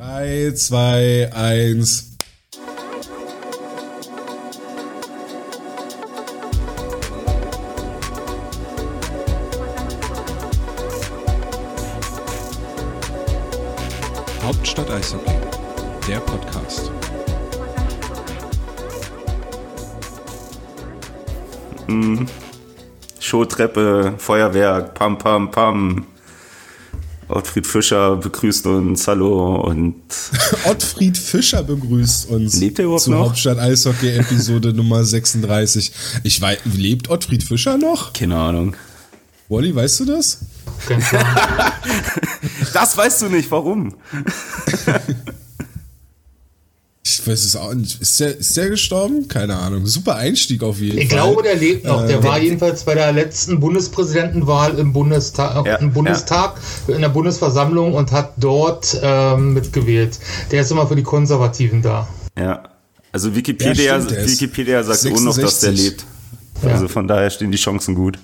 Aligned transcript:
3, 0.00 0.54
2, 0.54 1.28
1. 1.30 2.16
Hauptstadt 14.42 14.90
Eishockey, 14.90 15.34
der 16.08 16.20
Podcast. 16.20 16.90
Showtreppe, 23.18 24.14
Feuerwerk, 24.16 24.94
pam, 24.94 25.18
pam, 25.18 25.50
pam. 25.50 26.06
Ottfried 27.30 27.66
Fischer 27.66 28.16
begrüßt 28.16 28.66
uns, 28.66 29.06
hallo 29.06 29.56
und 29.62 29.94
Ottfried 30.64 31.16
Fischer 31.16 31.62
begrüßt 31.62 32.28
uns 32.30 32.56
Lebt 32.56 32.78
er 32.78 32.86
überhaupt 32.86 33.02
zur 33.02 33.14
noch? 33.14 33.26
Hauptstadt 33.28 33.58
Eishockey 33.58 34.10
Episode 34.16 34.72
Nummer 34.74 35.04
36. 35.04 35.92
Ich 36.24 36.40
weiß, 36.40 36.58
lebt 36.76 37.08
Ottfried 37.10 37.42
Fischer 37.44 37.78
noch? 37.78 38.12
keine 38.12 38.36
Ahnung. 38.36 38.74
Wally, 39.48 39.74
weißt 39.74 40.00
du 40.00 40.04
das? 40.06 40.38
Das 42.72 42.96
weißt 42.96 43.22
du 43.22 43.28
nicht, 43.28 43.50
warum? 43.50 43.94
Ich 47.30 47.38
weiß 47.38 47.44
es 47.44 47.56
auch 47.56 47.72
nicht. 47.74 48.00
Ist 48.00 48.18
der, 48.18 48.36
ist 48.38 48.56
der 48.56 48.70
gestorben? 48.70 49.28
Keine 49.28 49.56
Ahnung. 49.56 49.86
Super 49.86 50.16
Einstieg 50.16 50.62
auf 50.64 50.80
jeden 50.80 50.98
Ich 50.98 51.08
Fall. 51.08 51.18
glaube, 51.18 51.42
der 51.44 51.54
lebt 51.56 51.84
noch. 51.84 52.04
Der 52.06 52.18
Äh, 52.18 52.24
war 52.24 52.40
jedenfalls 52.40 52.82
bei 52.84 52.94
der 52.94 53.12
letzten 53.12 53.60
Bundespräsidentenwahl 53.60 54.76
im 54.78 54.92
Bundestag, 54.92 55.64
Ja, 55.64 55.76
im 55.76 55.92
Bundestag 55.92 56.54
in 56.88 57.00
der 57.00 57.08
Bundesversammlung 57.08 57.94
und 57.94 58.10
hat 58.10 58.32
dort 58.36 58.98
ähm, 59.02 59.54
mitgewählt. 59.54 60.18
Der 60.50 60.62
ist 60.62 60.70
immer 60.72 60.86
für 60.88 60.96
die 60.96 61.02
Konservativen 61.04 61.82
da. 61.82 62.08
Ja. 62.36 62.64
Also 63.12 63.34
Wikipedia, 63.34 63.96
Ja, 63.98 64.02
stimmt, 64.02 64.26
Wikipedia 64.28 64.82
sagt 64.82 65.06
auch 65.14 65.20
noch, 65.20 65.36
dass 65.36 65.60
der 65.60 65.70
66. 65.72 65.84
lebt. 65.84 66.04
Also 66.64 66.88
von 66.88 67.06
daher 67.08 67.30
stehen 67.30 67.50
die 67.52 67.58
Chancen 67.58 67.94
gut. 67.94 68.18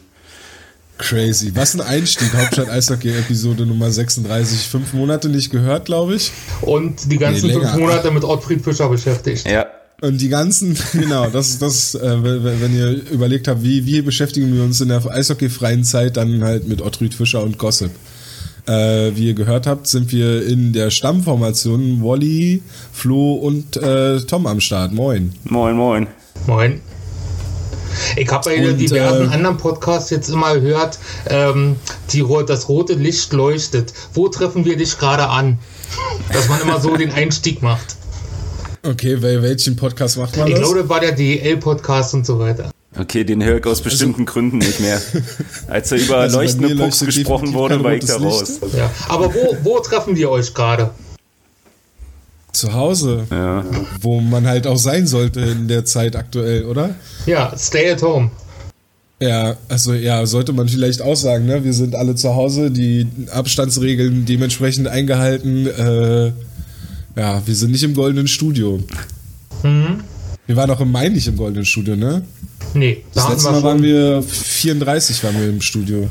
Crazy. 0.99 1.53
Was 1.55 1.75
ein 1.75 1.81
Einstieg. 1.81 2.33
Hauptstadt 2.35 2.69
Eishockey 2.69 3.11
Episode 3.11 3.67
Nummer 3.67 3.91
36. 3.91 4.67
Fünf 4.67 4.93
Monate 4.95 5.29
nicht 5.29 5.51
gehört, 5.51 5.87
glaube 5.87 6.15
ich. 6.15 6.33
Und 6.63 7.11
die 7.11 7.19
ganzen 7.19 7.49
Nee, 7.49 7.55
fünf 7.55 7.75
Monate 7.77 8.11
mit 8.11 8.25
Ottfried 8.25 8.63
Fischer 8.63 8.89
beschäftigt. 8.89 9.47
Ja. 9.47 9.67
Und 10.01 10.21
die 10.21 10.29
ganzen, 10.29 10.77
genau, 10.93 11.29
das 11.29 11.49
ist 11.49 11.63
das, 11.63 11.95
äh, 11.95 12.23
wenn 12.23 12.61
wenn 12.61 12.77
ihr 12.77 13.11
überlegt 13.11 13.49
habt, 13.49 13.63
wie, 13.63 13.87
wie 13.87 14.03
beschäftigen 14.03 14.55
wir 14.55 14.63
uns 14.63 14.81
in 14.81 14.89
der 14.89 15.05
eishockeyfreien 15.07 15.85
Zeit, 15.85 16.17
dann 16.17 16.43
halt 16.43 16.69
mit 16.69 16.83
Ottfried 16.83 17.15
Fischer 17.15 17.43
und 17.43 17.59
Gossip. 17.59 17.91
Äh, 18.67 19.13
wie 19.15 19.29
ihr 19.29 19.35
gehört 19.35 19.67
habt, 19.67 19.87
sind 19.87 20.11
wir 20.13 20.45
in 20.47 20.73
der 20.73 20.91
Stammformation 20.91 22.03
Wally, 22.03 22.63
Flo 22.93 23.35
und 23.35 23.77
äh, 23.77 24.21
Tom 24.21 24.47
am 24.47 24.61
Start. 24.61 24.93
Moin. 24.93 25.33
Moin, 25.45 25.77
moin. 25.77 26.09
Moin. 26.47 26.81
Ich 28.17 28.31
habe 28.31 28.45
bei 28.45 28.69
Und, 28.69 28.79
diversen 28.79 29.31
äh, 29.31 29.35
anderen 29.35 29.57
Podcasts 29.57 30.11
jetzt 30.11 30.29
immer 30.29 30.59
gehört, 30.59 30.99
ähm, 31.29 31.77
die, 32.13 32.25
das 32.47 32.69
rote 32.69 32.95
Licht 32.95 33.33
leuchtet. 33.33 33.93
Wo 34.15 34.29
treffen 34.29 34.65
wir 34.65 34.77
dich 34.77 34.99
gerade 34.99 35.29
an? 35.29 35.59
Dass 36.33 36.49
man 36.49 36.61
immer 36.61 36.81
so 36.81 36.97
den 36.97 37.13
Einstieg 37.13 37.63
macht. 37.63 37.97
Okay, 38.83 39.21
wel 39.21 39.43
welchen 39.43 39.77
Podcast 39.77 40.17
macht 40.17 40.37
man 40.37 40.47
Ich 40.47 40.55
das? 40.55 40.63
glaube, 40.63 40.81
das 40.81 40.89
war 40.89 41.01
der 41.01 41.13
DL-Podcast 41.13 42.15
und 42.15 42.25
so 42.27 42.39
weiter. 42.39 42.71
Okay, 42.99 43.25
den 43.25 43.45
höre 43.45 43.59
ich 43.59 43.67
aus 43.67 43.83
bestimmten 43.83 44.25
Gründen 44.25 44.59
nicht 44.59 44.81
mehr. 44.81 45.01
Als 45.69 45.93
er 45.93 45.99
über 45.99 46.17
Also 46.19 46.39
bei 46.39 46.45
leuchtende 46.45 46.77
Pucks 46.77 47.01
gesprochen 47.01 47.53
wurde, 47.53 47.83
war 47.83 47.95
ich 47.95 48.05
da 48.05 48.17
raus. 48.17 48.61
Ja. 48.77 48.91
Aber 49.09 49.35
wo, 49.35 49.57
wo 49.63 49.79
treffen 49.81 50.17
wir 50.17 50.31
euch 50.31 50.55
gerade? 50.55 50.91
Zu 52.57 52.73
Hause, 52.73 53.27
Ja. 53.31 53.65
wo 54.01 54.21
man 54.21 54.47
halt 54.47 54.67
auch 54.67 54.79
sein 54.79 55.07
sollte 55.07 55.41
in 55.41 55.69
der 55.69 55.85
Zeit 55.85 56.17
aktuell, 56.17 56.65
oder? 56.65 56.95
Ja, 57.27 57.53
stay 57.59 57.91
at 57.91 58.01
home. 58.03 58.31
Ja, 59.21 59.56
also 59.69 59.93
ja, 59.94 60.25
sollte 60.27 60.53
man 60.55 60.67
vielleicht 60.69 61.03
auch 61.03 61.17
sagen, 61.17 61.44
ne? 61.47 61.65
Wir 61.65 61.72
sind 61.75 61.94
alle 61.94 62.15
zu 62.15 62.34
Hause, 62.34 62.71
die 62.71 63.06
Abstandsregeln 63.31 64.25
dementsprechend 64.25 64.89
eingehalten. 64.89 65.67
Äh, 65.67 66.33
ja, 67.19 67.43
wir 67.47 67.55
sind 67.55 67.72
nicht 67.72 67.83
im 67.83 67.94
goldenen 67.94 68.27
Studio. 68.28 68.81
Mhm. 69.62 70.00
Wir 70.47 70.56
waren 70.56 70.71
auch 70.71 70.81
im 70.81 70.93
Mai 70.93 71.09
nicht 71.11 71.27
im 71.28 71.37
goldenen 71.37 71.65
Studio, 71.67 71.94
ne? 71.97 72.23
Nee, 72.75 73.05
da 73.15 73.15
Das 73.15 73.25
hatten 73.25 73.33
letzte 73.34 73.49
wir 73.49 73.53
Mal 73.53 73.62
waren 73.62 73.83
wir 73.83 74.23
34 74.23 75.25
waren 75.25 75.38
wir 75.41 75.49
im 75.49 75.61
Studio. 75.61 76.09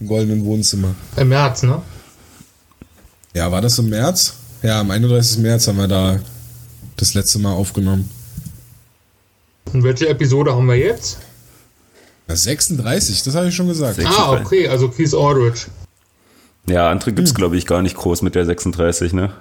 Im 0.00 0.06
goldenen 0.06 0.44
Wohnzimmer. 0.44 0.94
im 1.16 1.28
März, 1.28 1.62
ne? 1.64 1.82
Ja, 3.34 3.50
war 3.50 3.60
das 3.62 3.78
im 3.78 3.88
März? 3.88 4.34
Ja, 4.64 4.80
am 4.80 4.90
31. 4.90 5.38
März 5.38 5.68
haben 5.68 5.76
wir 5.76 5.88
da 5.88 6.18
das 6.96 7.14
letzte 7.14 7.38
Mal 7.38 7.52
aufgenommen. 7.52 8.08
Und 9.72 9.82
welche 9.82 10.08
Episode 10.08 10.54
haben 10.54 10.66
wir 10.66 10.76
jetzt? 10.76 11.18
Na, 12.26 12.34
36, 12.34 13.22
das 13.24 13.34
habe 13.34 13.48
ich 13.48 13.54
schon 13.54 13.68
gesagt. 13.68 13.98
Sech- 13.98 14.06
Ah, 14.06 14.32
okay, 14.32 14.66
also 14.68 14.88
Keith 14.88 15.12
Aldridge. 15.12 15.66
Ja, 16.66 16.90
andere 16.90 17.12
gibt's 17.12 17.32
Hm. 17.32 17.36
glaube 17.36 17.56
ich 17.58 17.66
gar 17.66 17.82
nicht 17.82 17.96
groß 17.96 18.22
mit 18.22 18.34
der 18.34 18.46
36, 18.46 19.12
ne? 19.12 19.32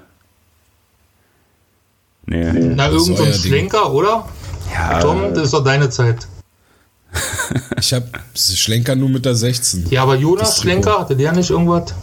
Nee. 2.25 2.51
Na, 2.51 2.89
Das 2.89 2.93
irgend 2.95 3.05
so 3.17 3.23
ein 3.23 3.29
euer 3.29 3.31
Ding. 3.31 3.41
Schlenker, 3.41 3.93
oder? 3.93 4.27
Ja, 4.73 4.99
Tom, 4.99 5.33
das 5.33 5.45
ist 5.45 5.53
doch 5.53 5.63
deine 5.63 5.89
Zeit. 5.89 6.27
Ich 7.77 7.93
habe 7.93 8.07
Schlenker 8.33 8.95
nur 8.95 9.09
mit 9.09 9.25
der 9.25 9.35
16. 9.35 9.87
Ja, 9.89 10.03
aber 10.03 10.15
Jonas 10.15 10.59
Schlenker, 10.59 10.99
hatte 10.99 11.15
der 11.15 11.31
nicht 11.33 11.49
irgendwas? 11.49 11.93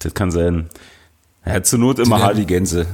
das 0.00 0.12
kann 0.14 0.30
sein. 0.30 0.68
Er 1.44 1.54
hat 1.54 1.66
zur 1.66 1.78
Not 1.78 1.98
immer 1.98 2.16
Die- 2.18 2.22
Hardy-Gänse. 2.22 2.86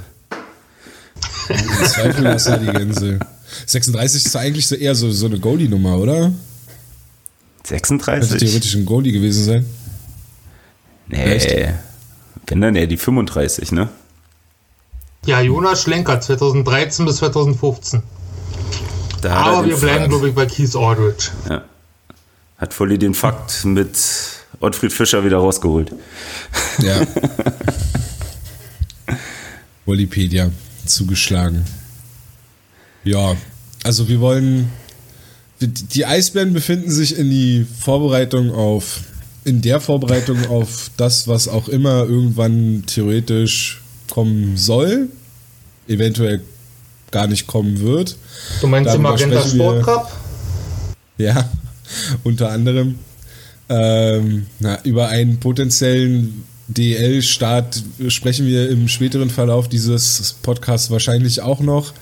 Zweifel 1.49 2.27
ist 2.27 2.47
ja 2.49 2.57
die 2.59 2.67
Gänse. 2.67 3.19
36 3.67 4.27
ist 4.27 4.37
eigentlich 4.37 4.67
so 4.67 4.75
eher 4.75 4.95
so, 4.95 5.11
so 5.11 5.27
eine 5.27 5.39
Goalie-Nummer, 5.39 5.97
oder? 5.99 6.21
Könnte 6.23 6.37
36? 7.69 8.39
theoretisch 8.41 8.75
ein 8.75 8.85
Goalie 8.87 9.13
gewesen 9.13 9.45
sein. 9.45 9.67
Nee. 11.09 11.73
Wenn 12.47 12.61
dann 12.61 12.77
eher 12.77 12.87
die 12.87 12.97
35, 12.97 13.73
ne? 13.73 13.89
Ja, 15.25 15.41
Jonas 15.41 15.83
Schlenker, 15.83 16.21
2013 16.21 17.05
bis 17.07 17.17
2015. 17.17 18.03
Da 19.23 19.31
hat 19.31 19.47
er 19.47 19.53
Aber 19.53 19.63
den 19.63 19.71
wir 19.71 19.77
bleiben, 19.79 19.99
Fakt- 19.99 20.09
glaube 20.11 20.29
ich, 20.29 20.35
bei 20.35 20.47
Keith 20.47 20.77
Aldridge. 20.77 21.31
Ja. 21.49 21.63
Hat 22.59 22.73
Volli 22.75 22.99
den 22.99 23.15
Fakt 23.15 23.65
mit 23.65 23.97
Ottfried 24.61 24.93
Fischer 24.93 25.25
wieder 25.25 25.39
rausgeholt. 25.39 25.93
Ja. 26.79 27.01
Wikipedia 29.87 30.51
zugeschlagen. 30.85 31.65
Ja, 33.05 33.37
also 33.85 34.09
wir 34.09 34.21
wollen. 34.21 34.71
Die 35.61 36.05
Eisbären 36.05 36.53
befinden 36.53 36.91
sich 36.91 37.17
in 37.17 37.31
die 37.31 37.67
Vorbereitung 37.81 38.51
auf. 38.51 39.01
In 39.45 39.63
der 39.63 39.81
Vorbereitung 39.81 40.47
auf 40.51 40.91
das, 40.97 41.29
was 41.29 41.49
auch 41.49 41.69
immer 41.69 42.05
irgendwann 42.05 42.85
theoretisch 42.87 43.81
kommen 44.11 44.57
soll. 44.57 45.09
Eventuell 45.89 46.43
gar 47.13 47.27
nicht 47.29 47.47
kommen 47.47 47.81
wird. 47.81 48.17
Du 48.61 48.67
meinst 48.67 48.95
im 48.95 49.03
Darüber 49.03 49.11
Magenta 49.11 49.41
sprechen 49.41 49.59
wir- 49.59 49.83
Sport 49.83 49.85
Cup? 49.85 50.13
Ja, 51.19 51.49
unter 52.25 52.51
anderem 52.51 52.97
ähm, 53.69 54.47
na, 54.61 54.83
über 54.85 55.09
einen 55.09 55.39
potenziellen 55.41 56.45
DL-Start 56.69 57.83
sprechen 58.09 58.47
wir 58.47 58.69
im 58.69 58.89
späteren 58.89 59.31
Verlauf 59.31 59.69
dieses 59.69 60.37
Podcasts 60.43 60.91
wahrscheinlich 60.91 61.41
auch 61.41 61.61
noch. 61.61 61.93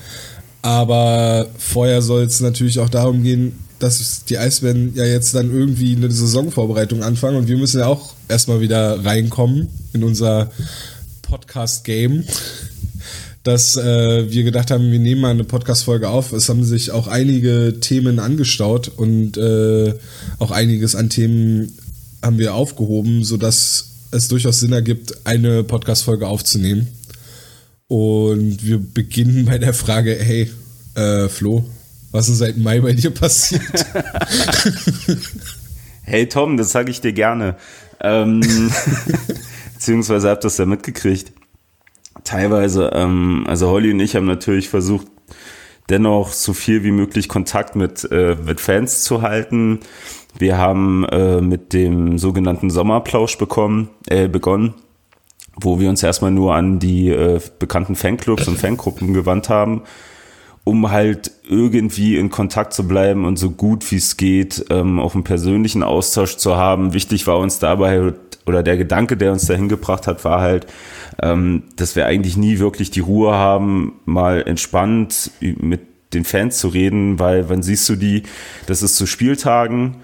Aber 0.62 1.48
vorher 1.58 2.00
soll 2.00 2.22
es 2.22 2.40
natürlich 2.40 2.78
auch 2.78 2.88
darum 2.88 3.22
gehen, 3.22 3.58
dass 3.78 4.24
die 4.24 4.38
Eisbären 4.38 4.94
ja 4.94 5.04
jetzt 5.04 5.34
dann 5.34 5.52
irgendwie 5.52 5.94
eine 5.94 6.10
Saisonvorbereitung 6.10 7.02
anfangen 7.02 7.36
und 7.36 7.48
wir 7.48 7.58
müssen 7.58 7.80
ja 7.80 7.86
auch 7.86 8.14
erstmal 8.28 8.60
wieder 8.60 9.04
reinkommen 9.04 9.68
in 9.92 10.04
unser 10.04 10.50
Podcast-Game 11.22 12.24
dass 13.44 13.76
äh, 13.76 14.32
wir 14.32 14.42
gedacht 14.42 14.70
haben, 14.70 14.90
wir 14.90 14.98
nehmen 14.98 15.20
mal 15.20 15.30
eine 15.30 15.44
Podcast-Folge 15.44 16.08
auf. 16.08 16.32
Es 16.32 16.48
haben 16.48 16.64
sich 16.64 16.90
auch 16.90 17.06
einige 17.06 17.78
Themen 17.78 18.18
angestaut 18.18 18.88
und 18.88 19.36
äh, 19.36 19.94
auch 20.38 20.50
einiges 20.50 20.96
an 20.96 21.10
Themen 21.10 21.76
haben 22.22 22.38
wir 22.38 22.54
aufgehoben, 22.54 23.22
sodass 23.22 23.90
es 24.14 24.28
durchaus 24.28 24.60
Sinn 24.60 24.72
ergibt, 24.72 25.26
eine 25.26 25.64
Podcast-Folge 25.64 26.26
aufzunehmen. 26.26 26.88
Und 27.88 28.64
wir 28.64 28.78
beginnen 28.78 29.44
bei 29.44 29.58
der 29.58 29.74
Frage, 29.74 30.16
hey, 30.18 30.50
äh, 30.94 31.28
Flo, 31.28 31.64
was 32.12 32.28
ist 32.28 32.38
seit 32.38 32.56
Mai 32.56 32.80
bei 32.80 32.92
dir 32.92 33.10
passiert? 33.10 33.62
Hey 36.06 36.28
Tom, 36.28 36.58
das 36.58 36.70
sage 36.70 36.90
ich 36.90 37.00
dir 37.00 37.14
gerne. 37.14 37.56
Ähm, 37.98 38.40
beziehungsweise 39.72 40.28
habt 40.28 40.44
das 40.44 40.58
ja 40.58 40.66
mitgekriegt. 40.66 41.32
Teilweise, 42.24 42.90
ähm, 42.92 43.44
also 43.48 43.68
Holly 43.70 43.90
und 43.90 44.00
ich 44.00 44.14
haben 44.14 44.26
natürlich 44.26 44.68
versucht, 44.68 45.06
dennoch 45.88 46.34
so 46.34 46.52
viel 46.52 46.84
wie 46.84 46.90
möglich 46.90 47.28
Kontakt 47.28 47.74
mit, 47.74 48.06
äh, 48.10 48.36
mit 48.36 48.60
Fans 48.60 49.02
zu 49.02 49.22
halten. 49.22 49.80
Wir 50.38 50.58
haben 50.58 51.04
äh, 51.04 51.40
mit 51.40 51.72
dem 51.72 52.18
sogenannten 52.18 52.70
Sommerplausch 52.70 53.38
bekommen, 53.38 53.90
äh, 54.08 54.28
begonnen. 54.28 54.74
wo 55.56 55.78
wir 55.78 55.88
uns 55.88 56.02
erstmal 56.02 56.32
nur 56.32 56.54
an 56.54 56.80
die 56.80 57.10
äh, 57.10 57.40
bekannten 57.60 57.94
Fanclubs 57.94 58.48
und 58.48 58.58
Fangruppen 58.58 59.14
gewandt 59.14 59.48
haben, 59.48 59.82
um 60.64 60.90
halt 60.90 61.30
irgendwie 61.48 62.16
in 62.16 62.30
Kontakt 62.30 62.72
zu 62.72 62.88
bleiben 62.88 63.24
und 63.24 63.38
so 63.38 63.50
gut 63.50 63.88
wie 63.92 63.96
es 63.96 64.16
geht 64.16 64.64
ähm, 64.70 64.98
auch 64.98 65.14
einen 65.14 65.22
persönlichen 65.22 65.84
Austausch 65.84 66.38
zu 66.38 66.56
haben. 66.56 66.92
Wichtig 66.92 67.28
war 67.28 67.38
uns 67.38 67.60
dabei 67.60 68.14
oder 68.46 68.62
der 68.62 68.76
Gedanke, 68.76 69.16
der 69.16 69.30
uns 69.32 69.46
dahin 69.46 69.68
gebracht 69.68 70.06
hat, 70.06 70.24
war 70.24 70.40
halt, 70.40 70.66
ähm, 71.22 71.62
dass 71.76 71.94
wir 71.94 72.06
eigentlich 72.06 72.36
nie 72.36 72.58
wirklich 72.58 72.90
die 72.90 73.00
Ruhe 73.00 73.34
haben, 73.34 74.00
mal 74.04 74.42
entspannt 74.42 75.30
mit 75.40 75.82
den 76.14 76.24
Fans 76.24 76.58
zu 76.58 76.68
reden, 76.68 77.18
weil 77.18 77.48
wann 77.48 77.62
siehst 77.62 77.88
du 77.88 77.96
die? 77.96 78.24
Das 78.66 78.82
ist 78.82 78.96
zu 78.96 79.06
Spieltagen, 79.06 79.96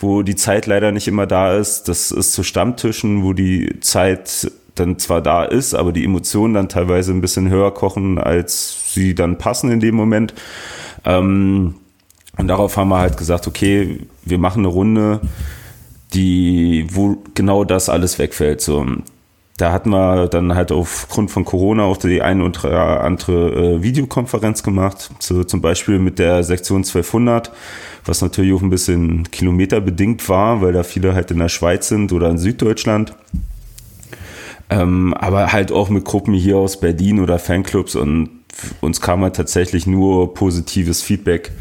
wo 0.00 0.22
die 0.22 0.34
Zeit 0.34 0.66
leider 0.66 0.92
nicht 0.92 1.06
immer 1.06 1.26
da 1.26 1.54
ist. 1.56 1.84
Das 1.84 2.10
ist 2.10 2.32
zu 2.32 2.42
Stammtischen, 2.42 3.22
wo 3.22 3.34
die 3.34 3.78
Zeit 3.80 4.50
dann 4.74 4.98
zwar 4.98 5.20
da 5.20 5.44
ist, 5.44 5.74
aber 5.74 5.92
die 5.92 6.04
Emotionen 6.04 6.54
dann 6.54 6.68
teilweise 6.68 7.12
ein 7.12 7.20
bisschen 7.20 7.50
höher 7.50 7.72
kochen, 7.72 8.18
als 8.18 8.94
sie 8.94 9.14
dann 9.14 9.38
passen 9.38 9.70
in 9.70 9.80
dem 9.80 9.94
Moment. 9.94 10.34
Ähm, 11.04 11.74
und 12.36 12.48
darauf 12.48 12.76
haben 12.76 12.88
wir 12.88 12.98
halt 12.98 13.18
gesagt, 13.18 13.46
okay, 13.46 14.00
wir 14.24 14.38
machen 14.38 14.60
eine 14.60 14.68
Runde, 14.68 15.20
die, 16.14 16.86
wo 16.90 17.18
genau 17.34 17.64
das 17.64 17.90
alles 17.90 18.18
wegfällt. 18.18 18.62
So, 18.62 18.86
da 19.60 19.72
hatten 19.72 19.90
wir 19.90 20.28
dann 20.28 20.54
halt 20.54 20.72
aufgrund 20.72 21.30
von 21.30 21.44
Corona 21.44 21.82
auch 21.84 21.98
die 21.98 22.22
eine 22.22 22.44
oder 22.44 23.02
andere 23.02 23.76
äh, 23.76 23.82
Videokonferenz 23.82 24.62
gemacht, 24.62 25.10
so 25.18 25.44
zum 25.44 25.60
Beispiel 25.60 25.98
mit 25.98 26.18
der 26.18 26.42
Sektion 26.44 26.78
1200, 26.78 27.52
was 28.04 28.22
natürlich 28.22 28.54
auch 28.54 28.62
ein 28.62 28.70
bisschen 28.70 29.30
kilometerbedingt 29.30 30.28
war, 30.28 30.62
weil 30.62 30.72
da 30.72 30.82
viele 30.82 31.14
halt 31.14 31.30
in 31.30 31.38
der 31.38 31.48
Schweiz 31.48 31.88
sind 31.88 32.12
oder 32.12 32.30
in 32.30 32.38
Süddeutschland. 32.38 33.14
Ähm, 34.70 35.12
aber 35.14 35.52
halt 35.52 35.72
auch 35.72 35.90
mit 35.90 36.04
Gruppen 36.04 36.32
hier 36.32 36.56
aus 36.56 36.80
Berlin 36.80 37.20
oder 37.20 37.38
Fanclubs 37.38 37.96
und 37.96 38.30
uns 38.80 39.00
kam 39.00 39.22
halt 39.22 39.36
tatsächlich 39.36 39.86
nur 39.86 40.32
positives 40.32 41.02
Feedback 41.02 41.52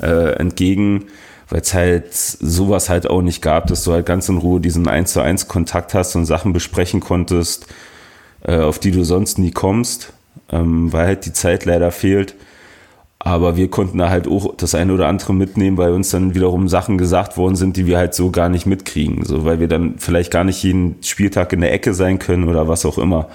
äh, 0.00 0.36
entgegen 0.36 1.06
weil 1.48 1.60
es 1.60 1.74
halt 1.74 2.14
sowas 2.14 2.88
halt 2.88 3.08
auch 3.08 3.22
nicht 3.22 3.42
gab, 3.42 3.66
dass 3.66 3.84
du 3.84 3.92
halt 3.92 4.06
ganz 4.06 4.28
in 4.28 4.38
Ruhe 4.38 4.60
diesen 4.60 4.88
1 4.88 5.12
zu 5.12 5.20
1 5.20 5.48
Kontakt 5.48 5.94
hast 5.94 6.16
und 6.16 6.26
Sachen 6.26 6.52
besprechen 6.52 7.00
konntest, 7.00 7.66
äh, 8.42 8.58
auf 8.58 8.78
die 8.78 8.90
du 8.90 9.04
sonst 9.04 9.38
nie 9.38 9.50
kommst, 9.50 10.12
ähm, 10.50 10.92
weil 10.92 11.06
halt 11.06 11.26
die 11.26 11.32
Zeit 11.32 11.64
leider 11.64 11.90
fehlt. 11.90 12.34
Aber 13.18 13.56
wir 13.56 13.70
konnten 13.70 13.96
da 13.96 14.10
halt 14.10 14.28
auch 14.28 14.54
das 14.54 14.74
eine 14.74 14.92
oder 14.92 15.08
andere 15.08 15.32
mitnehmen, 15.32 15.78
weil 15.78 15.92
uns 15.92 16.10
dann 16.10 16.34
wiederum 16.34 16.68
Sachen 16.68 16.98
gesagt 16.98 17.38
worden 17.38 17.56
sind, 17.56 17.78
die 17.78 17.86
wir 17.86 17.96
halt 17.96 18.14
so 18.14 18.30
gar 18.30 18.50
nicht 18.50 18.66
mitkriegen. 18.66 19.24
So, 19.24 19.46
weil 19.46 19.60
wir 19.60 19.68
dann 19.68 19.94
vielleicht 19.98 20.30
gar 20.30 20.44
nicht 20.44 20.62
jeden 20.62 20.96
Spieltag 21.02 21.54
in 21.54 21.62
der 21.62 21.72
Ecke 21.72 21.94
sein 21.94 22.18
können 22.18 22.48
oder 22.48 22.68
was 22.68 22.84
auch 22.84 22.98
immer. 22.98 23.28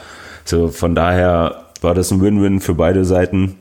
So, 0.45 0.67
von 0.67 0.93
daher 0.93 1.65
war 1.81 1.95
das 1.95 2.11
ein 2.11 2.21
Win-Win 2.21 2.59
für 2.59 2.75
beide 2.75 3.03
Seiten 3.03 3.55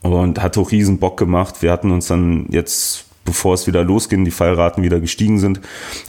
und 0.00 0.42
hat 0.42 0.56
auch 0.56 0.70
riesen 0.70 0.98
Bock 0.98 1.18
gemacht. 1.18 1.60
Wir 1.60 1.70
hatten 1.70 1.90
uns 1.90 2.06
dann 2.06 2.46
jetzt 2.48 3.04
bevor 3.24 3.54
es 3.54 3.66
wieder 3.66 3.84
losging, 3.84 4.24
die 4.24 4.30
Fallraten 4.30 4.82
wieder 4.82 5.00
gestiegen 5.00 5.38
sind, 5.38 5.60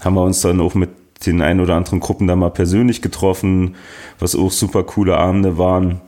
haben 0.02 0.16
wir 0.16 0.24
uns 0.24 0.42
dann 0.42 0.60
auch 0.62 0.76
mit 0.76 0.90
den 1.26 1.42
ein 1.42 1.60
oder 1.60 1.76
anderen 1.76 2.00
Gruppen 2.00 2.28
da 2.28 2.36
mal 2.36 2.50
persönlich 2.50 3.02
getroffen, 3.02 3.76
was 4.20 4.36
auch 4.36 4.52
super 4.52 4.84
coole 4.84 5.18
Abende 5.18 5.58
waren. 5.58 6.02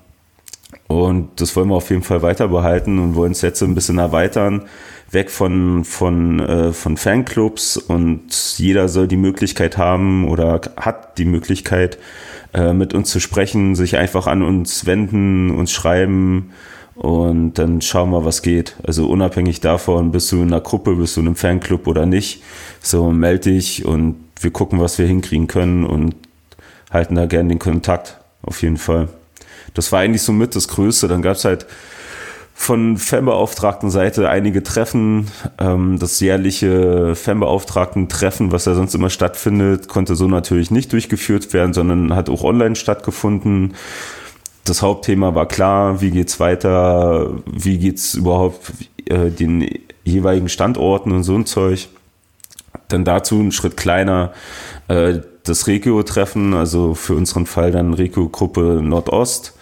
Und 0.88 1.42
das 1.42 1.56
wollen 1.56 1.69
wir 1.69 1.75
auf 1.75 1.90
jeden 1.90 2.04
Fall 2.04 2.22
weiter 2.22 2.50
behalten 2.50 3.00
und 3.00 3.16
wollen 3.16 3.31
es 3.31 3.42
jetzt 3.42 3.62
ein 3.63 3.75
bisschen 3.75 3.98
erweitern, 3.98 4.63
weg 5.10 5.31
von, 5.31 5.84
von, 5.84 6.40
äh, 6.40 6.74
von 6.74 6.98
Fanclubs 6.98 7.78
und 7.78 8.58
jeder 8.58 8.88
soll 8.88 9.08
die 9.08 9.18
Möglichkeit 9.18 9.78
haben 9.78 10.28
oder 10.28 10.62
hat 10.78 11.18
die 11.18 11.25
Möglichkeit, 11.25 11.98
äh, 12.54 12.74
mit 12.74 12.94
uns 12.94 13.10
zu 13.10 13.19
sprechen, 13.19 13.75
sich 13.75 13.98
einfach 13.98 14.28
an 14.28 14.44
uns 14.44 14.86
wenden, 14.86 15.50
uns 15.51 15.72
schreiben, 15.72 16.51
und 16.95 17.56
dann 17.56 17.81
schauen 17.81 18.12
wir, 18.12 18.24
was 18.24 18.42
geht. 18.42 18.75
Also 18.83 19.07
unabhängig 19.07 19.59
davon, 19.59 20.12
bist 20.12 20.31
du 20.31 20.38
in 20.38 20.53
einer 20.53 20.62
Gruppe, 20.62 20.95
bist 20.95 21.18
du 21.18 21.21
in 21.21 21.27
einem 21.27 21.36
Fanclub 21.36 21.88
oder 21.88 22.06
nicht. 22.06 22.42
So 22.81 23.12
melde 23.12 23.51
dich 23.51 23.86
und 23.86 24.15
wir 24.39 24.51
gucken, 24.51 24.80
was 24.80 24.97
wir 24.97 25.06
hinkriegen 25.06 25.47
können 25.47 25.86
und 25.86 26.15
halten 26.92 27.15
da 27.15 27.25
gerne 27.25 27.50
den 27.50 27.59
Kontakt. 27.59 28.18
Auf 28.42 28.62
jeden 28.62 28.77
Fall. 28.77 29.09
Das 29.74 29.92
war 29.92 30.00
eigentlich 30.00 30.21
so 30.21 30.31
mit 30.31 30.56
das 30.56 30.68
Größte. 30.68 31.07
Dann 31.07 31.21
gab 31.21 31.36
es 31.36 31.45
halt 31.45 31.65
von 32.53 32.98
Fanbeauftragten-Seite 32.98 34.30
einige 34.30 34.63
Treffen. 34.63 35.27
Ähm, 35.59 36.00
das 36.00 36.21
jährliche 36.21 37.13
Fanbeauftragten-Treffen, 37.15 38.53
was 38.53 38.65
ja 38.65 38.75
sonst 38.75 38.95
immer 38.95 39.09
stattfindet, 39.09 39.89
konnte 39.89 40.15
so 40.15 40.27
natürlich 40.27 40.71
nicht 40.71 40.94
durchgeführt 40.94 41.51
werden, 41.51 41.74
sondern 41.74 42.15
hat 42.15 42.30
auch 42.30 42.44
online 42.44 42.77
stattgefunden 42.77 43.74
das 44.65 44.81
Hauptthema 44.81 45.35
war 45.35 45.47
klar, 45.47 46.01
wie 46.01 46.12
geht's 46.12 46.39
weiter, 46.39 47.31
wie 47.45 47.77
geht's 47.77 48.15
überhaupt 48.15 48.73
äh, 49.06 49.29
den 49.29 49.69
jeweiligen 50.03 50.50
Standorten 50.50 51.12
und 51.12 51.23
so 51.23 51.35
ein 51.35 51.45
Zeug. 51.45 51.88
Dann 52.88 53.06
dazu 53.06 53.39
ein 53.39 53.51
Schritt 53.51 53.77
kleiner, 53.77 54.33
äh, 54.88 55.19
das 55.44 55.67
Regio-Treffen, 55.67 56.56
also 56.56 56.95
für 56.95 57.13
unseren 57.13 57.45
Fall 57.45 57.71
dann 57.71 57.94
Regio-Gruppe 57.94 58.81
Nordost, 58.81 59.53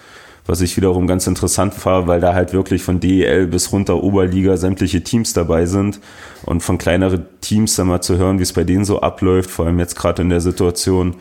was 0.46 0.62
ich 0.62 0.78
wiederum 0.78 1.06
ganz 1.06 1.28
interessant 1.28 1.86
war, 1.86 2.08
weil 2.08 2.22
da 2.22 2.34
halt 2.34 2.54
wirklich 2.54 2.82
von 2.84 3.02
DEL 3.02 3.48
bis 3.48 3.74
runter 3.74 4.02
Oberliga 4.02 4.56
sämtliche 4.56 5.04
Teams 5.04 5.34
dabei 5.34 5.66
sind 5.66 6.00
und 6.46 6.62
von 6.62 6.78
kleineren 6.78 7.26
Teams 7.42 7.76
dann 7.76 7.88
mal 7.88 8.02
zu 8.02 8.18
hören, 8.18 8.40
wie 8.40 8.44
es 8.44 8.54
bei 8.54 8.64
denen 8.64 8.86
so 8.86 9.02
abläuft, 9.02 9.52
vor 9.52 9.66
allem 9.66 9.80
jetzt 9.80 9.96
gerade 9.96 10.22
in 10.22 10.30
der 10.30 10.42
Situation, 10.42 11.16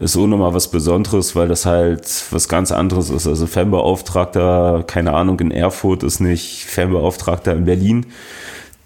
ist 0.00 0.16
auch 0.16 0.26
nochmal 0.26 0.54
was 0.54 0.70
Besonderes, 0.70 1.34
weil 1.34 1.48
das 1.48 1.66
halt 1.66 2.24
was 2.30 2.48
ganz 2.48 2.70
anderes 2.70 3.10
ist. 3.10 3.26
Also 3.26 3.46
Fanbeauftragter, 3.46 4.84
keine 4.86 5.12
Ahnung, 5.12 5.40
in 5.40 5.50
Erfurt 5.50 6.02
ist 6.02 6.20
nicht 6.20 6.66
Fanbeauftragter 6.66 7.52
in 7.52 7.64
Berlin. 7.64 8.06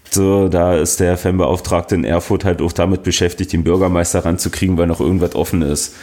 So, 0.09 0.47
da 0.47 0.75
ist 0.75 0.99
der 0.99 1.17
Fanbeauftragte 1.17 1.95
in 1.95 2.03
Erfurt 2.03 2.45
halt 2.45 2.61
auch 2.61 2.71
damit 2.71 3.03
beschäftigt, 3.03 3.53
den 3.53 3.63
Bürgermeister 3.63 4.25
ranzukriegen, 4.25 4.77
weil 4.77 4.87
noch 4.87 4.99
irgendwas 4.99 5.35
offen 5.35 5.61
ist. 5.61 5.95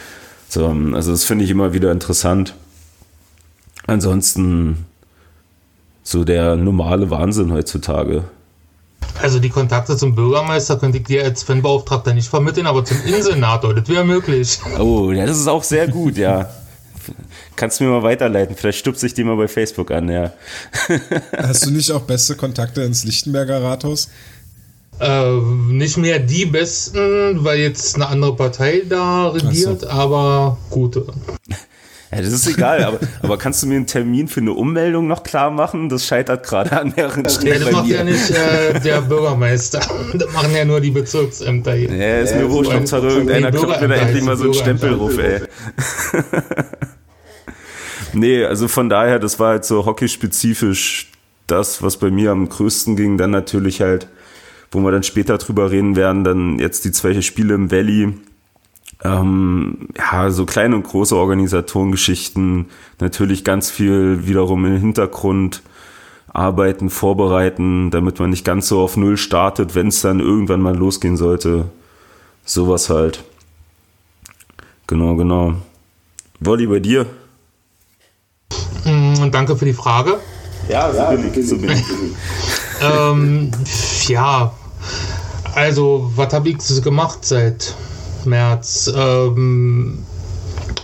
So, 0.49 0.67
also 0.67 1.13
das 1.13 1.25
finde 1.25 1.45
ich 1.45 1.51
immer 1.51 1.73
wieder 1.73 1.93
interessant. 1.93 2.55
Ansonsten 3.87 4.87
so 6.03 6.25
der 6.25 6.57
normale 6.57 7.11
Wahnsinn 7.11 7.53
heutzutage. 7.53 8.25
Also 9.21 9.39
die 9.39 9.51
Kontakte 9.51 9.97
zum 9.97 10.15
Bürgermeister 10.15 10.79
könnte 10.79 10.99
ich 10.99 11.05
dir 11.05 11.25
als 11.25 11.43
Fanbeauftragter 11.43 12.15
nicht 12.15 12.29
vermitteln, 12.29 12.67
aber 12.67 12.85
zum 12.85 13.03
Innensenator, 13.05 13.75
das 13.75 13.89
wäre 13.89 14.05
möglich. 14.05 14.59
Oh, 14.79 15.13
das 15.13 15.39
ist 15.39 15.47
auch 15.47 15.63
sehr 15.63 15.89
gut, 15.89 16.17
ja. 16.17 16.51
Kannst 17.57 17.81
du 17.81 17.85
mir 17.85 17.91
mal 17.91 18.03
weiterleiten? 18.03 18.57
Vielleicht 18.57 18.79
stupse 18.79 19.07
ich 19.07 19.15
die 19.15 19.25
mal 19.25 19.37
bei 19.37 19.49
Facebook 19.49 19.91
an, 19.91 20.09
ja. 20.09 20.33
Hast 21.37 21.67
du 21.67 21.71
nicht 21.71 21.91
auch 21.93 22.03
beste 22.03 22.37
Kontakte 22.37 22.83
ins 22.83 23.05
Lichtenberger 23.05 23.63
Rathaus? 23.63 24.09
Äh, 24.99 25.33
nicht 25.69 25.97
mehr 25.97 26.19
die 26.19 26.47
besten, 26.47 27.43
weil 27.43 27.59
jetzt 27.59 27.97
eine 27.97 28.09
andere 28.09 28.37
Partei 28.37 28.83
da 28.89 29.29
regiert, 29.29 29.81
so. 29.83 29.89
aber 29.89 30.59
gute. 30.71 31.07
Ja, 32.13 32.21
das 32.21 32.33
ist 32.33 32.49
egal, 32.49 32.83
aber, 32.83 32.99
aber 33.23 33.39
kannst 33.39 33.63
du 33.63 33.69
mir 33.69 33.77
einen 33.77 33.87
Termin 33.87 34.27
für 34.27 34.41
eine 34.41 34.53
Ummeldung 34.53 35.07
noch 35.07 35.23
klar 35.23 35.51
machen? 35.51 35.89
Das 35.89 36.07
scheitert 36.07 36.45
gerade 36.45 36.81
an 36.81 36.93
mehreren 36.97 37.29
Stellen. 37.29 37.61
Ja, 37.61 37.67
das 37.67 37.73
macht 37.73 37.87
ja 37.87 38.05
nicht 38.05 38.31
äh, 38.31 38.81
der 38.81 39.01
Bürgermeister. 39.03 39.81
Das 40.15 40.33
machen 40.33 40.55
ja 40.55 40.65
nur 40.65 40.81
die 40.81 40.91
Bezirksämter 40.91 41.75
hier. 41.75 41.95
Ja, 41.95 42.21
ist 42.21 42.35
mir 42.35 42.51
wurscht, 42.51 42.73
Hauptsache 42.73 43.07
irgendeiner 43.07 43.53
kommt 43.53 43.81
mir 43.81 43.89
da 43.89 43.95
endlich 43.95 44.25
mal 44.25 44.37
so 44.37 44.45
einen 44.45 44.55
Stempelruf, 44.55 45.19
ey. 45.19 45.43
nee, 48.13 48.45
also 48.45 48.67
von 48.67 48.89
daher, 48.89 49.21
das 49.21 49.39
war 49.39 49.51
halt 49.51 49.65
so 49.65 49.87
hockeyspezifisch 49.87 51.13
das, 51.47 51.83
was 51.83 51.97
bei 51.97 52.11
mir 52.11 52.33
am 52.33 52.49
größten 52.49 52.97
ging. 52.97 53.19
Dann 53.19 53.31
natürlich 53.31 53.81
halt, 53.81 54.09
wo 54.73 54.81
wir 54.81 54.91
dann 54.91 55.05
später 55.05 55.39
drüber 55.39 55.71
reden 55.71 55.95
werden, 55.95 56.25
dann 56.25 56.59
jetzt 56.59 56.85
die 56.85 56.93
zwei 56.93 57.21
Spiele 57.23 57.55
im 57.55 57.71
Valley 57.71 58.15
ähm, 59.03 59.89
ja, 59.97 60.31
so 60.31 60.45
kleine 60.47 60.77
und 60.77 60.83
große 60.83 61.17
Organisatorengeschichten, 61.17 62.67
natürlich 62.99 63.45
ganz 63.45 63.71
viel 63.71 64.27
wiederum 64.27 64.65
im 64.67 64.77
Hintergrund 64.77 65.63
arbeiten, 66.29 66.91
vorbereiten, 66.91 67.91
damit 67.91 68.21
man 68.21 68.31
nicht 68.31 68.45
ganz 68.45 68.69
so 68.69 68.81
auf 68.81 68.97
Null 68.97 69.17
startet, 69.17 69.75
wenn 69.75 69.89
es 69.89 70.01
dann 70.03 70.21
irgendwann 70.21 70.61
mal 70.61 70.77
losgehen 70.77 71.17
sollte. 71.17 71.67
Sowas 72.45 72.91
halt. 72.91 73.25
Genau, 74.87 75.17
genau. 75.17 75.55
Wolli, 76.41 76.67
bei 76.67 76.81
dir? 76.81 77.07
Mm, 78.85 79.31
danke 79.31 79.57
für 79.57 79.65
die 79.65 79.73
Frage. 79.73 80.19
Ja, 80.69 80.91
so 80.91 80.99
ja, 80.99 81.11
bin 81.11 81.33
ich. 81.33 81.49
So 81.49 81.59
bin 81.59 81.71
ich. 81.71 81.85
ähm, 82.83 83.51
ja, 84.09 84.53
also, 85.55 86.11
was 86.15 86.33
habe 86.33 86.49
ich 86.49 86.83
gemacht 86.83 87.19
seit 87.23 87.75
März. 88.27 88.93
Ähm, 88.95 89.99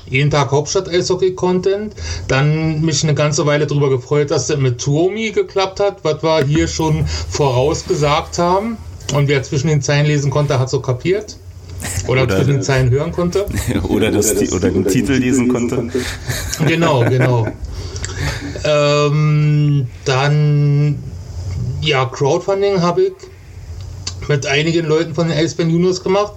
jeden 0.08 0.30
Tag 0.30 0.50
Hauptstadt-Eishockey-Content. 0.50 1.94
Dann 2.28 2.82
mich 2.82 3.02
eine 3.02 3.14
ganze 3.14 3.46
Weile 3.46 3.66
darüber 3.66 3.90
gefreut, 3.90 4.30
dass 4.30 4.46
das 4.46 4.58
mit 4.58 4.80
Tuomi 4.80 5.30
geklappt 5.30 5.80
hat, 5.80 5.98
was 6.02 6.22
wir 6.22 6.44
hier 6.44 6.68
schon 6.68 7.06
vorausgesagt 7.06 8.38
haben. 8.38 8.76
Und 9.14 9.28
wer 9.28 9.42
zwischen 9.42 9.68
den 9.68 9.82
Zeilen 9.82 10.06
lesen 10.06 10.30
konnte, 10.30 10.58
hat 10.58 10.70
so 10.70 10.80
kapiert. 10.80 11.36
Oder, 12.08 12.22
oder 12.22 12.36
zwischen 12.36 12.52
den 12.54 12.62
Zeilen 12.62 12.90
hören 12.90 13.12
konnte. 13.12 13.46
oder, 13.88 14.10
das, 14.10 14.30
oder, 14.32 14.40
das, 14.40 14.52
oder 14.52 14.70
den 14.70 14.86
Titel 14.86 15.12
lesen 15.12 15.48
konnte. 15.48 15.88
Genau, 16.66 17.04
genau. 17.04 17.46
ähm, 18.64 19.86
dann, 20.04 20.98
ja, 21.82 22.06
Crowdfunding 22.06 22.80
habe 22.80 23.02
ich 23.02 23.12
mit 24.28 24.46
einigen 24.46 24.86
Leuten 24.86 25.14
von 25.14 25.28
den 25.28 25.38
Ace 25.38 25.56
Juniors 25.58 26.02
gemacht. 26.02 26.32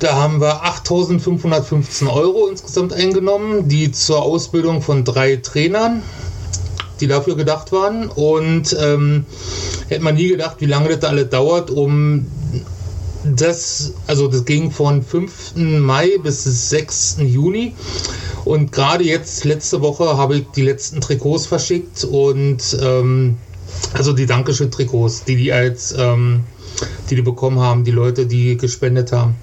Da 0.00 0.14
haben 0.14 0.40
wir 0.40 0.64
8.515 0.64 2.12
Euro 2.12 2.46
insgesamt 2.46 2.92
eingenommen, 2.92 3.68
die 3.68 3.90
zur 3.90 4.22
Ausbildung 4.22 4.80
von 4.80 5.04
drei 5.04 5.36
Trainern, 5.36 6.02
die 7.00 7.08
dafür 7.08 7.34
gedacht 7.34 7.72
waren. 7.72 8.08
Und 8.08 8.76
ähm, 8.80 9.26
hätte 9.88 10.04
man 10.04 10.14
nie 10.14 10.28
gedacht, 10.28 10.56
wie 10.60 10.66
lange 10.66 10.96
das 10.96 11.10
alle 11.10 11.26
dauert, 11.26 11.70
um 11.70 12.26
das, 13.24 13.92
also 14.06 14.28
das 14.28 14.44
ging 14.44 14.70
von 14.70 15.02
5. 15.02 15.56
Mai 15.56 16.18
bis 16.22 16.44
6. 16.44 17.16
Juni. 17.22 17.74
Und 18.44 18.70
gerade 18.70 19.02
jetzt, 19.02 19.44
letzte 19.44 19.80
Woche, 19.80 20.16
habe 20.16 20.36
ich 20.36 20.44
die 20.54 20.62
letzten 20.62 21.00
Trikots 21.00 21.46
verschickt 21.46 22.04
und 22.04 22.78
ähm, 22.80 23.36
also 23.94 24.12
die 24.12 24.26
Dankeschön-Trikots, 24.26 25.24
die 25.24 25.36
die 25.36 25.52
als 25.52 25.92
ähm, 25.98 26.44
die 27.10 27.16
die 27.16 27.22
bekommen 27.22 27.60
haben, 27.60 27.84
die 27.84 27.90
Leute, 27.90 28.26
die 28.26 28.56
gespendet 28.56 29.12
haben. 29.12 29.36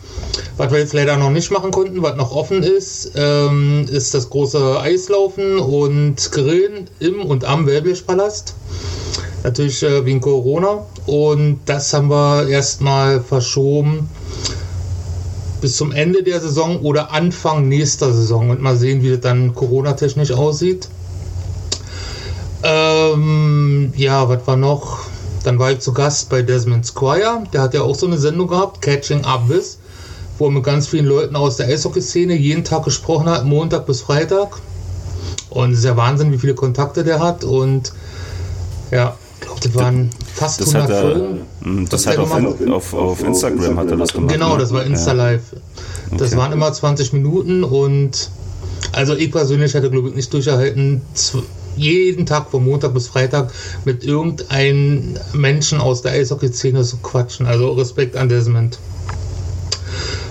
Was 0.58 0.72
wir 0.72 0.80
jetzt 0.80 0.94
leider 0.94 1.18
noch 1.18 1.32
nicht 1.32 1.52
machen 1.52 1.72
konnten, 1.72 2.02
was 2.02 2.16
noch 2.16 2.32
offen 2.32 2.64
ist, 2.64 3.12
ähm, 3.16 3.86
ist 3.90 4.14
das 4.14 4.30
große 4.30 4.80
Eislaufen 4.80 5.60
und 5.60 6.32
Grillen 6.32 6.90
im 7.00 7.22
und 7.22 7.46
am 7.46 7.66
Wellblechpalast. 7.68 8.56
Natürlich 9.44 9.84
äh, 9.84 10.06
wegen 10.06 10.22
Corona. 10.22 10.86
Und 11.06 11.60
das 11.66 11.94
haben 11.94 12.10
wir 12.10 12.48
erstmal 12.48 13.22
verschoben 13.22 14.10
bis 15.62 15.78
zum 15.78 15.92
Ende 15.92 16.24
der 16.24 16.40
Saison 16.42 16.82
oder 16.82 17.12
Anfang 17.12 17.68
nächster 17.68 18.14
Saison 18.14 18.50
und 18.50 18.62
mal 18.62 18.76
sehen, 18.76 19.02
wie 19.02 19.10
das 19.10 19.22
dann 19.22 19.56
Corona-technisch 19.56 20.32
aussieht. 20.32 20.90
Ähm, 22.64 23.94
ja, 23.96 24.28
was 24.28 24.46
war 24.48 24.58
noch? 24.58 25.05
Dann 25.46 25.60
war 25.60 25.72
ich 25.72 25.80
zu 25.80 25.94
Gast 25.94 26.30
bei 26.32 26.42
Desmond 26.42 26.88
Squire. 26.88 27.44
Der 27.54 27.62
hat 27.62 27.76
ja 27.76 27.84
auch 27.84 27.94
so 27.94 28.08
eine 28.08 28.18
Sendung 28.18 28.48
gehabt, 28.48 28.82
Catching 28.82 29.24
Up 29.26 29.48
With, 29.48 29.78
wo 30.40 30.46
er 30.46 30.52
mit 30.52 30.64
ganz 30.64 30.88
vielen 30.88 31.06
Leuten 31.06 31.36
aus 31.36 31.58
der 31.58 31.68
Eishockey-Szene 31.68 32.34
jeden 32.34 32.64
Tag 32.64 32.84
gesprochen 32.84 33.30
hat, 33.30 33.46
Montag 33.46 33.86
bis 33.86 34.02
Freitag. 34.02 34.58
Und 35.52 35.74
es 35.74 35.80
ist 35.80 35.86
ja 35.86 35.96
Wahnsinn, 35.96 36.32
wie 36.32 36.40
viele 36.40 36.56
Kontakte 36.56 37.04
der 37.04 37.20
hat. 37.20 37.44
Und 37.44 37.94
ja, 38.90 39.16
ich 39.40 39.46
glaube, 39.46 39.62
das 39.62 39.76
waren 39.76 40.10
fast 40.34 40.62
das 40.62 40.74
100 40.74 40.84
hat 40.84 41.04
er, 41.04 41.12
Folgen. 41.12 41.88
Das 41.92 42.08
hat 42.08 42.18
auf, 42.18 42.60
in, 42.60 42.72
auf, 42.74 42.94
auf, 42.96 43.24
Instagram 43.24 43.78
hat 43.78 43.92
er 43.92 43.98
das 43.98 44.14
gemacht. 44.14 44.34
Genau, 44.34 44.54
ne? 44.54 44.60
das 44.60 44.74
war 44.74 44.84
Insta 44.84 45.12
Live. 45.12 45.44
Ja. 45.52 46.18
Das 46.18 46.32
okay. 46.32 46.38
waren 46.38 46.54
immer 46.54 46.74
20 46.74 47.14
Minuten 47.14 47.64
und 47.64 48.32
also 48.94 49.14
ich 49.14 49.32
persönlich 49.32 49.76
hätte, 49.76 49.92
glaube 49.92 50.10
ich, 50.10 50.16
nicht 50.16 50.34
durchgehalten, 50.34 51.02
jeden 51.78 52.26
Tag 52.26 52.50
von 52.50 52.64
Montag 52.64 52.94
bis 52.94 53.08
Freitag 53.08 53.52
mit 53.86 54.04
irgendeinem 54.04 55.16
Menschen 55.34 55.80
aus 55.80 56.02
der 56.02 56.14
Eishockey-Szene 56.14 56.84
zu 56.84 56.98
quatschen. 56.98 57.46
Also 57.46 57.72
Respekt 57.74 58.16
an 58.16 58.30
Desmond. 58.30 58.80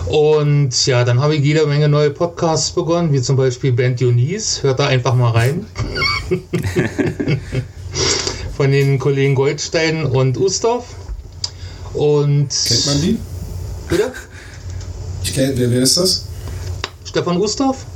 Und 0.07 0.87
ja, 0.87 1.05
dann 1.05 1.21
habe 1.21 1.35
ich 1.35 1.45
jede 1.45 1.67
Menge 1.67 1.89
neue 1.89 2.11
Podcasts 2.11 2.71
begonnen, 2.71 3.13
wie 3.13 3.23
zum 3.23 3.37
Beispiel 3.37 3.73
Band 3.73 4.01
Dionys. 4.01 4.63
Hört 4.63 4.79
da 4.79 4.87
einfach 4.87 5.15
mal 5.15 5.31
rein. 5.31 5.67
Von 8.57 8.71
den 8.71 8.99
Kollegen 8.99 9.35
Goldstein 9.35 10.05
und 10.05 10.37
Ustorf. 10.37 10.87
Und 11.95 12.49
Kennt 12.49 12.87
man 12.87 13.01
die? 13.01 13.19
Bitte? 13.89 14.13
Ich 15.23 15.35
kenne, 15.35 15.53
wer, 15.57 15.71
wer 15.71 15.83
ist 15.83 15.97
das? 15.97 16.27
Stefan 17.05 17.39
Ustorf? 17.39 17.87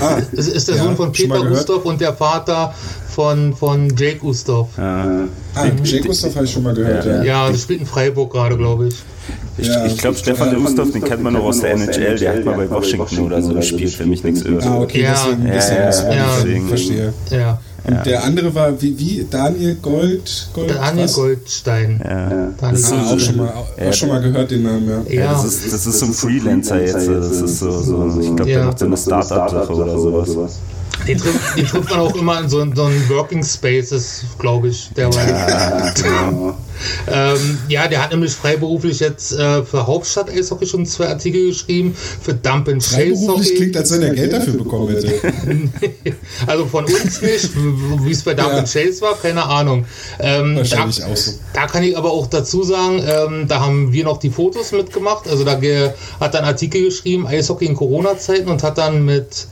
Ah, 0.00 0.20
das 0.32 0.48
ist 0.48 0.68
der 0.68 0.76
ja, 0.76 0.84
Sohn 0.84 0.96
von 0.96 1.12
Peter 1.12 1.42
Ustorf 1.50 1.84
und 1.84 2.00
der 2.00 2.12
Vater 2.12 2.74
von, 3.08 3.54
von 3.54 3.88
Jake 3.96 4.24
Ustorf. 4.24 4.68
Ah, 4.78 5.24
ah 5.54 5.66
Jake 5.82 6.08
Ustorf 6.08 6.34
habe 6.36 6.44
ich 6.44 6.52
schon 6.52 6.62
mal 6.62 6.74
gehört, 6.74 7.04
ja. 7.04 7.16
Ja, 7.16 7.24
ja 7.24 7.50
das 7.50 7.62
spielt 7.62 7.80
in 7.80 7.86
Freiburg 7.86 8.32
gerade, 8.32 8.56
glaube 8.56 8.88
ich. 8.88 8.96
Ich, 9.58 9.66
ja, 9.66 9.86
ich 9.86 9.98
glaube, 9.98 10.16
Stefan 10.16 10.50
der 10.50 10.60
Ustorf, 10.60 10.92
den 10.92 11.02
kennt 11.02 11.22
man 11.22 11.32
noch 11.32 11.42
aus 11.42 11.60
der 11.60 11.72
NHL, 11.72 12.18
der 12.18 12.34
hat 12.34 12.44
mal 12.44 12.56
bei 12.56 12.70
Washington 12.70 13.26
oder 13.26 13.42
so 13.42 13.54
gespielt, 13.54 13.98
wenn 13.98 14.08
mich 14.08 14.22
nichts 14.22 14.42
irrt. 14.42 14.64
Ah, 14.64 14.80
okay, 14.80 15.06
deswegen, 15.10 15.44
deswegen, 15.44 15.82
deswegen, 15.86 16.24
deswegen, 16.36 16.68
verstehe. 16.68 17.14
Ja. 17.30 17.60
Und 17.84 17.94
ja. 17.94 18.02
der 18.02 18.24
andere 18.24 18.54
war 18.54 18.80
wie, 18.82 18.98
wie 18.98 19.26
Daniel 19.30 19.76
Gold, 19.76 20.48
Gold 20.52 20.70
Daniel 20.70 21.04
was? 21.04 21.14
Goldstein. 21.14 22.00
Ja. 22.04 22.28
Daniel 22.58 22.82
das 22.82 22.92
auch, 22.92 23.18
schon 23.18 23.36
mal, 23.36 23.48
auch 23.50 23.78
ja. 23.78 23.92
schon 23.92 24.08
mal 24.08 24.20
gehört 24.20 24.50
den 24.50 24.62
Namen, 24.64 24.88
ja. 24.88 25.14
ja. 25.14 25.32
das, 25.32 25.44
ist, 25.44 25.72
das 25.72 25.86
ist 25.86 25.98
so 26.00 26.06
ein 26.06 26.12
Freelancer 26.12 26.80
jetzt. 26.80 26.94
Das 26.94 27.30
ist 27.30 27.58
so, 27.60 27.70
so 27.70 28.20
ich 28.20 28.34
glaube, 28.36 28.44
der 28.44 28.64
macht 28.64 28.78
so 28.78 28.86
eine 28.86 28.96
Start-up-Sache 28.96 29.72
oder 29.72 30.26
sowas. 30.26 30.58
Den 31.08 31.18
trifft, 31.18 31.56
den 31.56 31.66
trifft 31.66 31.90
man 31.90 32.00
auch 32.00 32.14
immer 32.14 32.40
in 32.40 32.48
so, 32.48 32.58
so 32.74 32.84
einen 32.84 33.08
Working 33.08 33.42
Spaces, 33.42 34.24
glaube 34.38 34.68
ich. 34.68 34.90
Der 34.94 35.08
ja, 35.10 35.90
genau. 35.92 36.54
ähm, 37.10 37.58
ja, 37.68 37.88
der 37.88 38.02
hat 38.02 38.10
nämlich 38.10 38.32
freiberuflich 38.32 39.00
jetzt 39.00 39.32
äh, 39.32 39.62
für 39.64 39.86
Hauptstadt 39.86 40.30
Eishockey 40.30 40.66
schon 40.66 40.84
zwei 40.86 41.08
Artikel 41.08 41.48
geschrieben, 41.48 41.96
für 41.96 42.34
Dump 42.34 42.68
and 42.68 42.82
Chase 42.82 43.16
Freiberuflich 43.16 43.56
klingt, 43.56 43.76
als 43.76 43.90
wenn 43.90 44.02
er 44.02 44.14
Geld 44.14 44.32
dafür 44.32 44.52
bekommen 44.58 44.88
hätte. 44.88 45.14
also 46.46 46.66
von 46.66 46.84
uns 46.84 47.22
nicht, 47.22 47.50
wie 47.56 48.10
es 48.10 48.22
bei 48.22 48.34
Dump 48.34 48.50
ja. 48.50 48.58
and 48.58 48.70
Chase 48.70 49.00
war, 49.00 49.16
keine 49.16 49.44
Ahnung. 49.44 49.86
Ähm, 50.20 50.56
Wahrscheinlich 50.56 50.98
da, 50.98 51.06
auch 51.06 51.16
so. 51.16 51.32
Da 51.54 51.66
kann 51.66 51.82
ich 51.82 51.96
aber 51.96 52.12
auch 52.12 52.26
dazu 52.26 52.62
sagen, 52.62 53.02
ähm, 53.06 53.48
da 53.48 53.60
haben 53.60 53.92
wir 53.92 54.04
noch 54.04 54.18
die 54.18 54.30
Fotos 54.30 54.72
mitgemacht. 54.72 55.26
Also 55.26 55.44
da 55.44 55.52
hat 55.52 56.34
er 56.34 56.40
einen 56.40 56.48
Artikel 56.48 56.84
geschrieben, 56.84 57.26
Eishockey 57.26 57.64
in 57.64 57.74
Corona-Zeiten 57.74 58.48
und 58.48 58.62
hat 58.62 58.76
dann 58.76 59.04
mit 59.04 59.46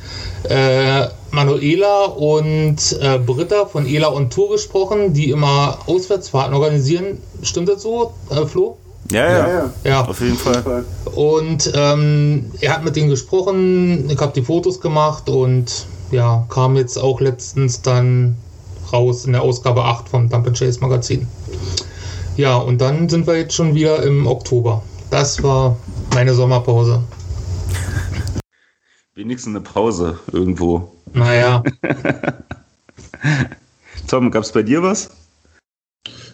äh, 0.49 1.07
Manuela 1.37 2.07
und 2.07 2.99
äh, 3.01 3.19
Britta 3.19 3.67
von 3.67 3.87
Ela 3.87 4.09
und 4.09 4.33
Tour 4.33 4.53
gesprochen, 4.53 5.13
die 5.13 5.31
immer 5.31 5.79
Auswärtsfahrten 5.87 6.55
organisieren. 6.55 7.19
Stimmt 7.43 7.69
das 7.69 7.83
so, 7.83 8.15
äh, 8.31 8.47
Flo? 8.47 8.79
Ja, 9.13 9.31
ja, 9.31 9.49
ja, 9.49 9.71
ja, 9.85 10.05
auf 10.05 10.21
jeden 10.21 10.37
Fall. 10.37 10.85
Und 11.15 11.71
ähm, 11.77 12.51
er 12.61 12.75
hat 12.75 12.85
mit 12.85 12.97
denen 12.97 13.11
gesprochen, 13.11 14.09
ich 14.11 14.19
habe 14.19 14.33
die 14.35 14.43
Fotos 14.43 14.81
gemacht 14.81 15.29
und 15.29 15.87
ja, 16.11 16.47
kam 16.49 16.75
jetzt 16.75 16.99
auch 16.99 17.21
letztens 17.21 17.83
dann 17.83 18.37
raus 18.93 19.27
in 19.27 19.33
der 19.33 19.43
Ausgabe 19.43 19.85
8 19.85 20.09
vom 20.09 20.29
Dump 20.31 20.47
Chase 20.59 20.81
Magazin. 20.81 21.29
Ja, 22.37 22.57
und 22.57 22.81
dann 22.81 23.09
sind 23.11 23.27
wir 23.27 23.37
jetzt 23.37 23.55
schon 23.55 23.75
wieder 23.75 24.03
im 24.03 24.27
Oktober. 24.27 24.83
Das 25.11 25.43
war 25.43 25.77
meine 26.15 26.35
Sommerpause. 26.35 27.03
Wenigstens 29.17 29.57
eine 29.57 29.63
Pause 29.63 30.19
irgendwo. 30.31 30.93
Naja. 31.15 31.63
Tom, 34.09 34.31
gab 34.31 34.45
es 34.45 34.53
bei 34.53 34.63
dir 34.63 34.83
was? 34.83 35.09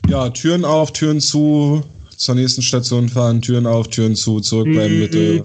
Ja, 0.09 0.29
Türen 0.31 0.65
auf, 0.65 0.93
Türen 0.93 1.21
zu, 1.21 1.85
zur 2.17 2.35
nächsten 2.35 2.61
Station 2.61 3.09
fahren, 3.09 3.41
Türen 3.41 3.69
auf, 3.69 3.87
Türen 3.87 4.17
zu, 4.17 4.41
zurück 4.41 4.67
beim 4.75 4.99
Mitte. 4.99 5.45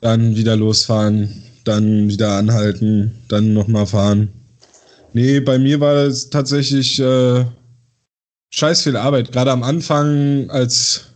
dann 0.00 0.34
wieder 0.34 0.56
losfahren, 0.56 1.44
dann 1.62 2.08
wieder 2.08 2.32
anhalten, 2.32 3.22
dann 3.28 3.54
nochmal 3.54 3.86
fahren. 3.86 4.32
Nee, 5.12 5.38
bei 5.38 5.56
mir 5.56 5.78
war 5.78 5.94
es 6.04 6.30
tatsächlich 6.30 6.98
äh, 6.98 7.44
scheiß 8.50 8.82
viel 8.82 8.96
Arbeit. 8.96 9.30
Gerade 9.30 9.52
am 9.52 9.62
Anfang, 9.62 10.50
als 10.50 11.12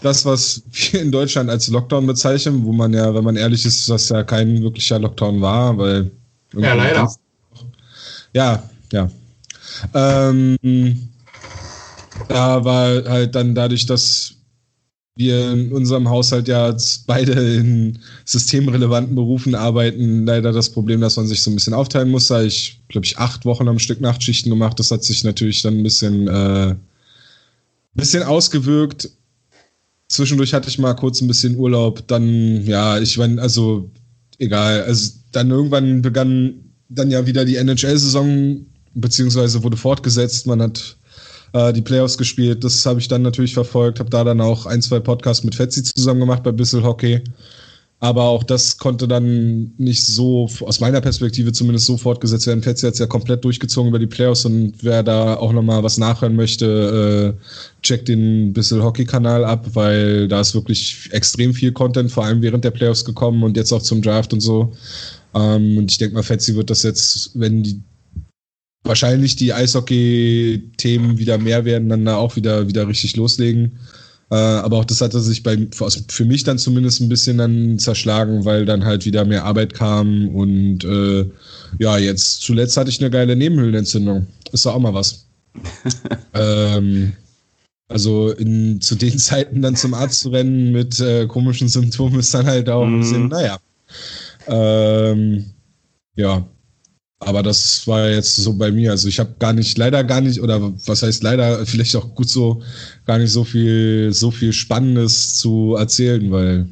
das, 0.00 0.24
was 0.24 0.62
wir 0.72 1.02
in 1.02 1.12
Deutschland 1.12 1.50
als 1.50 1.68
Lockdown 1.68 2.06
bezeichnen, 2.06 2.64
wo 2.64 2.72
man 2.72 2.92
ja, 2.92 3.14
wenn 3.14 3.24
man 3.24 3.36
ehrlich 3.36 3.64
ist, 3.64 3.88
das 3.88 4.08
ja 4.08 4.22
kein 4.22 4.62
wirklicher 4.62 4.98
Lockdown 4.98 5.40
war, 5.40 5.76
weil. 5.78 6.10
Ja, 6.54 6.74
leider. 6.74 7.12
Ja, 8.32 8.62
ja. 8.92 9.10
Ähm, 9.94 10.56
da 12.28 12.64
war 12.64 13.04
halt 13.04 13.34
dann 13.34 13.54
dadurch, 13.54 13.86
dass 13.86 14.32
wir 15.16 15.50
in 15.50 15.72
unserem 15.72 16.08
Haushalt 16.08 16.46
ja 16.46 16.76
beide 17.06 17.32
in 17.32 17.98
systemrelevanten 18.26 19.14
Berufen 19.14 19.54
arbeiten, 19.54 20.26
leider 20.26 20.52
das 20.52 20.70
Problem, 20.70 21.00
dass 21.00 21.16
man 21.16 21.26
sich 21.26 21.42
so 21.42 21.50
ein 21.50 21.54
bisschen 21.54 21.72
aufteilen 21.72 22.10
muss. 22.10 22.28
Da 22.28 22.42
ich, 22.42 22.80
glaube 22.88 23.06
ich, 23.06 23.18
acht 23.18 23.46
Wochen 23.46 23.66
am 23.68 23.78
Stück 23.78 24.00
Nachtschichten 24.00 24.50
gemacht. 24.50 24.78
Das 24.78 24.90
hat 24.90 25.04
sich 25.04 25.24
natürlich 25.24 25.62
dann 25.62 25.78
ein 25.78 25.82
bisschen, 25.82 26.28
äh, 26.28 26.74
bisschen 27.94 28.22
ausgewirkt 28.22 29.10
Zwischendurch 30.08 30.54
hatte 30.54 30.68
ich 30.68 30.78
mal 30.78 30.94
kurz 30.94 31.20
ein 31.20 31.28
bisschen 31.28 31.56
Urlaub. 31.56 32.06
Dann, 32.06 32.64
ja, 32.64 32.98
ich 32.98 33.18
meine, 33.18 33.40
also 33.40 33.90
egal. 34.38 34.84
Also 34.84 35.12
dann 35.32 35.50
irgendwann 35.50 36.02
begann 36.02 36.54
dann 36.88 37.10
ja 37.10 37.26
wieder 37.26 37.44
die 37.44 37.56
NHL-Saison, 37.56 38.64
beziehungsweise 38.94 39.62
wurde 39.62 39.76
fortgesetzt. 39.76 40.46
Man 40.46 40.62
hat 40.62 40.96
äh, 41.52 41.72
die 41.72 41.82
Playoffs 41.82 42.18
gespielt. 42.18 42.62
Das 42.62 42.86
habe 42.86 43.00
ich 43.00 43.08
dann 43.08 43.22
natürlich 43.22 43.54
verfolgt. 43.54 43.98
Habe 43.98 44.10
da 44.10 44.24
dann 44.24 44.40
auch 44.40 44.66
ein, 44.66 44.82
zwei 44.82 45.00
Podcasts 45.00 45.44
mit 45.44 45.54
Fetzi 45.54 45.82
zusammen 45.82 46.20
gemacht 46.20 46.42
bei 46.42 46.52
Bissel 46.52 46.84
Hockey. 46.84 47.22
Aber 47.98 48.24
auch 48.24 48.44
das 48.44 48.76
konnte 48.76 49.08
dann 49.08 49.72
nicht 49.78 50.04
so, 50.04 50.50
aus 50.60 50.80
meiner 50.80 51.00
Perspektive 51.00 51.52
zumindest 51.52 51.86
so 51.86 51.96
fortgesetzt 51.96 52.46
werden. 52.46 52.62
Fetzi 52.62 52.84
hat 52.84 52.92
es 52.92 52.98
ja 52.98 53.06
komplett 53.06 53.42
durchgezogen 53.42 53.88
über 53.88 53.98
die 53.98 54.06
Playoffs 54.06 54.44
und 54.44 54.74
wer 54.82 55.02
da 55.02 55.36
auch 55.36 55.52
nochmal 55.52 55.82
was 55.82 55.96
nachhören 55.96 56.36
möchte, 56.36 57.34
äh, 57.38 57.82
checkt 57.82 58.08
den 58.08 58.52
Bissel 58.52 58.82
Hockey-Kanal 58.82 59.46
ab, 59.46 59.68
weil 59.72 60.28
da 60.28 60.42
ist 60.42 60.54
wirklich 60.54 61.08
extrem 61.12 61.54
viel 61.54 61.72
Content, 61.72 62.12
vor 62.12 62.26
allem 62.26 62.42
während 62.42 62.64
der 62.64 62.70
Playoffs 62.70 63.04
gekommen 63.04 63.42
und 63.42 63.56
jetzt 63.56 63.72
auch 63.72 63.82
zum 63.82 64.02
Draft 64.02 64.34
und 64.34 64.40
so. 64.40 64.74
Ähm, 65.34 65.78
und 65.78 65.90
ich 65.90 65.96
denke 65.96 66.16
mal, 66.16 66.22
Fetzi 66.22 66.54
wird 66.54 66.68
das 66.68 66.82
jetzt, 66.82 67.30
wenn 67.32 67.62
die 67.62 67.80
wahrscheinlich 68.84 69.36
die 69.36 69.54
Eishockey-Themen 69.54 71.18
wieder 71.18 71.38
mehr 71.38 71.64
werden, 71.64 71.88
dann 71.88 72.04
da 72.04 72.16
auch 72.16 72.36
wieder, 72.36 72.68
wieder 72.68 72.86
richtig 72.88 73.16
loslegen. 73.16 73.78
Äh, 74.30 74.34
aber 74.34 74.78
auch 74.78 74.84
das 74.84 75.00
hatte 75.00 75.20
sich 75.20 75.42
bei, 75.42 75.68
für 76.08 76.24
mich 76.24 76.42
dann 76.42 76.58
zumindest 76.58 77.00
ein 77.00 77.08
bisschen 77.08 77.38
dann 77.38 77.78
zerschlagen, 77.78 78.44
weil 78.44 78.66
dann 78.66 78.84
halt 78.84 79.04
wieder 79.04 79.24
mehr 79.24 79.44
Arbeit 79.44 79.72
kam 79.74 80.28
und 80.34 80.84
äh, 80.84 81.30
ja, 81.78 81.96
jetzt 81.98 82.42
zuletzt 82.42 82.76
hatte 82.76 82.90
ich 82.90 83.00
eine 83.00 83.10
geile 83.10 83.36
Nebenhöhlenentzündung. 83.36 84.26
Ist 84.52 84.66
doch 84.66 84.74
auch 84.74 84.80
mal 84.80 84.94
was. 84.94 85.26
ähm, 86.34 87.12
also 87.88 88.30
in, 88.30 88.80
zu 88.80 88.96
den 88.96 89.16
Zeiten 89.18 89.62
dann 89.62 89.76
zum 89.76 89.94
Arzt 89.94 90.20
zu 90.20 90.30
rennen 90.30 90.72
mit 90.72 90.98
äh, 90.98 91.26
komischen 91.26 91.68
Symptomen 91.68 92.18
ist 92.18 92.34
dann 92.34 92.46
halt 92.46 92.68
auch 92.68 92.84
ein 92.84 92.98
bisschen, 92.98 93.24
mhm. 93.24 93.28
naja. 93.28 93.58
Ähm, 94.48 95.52
ja, 96.16 96.48
aber 97.18 97.42
das 97.42 97.86
war 97.86 98.08
jetzt 98.08 98.36
so 98.36 98.52
bei 98.54 98.70
mir. 98.70 98.90
Also 98.90 99.08
ich 99.08 99.18
habe 99.18 99.34
gar 99.38 99.52
nicht, 99.52 99.78
leider 99.78 100.04
gar 100.04 100.20
nicht, 100.20 100.40
oder 100.40 100.72
was 100.86 101.02
heißt 101.02 101.22
leider, 101.22 101.64
vielleicht 101.64 101.96
auch 101.96 102.14
gut 102.14 102.28
so, 102.28 102.62
gar 103.06 103.18
nicht 103.18 103.32
so 103.32 103.44
viel, 103.44 104.12
so 104.12 104.30
viel 104.30 104.52
Spannendes 104.52 105.34
zu 105.36 105.76
erzählen, 105.76 106.30
weil 106.30 106.68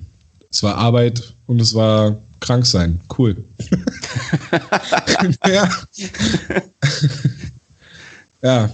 es 0.51 0.63
war 0.63 0.77
Arbeit 0.77 1.35
und 1.47 1.61
es 1.61 1.75
war 1.75 2.23
krank 2.41 2.67
sein. 2.67 3.01
Cool. 3.17 3.43
ja. 5.47 5.71
ja. 8.43 8.71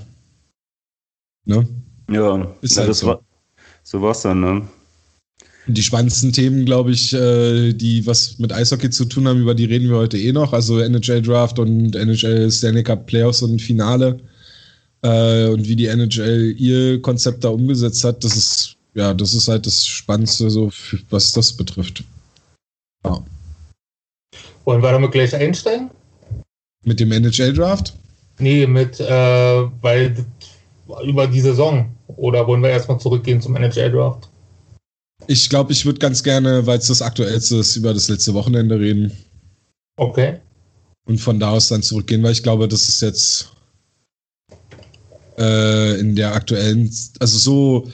Ne? 1.44 1.68
Ja, 2.10 2.54
ist 2.60 2.76
halt 2.76 2.88
das 2.88 2.98
so. 2.98 3.06
war, 3.06 3.20
so 3.84 4.02
war's 4.02 4.22
dann, 4.22 4.40
ne? 4.40 4.68
Die 5.74 5.82
spannendsten 5.82 6.32
Themen, 6.32 6.64
glaube 6.64 6.92
ich, 6.92 7.12
äh, 7.12 7.72
die 7.72 8.06
was 8.06 8.38
mit 8.38 8.52
Eishockey 8.52 8.90
zu 8.90 9.04
tun 9.04 9.28
haben, 9.28 9.40
über 9.40 9.54
die 9.54 9.64
reden 9.64 9.88
wir 9.88 9.96
heute 9.96 10.18
eh 10.18 10.32
noch. 10.32 10.52
Also 10.52 10.80
NHL 10.80 11.22
Draft 11.22 11.58
und 11.58 11.94
NHL 11.94 12.50
Stanley 12.50 12.82
Cup 12.82 13.06
Playoffs 13.06 13.42
und 13.42 13.60
Finale. 13.60 14.18
Äh, 15.02 15.46
und 15.48 15.66
wie 15.66 15.76
die 15.76 15.86
NHL 15.86 16.54
ihr 16.58 17.00
Konzept 17.02 17.44
da 17.44 17.48
umgesetzt 17.48 18.04
hat, 18.04 18.22
das 18.22 18.36
ist, 18.36 18.76
ja, 18.94 19.14
das 19.14 19.34
ist 19.34 19.48
halt 19.48 19.66
das 19.66 19.86
Spannendste, 19.86 20.50
so, 20.50 20.70
was 21.08 21.32
das 21.32 21.52
betrifft. 21.52 22.04
Ja. 23.04 23.22
Wollen 24.64 24.82
wir 24.82 24.92
damit 24.92 25.12
gleich 25.12 25.34
einsteigen? 25.34 25.90
Mit 26.84 27.00
dem 27.00 27.12
NHL 27.12 27.52
Draft? 27.52 27.94
Nee, 28.38 28.66
mit, 28.66 29.00
äh, 29.00 29.68
weil 29.80 30.14
über 31.04 31.26
die 31.26 31.40
Saison. 31.40 31.90
Oder 32.16 32.46
wollen 32.46 32.62
wir 32.62 32.70
erstmal 32.70 32.98
zurückgehen 32.98 33.40
zum 33.40 33.56
NHL 33.56 33.92
Draft? 33.92 34.28
Ich 35.26 35.48
glaube, 35.48 35.72
ich 35.72 35.86
würde 35.86 35.98
ganz 35.98 36.22
gerne, 36.22 36.66
weil 36.66 36.78
es 36.78 36.86
das 36.86 37.02
Aktuellste 37.02 37.56
ist, 37.56 37.76
über 37.76 37.94
das 37.94 38.08
letzte 38.08 38.34
Wochenende 38.34 38.78
reden. 38.78 39.12
Okay. 39.96 40.40
Und 41.04 41.18
von 41.18 41.38
da 41.38 41.50
aus 41.50 41.68
dann 41.68 41.82
zurückgehen, 41.82 42.22
weil 42.22 42.32
ich 42.32 42.42
glaube, 42.42 42.68
das 42.68 42.88
ist 42.88 43.02
jetzt 43.02 43.52
äh, 45.38 45.98
in 46.00 46.16
der 46.16 46.34
aktuellen, 46.34 46.90
also 47.18 47.38
so, 47.38 47.90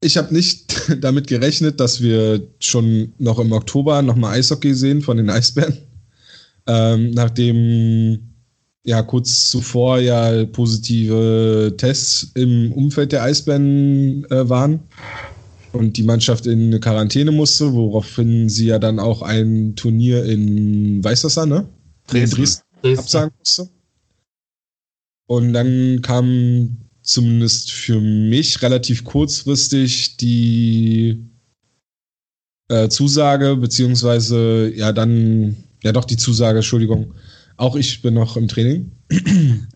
ich 0.00 0.16
habe 0.16 0.34
nicht 0.34 0.74
damit 1.00 1.26
gerechnet, 1.26 1.80
dass 1.80 2.00
wir 2.00 2.46
schon 2.60 3.12
noch 3.18 3.38
im 3.38 3.52
Oktober 3.52 4.02
nochmal 4.02 4.38
Eishockey 4.38 4.74
sehen 4.74 5.02
von 5.02 5.16
den 5.16 5.30
Eisbären. 5.30 5.78
Ähm, 6.66 7.10
nachdem 7.10 8.34
ja 8.84 9.02
kurz 9.02 9.50
zuvor 9.50 9.98
ja 9.98 10.44
positive 10.46 11.74
Tests 11.76 12.30
im 12.34 12.72
Umfeld 12.72 13.12
der 13.12 13.22
Eisbären 13.22 14.24
äh, 14.30 14.48
waren 14.48 14.80
und 15.72 15.96
die 15.96 16.02
Mannschaft 16.02 16.46
in 16.46 16.66
eine 16.68 16.80
Quarantäne 16.80 17.32
musste, 17.32 17.72
woraufhin 17.72 18.48
sie 18.48 18.66
ja 18.66 18.78
dann 18.78 18.98
auch 18.98 19.22
ein 19.22 19.74
Turnier 19.76 20.24
in 20.24 21.02
Weißwasser, 21.02 21.46
ne? 21.46 21.68
Dresden, 22.06 22.36
Dresden, 22.36 22.62
Dresden. 22.82 22.98
absagen 22.98 23.34
musste. 23.38 23.68
Und 25.26 25.52
dann 25.52 26.02
kam 26.02 26.76
zumindest 27.02 27.72
für 27.72 28.00
mich 28.00 28.62
relativ 28.62 29.04
kurzfristig 29.04 30.16
die 30.18 31.24
äh, 32.68 32.88
Zusage, 32.88 33.56
beziehungsweise 33.56 34.72
ja 34.74 34.92
dann, 34.92 35.56
ja 35.82 35.92
doch 35.92 36.04
die 36.04 36.16
Zusage, 36.16 36.58
Entschuldigung, 36.58 37.14
auch 37.56 37.76
ich 37.76 38.02
bin 38.02 38.14
noch 38.14 38.36
im 38.36 38.48
Training. 38.48 38.92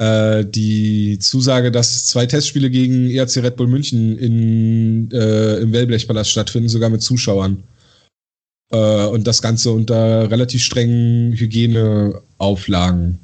äh, 0.00 0.46
die 0.46 1.18
Zusage, 1.18 1.70
dass 1.70 2.06
zwei 2.06 2.24
Testspiele 2.24 2.70
gegen 2.70 3.10
ERC 3.10 3.36
Red 3.36 3.56
Bull 3.56 3.66
München 3.66 4.16
in, 4.16 5.10
äh, 5.12 5.58
im 5.58 5.72
Wellblechpalast 5.72 6.30
stattfinden, 6.30 6.70
sogar 6.70 6.88
mit 6.88 7.02
Zuschauern. 7.02 7.62
Äh, 8.72 9.04
und 9.06 9.26
das 9.26 9.42
Ganze 9.42 9.72
unter 9.72 10.30
relativ 10.30 10.62
strengen 10.62 11.34
Hygieneauflagen. 11.34 13.18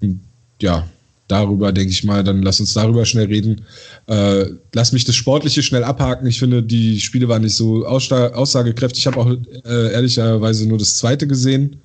Und 0.00 0.20
ja, 0.62 0.88
darüber 1.26 1.72
denke 1.72 1.90
ich 1.90 2.04
mal, 2.04 2.22
dann 2.22 2.40
lass 2.42 2.60
uns 2.60 2.72
darüber 2.72 3.04
schnell 3.04 3.26
reden. 3.26 3.64
Äh, 4.06 4.44
lass 4.74 4.92
mich 4.92 5.06
das 5.06 5.16
Sportliche 5.16 5.64
schnell 5.64 5.82
abhaken. 5.82 6.28
Ich 6.28 6.38
finde, 6.38 6.62
die 6.62 7.00
Spiele 7.00 7.28
waren 7.28 7.42
nicht 7.42 7.56
so 7.56 7.84
aussagekräftig. 7.84 9.00
Ich 9.00 9.06
habe 9.08 9.18
auch 9.18 9.30
äh, 9.64 9.92
ehrlicherweise 9.92 10.68
nur 10.68 10.78
das 10.78 10.98
zweite 10.98 11.26
gesehen. 11.26 11.80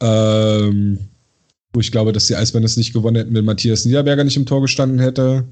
Ähm, 0.00 1.08
wo 1.72 1.80
ich 1.80 1.92
glaube, 1.92 2.12
dass 2.12 2.26
die 2.26 2.36
Eisbären 2.36 2.64
es 2.64 2.76
nicht 2.76 2.92
gewonnen 2.92 3.16
hätten, 3.16 3.34
wenn 3.34 3.44
Matthias 3.44 3.84
Niederberger 3.84 4.24
nicht 4.24 4.36
im 4.36 4.46
Tor 4.46 4.62
gestanden 4.62 4.98
hätte. 4.98 5.44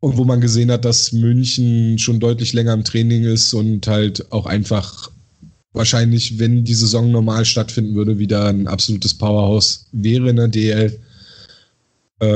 Und 0.00 0.16
wo 0.16 0.24
man 0.24 0.40
gesehen 0.40 0.70
hat, 0.70 0.84
dass 0.84 1.12
München 1.12 1.98
schon 1.98 2.20
deutlich 2.20 2.52
länger 2.52 2.74
im 2.74 2.84
Training 2.84 3.24
ist 3.24 3.52
und 3.52 3.86
halt 3.86 4.30
auch 4.30 4.46
einfach 4.46 5.10
wahrscheinlich, 5.72 6.38
wenn 6.38 6.64
die 6.64 6.74
Saison 6.74 7.10
normal 7.10 7.44
stattfinden 7.44 7.94
würde, 7.94 8.18
wieder 8.18 8.46
ein 8.46 8.68
absolutes 8.68 9.14
Powerhouse 9.14 9.86
wäre 9.92 10.30
in 10.30 10.36
der 10.36 10.48
DL. 10.48 11.00
Äh, 12.20 12.26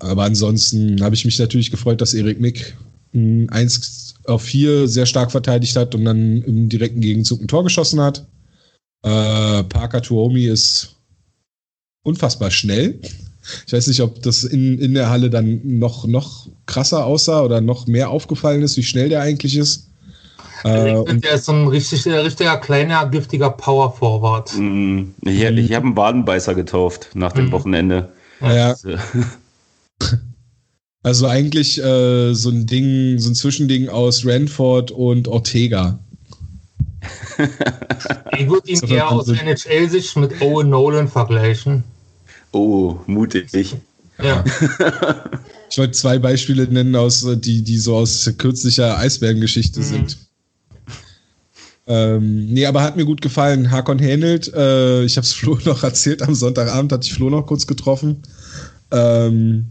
aber 0.00 0.24
ansonsten 0.24 1.02
habe 1.02 1.14
ich 1.14 1.24
mich 1.24 1.38
natürlich 1.38 1.70
gefreut, 1.70 2.00
dass 2.00 2.14
Erik 2.14 2.40
Mick 2.40 2.76
1 3.14 4.14
auf 4.24 4.42
4 4.42 4.88
sehr 4.88 5.06
stark 5.06 5.30
verteidigt 5.30 5.76
hat 5.76 5.94
und 5.94 6.04
dann 6.04 6.42
im 6.42 6.68
direkten 6.68 7.00
Gegenzug 7.00 7.40
ein 7.40 7.48
Tor 7.48 7.64
geschossen 7.64 8.00
hat. 8.00 8.26
Äh, 9.02 9.64
Parker 9.64 10.00
Tuomi 10.00 10.44
ist 10.44 10.96
unfassbar 12.02 12.50
schnell. 12.50 12.98
Ich 13.66 13.72
weiß 13.72 13.88
nicht, 13.88 14.00
ob 14.00 14.22
das 14.22 14.44
in, 14.44 14.78
in 14.78 14.94
der 14.94 15.10
Halle 15.10 15.30
dann 15.30 15.60
noch, 15.64 16.06
noch 16.06 16.48
krasser 16.66 17.04
aussah 17.06 17.42
oder 17.42 17.60
noch 17.60 17.86
mehr 17.86 18.10
aufgefallen 18.10 18.62
ist, 18.62 18.76
wie 18.76 18.82
schnell 18.82 19.08
der 19.08 19.20
eigentlich 19.20 19.56
ist. 19.56 19.88
Äh, 20.64 20.94
und 20.94 21.24
der 21.24 21.32
ist 21.32 21.46
so 21.46 21.52
ein 21.52 21.66
richtig, 21.66 22.06
richtiger 22.06 22.56
kleiner, 22.58 23.06
giftiger 23.06 23.50
Power 23.50 23.92
Forward. 23.92 24.52
Mm, 24.56 25.10
ich, 25.22 25.42
ich 25.42 25.72
habe 25.74 25.86
einen 25.86 25.94
Badenbeißer 25.94 26.54
getauft 26.54 27.10
nach 27.14 27.32
dem 27.32 27.48
mm. 27.48 27.52
Wochenende. 27.52 28.12
Ja. 28.40 28.68
Also, 28.68 28.90
also 31.02 31.26
eigentlich 31.26 31.82
äh, 31.82 32.32
so 32.34 32.50
ein 32.50 32.66
Ding, 32.66 33.18
so 33.18 33.30
ein 33.30 33.34
Zwischending 33.34 33.88
aus 33.88 34.24
Ranford 34.24 34.92
und 34.92 35.28
Ortega. 35.28 35.98
Ich 38.38 38.48
würde 38.48 38.70
ihn 38.70 38.80
eher 38.88 39.10
aus 39.10 39.28
NHL-Sicht 39.28 40.16
mit 40.16 40.40
Owen 40.40 40.70
Nolan 40.70 41.08
vergleichen. 41.08 41.84
Oh, 42.52 42.98
mutig. 43.06 43.50
Ja. 44.22 44.44
ich 45.70 45.78
wollte 45.78 45.92
zwei 45.92 46.18
Beispiele 46.18 46.66
nennen, 46.68 46.94
aus, 46.94 47.26
die, 47.38 47.62
die 47.62 47.78
so 47.78 47.96
aus 47.96 48.30
kürzlicher 48.38 48.98
Eisbärengeschichte 48.98 49.80
mhm. 49.80 49.84
sind. 49.84 50.18
Ähm, 51.86 52.46
nee, 52.46 52.66
aber 52.66 52.82
hat 52.82 52.96
mir 52.96 53.04
gut 53.04 53.20
gefallen. 53.20 53.70
Hakon 53.70 53.98
Hähnelt, 53.98 54.52
äh, 54.54 55.02
ich 55.04 55.16
habe 55.16 55.24
es 55.24 55.32
Flo 55.34 55.58
noch 55.64 55.82
erzählt, 55.82 56.22
am 56.22 56.34
Sonntagabend 56.34 56.92
hatte 56.92 57.06
ich 57.06 57.14
Flo 57.14 57.30
noch 57.30 57.46
kurz 57.46 57.66
getroffen. 57.66 58.22
Ähm, 58.90 59.66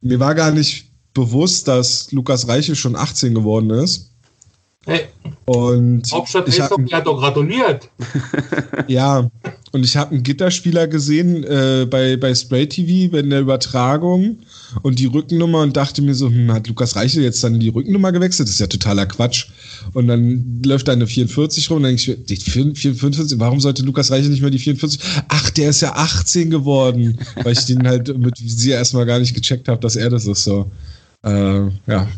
mir 0.00 0.20
war 0.20 0.34
gar 0.34 0.50
nicht 0.50 0.90
bewusst, 1.14 1.66
dass 1.68 2.12
Lukas 2.12 2.46
Reichel 2.46 2.76
schon 2.76 2.94
18 2.94 3.34
geworden 3.34 3.70
ist. 3.70 4.12
Hey. 4.86 5.06
Und 5.46 6.10
Hauptstadt 6.12 6.48
ich 6.48 6.62
Eishockey 6.62 6.90
hat 6.90 7.06
doch 7.06 7.18
gratuliert. 7.18 7.90
ja, 8.86 9.28
und 9.72 9.84
ich 9.84 9.96
habe 9.96 10.12
einen 10.12 10.22
Gitterspieler 10.22 10.86
gesehen 10.86 11.42
äh, 11.42 11.86
bei, 11.90 12.16
bei 12.16 12.34
Spray 12.34 12.68
TV 12.68 13.10
bei 13.10 13.22
der 13.22 13.40
Übertragung 13.40 14.38
und 14.82 15.00
die 15.00 15.06
Rückennummer 15.06 15.62
und 15.62 15.76
dachte 15.76 16.02
mir 16.02 16.14
so, 16.14 16.28
hm, 16.28 16.52
hat 16.52 16.68
Lukas 16.68 16.94
Reichel 16.94 17.24
jetzt 17.24 17.42
dann 17.42 17.58
die 17.58 17.68
Rückennummer 17.68 18.12
gewechselt? 18.12 18.48
Das 18.48 18.54
ist 18.54 18.60
ja 18.60 18.68
totaler 18.68 19.06
Quatsch. 19.06 19.48
Und 19.92 20.06
dann 20.06 20.62
läuft 20.64 20.86
da 20.86 20.92
eine 20.92 21.06
44 21.06 21.68
rum 21.68 21.78
und 21.78 21.82
dann 21.82 21.96
denke 21.96 22.24
ich, 22.28 22.44
44, 22.44 23.38
warum 23.40 23.60
sollte 23.60 23.82
Lukas 23.82 24.10
Reichel 24.12 24.30
nicht 24.30 24.40
mehr 24.42 24.50
die 24.50 24.58
44? 24.60 25.00
Ach, 25.28 25.50
der 25.50 25.70
ist 25.70 25.82
ja 25.82 25.94
18 25.94 26.50
geworden, 26.50 27.18
weil 27.42 27.52
ich 27.52 27.64
den 27.66 27.86
halt 27.86 28.16
mit 28.16 28.36
sie 28.38 28.70
erstmal 28.70 29.06
gar 29.06 29.18
nicht 29.18 29.34
gecheckt 29.34 29.68
habe, 29.68 29.80
dass 29.80 29.96
er 29.96 30.10
das 30.10 30.26
ist. 30.26 30.44
So, 30.44 30.70
äh, 31.24 31.66
ja, 31.86 32.08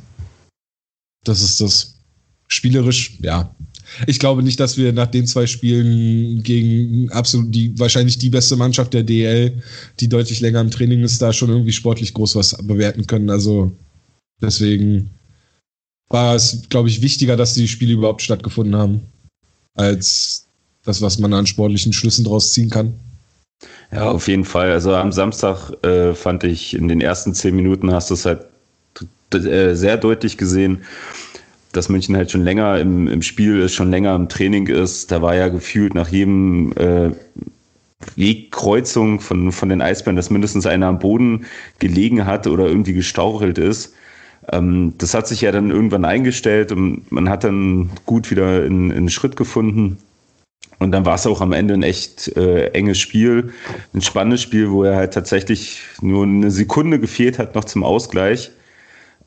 das 1.24 1.42
ist 1.42 1.61
das 1.61 1.97
spielerisch, 2.48 3.18
ja. 3.22 3.54
ich 4.06 4.18
glaube 4.18 4.42
nicht, 4.42 4.58
dass 4.58 4.76
wir 4.76 4.92
nach 4.92 5.06
den 5.06 5.26
zwei 5.26 5.46
Spielen 5.46 6.42
gegen 6.42 7.11
absolut 7.12 7.54
die 7.54 7.78
wahrscheinlich 7.78 8.18
die 8.18 8.30
beste 8.30 8.56
Mannschaft 8.56 8.94
der 8.94 9.04
DL, 9.04 9.62
die 10.00 10.08
deutlich 10.08 10.40
länger 10.40 10.61
im 10.61 10.70
Training 10.70 11.02
ist, 11.02 11.22
da 11.22 11.32
schon 11.32 11.50
irgendwie 11.50 11.72
sportlich 11.72 12.14
groß 12.14 12.37
was 12.37 12.56
bewerten 12.66 13.06
können. 13.06 13.30
Also 13.30 13.72
deswegen 14.40 15.11
war 16.08 16.34
es, 16.34 16.68
glaube 16.68 16.88
ich, 16.88 17.02
wichtiger, 17.02 17.37
dass 17.37 17.54
die 17.54 17.68
Spiele 17.68 17.92
überhaupt 17.92 18.22
stattgefunden 18.22 18.76
haben, 18.76 19.00
als 19.74 20.46
das, 20.84 21.02
was 21.02 21.18
man 21.18 21.34
an 21.34 21.46
sportlichen 21.46 21.92
Schlüssen 21.92 22.24
daraus 22.24 22.52
ziehen 22.52 22.70
kann. 22.70 22.94
Ja, 23.92 24.11
auf 24.11 24.28
jeden 24.28 24.44
Fall. 24.44 24.70
Also 24.70 24.94
am 24.94 25.12
Samstag 25.12 25.72
äh, 25.84 26.14
fand 26.14 26.44
ich 26.44 26.74
in 26.74 26.88
den 26.88 27.00
ersten 27.00 27.34
zehn 27.34 27.56
Minuten 27.56 27.92
hast 27.92 28.11
du 28.11 28.14
es 28.14 28.24
halt 28.24 28.46
äh, 29.32 29.74
sehr 29.74 29.96
deutlich 29.96 30.38
gesehen, 30.38 30.84
dass 31.72 31.88
München 31.88 32.16
halt 32.16 32.31
schon 32.31 32.42
länger 32.42 32.78
im, 32.78 33.09
im 33.09 33.22
Spiel 33.22 33.61
ist, 33.61 33.74
schon 33.74 33.90
länger 33.90 34.14
im 34.14 34.28
Training 34.28 34.66
ist. 34.66 35.11
Da 35.11 35.22
war 35.22 35.35
ja 35.35 35.48
gefühlt 35.48 35.94
nach 35.94 36.09
jedem 36.09 36.72
äh, 36.76 37.11
Wegkreuzung 38.16 39.20
von, 39.20 39.52
von 39.52 39.68
den 39.68 39.83
Eisbären, 39.83 40.16
dass 40.16 40.31
mindestens 40.31 40.66
einer 40.66 40.87
am 40.87 40.98
Boden 40.98 41.46
gelegen 41.78 42.26
hat 42.26 42.46
oder 42.46 42.66
irgendwie 42.66 42.94
gestauchelt 42.94 43.59
ist. 43.59 43.94
Ähm, 44.50 44.94
das 44.98 45.14
hat 45.14 45.28
sich 45.28 45.40
ja 45.42 45.52
dann 45.52 45.70
irgendwann 45.70 46.04
eingestellt 46.04 46.72
und 46.72 47.11
man 47.11 47.28
hat 47.28 47.44
dann 47.44 47.90
gut 48.07 48.31
wieder 48.31 48.64
in, 48.64 48.90
in 48.90 49.09
Schritt 49.11 49.37
gefunden. 49.37 49.98
Und 50.78 50.92
dann 50.92 51.04
war 51.04 51.16
es 51.16 51.26
auch 51.26 51.40
am 51.40 51.52
Ende 51.52 51.74
ein 51.74 51.83
echt 51.83 52.37
äh, 52.37 52.68
enges 52.68 52.98
Spiel, 52.98 53.52
ein 53.94 54.00
spannendes 54.00 54.42
Spiel, 54.42 54.70
wo 54.70 54.85
er 54.85 54.96
halt 54.96 55.12
tatsächlich 55.12 55.81
nur 56.00 56.24
eine 56.24 56.50
Sekunde 56.50 57.00
gefehlt 57.00 57.38
hat 57.38 57.54
noch 57.57 57.64
zum 57.64 57.83
Ausgleich, 57.83 58.52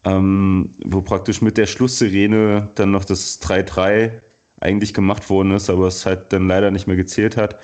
ähm, 0.06 0.72
wo 0.84 1.02
praktisch 1.02 1.42
mit 1.42 1.58
der 1.58 1.68
Schlusssirene 1.68 2.70
dann 2.76 2.92
noch 2.92 3.06
das 3.06 3.42
3-3 3.42 4.12
eigentlich 4.60 4.94
gemacht 4.94 5.30
worden 5.30 5.52
ist, 5.52 5.70
aber 5.70 5.88
es 5.88 6.06
halt 6.06 6.34
dann 6.34 6.48
leider 6.48 6.72
nicht 6.72 6.88
mehr 6.88 6.96
gezählt 6.96 7.38
hat. 7.38 7.60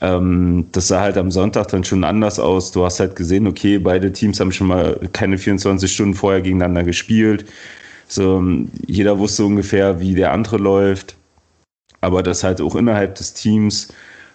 Ähm, 0.00 0.66
das 0.72 0.88
sah 0.88 1.00
halt 1.00 1.16
am 1.18 1.30
Sonntag 1.30 1.68
dann 1.68 1.84
schon 1.84 2.04
anders 2.04 2.38
aus. 2.38 2.70
Du 2.72 2.84
hast 2.84 3.00
halt 3.00 3.16
gesehen, 3.16 3.46
okay, 3.46 3.78
beide 3.78 4.12
Teams 4.12 4.38
haben 4.40 4.52
schon 4.52 4.68
mal 4.68 4.98
keine 5.12 5.38
24 5.38 5.92
Stunden 5.92 6.14
vorher 6.14 6.40
gegeneinander 6.40 6.84
gespielt. 6.84 7.46
So, 8.06 8.42
jeder 8.86 9.18
wusste 9.18 9.44
ungefähr, 9.44 10.00
wie 10.00 10.14
der 10.14 10.32
andere 10.32 10.56
läuft 10.58 11.18
aber 12.00 12.22
das 12.22 12.44
halt 12.44 12.60
auch 12.60 12.76
innerhalb 12.76 13.14
des 13.16 13.34
Teams. 13.34 13.88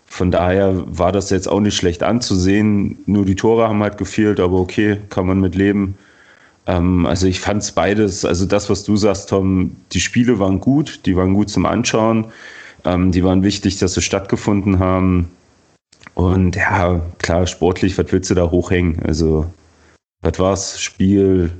Von 0.06 0.32
daher 0.32 0.84
war 0.86 1.12
das 1.12 1.30
jetzt 1.30 1.48
auch 1.48 1.60
nicht 1.60 1.76
schlecht 1.76 2.04
anzusehen. 2.04 2.98
Nur 3.06 3.26
die 3.26 3.36
Tore 3.36 3.68
haben 3.68 3.82
halt 3.82 3.98
gefehlt, 3.98 4.40
aber 4.40 4.60
okay, 4.60 4.98
kann 5.10 5.26
man 5.26 5.40
mit 5.40 5.56
leben. 5.56 5.98
Ähm, 6.66 7.06
also 7.06 7.28
ich 7.28 7.40
fand 7.40 7.64
es 7.64 7.72
beides, 7.72 8.26
also 8.26 8.46
das, 8.46 8.70
was 8.70 8.84
du 8.84 8.96
sagst, 8.96 9.30
Tom, 9.30 9.76
die 9.92 10.00
Spiele 10.00 10.40
waren 10.40 10.60
gut, 10.60 11.02
die 11.06 11.16
waren 11.16 11.34
gut 11.34 11.50
zum 11.50 11.66
Anschauen, 11.66 12.32
ähm, 12.86 13.12
die 13.12 13.24
waren 13.24 13.44
wichtig, 13.44 13.78
dass 13.80 13.94
sie 13.94 14.02
stattgefunden 14.02 14.80
haben. 14.80 15.30
Und 16.16 16.56
ja, 16.56 17.02
klar, 17.20 17.48
sportlich, 17.48 17.98
was 17.98 18.12
willst 18.12 18.30
du 18.30 18.36
da 18.36 18.50
hochhängen? 18.50 19.02
Also, 19.06 19.52
was 20.22 20.40
war's? 20.40 20.82
Spiel 20.82 21.52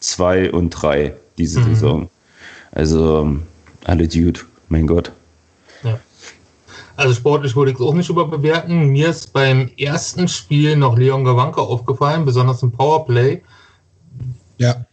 zwei 0.00 0.50
und 0.50 0.70
drei 0.70 1.14
diese 1.38 1.60
mhm. 1.60 1.64
Saison. 1.74 2.10
Also, 2.72 3.36
alle 3.84 4.08
Dude 4.08 4.40
mein 4.68 4.86
Gott. 4.86 5.12
Ja. 5.82 5.98
Also 6.96 7.14
sportlich 7.14 7.56
würde 7.56 7.70
ich 7.70 7.78
es 7.78 7.82
auch 7.82 7.94
nicht 7.94 8.10
überbewerten. 8.10 8.88
Mir 8.90 9.08
ist 9.08 9.32
beim 9.32 9.70
ersten 9.78 10.28
Spiel 10.28 10.76
noch 10.76 10.98
Leon 10.98 11.24
Gawanka 11.24 11.60
aufgefallen, 11.60 12.24
besonders 12.24 12.62
im 12.62 12.72
Powerplay. 12.72 13.42
Ja. 14.60 14.84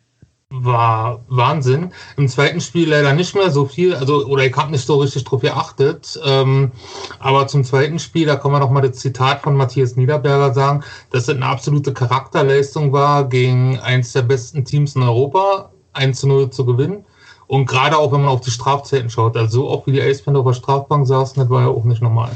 War 0.49 1.25
Wahnsinn. 1.27 1.91
Im 2.15 2.29
zweiten 2.29 2.61
Spiel 2.61 2.89
leider 2.89 3.11
nicht 3.11 3.35
mehr 3.35 3.51
so 3.51 3.65
viel, 3.65 3.93
also 3.93 4.25
oder 4.27 4.45
ich 4.45 4.55
habe 4.55 4.71
nicht 4.71 4.87
so 4.87 4.95
richtig 4.95 5.25
drauf 5.25 5.41
geachtet. 5.41 6.17
Ähm, 6.25 6.71
aber 7.19 7.47
zum 7.47 7.65
zweiten 7.65 7.99
Spiel, 7.99 8.27
da 8.27 8.37
kann 8.37 8.51
man 8.51 8.61
noch 8.61 8.71
mal 8.71 8.79
das 8.79 8.99
Zitat 8.99 9.41
von 9.41 9.57
Matthias 9.57 9.97
Niederberger 9.97 10.53
sagen, 10.53 10.85
dass 11.11 11.23
es 11.23 11.35
eine 11.35 11.45
absolute 11.45 11.91
Charakterleistung 11.91 12.93
war, 12.93 13.27
gegen 13.27 13.77
eins 13.79 14.13
der 14.13 14.21
besten 14.21 14.63
Teams 14.63 14.95
in 14.95 15.03
Europa 15.03 15.69
1 15.91 16.21
zu 16.21 16.27
0 16.27 16.49
zu 16.49 16.65
gewinnen. 16.65 17.03
Und 17.47 17.65
gerade 17.65 17.97
auch, 17.97 18.13
wenn 18.13 18.21
man 18.21 18.29
auf 18.29 18.41
die 18.41 18.51
Strafzeiten 18.51 19.09
schaut, 19.09 19.35
also 19.35 19.63
so 19.63 19.69
oft 19.69 19.87
wie 19.87 19.91
die 19.91 20.01
Eisbären 20.01 20.37
auf 20.37 20.45
der 20.45 20.53
Strafbank 20.53 21.07
saßen, 21.07 21.41
das 21.41 21.49
war 21.49 21.63
ja 21.63 21.67
auch 21.67 21.83
nicht 21.83 22.01
normal. 22.01 22.31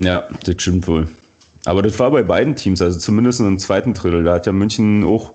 Ja, 0.00 0.24
das 0.44 0.56
stimmt 0.58 0.88
wohl. 0.88 1.08
Aber 1.64 1.82
das 1.82 1.96
war 2.00 2.10
bei 2.10 2.24
beiden 2.24 2.56
Teams, 2.56 2.82
also 2.82 2.98
zumindest 2.98 3.38
im 3.38 3.60
zweiten 3.60 3.94
Drittel. 3.94 4.24
Da 4.24 4.34
hat 4.34 4.46
ja 4.46 4.52
München 4.52 5.04
auch 5.04 5.34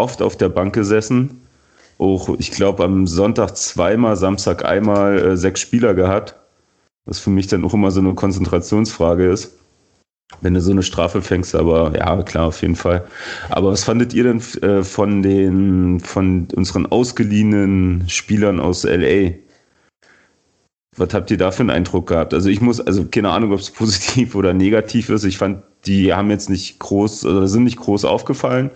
oft 0.00 0.22
auf 0.22 0.36
der 0.36 0.48
Bank 0.48 0.74
gesessen. 0.74 1.40
Auch, 1.98 2.30
ich 2.38 2.50
glaube, 2.50 2.84
am 2.84 3.06
Sonntag 3.06 3.56
zweimal, 3.56 4.16
Samstag 4.16 4.64
einmal 4.64 5.18
äh, 5.18 5.36
sechs 5.36 5.60
Spieler 5.60 5.94
gehabt. 5.94 6.34
Was 7.04 7.18
für 7.18 7.30
mich 7.30 7.46
dann 7.46 7.64
auch 7.64 7.74
immer 7.74 7.90
so 7.90 8.00
eine 8.00 8.14
Konzentrationsfrage 8.14 9.30
ist 9.30 9.52
wenn 10.40 10.54
du 10.54 10.60
so 10.60 10.70
eine 10.70 10.82
Strafe 10.82 11.22
fängst, 11.22 11.54
aber 11.54 11.92
ja, 11.96 12.22
klar, 12.22 12.46
auf 12.46 12.62
jeden 12.62 12.76
Fall. 12.76 13.04
Aber 13.48 13.72
was 13.72 13.84
fandet 13.84 14.14
ihr 14.14 14.24
denn 14.24 14.40
äh, 14.62 14.82
von 14.82 15.22
den, 15.22 16.00
von 16.00 16.48
unseren 16.54 16.86
ausgeliehenen 16.86 18.08
Spielern 18.08 18.60
aus 18.60 18.84
LA? 18.84 19.32
Was 20.96 21.14
habt 21.14 21.30
ihr 21.30 21.38
da 21.38 21.50
für 21.50 21.60
einen 21.60 21.70
Eindruck 21.70 22.08
gehabt? 22.08 22.34
Also 22.34 22.48
ich 22.48 22.60
muss, 22.60 22.80
also 22.80 23.04
keine 23.06 23.30
Ahnung, 23.30 23.52
ob 23.52 23.60
es 23.60 23.70
positiv 23.72 24.34
oder 24.34 24.54
negativ 24.54 25.08
ist. 25.08 25.24
Ich 25.24 25.38
fand, 25.38 25.62
die 25.86 26.12
haben 26.12 26.30
jetzt 26.30 26.50
nicht 26.50 26.78
groß, 26.78 27.24
oder 27.26 27.48
sind 27.48 27.64
nicht 27.64 27.78
groß 27.78 28.04
aufgefallen. 28.04 28.70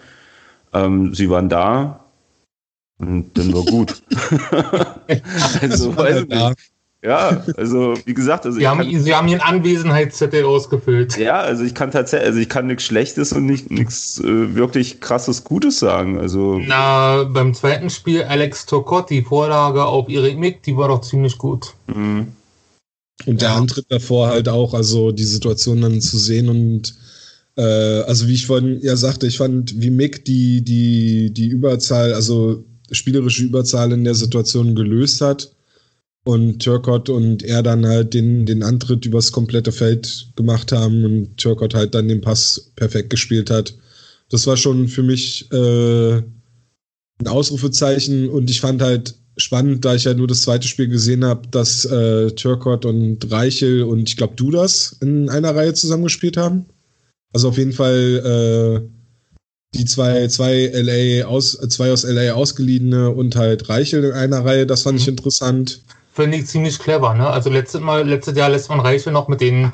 Ähm, 0.75 1.15
sie 1.15 1.31
waren 1.31 1.49
da 1.49 2.05
und 2.99 3.37
dann 3.39 3.53
war 3.55 3.65
gut. 3.65 4.03
also, 5.61 5.97
weiß 5.97 6.27
nicht. 6.27 6.73
Ja, 7.05 7.45
also 7.59 7.95
wie 8.07 8.15
gesagt, 8.15 8.47
also 8.47 8.59
Sie, 8.59 8.67
haben, 8.67 8.79
kann, 8.79 9.03
Sie 9.03 9.15
haben 9.15 9.29
Ihren 9.29 9.43
Anwesenheitszettel 9.43 10.45
ausgefüllt. 10.45 11.19
Ja, 11.19 11.39
also 11.39 11.63
ich 11.63 11.75
kann 11.75 11.91
tatsächlich, 11.91 12.27
also 12.29 12.41
ich 12.41 12.49
kann 12.49 12.67
nichts 12.67 12.85
Schlechtes 12.85 13.35
und 13.35 13.45
nicht 13.45 13.71
nichts 13.71 14.19
äh, 14.21 14.55
wirklich 14.55 15.03
krasses 15.03 15.45
Gutes 15.45 15.79
sagen. 15.79 16.19
Also 16.19 16.59
Na, 16.65 17.25
beim 17.25 17.53
zweiten 17.53 17.91
Spiel 17.91 18.23
Alex 18.23 18.65
Tocotti, 18.65 19.23
Vorlage 19.23 19.85
auf 19.85 20.09
Erik 20.09 20.39
Mick, 20.39 20.63
die 20.63 20.79
war 20.79 20.89
doch 20.89 21.03
ziemlich 21.03 21.37
gut. 21.37 21.75
Mhm. 21.89 22.29
Und 23.27 23.43
der 23.43 23.51
ja. 23.51 23.57
Antritt 23.57 23.87
davor 23.91 24.29
halt 24.29 24.49
auch, 24.49 24.73
also 24.73 25.13
die 25.13 25.25
Situation 25.25 25.83
dann 25.83 26.01
zu 26.01 26.17
sehen 26.17 26.49
und 26.49 26.95
also 27.63 28.29
wie 28.29 28.35
ich 28.35 28.47
vorhin 28.47 28.81
ja 28.83 28.97
sagte, 28.97 29.27
ich 29.27 29.39
fand, 29.39 29.81
wie 29.81 29.91
Mick 29.91 30.25
die, 30.25 30.63
die, 30.63 31.33
die 31.33 31.49
Überzahl, 31.49 32.15
also 32.15 32.65
spielerische 32.91 33.45
Überzahl 33.45 33.93
in 33.93 34.05
der 34.05 34.15
Situation 34.15 34.75
gelöst 34.75 35.21
hat 35.21 35.55
und 36.25 36.63
Turcott 36.63 37.09
und 37.09 37.43
er 37.43 37.63
dann 37.63 37.87
halt 37.87 38.15
den, 38.15 38.47
den 38.47 38.63
Antritt 38.63 39.05
übers 39.07 39.31
komplette 39.31 39.73
Feld 39.73 40.29
gemacht 40.37 40.73
haben 40.73 41.05
und 41.05 41.37
Turcott 41.37 41.75
halt 41.75 41.95
dann 41.95 42.09
den 42.09 42.21
Pass 42.23 42.73
perfekt 42.77 43.11
gespielt 43.11 43.51
hat. 43.51 43.77
Das 44.31 44.47
war 44.47 44.57
schon 44.57 44.89
für 44.89 45.03
mich 45.03 45.51
äh, 45.53 46.17
ein 46.17 47.29
Ausrufezeichen 47.29 48.29
und 48.29 48.51
ich 48.51 48.61
fand 48.61 48.83
halt 48.83 49.15
spannend, 49.37 49.85
da 49.85 49.95
ich 49.95 50.05
ja 50.05 50.15
nur 50.15 50.27
das 50.27 50.43
zweite 50.43 50.67
Spiel 50.67 50.89
gesehen 50.89 51.25
habe, 51.25 51.47
dass 51.49 51.85
äh, 51.85 52.31
Turcott 52.33 52.85
und 52.85 53.31
Reichel 53.31 53.83
und 53.83 54.09
ich 54.09 54.17
glaube 54.17 54.35
Dudas 54.37 54.97
in 55.01 55.29
einer 55.29 55.55
Reihe 55.55 55.75
zusammengespielt 55.75 56.37
haben. 56.37 56.67
Also 57.35 57.51
auf 57.51 57.59
jeden 57.59 57.73
Fall 57.73 58.81
äh, 58.83 59.77
die 59.77 59.85
zwei, 59.85 60.27
zwei 60.29 60.71
LA 60.73 61.27
aus, 61.27 61.59
zwei 61.69 61.93
aus 61.93 62.05
LA 62.05 62.33
ausgeliehene 62.33 63.11
und 63.11 63.37
halt 63.37 63.69
Reichel 63.69 64.05
in 64.05 64.13
einer 64.13 64.45
Reihe, 64.45 64.67
das 64.67 64.83
fand 64.83 64.95
mhm. 64.95 65.03
ich 65.03 65.09
interessant 65.09 65.83
finde 66.15 66.39
ich 66.39 66.47
ziemlich 66.47 66.79
clever. 66.79 67.15
Ne? 67.15 67.27
Also 67.29 67.51
letztes, 67.51 67.81
Mal, 67.81 68.09
letztes 68.09 68.37
Jahr 68.37 68.49
lässt 68.49 68.71
man 68.71 68.81
Reiche 68.81 69.11
noch 69.11 69.29
mit 69.29 69.41
den 69.41 69.73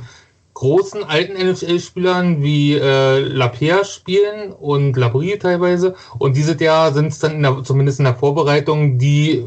großen 0.55 1.05
alten 1.05 1.37
NHL-Spielern 1.37 2.43
wie 2.43 2.75
äh, 2.75 3.21
Lapierre 3.21 3.85
spielen 3.85 4.53
und 4.53 4.97
Labrie 4.97 5.39
teilweise. 5.39 5.95
Und 6.19 6.37
dieses 6.37 6.59
Jahr 6.61 6.93
sind 6.93 7.09
es 7.09 7.19
dann 7.19 7.33
in 7.33 7.43
der, 7.43 7.63
zumindest 7.63 7.99
in 8.01 8.05
der 8.07 8.15
Vorbereitung 8.15 8.99
die 8.99 9.45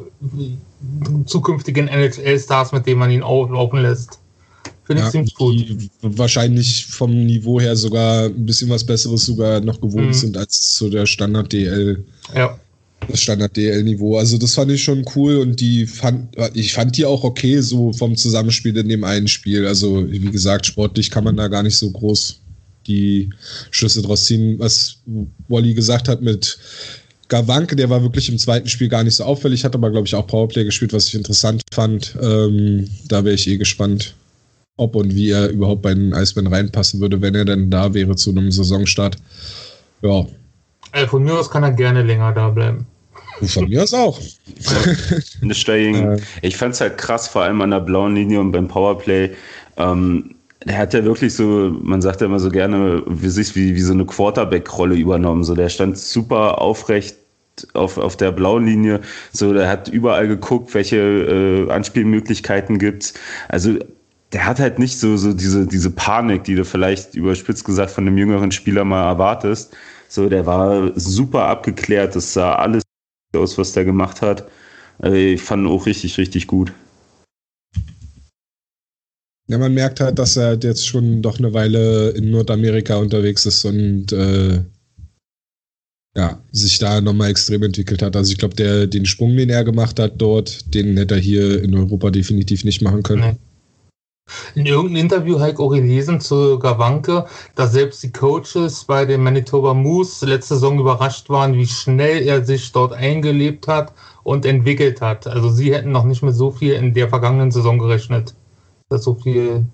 zukünftigen 1.25 1.87
NHL-Stars, 1.87 2.71
mit 2.71 2.85
denen 2.85 2.99
man 2.99 3.11
ihn 3.11 3.23
auflaufen 3.23 3.81
lässt. 3.81 4.19
Finde 4.85 5.01
ich 5.01 5.05
ja, 5.05 5.11
ziemlich 5.11 5.33
gut. 5.35 5.65
wahrscheinlich 6.01 6.85
vom 6.85 7.25
Niveau 7.25 7.59
her 7.59 7.75
sogar 7.75 8.25
ein 8.25 8.45
bisschen 8.45 8.69
was 8.69 8.83
Besseres 8.83 9.25
sogar 9.25 9.61
noch 9.61 9.79
gewohnt 9.79 10.07
mhm. 10.07 10.13
sind 10.13 10.37
als 10.37 10.73
zu 10.73 10.89
der 10.89 11.05
Standard-DL. 11.05 12.03
Ja 12.35 12.59
das 13.07 13.21
Standard-DL-Niveau. 13.21 14.17
Also 14.17 14.37
das 14.37 14.55
fand 14.55 14.71
ich 14.71 14.83
schon 14.83 15.05
cool 15.15 15.37
und 15.37 15.59
die 15.59 15.85
fand, 15.85 16.35
ich 16.53 16.73
fand 16.73 16.97
die 16.97 17.05
auch 17.05 17.23
okay, 17.23 17.59
so 17.59 17.93
vom 17.93 18.15
Zusammenspiel 18.15 18.75
in 18.77 18.89
dem 18.89 19.03
einen 19.03 19.27
Spiel. 19.27 19.65
Also 19.65 20.09
wie 20.09 20.19
gesagt, 20.19 20.65
sportlich 20.65 21.11
kann 21.11 21.23
man 21.23 21.37
da 21.37 21.47
gar 21.47 21.63
nicht 21.63 21.77
so 21.77 21.89
groß 21.91 22.39
die 22.87 23.29
Schlüsse 23.71 24.01
draus 24.01 24.25
ziehen. 24.25 24.59
Was 24.59 24.97
Wally 25.47 25.73
gesagt 25.73 26.07
hat 26.07 26.21
mit 26.21 26.57
Gawanke, 27.29 27.75
der 27.75 27.89
war 27.89 28.03
wirklich 28.03 28.29
im 28.29 28.37
zweiten 28.37 28.67
Spiel 28.67 28.89
gar 28.89 29.03
nicht 29.03 29.15
so 29.15 29.23
auffällig, 29.23 29.63
hat 29.63 29.75
aber, 29.75 29.89
glaube 29.89 30.07
ich, 30.07 30.15
auch 30.15 30.27
Powerplay 30.27 30.65
gespielt, 30.65 30.93
was 30.93 31.07
ich 31.07 31.15
interessant 31.15 31.61
fand. 31.73 32.15
Ähm, 32.21 32.87
da 33.07 33.23
wäre 33.23 33.35
ich 33.35 33.47
eh 33.47 33.57
gespannt, 33.57 34.13
ob 34.77 34.95
und 34.95 35.15
wie 35.15 35.31
er 35.31 35.49
überhaupt 35.49 35.81
bei 35.81 35.93
den 35.93 36.13
Eisbären 36.13 36.51
reinpassen 36.51 36.99
würde, 36.99 37.21
wenn 37.21 37.35
er 37.35 37.45
denn 37.45 37.69
da 37.69 37.93
wäre 37.93 38.15
zu 38.15 38.31
einem 38.31 38.51
Saisonstart. 38.51 39.17
Ja. 40.01 40.25
Also 40.91 41.07
von 41.07 41.23
mir 41.23 41.33
aus 41.33 41.49
kann 41.49 41.63
er 41.63 41.71
gerne 41.71 42.03
länger 42.03 42.31
da 42.33 42.49
bleiben. 42.49 42.85
Von 43.41 43.67
mir 43.67 43.83
aus 43.83 43.93
auch. 43.93 44.19
Ja. 45.41 46.15
ich 46.41 46.55
fand 46.57 46.75
es 46.75 46.81
halt 46.81 46.97
krass, 46.97 47.27
vor 47.27 47.43
allem 47.43 47.61
an 47.61 47.71
der 47.71 47.79
blauen 47.79 48.15
Linie 48.15 48.39
und 48.39 48.51
beim 48.51 48.67
Powerplay. 48.67 49.31
Ähm, 49.77 50.35
der 50.65 50.77
hat 50.77 50.93
ja 50.93 51.03
wirklich 51.03 51.33
so, 51.33 51.75
man 51.81 52.01
sagt 52.01 52.21
ja 52.21 52.27
immer 52.27 52.39
so 52.39 52.49
gerne, 52.49 53.03
wie 53.07 53.29
sich 53.29 53.55
wie, 53.55 53.75
wie 53.75 53.81
so 53.81 53.93
eine 53.93 54.05
Quarterback-Rolle 54.05 54.95
übernommen. 54.95 55.43
So, 55.43 55.55
der 55.55 55.69
stand 55.69 55.97
super 55.97 56.61
aufrecht 56.61 57.17
auf, 57.73 57.97
auf 57.97 58.15
der 58.17 58.31
blauen 58.31 58.65
Linie. 58.65 59.01
So, 59.31 59.53
der 59.53 59.67
hat 59.67 59.89
überall 59.89 60.27
geguckt, 60.27 60.73
welche 60.73 60.97
äh, 60.97 61.71
Anspielmöglichkeiten 61.71 62.79
gibt's. 62.79 63.13
Also 63.49 63.77
der 64.33 64.45
hat 64.45 64.59
halt 64.59 64.79
nicht 64.79 64.99
so, 64.99 65.15
so 65.15 65.33
diese, 65.33 65.67
diese 65.67 65.91
Panik, 65.91 66.43
die 66.43 66.55
du 66.55 66.65
vielleicht 66.65 67.15
überspitzt 67.15 67.65
gesagt 67.65 67.91
von 67.91 68.07
einem 68.07 68.17
jüngeren 68.17 68.51
Spieler 68.51 68.83
mal 68.83 69.07
erwartest. 69.07 69.75
So, 70.09 70.27
der 70.27 70.45
war 70.45 70.91
super 70.99 71.45
abgeklärt, 71.45 72.15
das 72.15 72.33
sah 72.33 72.55
alles 72.55 72.83
aus, 73.35 73.57
was 73.57 73.73
der 73.73 73.85
gemacht 73.85 74.21
hat. 74.21 74.47
Also 74.99 75.15
ich 75.15 75.41
fand 75.41 75.63
ihn 75.63 75.71
auch 75.71 75.85
richtig, 75.85 76.17
richtig 76.17 76.47
gut. 76.47 76.71
Ja, 79.47 79.57
man 79.57 79.73
merkt 79.73 79.99
halt, 79.99 80.17
dass 80.19 80.37
er 80.37 80.57
jetzt 80.61 80.87
schon 80.87 81.21
doch 81.21 81.37
eine 81.37 81.53
Weile 81.53 82.09
in 82.11 82.31
Nordamerika 82.31 82.95
unterwegs 82.95 83.45
ist 83.45 83.65
und 83.65 84.11
äh, 84.13 84.63
ja, 86.15 86.41
sich 86.51 86.79
da 86.79 87.01
nochmal 87.01 87.31
extrem 87.31 87.63
entwickelt 87.63 88.01
hat. 88.01 88.15
Also 88.15 88.31
ich 88.31 88.37
glaube, 88.37 88.55
der 88.55 88.87
den 88.87 89.05
Sprung, 89.05 89.35
den 89.35 89.49
er 89.49 89.63
gemacht 89.63 89.99
hat 89.99 90.13
dort, 90.17 90.73
den 90.73 90.95
hätte 90.95 91.15
er 91.15 91.19
hier 91.19 91.61
in 91.61 91.75
Europa 91.75 92.09
definitiv 92.11 92.63
nicht 92.63 92.81
machen 92.81 93.03
können. 93.03 93.31
Nee. 93.31 93.52
In 94.55 94.65
irgendeinem 94.65 94.97
Interview 94.97 95.39
habe 95.39 95.51
ich 95.51 95.59
auch 95.59 95.69
gelesen 95.69 96.21
zu 96.21 96.59
Gawanke, 96.59 97.25
dass 97.55 97.71
selbst 97.71 98.03
die 98.03 98.11
Coaches 98.11 98.83
bei 98.83 99.05
den 99.05 99.23
Manitoba 99.23 99.73
Moose 99.73 100.25
letzte 100.25 100.55
Saison 100.55 100.79
überrascht 100.79 101.29
waren, 101.29 101.55
wie 101.55 101.65
schnell 101.65 102.21
er 102.21 102.45
sich 102.45 102.71
dort 102.71 102.93
eingelebt 102.93 103.67
hat 103.67 103.93
und 104.23 104.45
entwickelt 104.45 105.01
hat. 105.01 105.27
Also 105.27 105.49
sie 105.49 105.73
hätten 105.73 105.91
noch 105.91 106.05
nicht 106.05 106.23
mit 106.23 106.35
so 106.35 106.51
viel 106.51 106.73
in 106.73 106.93
der 106.93 107.09
vergangenen 107.09 107.51
Saison 107.51 107.79
gerechnet, 107.79 108.35
dass 108.89 109.03
so 109.03 109.15
viel 109.15 109.65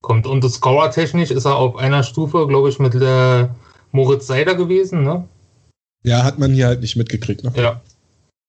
kommt. 0.00 0.26
Und 0.26 0.44
das 0.44 0.54
Scorer-technisch 0.54 1.30
ist 1.30 1.44
er 1.44 1.56
auf 1.56 1.76
einer 1.76 2.02
Stufe, 2.02 2.46
glaube 2.46 2.68
ich, 2.68 2.78
mit 2.78 2.94
der 2.94 3.54
Moritz 3.90 4.26
Seider 4.26 4.54
gewesen, 4.54 5.02
ne? 5.02 5.26
Ja, 6.04 6.22
hat 6.22 6.38
man 6.38 6.52
hier 6.52 6.66
halt 6.68 6.80
nicht 6.80 6.96
mitgekriegt, 6.96 7.42
ne? 7.42 7.52
Ja. 7.56 7.80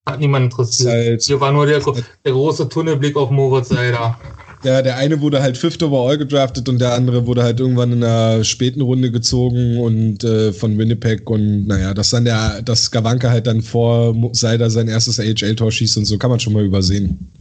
Hat 0.08 0.20
niemand 0.20 0.46
interessiert. 0.46 0.92
Halt 0.92 1.24
hier 1.24 1.42
war 1.42 1.52
nur 1.52 1.66
der, 1.66 1.80
der 1.80 2.32
große 2.32 2.70
Tunnelblick 2.70 3.16
auf 3.16 3.32
Moritz 3.32 3.70
Seider. 3.70 4.20
Ja, 4.66 4.82
der 4.82 4.98
eine 4.98 5.22
wurde 5.22 5.44
halt 5.44 5.60
Fifth 5.60 5.84
Overall 5.84 6.18
gedraftet 6.18 6.68
und 6.68 6.80
der 6.80 6.94
andere 6.96 7.28
wurde 7.28 7.44
halt 7.44 7.60
irgendwann 7.60 7.92
in 7.92 8.04
einer 8.04 8.44
späten 8.44 8.82
Runde 8.82 9.12
gezogen 9.12 9.78
und 9.80 10.24
äh, 10.24 10.52
von 10.54 10.76
Winnipeg 10.80 11.30
und 11.30 11.68
naja, 11.68 11.94
dass 11.94 12.10
dann 12.10 12.26
der, 12.26 12.64
dass 12.64 12.90
Gawanke 12.90 13.30
halt 13.30 13.46
dann 13.46 13.62
vor 13.62 14.16
Seider 14.34 14.72
sein 14.72 14.88
erstes 14.88 15.20
AHL-Tor 15.20 15.72
schießt 15.72 15.98
und 15.98 16.06
so 16.06 16.18
kann 16.18 16.32
man 16.32 16.40
schon 16.40 16.54
mal 16.54 16.66
übersehen. 16.66 17.32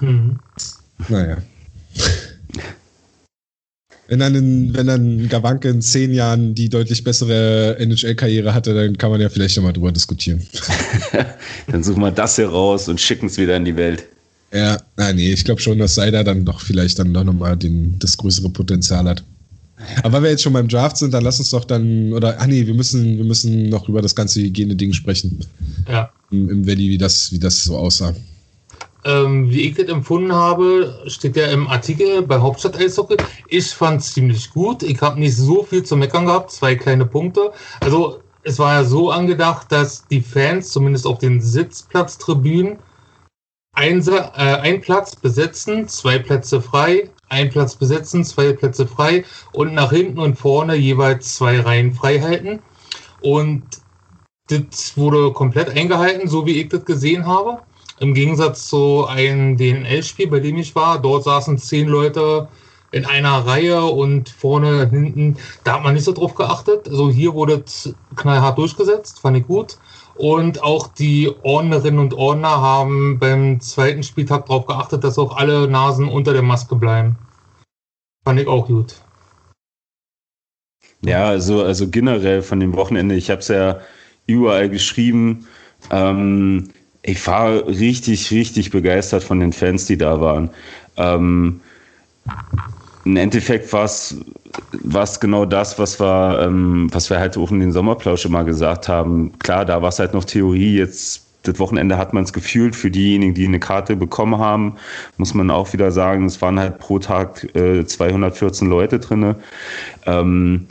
Mhm. 0.00 0.40
Naja. 1.08 1.36
Wenn 4.08 4.18
dann, 4.18 4.34
in, 4.34 4.74
wenn 4.74 4.88
dann 4.88 5.28
Gawanke 5.28 5.68
in 5.68 5.82
zehn 5.82 6.12
Jahren 6.12 6.56
die 6.56 6.68
deutlich 6.68 7.04
bessere 7.04 7.76
NHL-Karriere 7.78 8.54
hatte, 8.54 8.74
dann 8.74 8.98
kann 8.98 9.12
man 9.12 9.20
ja 9.20 9.28
vielleicht 9.28 9.56
nochmal 9.56 9.72
drüber 9.72 9.92
diskutieren. 9.92 10.44
dann 11.68 11.84
suchen 11.84 12.02
wir 12.02 12.10
das 12.10 12.34
hier 12.34 12.48
raus 12.48 12.88
und 12.88 13.00
schicken 13.00 13.26
es 13.26 13.38
wieder 13.38 13.56
in 13.56 13.64
die 13.64 13.76
Welt. 13.76 14.08
Ja, 14.54 14.78
nein, 14.96 15.16
nee, 15.16 15.32
ich 15.32 15.44
glaube 15.44 15.60
schon, 15.60 15.78
dass 15.80 15.96
Seider 15.96 16.22
dann 16.22 16.44
doch 16.44 16.60
vielleicht 16.60 17.00
dann 17.00 17.12
doch 17.12 17.24
nochmal 17.24 17.58
das 17.98 18.16
größere 18.16 18.50
Potenzial 18.50 19.04
hat. 19.08 19.24
Aber 20.04 20.12
weil 20.12 20.22
wir 20.22 20.30
jetzt 20.30 20.44
schon 20.44 20.52
beim 20.52 20.68
Draft 20.68 20.96
sind, 20.96 21.12
dann 21.12 21.24
lass 21.24 21.40
uns 21.40 21.50
doch 21.50 21.64
dann, 21.64 22.12
oder, 22.12 22.40
ah 22.40 22.46
nee, 22.46 22.64
wir 22.64 22.74
müssen, 22.74 23.16
wir 23.16 23.24
müssen 23.24 23.68
noch 23.68 23.88
über 23.88 24.00
das 24.00 24.14
ganze 24.14 24.40
Hygiene-Ding 24.40 24.92
sprechen. 24.92 25.44
Ja. 25.88 26.10
Im, 26.30 26.48
im 26.48 26.66
Valley, 26.66 26.88
wie 26.88 26.98
das, 26.98 27.32
wie 27.32 27.40
das 27.40 27.64
so 27.64 27.76
aussah. 27.76 28.14
Ähm, 29.04 29.50
wie 29.50 29.62
ich 29.62 29.74
das 29.74 29.88
empfunden 29.88 30.32
habe, 30.32 31.02
steht 31.08 31.36
ja 31.36 31.46
im 31.46 31.66
Artikel 31.66 32.22
bei 32.22 32.38
Hauptstadt 32.38 32.78
Eishockey. 32.78 33.16
Ich 33.48 33.66
fand 33.66 34.00
es 34.00 34.14
ziemlich 34.14 34.50
gut. 34.50 34.84
Ich 34.84 35.00
habe 35.00 35.18
nicht 35.18 35.36
so 35.36 35.64
viel 35.64 35.82
zu 35.82 35.96
meckern 35.96 36.26
gehabt, 36.26 36.52
zwei 36.52 36.76
kleine 36.76 37.04
Punkte. 37.04 37.50
Also 37.80 38.20
es 38.44 38.58
war 38.60 38.74
ja 38.74 38.84
so 38.84 39.10
angedacht, 39.10 39.72
dass 39.72 40.06
die 40.06 40.20
Fans 40.20 40.70
zumindest 40.70 41.06
auf 41.06 41.18
den 41.18 41.40
Sitzplatztribünen 41.40 42.78
ein, 43.74 44.06
äh, 44.06 44.20
ein 44.36 44.80
Platz 44.80 45.16
besetzen, 45.16 45.88
zwei 45.88 46.18
Plätze 46.18 46.60
frei, 46.60 47.10
ein 47.28 47.50
Platz 47.50 47.74
besetzen, 47.74 48.24
zwei 48.24 48.52
Plätze 48.52 48.86
frei 48.86 49.24
und 49.52 49.74
nach 49.74 49.90
hinten 49.90 50.18
und 50.18 50.36
vorne 50.36 50.76
jeweils 50.76 51.36
zwei 51.36 51.60
Reihen 51.60 51.92
frei 51.92 52.20
halten. 52.20 52.60
Und 53.20 53.64
das 54.48 54.96
wurde 54.96 55.32
komplett 55.32 55.70
eingehalten, 55.76 56.28
so 56.28 56.46
wie 56.46 56.60
ich 56.60 56.68
das 56.68 56.84
gesehen 56.84 57.26
habe. 57.26 57.60
Im 58.00 58.12
Gegensatz 58.12 58.68
zu 58.68 59.06
einem 59.06 59.56
DNL-Spiel, 59.56 60.28
bei 60.28 60.40
dem 60.40 60.58
ich 60.58 60.74
war, 60.74 61.00
dort 61.00 61.24
saßen 61.24 61.58
zehn 61.58 61.88
Leute 61.88 62.48
in 62.90 63.06
einer 63.06 63.46
Reihe 63.46 63.84
und 63.84 64.28
vorne, 64.28 64.88
hinten, 64.90 65.36
da 65.64 65.74
hat 65.74 65.82
man 65.82 65.94
nicht 65.94 66.04
so 66.04 66.12
drauf 66.12 66.34
geachtet. 66.34 66.88
Also 66.88 67.10
hier 67.10 67.34
wurde 67.34 67.64
knallhart 68.14 68.58
durchgesetzt, 68.58 69.20
fand 69.20 69.36
ich 69.36 69.46
gut. 69.46 69.78
Und 70.16 70.62
auch 70.62 70.88
die 70.88 71.30
Ordnerinnen 71.42 71.98
und 71.98 72.14
Ordner 72.14 72.60
haben 72.60 73.18
beim 73.18 73.60
zweiten 73.60 74.02
Spieltag 74.02 74.46
darauf 74.46 74.66
geachtet, 74.66 75.02
dass 75.02 75.18
auch 75.18 75.36
alle 75.36 75.68
Nasen 75.68 76.08
unter 76.08 76.32
der 76.32 76.42
Maske 76.42 76.76
bleiben. 76.76 77.16
Fand 78.24 78.40
ich 78.40 78.46
auch 78.46 78.66
gut. 78.66 78.94
Ja, 81.04 81.26
also, 81.26 81.62
also 81.62 81.88
generell 81.88 82.42
von 82.42 82.60
dem 82.60 82.74
Wochenende, 82.76 83.14
ich 83.14 83.30
habe 83.30 83.40
es 83.40 83.48
ja 83.48 83.80
überall 84.26 84.70
geschrieben. 84.70 85.46
Ähm, 85.90 86.70
ich 87.02 87.26
war 87.26 87.66
richtig, 87.66 88.30
richtig 88.30 88.70
begeistert 88.70 89.22
von 89.22 89.40
den 89.40 89.52
Fans, 89.52 89.86
die 89.86 89.98
da 89.98 90.20
waren. 90.20 90.48
Ähm, 90.96 91.60
Im 93.04 93.16
Endeffekt 93.16 93.70
war 93.72 93.84
es 93.84 94.16
was 94.82 95.20
genau 95.20 95.44
das, 95.44 95.78
was 95.78 96.00
wir, 96.00 96.40
ähm, 96.42 96.88
was 96.92 97.10
wir 97.10 97.18
halt 97.18 97.36
auch 97.36 97.50
in 97.50 97.60
den 97.60 97.72
Sommerplausch 97.72 98.24
immer 98.24 98.44
gesagt 98.44 98.88
haben. 98.88 99.32
Klar, 99.38 99.64
da 99.64 99.82
war 99.82 99.88
es 99.88 99.98
halt 99.98 100.14
noch 100.14 100.24
Theorie, 100.24 100.76
jetzt 100.76 101.24
das 101.44 101.58
Wochenende 101.58 101.98
hat 101.98 102.14
man 102.14 102.24
es 102.24 102.32
gefühlt. 102.32 102.74
Für 102.74 102.90
diejenigen, 102.90 103.34
die 103.34 103.46
eine 103.46 103.60
Karte 103.60 103.96
bekommen 103.96 104.38
haben, 104.38 104.76
muss 105.18 105.34
man 105.34 105.50
auch 105.50 105.72
wieder 105.72 105.92
sagen, 105.92 106.24
es 106.26 106.40
waren 106.40 106.58
halt 106.58 106.78
pro 106.78 106.98
Tag 106.98 107.54
äh, 107.54 107.84
214 107.84 108.68
Leute 108.68 108.98
drin. 108.98 109.34
Ähm, 110.06 110.66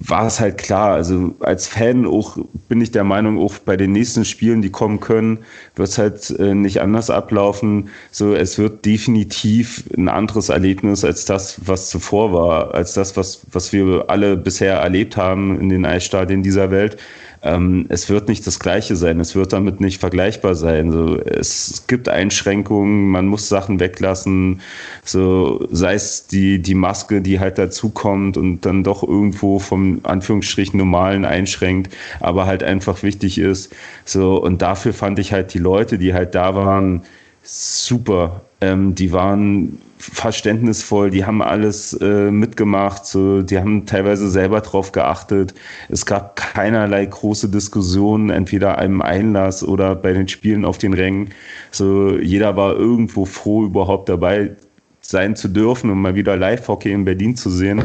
war 0.00 0.26
es 0.26 0.40
halt 0.40 0.58
klar. 0.58 0.94
Also 0.94 1.34
als 1.40 1.66
Fan 1.66 2.06
auch 2.06 2.36
bin 2.68 2.80
ich 2.80 2.90
der 2.90 3.04
Meinung, 3.04 3.38
auch 3.38 3.58
bei 3.58 3.76
den 3.76 3.92
nächsten 3.92 4.24
Spielen, 4.24 4.60
die 4.60 4.70
kommen 4.70 5.00
können, 5.00 5.38
wird 5.76 5.88
es 5.88 5.98
halt 5.98 6.30
äh, 6.38 6.54
nicht 6.54 6.80
anders 6.80 7.10
ablaufen. 7.10 7.88
So, 8.10 8.34
es 8.34 8.58
wird 8.58 8.84
definitiv 8.84 9.84
ein 9.96 10.08
anderes 10.08 10.48
Erlebnis 10.48 11.04
als 11.04 11.24
das, 11.24 11.60
was 11.66 11.90
zuvor 11.90 12.32
war, 12.32 12.74
als 12.74 12.94
das, 12.94 13.16
was, 13.16 13.46
was 13.52 13.72
wir 13.72 14.04
alle 14.08 14.36
bisher 14.36 14.74
erlebt 14.76 15.16
haben 15.16 15.60
in 15.60 15.68
den 15.68 15.86
Eisstadien 15.86 16.42
dieser 16.42 16.70
Welt 16.70 16.98
ähm, 17.44 17.84
es 17.90 18.08
wird 18.08 18.28
nicht 18.28 18.46
das 18.46 18.58
Gleiche 18.58 18.96
sein, 18.96 19.20
es 19.20 19.34
wird 19.34 19.52
damit 19.52 19.80
nicht 19.80 20.00
vergleichbar 20.00 20.54
sein. 20.54 20.90
So, 20.90 21.18
es 21.18 21.84
gibt 21.86 22.08
Einschränkungen, 22.08 23.10
man 23.10 23.26
muss 23.26 23.48
Sachen 23.50 23.80
weglassen, 23.80 24.62
so 25.04 25.66
sei 25.70 25.94
es 25.94 26.26
die, 26.26 26.58
die 26.60 26.74
Maske, 26.74 27.20
die 27.20 27.40
halt 27.40 27.58
dazukommt 27.58 28.38
und 28.38 28.62
dann 28.62 28.82
doch 28.82 29.02
irgendwo 29.02 29.58
vom 29.58 30.00
Anführungsstrich 30.04 30.72
normalen 30.72 31.26
einschränkt, 31.26 31.94
aber 32.20 32.46
halt 32.46 32.62
einfach 32.62 33.02
wichtig 33.02 33.36
ist. 33.38 33.74
So, 34.06 34.42
und 34.42 34.62
dafür 34.62 34.94
fand 34.94 35.18
ich 35.18 35.32
halt 35.32 35.52
die 35.52 35.58
Leute, 35.58 35.98
die 35.98 36.14
halt 36.14 36.34
da 36.34 36.54
waren, 36.54 37.02
super. 37.44 38.40
Ähm, 38.60 38.94
die 38.94 39.12
waren 39.12 39.80
verständnisvoll, 39.98 41.10
die 41.10 41.24
haben 41.24 41.42
alles 41.42 41.94
äh, 41.94 42.30
mitgemacht, 42.30 43.06
so, 43.06 43.42
die 43.42 43.58
haben 43.58 43.86
teilweise 43.86 44.28
selber 44.28 44.60
drauf 44.60 44.92
geachtet. 44.92 45.54
Es 45.88 46.04
gab 46.04 46.36
keinerlei 46.36 47.06
große 47.06 47.48
Diskussionen, 47.48 48.30
entweder 48.30 48.78
einem 48.78 49.00
Einlass 49.00 49.62
oder 49.62 49.94
bei 49.94 50.12
den 50.12 50.28
Spielen 50.28 50.64
auf 50.64 50.78
den 50.78 50.94
Rängen. 50.94 51.30
So, 51.70 52.18
jeder 52.18 52.56
war 52.56 52.74
irgendwo 52.74 53.24
froh, 53.24 53.64
überhaupt 53.64 54.08
dabei 54.08 54.54
sein 55.00 55.36
zu 55.36 55.48
dürfen 55.48 55.90
und 55.90 56.00
mal 56.00 56.14
wieder 56.14 56.36
Live-Hockey 56.36 56.92
in 56.92 57.04
Berlin 57.04 57.36
zu 57.36 57.50
sehen. 57.50 57.82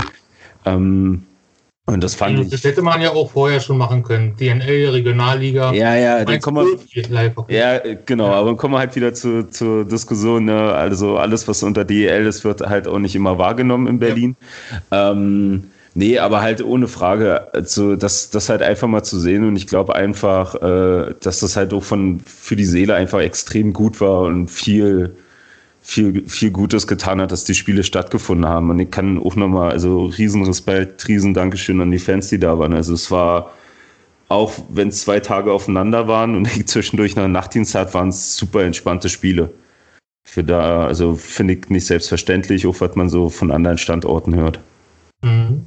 Ähm, 0.65 1.23
und 1.93 2.03
das 2.03 2.15
fand 2.15 2.39
ich. 2.39 2.49
Das 2.49 2.63
hätte 2.63 2.81
man 2.81 3.01
ja 3.01 3.11
auch 3.11 3.31
vorher 3.31 3.59
schon 3.59 3.77
machen 3.77 4.03
können. 4.03 4.35
DNL, 4.35 4.89
Regionalliga. 4.89 5.73
Ja, 5.73 5.95
ja, 5.95 6.25
dann 6.25 6.39
kommen 6.39 6.65
wir. 6.65 7.45
Ja, 7.47 7.79
genau, 8.05 8.27
ja. 8.27 8.33
aber 8.33 8.49
dann 8.49 8.57
kommen 8.57 8.73
wir 8.75 8.79
halt 8.79 8.95
wieder 8.95 9.13
zu, 9.13 9.49
zur 9.49 9.85
Diskussion. 9.85 10.45
Ne? 10.45 10.73
Also 10.73 11.17
alles, 11.17 11.47
was 11.47 11.63
unter 11.63 11.85
DEL 11.85 12.25
ist, 12.25 12.43
wird 12.43 12.61
halt 12.61 12.87
auch 12.87 12.99
nicht 12.99 13.15
immer 13.15 13.37
wahrgenommen 13.37 13.87
in 13.87 13.99
Berlin. 13.99 14.35
Ja. 14.91 15.11
Ähm, 15.11 15.71
nee, 15.93 16.19
aber 16.19 16.41
halt 16.41 16.63
ohne 16.63 16.87
Frage, 16.87 17.53
also 17.53 17.95
das, 17.95 18.29
das 18.29 18.49
halt 18.49 18.61
einfach 18.61 18.87
mal 18.87 19.03
zu 19.03 19.19
sehen 19.19 19.47
und 19.47 19.55
ich 19.55 19.67
glaube 19.67 19.95
einfach, 19.95 20.55
äh, 20.55 21.13
dass 21.19 21.39
das 21.39 21.55
halt 21.55 21.73
auch 21.73 21.83
von 21.83 22.21
für 22.25 22.55
die 22.55 22.65
Seele 22.65 22.95
einfach 22.95 23.19
extrem 23.19 23.73
gut 23.73 23.99
war 23.99 24.21
und 24.21 24.49
viel 24.49 25.15
viel, 25.89 26.27
viel 26.27 26.51
Gutes 26.51 26.85
getan 26.85 27.19
hat, 27.19 27.31
dass 27.31 27.45
die 27.45 27.55
Spiele 27.55 27.83
stattgefunden 27.83 28.47
haben. 28.47 28.69
Und 28.69 28.79
ich 28.79 28.91
kann 28.91 29.17
auch 29.17 29.35
nochmal, 29.35 29.71
also 29.71 30.05
riesen 30.05 30.45
Respekt, 30.45 31.07
riesen 31.07 31.33
Dankeschön 31.33 31.81
an 31.81 31.89
die 31.89 31.97
Fans, 31.97 32.29
die 32.29 32.39
da 32.39 32.59
waren. 32.59 32.73
Also 32.73 32.93
es 32.93 33.09
war 33.09 33.51
auch 34.29 34.53
wenn 34.69 34.89
es 34.89 35.01
zwei 35.01 35.19
Tage 35.19 35.51
aufeinander 35.51 36.07
waren 36.07 36.35
und 36.35 36.45
ich 36.55 36.67
zwischendurch 36.67 37.15
noch 37.15 37.23
einen 37.23 37.33
Nachtdienst 37.33 37.75
hatte, 37.75 37.95
waren 37.95 38.09
es 38.09 38.37
super 38.37 38.63
entspannte 38.63 39.09
Spiele. 39.09 39.49
Für 40.23 40.43
da, 40.43 40.85
also 40.85 41.15
finde 41.15 41.55
ich 41.55 41.69
nicht 41.69 41.87
selbstverständlich, 41.87 42.67
auch 42.67 42.79
was 42.79 42.95
man 42.95 43.09
so 43.09 43.29
von 43.29 43.49
anderen 43.49 43.79
Standorten 43.79 44.35
hört. 44.35 44.59
Mhm. 45.23 45.65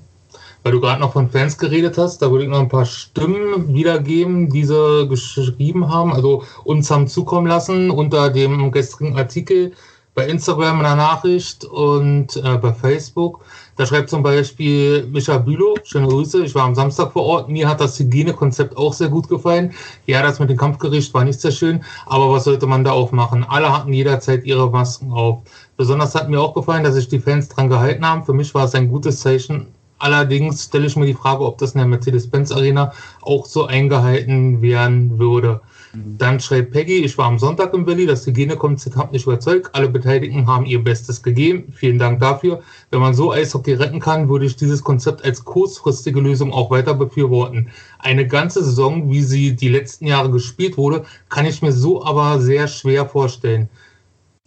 Weil 0.62 0.72
du 0.72 0.80
gerade 0.80 1.00
noch 1.00 1.14
von 1.14 1.28
Fans 1.28 1.58
geredet 1.58 1.98
hast, 1.98 2.22
da 2.22 2.30
würde 2.30 2.44
ich 2.44 2.50
noch 2.50 2.61
ein 2.61 2.68
paar 2.68 2.85
Stimmen 2.85 3.74
wiedergeben, 3.74 4.48
die 4.48 4.64
sie 4.64 5.08
geschrieben 5.08 5.88
haben, 5.88 6.12
also 6.12 6.44
uns 6.62 6.88
haben 6.88 7.08
zukommen 7.08 7.48
lassen 7.48 7.90
unter 7.90 8.30
dem 8.30 8.70
gestrigen 8.70 9.18
Artikel 9.18 9.72
bei 10.14 10.27
Instagram 10.27 10.79
in 10.79 10.85
der 10.85 10.96
Nachricht 10.96 11.64
und 11.64 12.37
äh, 12.37 12.59
bei 12.59 12.72
Facebook. 12.72 13.44
Da 13.77 13.87
schreibt 13.87 14.11
zum 14.11 14.22
Beispiel 14.22 15.07
Micha 15.07 15.38
Bülow, 15.38 15.75
schöne 15.85 16.07
Grüße, 16.07 16.44
ich 16.44 16.55
war 16.55 16.64
am 16.64 16.75
Samstag 16.75 17.12
vor 17.12 17.25
Ort, 17.25 17.48
mir 17.48 17.66
hat 17.66 17.81
das 17.81 17.98
Hygienekonzept 17.98 18.77
auch 18.77 18.92
sehr 18.92 19.09
gut 19.09 19.29
gefallen. 19.29 19.72
Ja, 20.07 20.22
das 20.22 20.38
mit 20.38 20.51
dem 20.51 20.59
Kampfgericht 20.59 21.14
war 21.14 21.25
nicht 21.25 21.40
sehr 21.40 21.53
schön, 21.53 21.83
aber 22.05 22.31
was 22.31 22.44
sollte 22.44 22.66
man 22.66 22.85
da 22.85 22.92
auch 22.92 23.12
machen? 23.12 23.46
Alle 23.48 23.72
hatten 23.72 23.92
jederzeit 23.92 24.44
ihre 24.44 24.70
Masken 24.70 25.11
auf. 25.12 25.38
Besonders 25.79 26.14
hat 26.14 26.29
mir 26.29 26.40
auch 26.40 26.53
gefallen, 26.53 26.85
dass 26.85 26.94
sich 26.94 27.09
die 27.09 27.18
Fans 27.18 27.48
dran 27.48 27.70
gehalten 27.70 28.07
haben. 28.07 28.25
Für 28.25 28.35
mich 28.35 28.55
war 28.55 28.66
es 28.66 28.75
ein 28.75 28.88
gutes 28.88 29.20
Zeichen. 29.20 29.68
Allerdings 29.98 30.64
stelle 30.64 30.87
ich 30.87 30.96
mir 30.96 31.07
die 31.07 31.14
Frage, 31.14 31.44
ob 31.44 31.59
das 31.59 31.72
in 31.72 31.79
der 31.79 31.87
Mercedes-Benz 31.87 32.53
Arena 32.53 32.92
auch 33.22 33.46
so 33.46 33.66
eingehalten 33.66 34.61
werden 34.61 35.18
würde. 35.18 35.61
Dann 35.94 36.40
schreibt 36.40 36.72
Peggy, 36.72 37.05
ich 37.05 37.18
war 37.18 37.26
am 37.26 37.38
Sonntag 37.38 37.74
im 37.74 37.87
Willi, 37.87 38.07
das 38.07 38.26
Hygienekonzept 38.26 38.96
hat 38.96 39.12
mich 39.12 39.24
überzeugt. 39.24 39.74
Alle 39.74 39.90
Beteiligten 39.90 40.46
haben 40.46 40.64
ihr 40.64 40.83
Bestes 40.83 41.22
gegeben. 41.22 41.72
Vielen 41.74 41.98
Dank 41.98 42.18
dafür. 42.20 42.62
Wenn 42.90 43.00
man 43.00 43.12
so 43.12 43.31
Eishockey 43.31 43.74
retten 43.74 44.00
kann, 44.00 44.28
würde 44.31 44.46
ich 44.46 44.57
dieses 44.57 44.83
Konzept 44.83 45.22
als 45.22 45.44
kurzfristige 45.44 46.20
Lösung 46.20 46.52
auch 46.52 46.70
weiter 46.70 46.94
befürworten. 46.94 47.68
Eine 47.98 48.26
ganze 48.26 48.64
Saison, 48.64 49.11
wie 49.11 49.22
sie 49.22 49.55
die 49.55 49.68
letzten 49.68 50.07
Jahre 50.07 50.31
gespielt 50.31 50.78
wurde, 50.78 51.05
kann 51.28 51.44
ich 51.44 51.61
mir 51.61 51.72
so 51.72 52.02
aber 52.02 52.40
sehr 52.40 52.68
schwer 52.68 53.05
vorstellen. 53.05 53.68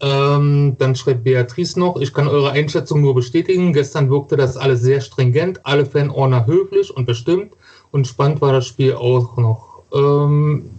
Ähm, 0.01 0.75
dann 0.79 0.95
schreibt 0.95 1.23
Beatrice 1.23 1.79
noch, 1.79 2.01
ich 2.01 2.13
kann 2.13 2.27
eure 2.27 2.51
Einschätzung 2.51 3.01
nur 3.01 3.13
bestätigen. 3.13 3.71
Gestern 3.71 4.09
wirkte 4.09 4.35
das 4.35 4.57
alles 4.57 4.81
sehr 4.81 4.99
stringent, 4.99 5.65
alle 5.65 5.85
Fanordner 5.85 6.47
höflich 6.47 6.95
und 6.95 7.05
bestimmt 7.05 7.53
und 7.91 8.07
spannend 8.07 8.41
war 8.41 8.51
das 8.51 8.67
Spiel 8.67 8.95
auch 8.95 9.37
noch. 9.37 9.83
Ähm, 9.93 10.71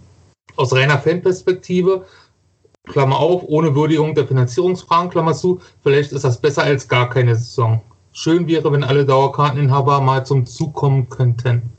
aus 0.57 0.73
reiner 0.73 0.99
Fanperspektive, 0.99 2.05
Klammer 2.85 3.19
auf, 3.19 3.43
ohne 3.45 3.75
Würdigung 3.75 4.15
der 4.15 4.27
Finanzierungsfragen, 4.27 5.09
Klammer 5.09 5.33
zu, 5.33 5.59
vielleicht 5.83 6.11
ist 6.11 6.23
das 6.23 6.39
besser 6.39 6.63
als 6.63 6.87
gar 6.87 7.09
keine 7.09 7.35
Saison. 7.35 7.81
Schön 8.13 8.47
wäre, 8.47 8.71
wenn 8.71 8.83
alle 8.83 9.05
Dauerkarteninhaber 9.05 10.01
mal 10.01 10.25
zum 10.25 10.45
Zug 10.45 10.73
kommen 10.73 11.09
könnten. 11.09 11.76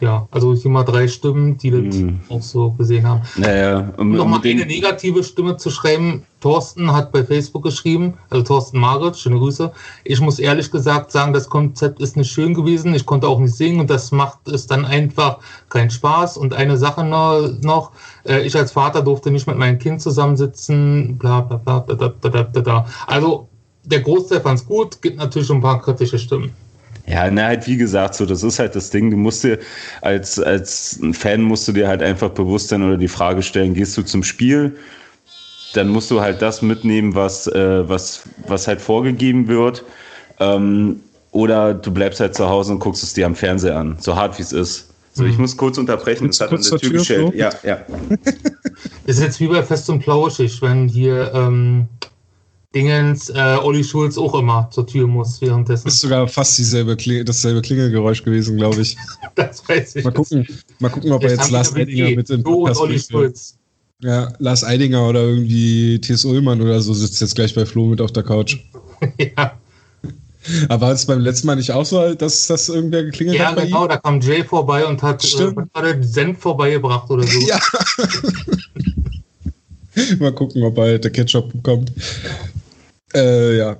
Ja, 0.00 0.28
also 0.30 0.54
hier 0.54 0.70
mal 0.70 0.84
drei 0.84 1.08
Stimmen, 1.08 1.56
die 1.58 1.70
das 1.70 1.96
Mhm. 1.96 2.20
auch 2.28 2.42
so 2.42 2.70
gesehen 2.72 3.06
haben. 3.06 3.22
Naja, 3.36 3.92
Um 3.96 4.10
um, 4.10 4.16
nochmal 4.16 4.40
eine 4.44 4.66
negative 4.66 5.22
Stimme 5.24 5.56
zu 5.56 5.70
schreiben, 5.70 6.24
Thorsten 6.40 6.92
hat 6.92 7.12
bei 7.12 7.24
Facebook 7.24 7.64
geschrieben, 7.64 8.14
also 8.30 8.44
Thorsten 8.44 8.78
Marit, 8.78 9.16
schöne 9.16 9.38
Grüße. 9.38 9.72
Ich 10.04 10.20
muss 10.20 10.38
ehrlich 10.38 10.70
gesagt 10.70 11.10
sagen, 11.10 11.32
das 11.32 11.48
Konzept 11.48 12.00
ist 12.00 12.16
nicht 12.16 12.30
schön 12.30 12.54
gewesen. 12.54 12.94
Ich 12.94 13.06
konnte 13.06 13.26
auch 13.26 13.40
nicht 13.40 13.54
singen 13.54 13.80
und 13.80 13.90
das 13.90 14.12
macht 14.12 14.46
es 14.48 14.66
dann 14.66 14.84
einfach 14.84 15.38
keinen 15.70 15.90
Spaß. 15.90 16.36
Und 16.36 16.52
eine 16.54 16.76
Sache 16.76 17.04
noch, 17.04 17.92
äh, 18.24 18.42
ich 18.46 18.54
als 18.56 18.72
Vater 18.72 19.02
durfte 19.02 19.30
nicht 19.30 19.46
mit 19.46 19.56
meinem 19.56 19.78
Kind 19.78 20.00
zusammensitzen, 20.02 21.16
bla 21.18 21.40
bla 21.40 21.56
bla, 21.56 21.80
da, 21.80 21.94
da, 21.94 22.28
da, 22.28 22.42
da, 22.44 22.60
da. 22.60 22.86
Also 23.06 23.48
der 23.84 24.00
Großteil 24.00 24.40
fand 24.40 24.58
es 24.60 24.66
gut, 24.66 25.00
gibt 25.00 25.16
natürlich 25.16 25.50
ein 25.50 25.60
paar 25.60 25.80
kritische 25.80 26.18
Stimmen. 26.18 26.52
Ja, 27.08 27.30
na 27.30 27.44
halt 27.44 27.66
wie 27.66 27.76
gesagt, 27.76 28.14
so 28.16 28.26
das 28.26 28.42
ist 28.42 28.58
halt 28.58 28.74
das 28.74 28.90
Ding. 28.90 29.10
Du 29.10 29.16
musst 29.16 29.44
dir 29.44 29.58
als 30.00 30.40
als 30.40 31.00
Fan 31.12 31.42
musst 31.42 31.68
du 31.68 31.72
dir 31.72 31.86
halt 31.86 32.02
einfach 32.02 32.30
bewusst 32.30 32.68
sein 32.68 32.82
oder 32.82 32.96
die 32.96 33.08
Frage 33.08 33.42
stellen: 33.42 33.74
Gehst 33.74 33.96
du 33.96 34.02
zum 34.02 34.22
Spiel? 34.22 34.76
Dann 35.74 35.88
musst 35.88 36.10
du 36.10 36.20
halt 36.20 36.42
das 36.42 36.62
mitnehmen, 36.62 37.14
was 37.14 37.46
äh, 37.46 37.88
was 37.88 38.22
was 38.48 38.66
halt 38.66 38.80
vorgegeben 38.80 39.46
wird. 39.46 39.84
Ähm, 40.40 41.00
oder 41.30 41.74
du 41.74 41.92
bleibst 41.92 42.18
halt 42.18 42.34
zu 42.34 42.48
Hause 42.48 42.72
und 42.72 42.78
guckst 42.80 43.02
es 43.02 43.12
dir 43.12 43.26
am 43.26 43.34
Fernseher 43.34 43.76
an, 43.76 43.96
so 44.00 44.16
hart 44.16 44.38
wie 44.38 44.42
es 44.42 44.52
ist. 44.52 44.88
So, 45.12 45.24
ich 45.24 45.38
muss 45.38 45.56
kurz 45.56 45.78
unterbrechen. 45.78 46.26
Das 46.26 46.38
du 46.38 46.44
hat 46.44 46.50
an 46.50 46.56
kurz 46.56 46.70
der 46.70 46.78
Tür 46.78 46.90
Tür, 46.90 46.98
gestellt. 46.98 47.28
Flo? 47.28 47.38
Ja, 47.38 47.50
ja. 47.62 47.78
Ist 49.06 49.20
jetzt 49.20 49.40
wie 49.40 49.46
bei 49.46 49.62
Fest 49.62 49.88
und 49.88 50.02
Flauschig, 50.02 50.60
wenn 50.60 50.88
hier 50.88 51.32
ähm, 51.34 51.88
Dingens 52.76 53.30
äh, 53.30 53.56
Olli 53.62 53.82
Schulz 53.82 54.18
auch 54.18 54.34
immer 54.34 54.68
zur 54.70 54.86
Tür 54.86 55.06
muss 55.06 55.40
währenddessen. 55.40 55.88
Ist 55.88 56.00
sogar 56.00 56.28
fast 56.28 56.58
dieselbe 56.58 56.94
Kli 56.94 57.24
dasselbe 57.24 57.62
Klingelgeräusch 57.62 58.22
gewesen, 58.22 58.58
glaube 58.58 58.82
ich. 58.82 58.98
Das 59.34 59.66
weiß 59.66 59.96
ich. 59.96 60.04
Mal 60.04 60.12
gucken, 60.12 60.46
mal 60.78 60.90
gucken 60.90 61.12
ob 61.12 61.22
er 61.22 61.30
jetzt 61.30 61.50
Lars 61.50 61.74
Eidinger 61.74 62.10
mit 62.10 62.30
und 62.30 62.42
Podcast 62.42 62.80
Olli. 62.80 62.98
Schulz. 62.98 63.56
Ja, 64.02 64.32
Lars 64.38 64.62
Eidinger 64.62 65.08
oder 65.08 65.22
irgendwie 65.22 65.98
T.S. 66.00 66.26
Ullmann 66.26 66.60
oder 66.60 66.80
so 66.80 66.92
sitzt 66.92 67.20
jetzt 67.22 67.34
gleich 67.34 67.54
bei 67.54 67.64
Flo 67.64 67.86
mit 67.86 68.02
auf 68.02 68.12
der 68.12 68.22
Couch. 68.22 68.58
ja, 69.18 69.52
Aber 70.68 70.86
war 70.86 70.92
es 70.92 71.06
beim 71.06 71.20
letzten 71.20 71.46
Mal 71.46 71.56
nicht 71.56 71.72
auch 71.72 71.86
so, 71.86 72.14
dass 72.14 72.46
das 72.46 72.68
irgendwer 72.68 73.04
geklingelt 73.04 73.38
ja 73.38 73.48
hat 73.48 73.56
bei 73.56 73.64
genau, 73.64 73.84
ihm? 73.84 73.88
da 73.88 73.96
kam 73.96 74.20
Jay 74.20 74.44
vorbei 74.44 74.84
und 74.86 75.02
hat 75.02 75.24
äh, 75.24 75.56
war 75.56 75.82
das, 75.82 76.12
Senf 76.12 76.40
vorbeigebracht 76.40 77.10
oder 77.10 77.26
so. 77.26 77.38
Ja. 77.46 77.58
Mal 80.18 80.32
gucken, 80.32 80.62
ob 80.62 80.74
bald 80.74 81.04
der 81.04 81.10
Ketchup 81.10 81.52
kommt. 81.62 81.90
Äh, 83.16 83.56
ja. 83.56 83.76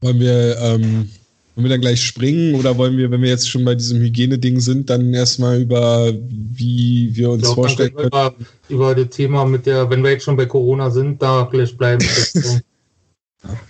Wollen 0.00 0.18
wir, 0.18 0.58
ähm, 0.58 1.08
wollen 1.54 1.64
wir 1.64 1.68
dann 1.68 1.80
gleich 1.80 2.04
springen 2.04 2.56
oder 2.56 2.76
wollen 2.76 2.96
wir, 2.96 3.10
wenn 3.10 3.22
wir 3.22 3.28
jetzt 3.28 3.48
schon 3.48 3.64
bei 3.64 3.76
diesem 3.76 4.00
Hygieneding 4.00 4.58
sind, 4.58 4.90
dann 4.90 5.14
erstmal 5.14 5.60
über, 5.60 6.12
wie 6.12 7.14
wir 7.14 7.30
uns 7.30 7.42
glaub, 7.42 7.54
vorstellen 7.54 7.94
können 7.94 8.08
über, 8.08 8.34
über 8.68 8.94
das 8.96 9.10
Thema 9.10 9.44
mit 9.44 9.66
der, 9.66 9.88
wenn 9.88 10.02
wir 10.02 10.10
jetzt 10.10 10.24
schon 10.24 10.36
bei 10.36 10.46
Corona 10.46 10.90
sind, 10.90 11.22
da 11.22 11.48
gleich 11.50 11.76
bleiben. 11.76 12.04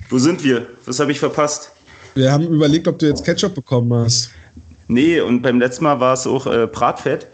Wo 0.09 0.18
sind 0.18 0.42
wir? 0.42 0.68
Was 0.87 1.00
habe 1.00 1.12
ich 1.12 1.18
verpasst? 1.18 1.72
Wir 2.14 2.33
haben 2.33 2.46
überlegt, 2.48 2.88
ob 2.88 2.98
du 2.98 3.07
jetzt 3.07 3.24
Ketchup 3.24 3.55
bekommen 3.55 3.92
hast. 3.92 4.31
Nee, 4.88 5.20
und 5.20 5.42
beim 5.42 5.59
letzten 5.59 5.85
Mal 5.85 6.00
war 6.00 6.14
es 6.14 6.26
auch 6.26 6.46
äh, 6.46 6.66
Bratfett. 6.66 7.26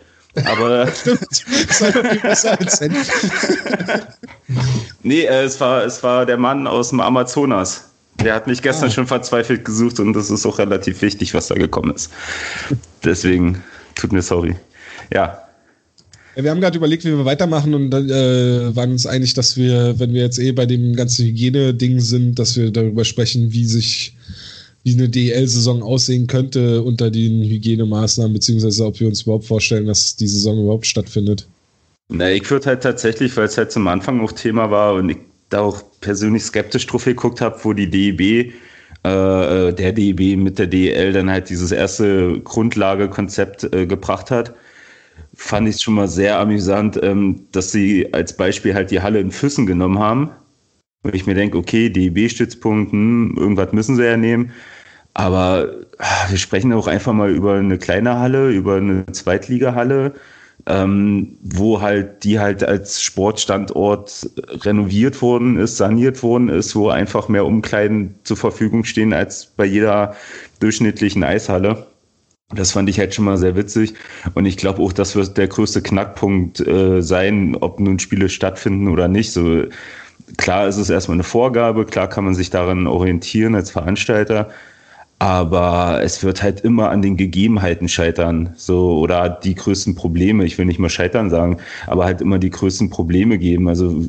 Aber 0.45 0.87
Stimmt. 0.93 1.21
Das 1.69 1.81
war 1.81 1.93
doch 1.93 2.11
viel 2.11 2.21
besser 2.21 2.59
als 2.59 2.77
Senf. 2.79 4.17
nee, 5.03 5.23
äh, 5.23 5.45
es, 5.45 5.61
war, 5.61 5.85
es 5.85 6.03
war 6.03 6.27
der 6.27 6.37
Mann 6.37 6.67
aus 6.67 6.91
dem 6.91 7.01
Amazonas. 7.01 7.85
Der 8.23 8.35
hat 8.35 8.47
mich 8.49 8.63
gestern 8.63 8.89
Ah. 8.89 8.93
schon 8.93 9.07
verzweifelt 9.07 9.65
gesucht 9.65 10.01
und 10.01 10.13
das 10.13 10.31
ist 10.31 10.45
auch 10.45 10.59
relativ 10.59 11.03
wichtig, 11.03 11.35
was 11.35 11.49
da 11.49 11.55
gekommen 11.55 11.95
ist. 11.95 12.11
Deswegen 13.05 13.63
tut 13.95 14.13
mir 14.13 14.23
sorry. 14.23 14.57
Ja, 15.13 15.39
Ja, 16.37 16.45
wir 16.45 16.51
haben 16.51 16.61
gerade 16.61 16.77
überlegt, 16.77 17.05
wie 17.05 17.11
wir 17.11 17.25
weitermachen 17.25 17.75
und 17.75 17.93
äh, 17.95 18.75
waren 18.77 18.93
uns 18.93 19.07
einig, 19.07 19.35
dass 19.35 19.57
wir, 19.57 19.99
wenn 19.99 20.13
wir 20.15 20.23
jetzt 20.23 20.39
eh 20.39 20.53
bei 20.53 20.67
dem 20.67 20.95
ganzen 20.95 21.27
Hygiene-Ding 21.27 22.01
sind, 22.01 22.39
dass 22.39 22.57
wir 22.57 22.71
darüber 22.71 23.05
sprechen, 23.05 23.53
wie 23.53 23.65
sich 23.65 24.15
wie 24.85 24.95
eine 24.95 25.09
DL-Saison 25.09 25.83
aussehen 25.83 26.27
könnte 26.29 26.83
unter 26.83 27.11
den 27.11 27.43
Hygienemaßnahmen, 27.43 28.33
beziehungsweise 28.33 28.85
ob 28.87 28.99
wir 29.01 29.09
uns 29.09 29.23
überhaupt 29.23 29.47
vorstellen, 29.47 29.87
dass 29.87 30.15
die 30.17 30.29
Saison 30.29 30.61
überhaupt 30.63 30.87
stattfindet. 30.87 31.47
Na, 32.09 32.31
ich 32.31 32.51
würde 32.51 32.67
halt 32.67 32.83
tatsächlich, 32.83 33.37
weil 33.37 33.45
es 33.45 33.59
halt 33.59 33.71
zum 33.71 33.87
Anfang 33.87 34.21
auch 34.21 34.33
Thema 34.33 34.71
war 34.71 34.95
und 34.95 35.11
ich 35.11 35.19
da 35.51 35.61
auch 35.61 35.83
persönlich 36.01 36.43
skeptisch 36.43 36.87
drauf 36.87 37.05
geguckt 37.05 37.41
habe, 37.41 37.59
wo 37.63 37.73
die 37.73 37.89
DEB, 37.89 38.53
äh, 39.03 39.73
der 39.73 39.93
DEB 39.93 40.37
mit 40.39 40.59
der 40.59 40.67
DEL 40.67 41.13
dann 41.13 41.31
halt 41.31 41.51
dieses 41.51 41.71
erste 41.73 42.41
Grundlagekonzept 42.41 43.75
äh, 43.75 43.87
gebracht 43.87 44.31
hat, 44.31 44.55
fand 45.35 45.69
ich 45.69 45.77
es 45.77 45.83
schon 45.83 45.95
mal 45.95 46.09
sehr 46.09 46.39
amüsant, 46.39 46.99
ähm, 47.03 47.47
dass 47.53 47.73
sie 47.73 48.13
als 48.13 48.37
Beispiel 48.37 48.75
halt 48.75 48.91
die 48.91 49.01
Halle 49.03 49.21
in 49.21 49.31
Füssen 49.31 49.67
genommen 49.67 49.99
haben. 49.99 50.31
Und 51.03 51.15
ich 51.15 51.27
mir 51.27 51.35
denke, 51.35 51.59
okay, 51.59 51.91
DEB-Stützpunkt, 51.91 52.93
hm, 52.93 53.37
irgendwas 53.39 53.73
müssen 53.73 53.97
sie 53.97 54.05
ja 54.05 54.17
nehmen. 54.17 54.53
Aber 55.15 55.73
ah, 55.99 56.27
wir 56.31 56.39
sprechen 56.39 56.73
auch 56.73 56.87
einfach 56.87 57.13
mal 57.13 57.31
über 57.31 57.55
eine 57.57 57.79
kleine 57.79 58.19
Halle, 58.19 58.51
über 58.51 58.77
eine 58.77 59.07
Zweitligahalle, 59.13 60.15
ähm, 60.67 61.39
wo 61.43 61.81
halt 61.81 62.25
die 62.25 62.39
halt 62.39 62.63
als 62.63 63.03
Sportstandort 63.03 64.31
renoviert 64.65 65.23
worden 65.23 65.59
ist, 65.59 65.77
saniert 65.77 66.23
worden 66.23 66.49
ist, 66.49 66.77
wo 66.77 66.89
einfach 66.89 67.29
mehr 67.29 67.47
Umkleiden 67.47 68.15
zur 68.25 68.37
Verfügung 68.37 68.85
stehen 68.85 69.13
als 69.13 69.47
bei 69.47 69.65
jeder 69.65 70.15
durchschnittlichen 70.61 71.25
Eishalle. 71.25 71.87
Das 72.55 72.73
fand 72.73 72.89
ich 72.89 72.99
halt 72.99 73.15
schon 73.15 73.27
mal 73.27 73.37
sehr 73.37 73.57
witzig. 73.57 73.95
Und 74.35 74.47
ich 74.47 74.57
glaube 74.57 74.83
auch, 74.83 74.93
das 74.93 75.15
wird 75.15 75.37
der 75.37 75.49
größte 75.49 75.83
Knackpunkt 75.83 76.67
äh, 76.67 77.03
sein, 77.03 77.57
ob 77.57 77.79
nun 77.79 77.99
Spiele 77.99 78.29
stattfinden 78.31 78.89
oder 78.89 79.07
nicht. 79.07 79.33
So, 79.33 79.65
klar 80.39 80.67
ist 80.67 80.79
es 80.79 80.89
erstmal 80.89 81.17
eine 81.17 81.25
Vorgabe, 81.25 81.85
klar 81.85 82.09
kann 82.09 82.25
man 82.25 82.35
sich 82.35 82.49
daran 82.49 82.87
orientieren 82.87 83.55
als 83.55 83.71
Veranstalter. 83.71 84.49
Aber 85.21 86.01
es 86.03 86.23
wird 86.23 86.43
halt 86.43 86.61
immer 86.61 86.91
an 86.91 87.03
den 87.03 87.17
Gegebenheiten 87.17 87.89
scheitern, 87.89 88.55
so 88.57 88.99
oder 88.99 89.29
die 89.29 89.57
größten 89.57 89.97
Probleme. 89.97 90.45
Ich 90.45 90.59
will 90.59 90.65
nicht 90.67 90.79
mal 90.79 90.91
scheitern 90.91 91.29
sagen, 91.29 91.59
aber 91.89 92.05
halt 92.05 92.21
immer 92.21 92.39
die 92.39 92.51
größten 92.51 92.89
Probleme 92.91 93.39
geben. 93.39 93.69
Also 93.69 94.05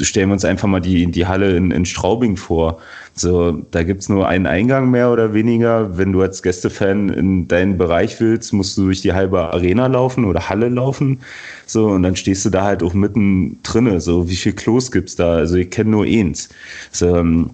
stellen 0.00 0.30
wir 0.30 0.34
uns 0.34 0.44
einfach 0.44 0.66
mal 0.66 0.80
die, 0.80 1.06
die 1.06 1.26
Halle 1.26 1.56
in, 1.56 1.70
in 1.70 1.84
Straubing 1.84 2.36
vor. 2.36 2.78
So, 3.14 3.52
da 3.70 3.82
gibt's 3.82 4.08
nur 4.08 4.26
einen 4.26 4.46
Eingang 4.46 4.90
mehr 4.90 5.12
oder 5.12 5.34
weniger. 5.34 5.96
Wenn 5.96 6.12
du 6.12 6.22
als 6.22 6.42
Gästefan 6.42 7.10
in 7.10 7.46
deinen 7.46 7.78
Bereich 7.78 8.18
willst, 8.20 8.52
musst 8.52 8.76
du 8.76 8.86
durch 8.86 9.02
die 9.02 9.12
halbe 9.12 9.52
Arena 9.52 9.86
laufen 9.86 10.24
oder 10.24 10.48
Halle 10.48 10.68
laufen. 10.68 11.20
So, 11.66 11.88
und 11.88 12.02
dann 12.02 12.16
stehst 12.16 12.44
du 12.44 12.50
da 12.50 12.64
halt 12.64 12.82
auch 12.82 12.94
mitten 12.94 13.62
drinne. 13.62 14.00
So, 14.00 14.28
wie 14.28 14.36
viel 14.36 14.52
Klos 14.54 14.90
gibt's 14.90 15.14
da? 15.16 15.34
Also 15.34 15.56
ich 15.56 15.70
kenne 15.70 15.90
nur 15.90 16.04
eins. 16.04 16.48
So, 16.90 17.16
ähm, 17.16 17.50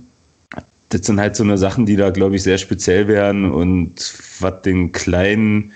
das 0.91 1.07
sind 1.07 1.19
halt 1.21 1.37
so 1.37 1.45
eine 1.45 1.57
Sachen, 1.57 1.87
die 1.87 1.97
da, 1.97 2.11
glaube 2.11 2.37
ich, 2.37 2.43
sehr 2.43 2.59
speziell 2.59 3.09
wären 3.09 3.51
und 3.51 4.15
was 4.41 4.63
den 4.63 4.93
kleinen 4.93 5.73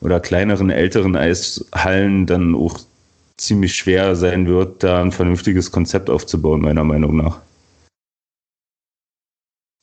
oder 0.00 0.20
kleineren, 0.20 0.70
älteren 0.70 1.16
Eishallen 1.16 2.26
dann 2.26 2.54
auch 2.54 2.78
ziemlich 3.36 3.74
schwer 3.74 4.14
sein 4.14 4.46
wird, 4.46 4.82
da 4.82 5.02
ein 5.02 5.12
vernünftiges 5.12 5.70
Konzept 5.72 6.10
aufzubauen, 6.10 6.60
meiner 6.60 6.84
Meinung 6.84 7.16
nach. 7.16 7.40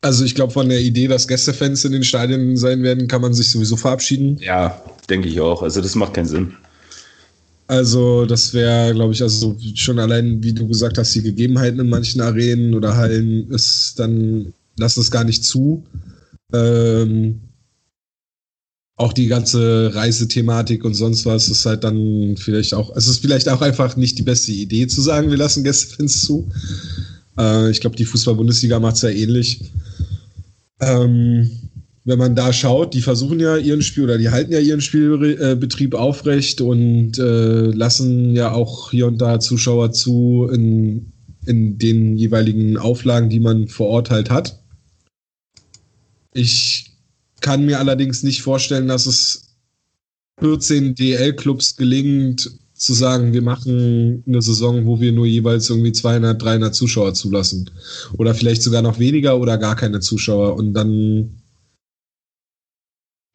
Also 0.02 0.24
ich 0.24 0.36
glaube, 0.36 0.54
von 0.54 0.70
der 0.70 0.80
Idee, 0.80 1.08
dass 1.08 1.28
Gästefans 1.28 1.84
in 1.84 1.94
den 1.94 2.04
Stadien 2.04 2.56
sein 2.58 2.84
werden, 2.84 3.08
kann 3.08 3.22
man 3.22 3.34
sich 3.34 3.50
sowieso 3.50 3.76
verabschieden. 3.76 4.38
Ja, 4.40 4.80
denke 5.10 5.28
ich 5.28 5.42
auch. 5.42 5.64
Also 5.64 5.82
das 5.82 5.96
macht 5.96 6.14
keinen 6.14 6.28
Sinn. 6.28 6.56
Also 7.68 8.26
das 8.26 8.54
wäre, 8.54 8.94
glaube 8.94 9.14
ich, 9.14 9.24
also 9.24 9.58
schon 9.74 9.98
allein, 9.98 10.44
wie 10.44 10.54
du 10.54 10.68
gesagt 10.68 11.00
hast, 11.00 11.16
die 11.16 11.24
Gegebenheiten 11.24 11.80
in 11.80 11.90
manchen 11.90 12.22
Arenen 12.22 12.76
oder 12.76 12.96
Hallen 12.96 13.50
ist 13.50 13.96
dann, 13.98 14.54
lass 14.78 14.98
es 14.98 15.12
gar 15.12 15.24
nicht 15.24 15.44
zu. 15.44 15.86
Ähm, 16.54 17.42
auch 18.98 19.12
die 19.12 19.28
ganze 19.28 19.94
Reisethematik 19.94 20.86
und 20.86 20.94
sonst 20.94 21.26
was 21.26 21.50
ist 21.50 21.66
halt 21.66 21.84
dann 21.84 22.38
vielleicht 22.38 22.74
auch, 22.74 22.96
es 22.96 23.08
ist 23.08 23.20
vielleicht 23.20 23.50
auch 23.50 23.62
einfach 23.62 23.98
nicht 23.98 24.18
die 24.18 24.24
beste 24.24 24.54
Idee 24.54 24.88
zu 24.88 25.02
sagen, 25.02 25.30
wir 25.30 25.38
lassen 25.38 25.64
Gästefans 25.64 26.22
zu. 26.22 26.50
Äh, 27.38 27.72
ich 27.72 27.82
glaube, 27.82 27.98
die 27.98 28.06
Fußball-Bundesliga 28.06 28.80
macht 28.80 28.96
es 28.96 29.02
ja 29.02 29.10
ähnlich. 29.10 29.72
Ähm, 30.80 31.50
wenn 32.06 32.20
man 32.20 32.36
da 32.36 32.54
schaut, 32.54 32.94
die 32.94 33.02
versuchen 33.02 33.40
ja 33.40 33.58
ihren 33.58 33.82
Spiel 33.82 34.04
oder 34.04 34.18
die 34.18 34.30
halten 34.30 34.54
ja 34.54 34.60
ihren 34.60 34.82
Spielbetrieb 34.82 35.94
äh, 35.94 35.98
aufrecht 35.98 36.62
und 36.62 37.18
äh, 37.18 37.72
lassen 37.72 38.36
ja 38.36 38.52
auch 38.52 38.92
hier 38.92 39.08
und 39.08 39.20
da 39.20 39.40
Zuschauer 39.40 39.92
zu 39.92 40.48
in, 40.54 41.12
in 41.48 41.80
den 41.80 42.16
jeweiligen 42.16 42.78
Auflagen, 42.78 43.30
die 43.30 43.40
man 43.40 43.68
vor 43.68 43.88
Ort 43.88 44.12
halt 44.12 44.30
hat. 44.30 44.62
Ich 46.36 46.92
kann 47.40 47.66
mir 47.66 47.80
allerdings 47.80 48.24
nicht 48.24 48.42
vorstellen, 48.42 48.90
dass 48.90 49.06
es 49.06 49.56
14 50.42 50.94
DL-Clubs 50.94 51.78
gelingt, 51.78 52.52
zu 52.74 52.94
sagen, 52.94 53.32
wir 53.32 53.42
machen 53.42 54.22
eine 54.28 54.42
Saison, 54.42 54.86
wo 54.86 55.00
wir 55.00 55.14
nur 55.14 55.26
jeweils 55.26 55.70
irgendwie 55.70 55.94
200, 55.94 56.42
300 56.42 56.76
Zuschauer 56.76 57.14
zulassen. 57.14 57.70
Oder 58.18 58.36
vielleicht 58.36 58.62
sogar 58.64 58.82
noch 58.82 59.00
weniger 59.00 59.40
oder 59.40 59.58
gar 59.58 59.78
keine 59.78 60.02
Zuschauer. 60.02 60.58
Und 60.58 60.74
dann, 60.74 61.42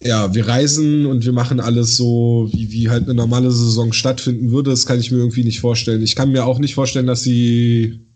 ja, 0.02 0.34
wir 0.34 0.46
reisen 0.46 1.06
und 1.06 1.24
wir 1.24 1.32
machen 1.32 1.58
alles 1.58 1.96
so, 1.96 2.50
wie, 2.52 2.70
wie 2.70 2.90
halt 2.90 3.04
eine 3.04 3.14
normale 3.14 3.50
Saison 3.50 3.94
stattfinden 3.94 4.50
würde. 4.50 4.70
Das 4.70 4.84
kann 4.84 5.00
ich 5.00 5.10
mir 5.10 5.18
irgendwie 5.18 5.44
nicht 5.44 5.60
vorstellen. 5.60 6.02
Ich 6.02 6.16
kann 6.16 6.32
mir 6.32 6.44
auch 6.44 6.58
nicht 6.58 6.74
vorstellen, 6.74 7.06
dass 7.06 7.22
sie 7.22 8.09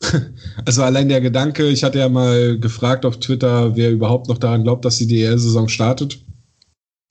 also 0.64 0.82
allein 0.82 1.08
der 1.08 1.20
Gedanke, 1.20 1.68
ich 1.68 1.84
hatte 1.84 1.98
ja 1.98 2.08
mal 2.08 2.58
gefragt 2.58 3.04
auf 3.04 3.18
Twitter, 3.18 3.76
wer 3.76 3.90
überhaupt 3.90 4.28
noch 4.28 4.38
daran 4.38 4.62
glaubt, 4.62 4.84
dass 4.84 4.98
die 4.98 5.06
DL-Saison 5.06 5.68
startet. 5.68 6.18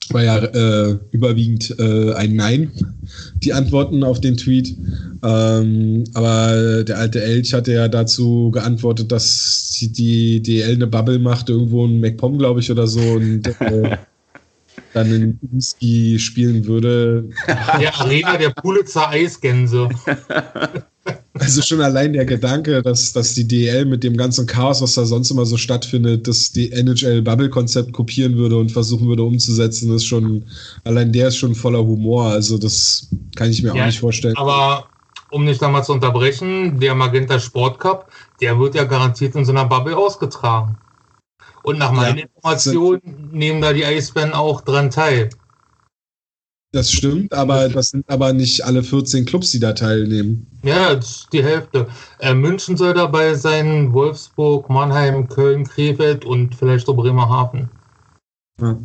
War 0.09 0.23
ja 0.23 0.37
äh, 0.37 0.99
überwiegend 1.11 1.75
äh, 1.79 2.13
ein 2.13 2.35
Nein, 2.35 2.71
die 3.43 3.53
Antworten 3.53 4.03
auf 4.03 4.21
den 4.21 4.37
Tweet. 4.37 4.77
Ähm, 5.23 6.03
aber 6.13 6.83
der 6.83 6.99
alte 6.99 7.23
Elch 7.23 7.53
hatte 7.53 7.73
ja 7.73 7.87
dazu 7.87 8.51
geantwortet, 8.51 9.11
dass 9.11 9.77
die 9.79 10.41
DL 10.41 10.75
eine 10.75 10.87
Bubble 10.87 11.17
macht, 11.17 11.49
irgendwo 11.49 11.85
in 11.85 11.99
MacPom, 11.99 12.37
glaube 12.37 12.59
ich, 12.59 12.69
oder 12.71 12.85
so, 12.85 13.01
und 13.01 13.47
äh, 13.61 13.97
dann 14.93 15.11
in 15.11 15.39
Whisky 15.41 16.19
spielen 16.19 16.65
würde. 16.65 17.29
Der 17.47 17.99
Arena 17.99 18.37
der 18.37 18.51
Pulitzer 18.51 19.09
Eisgänse. 19.09 19.89
Also 21.37 21.61
schon 21.61 21.81
allein 21.81 22.13
der 22.13 22.25
Gedanke, 22.25 22.81
dass, 22.81 23.11
dass 23.11 23.33
die 23.33 23.47
DL 23.47 23.85
mit 23.85 24.03
dem 24.03 24.15
ganzen 24.15 24.47
Chaos, 24.47 24.81
was 24.81 24.95
da 24.95 25.05
sonst 25.05 25.31
immer 25.31 25.45
so 25.45 25.57
stattfindet, 25.57 26.27
das 26.27 26.51
die 26.51 26.71
NHL-Bubble-Konzept 26.71 27.91
kopieren 27.91 28.37
würde 28.37 28.57
und 28.57 28.71
versuchen 28.71 29.07
würde 29.07 29.23
umzusetzen, 29.23 29.93
ist 29.93 30.05
schon, 30.05 30.45
allein 30.85 31.11
der 31.11 31.27
ist 31.27 31.37
schon 31.37 31.53
voller 31.53 31.83
Humor. 31.83 32.27
Also 32.27 32.57
das 32.57 33.09
kann 33.35 33.51
ich 33.51 33.61
mir 33.61 33.75
ja, 33.75 33.81
auch 33.81 33.85
nicht 33.85 33.99
vorstellen. 33.99 34.37
Aber 34.37 34.87
um 35.29 35.43
nicht 35.43 35.61
da 35.61 35.67
mal 35.67 35.83
zu 35.83 35.91
unterbrechen, 35.91 36.79
der 36.79 36.95
Magenta 36.95 37.39
Sport 37.39 37.79
Cup, 37.79 38.09
der 38.39 38.57
wird 38.57 38.73
ja 38.73 38.85
garantiert 38.85 39.35
in 39.35 39.43
so 39.43 39.51
einer 39.51 39.65
Bubble 39.65 39.97
ausgetragen. 39.97 40.77
Und 41.63 41.79
nach 41.79 41.91
meinen 41.91 42.19
ja, 42.19 42.23
Informationen 42.25 43.29
nehmen 43.31 43.61
da 43.61 43.73
die 43.73 43.85
Eisbären 43.85 44.33
auch 44.33 44.61
dran 44.61 44.89
teil. 44.89 45.29
Das 46.75 46.91
stimmt, 46.91 47.31
aber 47.31 47.69
das 47.69 47.91
sind 47.91 48.03
aber 48.09 48.33
nicht 48.33 48.65
alle 48.65 48.83
14 48.83 49.23
Clubs, 49.23 49.49
die 49.51 49.61
da 49.61 49.71
teilnehmen. 49.71 50.45
Ja, 50.61 50.99
die 51.31 51.41
Hälfte. 51.41 51.87
Äh, 52.19 52.33
München 52.33 52.75
soll 52.75 52.93
dabei 52.93 53.33
sein, 53.33 53.93
Wolfsburg, 53.93 54.69
Mannheim, 54.69 55.29
Köln, 55.29 55.63
Krefeld 55.63 56.25
und 56.25 56.53
vielleicht 56.53 56.89
auch 56.89 56.97
Bremerhaven. 56.97 57.69
Ja. 58.59 58.77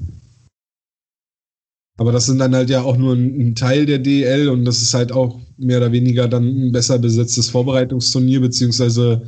Aber 1.99 2.13
das 2.13 2.27
sind 2.27 2.39
dann 2.39 2.55
halt 2.55 2.71
ja 2.71 2.83
auch 2.83 2.97
nur 2.97 3.15
ein, 3.15 3.41
ein, 3.41 3.55
Teil 3.57 3.87
der 3.87 3.99
DL 3.99 4.49
und 4.51 4.65
das 4.65 4.83
ist 4.83 4.95
halt 4.95 5.11
auch 5.11 5.41
mehr 5.57 5.79
oder 5.79 5.91
weniger 5.91 6.29
dann 6.29 6.45
ein 6.45 6.71
besser 6.71 6.97
besetztes 6.97 7.51
Vorbereitungsturnier, 7.51 8.41
beziehungsweise 8.41 9.23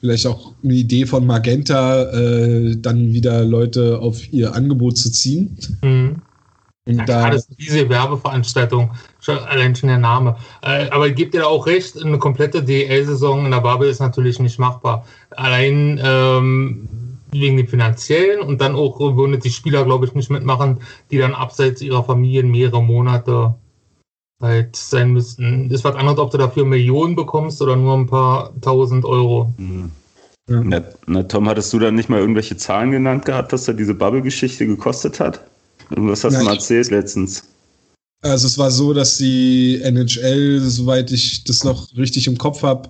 vielleicht 0.00 0.26
auch 0.26 0.52
eine 0.62 0.74
Idee 0.74 1.06
von 1.06 1.24
Magenta, 1.24 2.10
äh, 2.12 2.76
dann 2.76 3.14
wieder 3.14 3.42
Leute 3.42 4.00
auf 4.00 4.30
ihr 4.34 4.54
Angebot 4.54 4.98
zu 4.98 5.10
ziehen. 5.10 5.56
Mhm. 5.82 6.16
Ja, 6.86 7.04
da, 7.04 7.30
das 7.30 7.46
ist 7.46 7.60
diese 7.60 7.88
Werbeveranstaltung, 7.88 8.90
schon, 9.20 9.38
allein 9.38 9.76
schon 9.76 9.88
der 9.88 9.98
Name. 9.98 10.36
Äh, 10.62 10.90
aber 10.90 11.06
ich 11.06 11.14
gebe 11.14 11.30
dir 11.30 11.46
auch 11.46 11.66
recht, 11.66 12.02
eine 12.02 12.18
komplette 12.18 12.62
DL-Saison 12.62 13.44
in 13.44 13.52
der 13.52 13.60
Bubble 13.60 13.88
ist 13.88 14.00
natürlich 14.00 14.40
nicht 14.40 14.58
machbar. 14.58 15.06
Allein 15.30 16.00
ähm, 16.02 16.88
wegen 17.30 17.56
dem 17.56 17.68
finanziellen 17.68 18.40
und 18.40 18.60
dann 18.60 18.74
auch 18.74 18.98
würden 18.98 19.38
die 19.38 19.50
Spieler, 19.50 19.84
glaube 19.84 20.06
ich, 20.06 20.14
nicht 20.14 20.30
mitmachen, 20.30 20.80
die 21.10 21.18
dann 21.18 21.34
abseits 21.34 21.82
ihrer 21.82 22.02
Familien 22.02 22.50
mehrere 22.50 22.82
Monate 22.82 23.54
halt 24.40 24.74
sein 24.74 25.12
müssten. 25.12 25.70
Ist 25.70 25.84
was 25.84 25.94
anderes, 25.94 26.18
ob 26.18 26.32
du 26.32 26.38
dafür 26.38 26.64
Millionen 26.64 27.14
bekommst 27.14 27.62
oder 27.62 27.76
nur 27.76 27.94
ein 27.94 28.08
paar 28.08 28.52
tausend 28.60 29.04
Euro. 29.04 29.54
Mhm. 29.56 29.92
Ja. 30.48 30.60
Na, 30.64 30.82
na, 31.06 31.22
Tom, 31.22 31.48
hattest 31.48 31.72
du 31.72 31.78
da 31.78 31.92
nicht 31.92 32.08
mal 32.08 32.18
irgendwelche 32.18 32.56
Zahlen 32.56 32.90
genannt 32.90 33.24
gehabt, 33.24 33.52
was 33.52 33.64
da 33.64 33.72
diese 33.72 33.94
Bubble-Geschichte 33.94 34.66
gekostet 34.66 35.20
hat? 35.20 35.44
Was 35.96 36.24
hast 36.24 36.36
du 36.36 36.44
mal 36.44 36.54
erzählt 36.54 36.90
letztens? 36.90 37.44
Also 38.22 38.46
es 38.46 38.56
war 38.56 38.70
so, 38.70 38.92
dass 38.92 39.18
die 39.18 39.80
NHL, 39.82 40.60
soweit 40.60 41.10
ich 41.10 41.42
das 41.42 41.64
noch 41.64 41.88
richtig 41.96 42.28
im 42.28 42.38
Kopf 42.38 42.62
habe, 42.62 42.88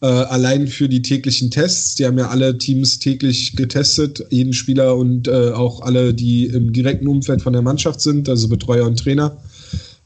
äh, 0.00 0.06
allein 0.06 0.66
für 0.68 0.88
die 0.88 1.02
täglichen 1.02 1.50
Tests, 1.50 1.96
die 1.96 2.06
haben 2.06 2.16
ja 2.16 2.28
alle 2.28 2.56
Teams 2.56 2.98
täglich 2.98 3.54
getestet, 3.56 4.24
jeden 4.30 4.54
Spieler 4.54 4.96
und 4.96 5.28
äh, 5.28 5.50
auch 5.50 5.82
alle, 5.82 6.14
die 6.14 6.46
im 6.46 6.72
direkten 6.72 7.08
Umfeld 7.08 7.42
von 7.42 7.52
der 7.52 7.60
Mannschaft 7.60 8.00
sind, 8.00 8.26
also 8.30 8.48
Betreuer 8.48 8.86
und 8.86 8.98
Trainer, 8.98 9.36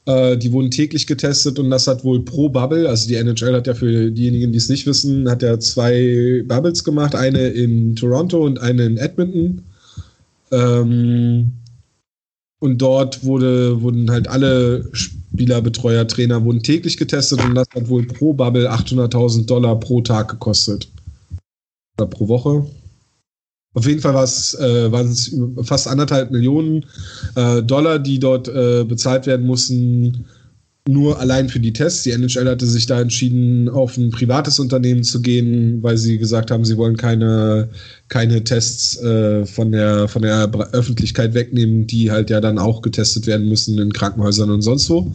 äh, 0.06 0.36
die 0.36 0.50
wurden 0.50 0.72
täglich 0.72 1.06
getestet 1.06 1.60
und 1.60 1.70
das 1.70 1.86
hat 1.86 2.02
wohl 2.02 2.24
pro 2.24 2.48
Bubble, 2.48 2.88
also 2.88 3.06
die 3.06 3.14
NHL 3.14 3.54
hat 3.54 3.68
ja 3.68 3.74
für 3.74 4.10
diejenigen, 4.10 4.50
die 4.50 4.58
es 4.58 4.68
nicht 4.68 4.86
wissen, 4.86 5.30
hat 5.30 5.42
ja 5.42 5.60
zwei 5.60 6.42
Bubbles 6.48 6.82
gemacht, 6.82 7.14
eine 7.14 7.46
in 7.50 7.94
Toronto 7.94 8.44
und 8.44 8.58
eine 8.58 8.86
in 8.86 8.96
Edmonton. 8.96 9.62
Ähm, 10.50 11.52
und 12.64 12.78
dort 12.78 13.22
wurde, 13.24 13.82
wurden 13.82 14.10
halt 14.10 14.26
alle 14.26 14.88
Spieler, 14.92 15.60
Betreuer, 15.60 16.08
Trainer 16.08 16.42
wurden 16.42 16.62
täglich 16.62 16.96
getestet 16.96 17.44
und 17.44 17.54
das 17.54 17.66
hat 17.74 17.90
wohl 17.90 18.06
pro 18.06 18.32
Bubble 18.32 18.72
800.000 18.72 19.44
Dollar 19.44 19.78
pro 19.78 20.00
Tag 20.00 20.30
gekostet. 20.30 20.88
Oder 21.98 22.06
pro 22.06 22.26
Woche. 22.26 22.66
Auf 23.74 23.86
jeden 23.86 24.00
Fall 24.00 24.14
äh, 24.14 24.90
waren 24.90 25.08
es 25.08 25.36
fast 25.64 25.86
anderthalb 25.86 26.30
Millionen 26.30 26.86
äh, 27.34 27.62
Dollar, 27.62 27.98
die 27.98 28.18
dort 28.18 28.48
äh, 28.48 28.84
bezahlt 28.84 29.26
werden 29.26 29.44
mussten, 29.44 30.24
nur 30.86 31.18
allein 31.18 31.48
für 31.48 31.60
die 31.60 31.72
Tests. 31.72 32.02
Die 32.02 32.10
NHL 32.10 32.48
hatte 32.48 32.66
sich 32.66 32.86
da 32.86 33.00
entschieden, 33.00 33.68
auf 33.70 33.96
ein 33.96 34.10
privates 34.10 34.58
Unternehmen 34.58 35.02
zu 35.02 35.22
gehen, 35.22 35.82
weil 35.82 35.96
sie 35.96 36.18
gesagt 36.18 36.50
haben, 36.50 36.64
sie 36.64 36.76
wollen 36.76 36.96
keine, 36.96 37.70
keine 38.08 38.44
Tests 38.44 38.98
äh, 38.98 39.46
von, 39.46 39.72
der, 39.72 40.08
von 40.08 40.22
der 40.22 40.50
Öffentlichkeit 40.72 41.32
wegnehmen, 41.32 41.86
die 41.86 42.10
halt 42.10 42.28
ja 42.28 42.40
dann 42.40 42.58
auch 42.58 42.82
getestet 42.82 43.26
werden 43.26 43.48
müssen 43.48 43.78
in 43.78 43.92
Krankenhäusern 43.92 44.50
und 44.50 44.60
sonst 44.60 44.90
wo. 44.90 45.14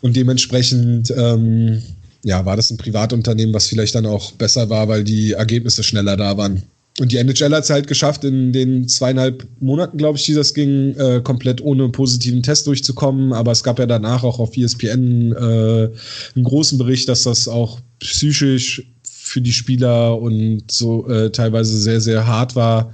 Und 0.00 0.14
dementsprechend 0.14 1.12
ähm, 1.16 1.82
ja, 2.22 2.44
war 2.46 2.56
das 2.56 2.70
ein 2.70 2.76
Privatunternehmen, 2.76 3.54
was 3.54 3.66
vielleicht 3.66 3.96
dann 3.96 4.06
auch 4.06 4.32
besser 4.32 4.70
war, 4.70 4.86
weil 4.86 5.02
die 5.02 5.32
Ergebnisse 5.32 5.82
schneller 5.82 6.16
da 6.16 6.36
waren. 6.36 6.62
Und 7.00 7.10
die 7.10 7.16
NHL 7.16 7.52
hat 7.52 7.64
es 7.64 7.70
halt 7.70 7.88
geschafft, 7.88 8.22
in 8.22 8.52
den 8.52 8.86
zweieinhalb 8.86 9.48
Monaten, 9.58 9.98
glaube 9.98 10.16
ich, 10.16 10.26
die 10.26 10.34
das 10.34 10.54
ging, 10.54 10.94
äh, 10.94 11.20
komplett 11.24 11.60
ohne 11.60 11.88
positiven 11.88 12.42
Test 12.42 12.68
durchzukommen. 12.68 13.32
Aber 13.32 13.50
es 13.50 13.64
gab 13.64 13.80
ja 13.80 13.86
danach 13.86 14.22
auch 14.22 14.38
auf 14.38 14.56
ESPN 14.56 15.32
äh, 15.32 15.90
einen 16.36 16.44
großen 16.44 16.78
Bericht, 16.78 17.08
dass 17.08 17.24
das 17.24 17.48
auch 17.48 17.80
psychisch 17.98 18.86
für 19.02 19.40
die 19.40 19.52
Spieler 19.52 20.20
und 20.20 20.70
so 20.70 21.08
äh, 21.08 21.30
teilweise 21.30 21.76
sehr, 21.78 22.00
sehr 22.00 22.28
hart 22.28 22.54
war. 22.54 22.92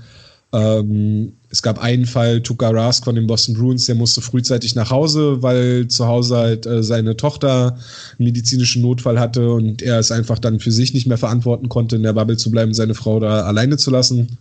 Ähm, 0.52 1.34
es 1.52 1.62
gab 1.62 1.80
einen 1.80 2.06
Fall, 2.06 2.42
Tuka 2.42 2.70
Rask 2.70 3.04
von 3.04 3.16
den 3.16 3.26
Boston 3.26 3.54
Bruins, 3.54 3.86
der 3.86 3.96
musste 3.96 4.20
frühzeitig 4.20 4.76
nach 4.76 4.90
Hause, 4.90 5.42
weil 5.42 5.88
zu 5.88 6.06
Hause 6.06 6.36
halt 6.36 6.64
äh, 6.64 6.82
seine 6.84 7.16
Tochter 7.16 7.76
einen 8.18 8.26
medizinischen 8.26 8.82
Notfall 8.82 9.18
hatte 9.18 9.50
und 9.50 9.82
er 9.82 9.98
es 9.98 10.12
einfach 10.12 10.38
dann 10.38 10.60
für 10.60 10.70
sich 10.70 10.94
nicht 10.94 11.08
mehr 11.08 11.18
verantworten 11.18 11.68
konnte, 11.68 11.96
in 11.96 12.04
der 12.04 12.12
Bubble 12.12 12.36
zu 12.36 12.52
bleiben, 12.52 12.72
seine 12.72 12.94
Frau 12.94 13.18
da 13.18 13.42
alleine 13.42 13.76
zu 13.78 13.90
lassen. 13.90 14.38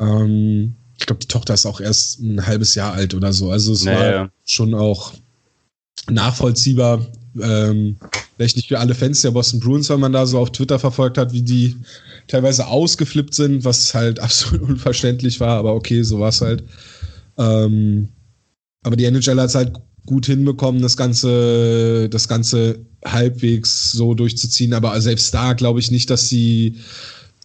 Ähm, 0.00 0.74
ich 0.98 1.04
glaube, 1.06 1.20
die 1.20 1.28
Tochter 1.28 1.52
ist 1.52 1.66
auch 1.66 1.82
erst 1.82 2.20
ein 2.20 2.46
halbes 2.46 2.74
Jahr 2.74 2.94
alt 2.94 3.14
oder 3.14 3.34
so. 3.34 3.50
Also 3.50 3.74
es 3.74 3.84
naja. 3.84 4.20
war 4.20 4.30
schon 4.46 4.74
auch 4.74 5.12
nachvollziehbar. 6.10 7.06
Ähm, 7.40 7.96
vielleicht 8.36 8.56
nicht 8.56 8.68
für 8.68 8.78
alle 8.78 8.94
Fans 8.94 9.22
der 9.22 9.32
Boston 9.32 9.60
Bruins, 9.60 9.90
wenn 9.90 10.00
man 10.00 10.12
da 10.12 10.26
so 10.26 10.38
auf 10.38 10.52
Twitter 10.52 10.78
verfolgt 10.78 11.18
hat, 11.18 11.32
wie 11.32 11.42
die 11.42 11.76
teilweise 12.28 12.66
ausgeflippt 12.66 13.34
sind, 13.34 13.64
was 13.64 13.94
halt 13.94 14.20
absolut 14.20 14.62
unverständlich 14.62 15.40
war, 15.40 15.58
aber 15.58 15.74
okay, 15.74 16.02
so 16.02 16.20
war 16.20 16.28
es 16.28 16.40
halt. 16.40 16.64
Ähm, 17.36 18.08
aber 18.82 18.96
die 18.96 19.04
NHL 19.04 19.40
hat 19.40 19.48
es 19.48 19.54
halt 19.54 19.72
gut 20.06 20.26
hinbekommen, 20.26 20.80
das 20.80 20.96
Ganze, 20.96 22.08
das 22.08 22.28
Ganze 22.28 22.78
halbwegs 23.04 23.92
so 23.92 24.14
durchzuziehen. 24.14 24.72
Aber 24.72 24.98
selbst 25.00 25.34
da 25.34 25.52
glaube 25.52 25.80
ich 25.80 25.90
nicht, 25.90 26.08
dass 26.08 26.28
sie, 26.28 26.76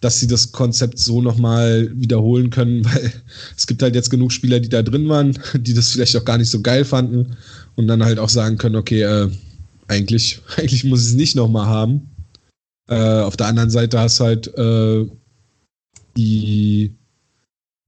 dass 0.00 0.18
sie 0.18 0.26
das 0.26 0.52
Konzept 0.52 0.98
so 0.98 1.20
nochmal 1.20 1.90
wiederholen 1.94 2.50
können, 2.50 2.84
weil 2.86 3.12
es 3.56 3.66
gibt 3.66 3.82
halt 3.82 3.94
jetzt 3.94 4.10
genug 4.10 4.32
Spieler, 4.32 4.60
die 4.60 4.70
da 4.70 4.82
drin 4.82 5.08
waren, 5.08 5.38
die 5.54 5.74
das 5.74 5.90
vielleicht 5.90 6.16
auch 6.16 6.24
gar 6.24 6.38
nicht 6.38 6.50
so 6.50 6.62
geil 6.62 6.84
fanden 6.84 7.36
und 7.74 7.86
dann 7.86 8.02
halt 8.02 8.18
auch 8.18 8.30
sagen 8.30 8.56
können, 8.56 8.76
okay, 8.76 9.02
äh, 9.02 9.28
eigentlich, 9.88 10.40
eigentlich 10.56 10.84
muss 10.84 11.02
ich 11.02 11.08
es 11.08 11.14
nicht 11.14 11.36
nochmal 11.36 11.66
haben. 11.66 12.10
Äh, 12.88 13.20
auf 13.20 13.36
der 13.36 13.46
anderen 13.46 13.70
Seite 13.70 13.98
hast 13.98 14.20
halt 14.20 14.46
äh, 14.58 15.06
die, 16.16 16.94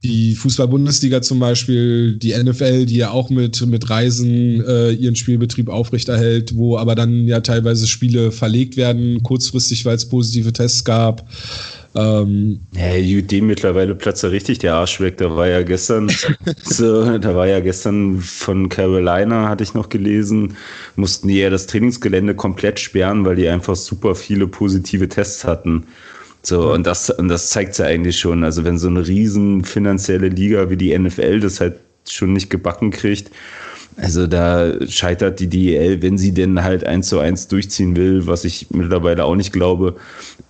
die 0.03 0.34
Fußball-Bundesliga 0.34 1.20
zum 1.20 1.38
Beispiel, 1.38 2.16
die 2.16 2.34
NFL, 2.34 2.86
die 2.86 2.97
ja 2.97 3.11
auch 3.11 3.28
mit, 3.28 3.64
mit 3.66 3.90
Reisen 3.90 4.64
äh, 4.64 4.92
ihren 4.92 5.16
Spielbetrieb 5.16 5.68
aufrechterhält, 5.68 6.57
wo 6.57 6.78
aber 6.78 6.94
dann 6.94 7.26
ja 7.26 7.40
teilweise 7.40 7.86
Spiele 7.86 8.32
verlegt 8.32 8.76
werden, 8.76 9.22
kurzfristig, 9.22 9.84
weil 9.84 9.97
es 9.97 10.09
positive 10.09 10.53
Tests 10.53 10.84
gab. 10.84 11.28
Ähm, 11.97 12.61
ja, 12.74 12.92
UD 12.92 13.40
mittlerweile 13.40 13.94
platzt 13.94 14.22
er 14.22 14.30
richtig 14.30 14.59
der 14.59 14.74
Arsch 14.74 15.01
weg. 15.01 15.16
Da 15.16 15.34
war 15.34 15.49
ja 15.49 15.62
gestern, 15.62 16.11
so, 16.62 17.18
da 17.18 17.34
war 17.34 17.47
ja 17.47 17.61
gestern 17.61 18.20
von 18.20 18.68
Carolina, 18.68 19.49
hatte 19.49 19.64
ich 19.64 19.72
noch 19.72 19.88
gelesen, 19.88 20.57
mussten 20.97 21.28
die 21.28 21.38
ja 21.38 21.49
das 21.49 21.66
Trainingsgelände 21.66 22.34
komplett 22.34 22.78
sperren, 22.78 23.24
weil 23.24 23.36
die 23.36 23.49
einfach 23.49 23.76
super 23.76 24.14
viele 24.14 24.47
positive 24.47 25.09
Tests 25.09 25.44
hatten. 25.44 25.86
So, 26.42 26.72
und 26.72 26.86
das, 26.86 27.09
und 27.09 27.28
das 27.28 27.51
zeigt 27.51 27.78
ja 27.78 27.86
eigentlich 27.86 28.18
schon. 28.18 28.44
Also, 28.44 28.62
wenn 28.64 28.78
so 28.78 28.88
eine 28.88 29.07
riesen 29.07 29.64
finanzielle 29.64 30.28
Liga 30.28 30.68
wie 30.68 30.76
die 30.76 30.97
NFL 30.97 31.40
das 31.40 31.61
halt 31.61 31.76
schon 32.09 32.34
nicht 32.34 32.51
gebacken 32.51 32.90
kriegt, 32.90 33.30
also 33.97 34.26
da 34.26 34.72
scheitert 34.88 35.40
die 35.40 35.49
DEL, 35.49 36.03
wenn 36.03 36.18
sie 36.18 36.32
denn 36.32 36.62
halt 36.62 36.84
eins 36.84 37.09
zu 37.09 37.18
eins 37.18 37.49
durchziehen 37.49 37.97
will, 37.97 38.26
was 38.26 38.44
ich 38.44 38.70
mittlerweile 38.70 39.24
auch 39.24 39.36
nicht 39.36 39.53
glaube, 39.53 39.97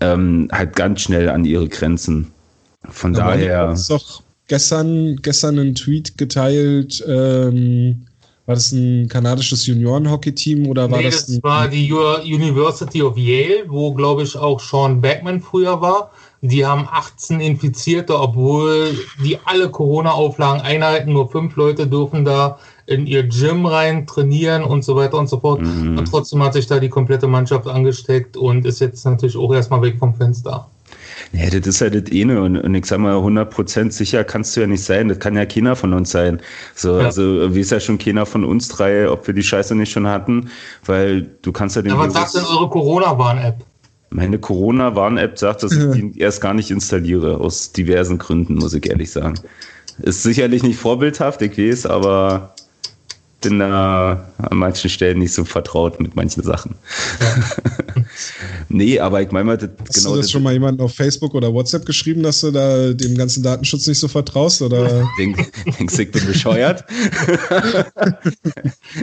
ähm, 0.00 0.48
halt 0.52 0.74
ganz 0.74 1.02
schnell 1.02 1.28
an 1.28 1.44
ihre 1.44 1.68
Grenzen. 1.68 2.32
Von 2.88 3.12
da 3.12 3.28
daher. 3.28 3.74
Du 3.74 3.94
doch 3.94 4.22
gestern, 4.48 5.16
gestern 5.22 5.58
einen 5.58 5.74
Tweet 5.74 6.18
geteilt. 6.18 7.04
Ähm, 7.06 8.06
war 8.46 8.54
das 8.54 8.70
ein 8.70 9.08
kanadisches 9.08 9.66
Juniorenhockey-Team 9.66 10.68
oder 10.68 10.88
war 10.90 10.98
nee, 10.98 11.04
das? 11.04 11.26
Das 11.26 11.42
war 11.42 11.66
die 11.66 11.92
University 11.92 13.02
of 13.02 13.18
Yale, 13.18 13.64
wo 13.66 13.92
glaube 13.92 14.22
ich 14.22 14.36
auch 14.36 14.60
Sean 14.60 15.00
Beckman 15.00 15.40
früher 15.40 15.80
war. 15.80 16.12
Die 16.42 16.64
haben 16.64 16.86
18 16.88 17.40
Infizierte, 17.40 18.18
obwohl 18.18 18.96
die 19.24 19.38
alle 19.44 19.68
Corona-Auflagen 19.68 20.60
einhalten. 20.60 21.12
Nur 21.12 21.28
fünf 21.28 21.56
Leute 21.56 21.88
dürfen 21.88 22.24
da 22.24 22.58
in 22.86 23.06
ihr 23.06 23.24
Gym 23.24 23.66
rein 23.66 24.06
trainieren 24.06 24.62
und 24.62 24.84
so 24.84 24.96
weiter 24.96 25.18
und 25.18 25.28
so 25.28 25.40
fort. 25.40 25.60
Mhm. 25.60 25.98
Und 25.98 26.04
trotzdem 26.06 26.42
hat 26.42 26.54
sich 26.54 26.66
da 26.66 26.78
die 26.78 26.88
komplette 26.88 27.26
Mannschaft 27.26 27.66
angesteckt 27.66 28.36
und 28.36 28.64
ist 28.64 28.80
jetzt 28.80 29.04
natürlich 29.04 29.36
auch 29.36 29.52
erstmal 29.52 29.82
weg 29.82 29.98
vom 29.98 30.14
Fenster. 30.14 30.68
Ja, 31.32 31.50
das 31.50 31.66
ist 31.66 31.80
ja 31.80 31.90
das 31.90 32.04
eine 32.12 32.40
und, 32.42 32.56
und 32.56 32.74
ich 32.74 32.86
sag 32.86 32.98
mal, 32.98 33.16
100% 33.16 33.90
sicher 33.90 34.22
kannst 34.22 34.56
du 34.56 34.60
ja 34.60 34.66
nicht 34.66 34.84
sein. 34.84 35.08
Das 35.08 35.18
kann 35.18 35.36
ja 35.36 35.44
keiner 35.44 35.74
von 35.74 35.92
uns 35.92 36.10
sein. 36.10 36.40
So, 36.74 36.98
ja. 36.98 37.06
also, 37.06 37.54
wie 37.54 37.60
ist 37.60 37.72
ja 37.72 37.80
schon 37.80 37.98
keiner 37.98 38.26
von 38.26 38.44
uns 38.44 38.68
drei, 38.68 39.10
ob 39.10 39.26
wir 39.26 39.34
die 39.34 39.42
Scheiße 39.42 39.74
nicht 39.74 39.90
schon 39.90 40.06
hatten, 40.06 40.50
weil 40.84 41.28
du 41.42 41.52
kannst 41.52 41.76
ja 41.76 41.82
den. 41.82 41.92
Aber 41.92 42.06
was 42.06 42.32
sagt 42.32 42.34
denn 42.36 42.44
eure 42.44 42.70
Corona-Warn-App? 42.70 43.56
Meine 44.10 44.38
Corona-Warn-App 44.38 45.38
sagt, 45.38 45.64
dass 45.64 45.72
ich 45.72 45.90
die 45.90 46.18
erst 46.20 46.40
gar 46.40 46.54
nicht 46.54 46.70
installiere, 46.70 47.38
aus 47.38 47.72
diversen 47.72 48.18
Gründen, 48.18 48.54
muss 48.54 48.72
ich 48.72 48.88
ehrlich 48.88 49.10
sagen. 49.10 49.34
Ist 49.98 50.22
sicherlich 50.22 50.62
nicht 50.62 50.78
vorbildhaft, 50.78 51.42
ich 51.42 51.58
weiß, 51.58 51.86
aber 51.86 52.54
bin 53.40 53.58
da 53.58 54.32
an 54.38 54.58
manchen 54.58 54.90
Stellen 54.90 55.18
nicht 55.18 55.32
so 55.32 55.44
vertraut 55.44 56.00
mit 56.00 56.16
manchen 56.16 56.42
Sachen. 56.42 56.74
Ja. 57.20 58.02
nee, 58.68 58.98
aber 58.98 59.22
ich 59.22 59.30
meine 59.30 59.44
mal, 59.44 59.56
das, 59.56 59.68
Hast 59.68 59.78
genau. 59.78 59.88
Hast 59.88 60.06
du 60.06 60.10
das, 60.10 60.20
das 60.20 60.30
schon 60.30 60.42
mal 60.42 60.52
jemanden 60.52 60.80
auf 60.80 60.94
Facebook 60.94 61.34
oder 61.34 61.52
WhatsApp 61.52 61.84
geschrieben, 61.84 62.22
dass 62.22 62.40
du 62.40 62.50
da 62.50 62.92
dem 62.92 63.16
ganzen 63.16 63.42
Datenschutz 63.42 63.86
nicht 63.86 63.98
so 63.98 64.08
vertraust? 64.08 64.62
Oder? 64.62 65.06
Denk, 65.18 65.36
denkst 65.78 65.96
du, 65.96 66.02
ich 66.02 66.10
bin 66.10 66.26
bescheuert? 66.26 66.84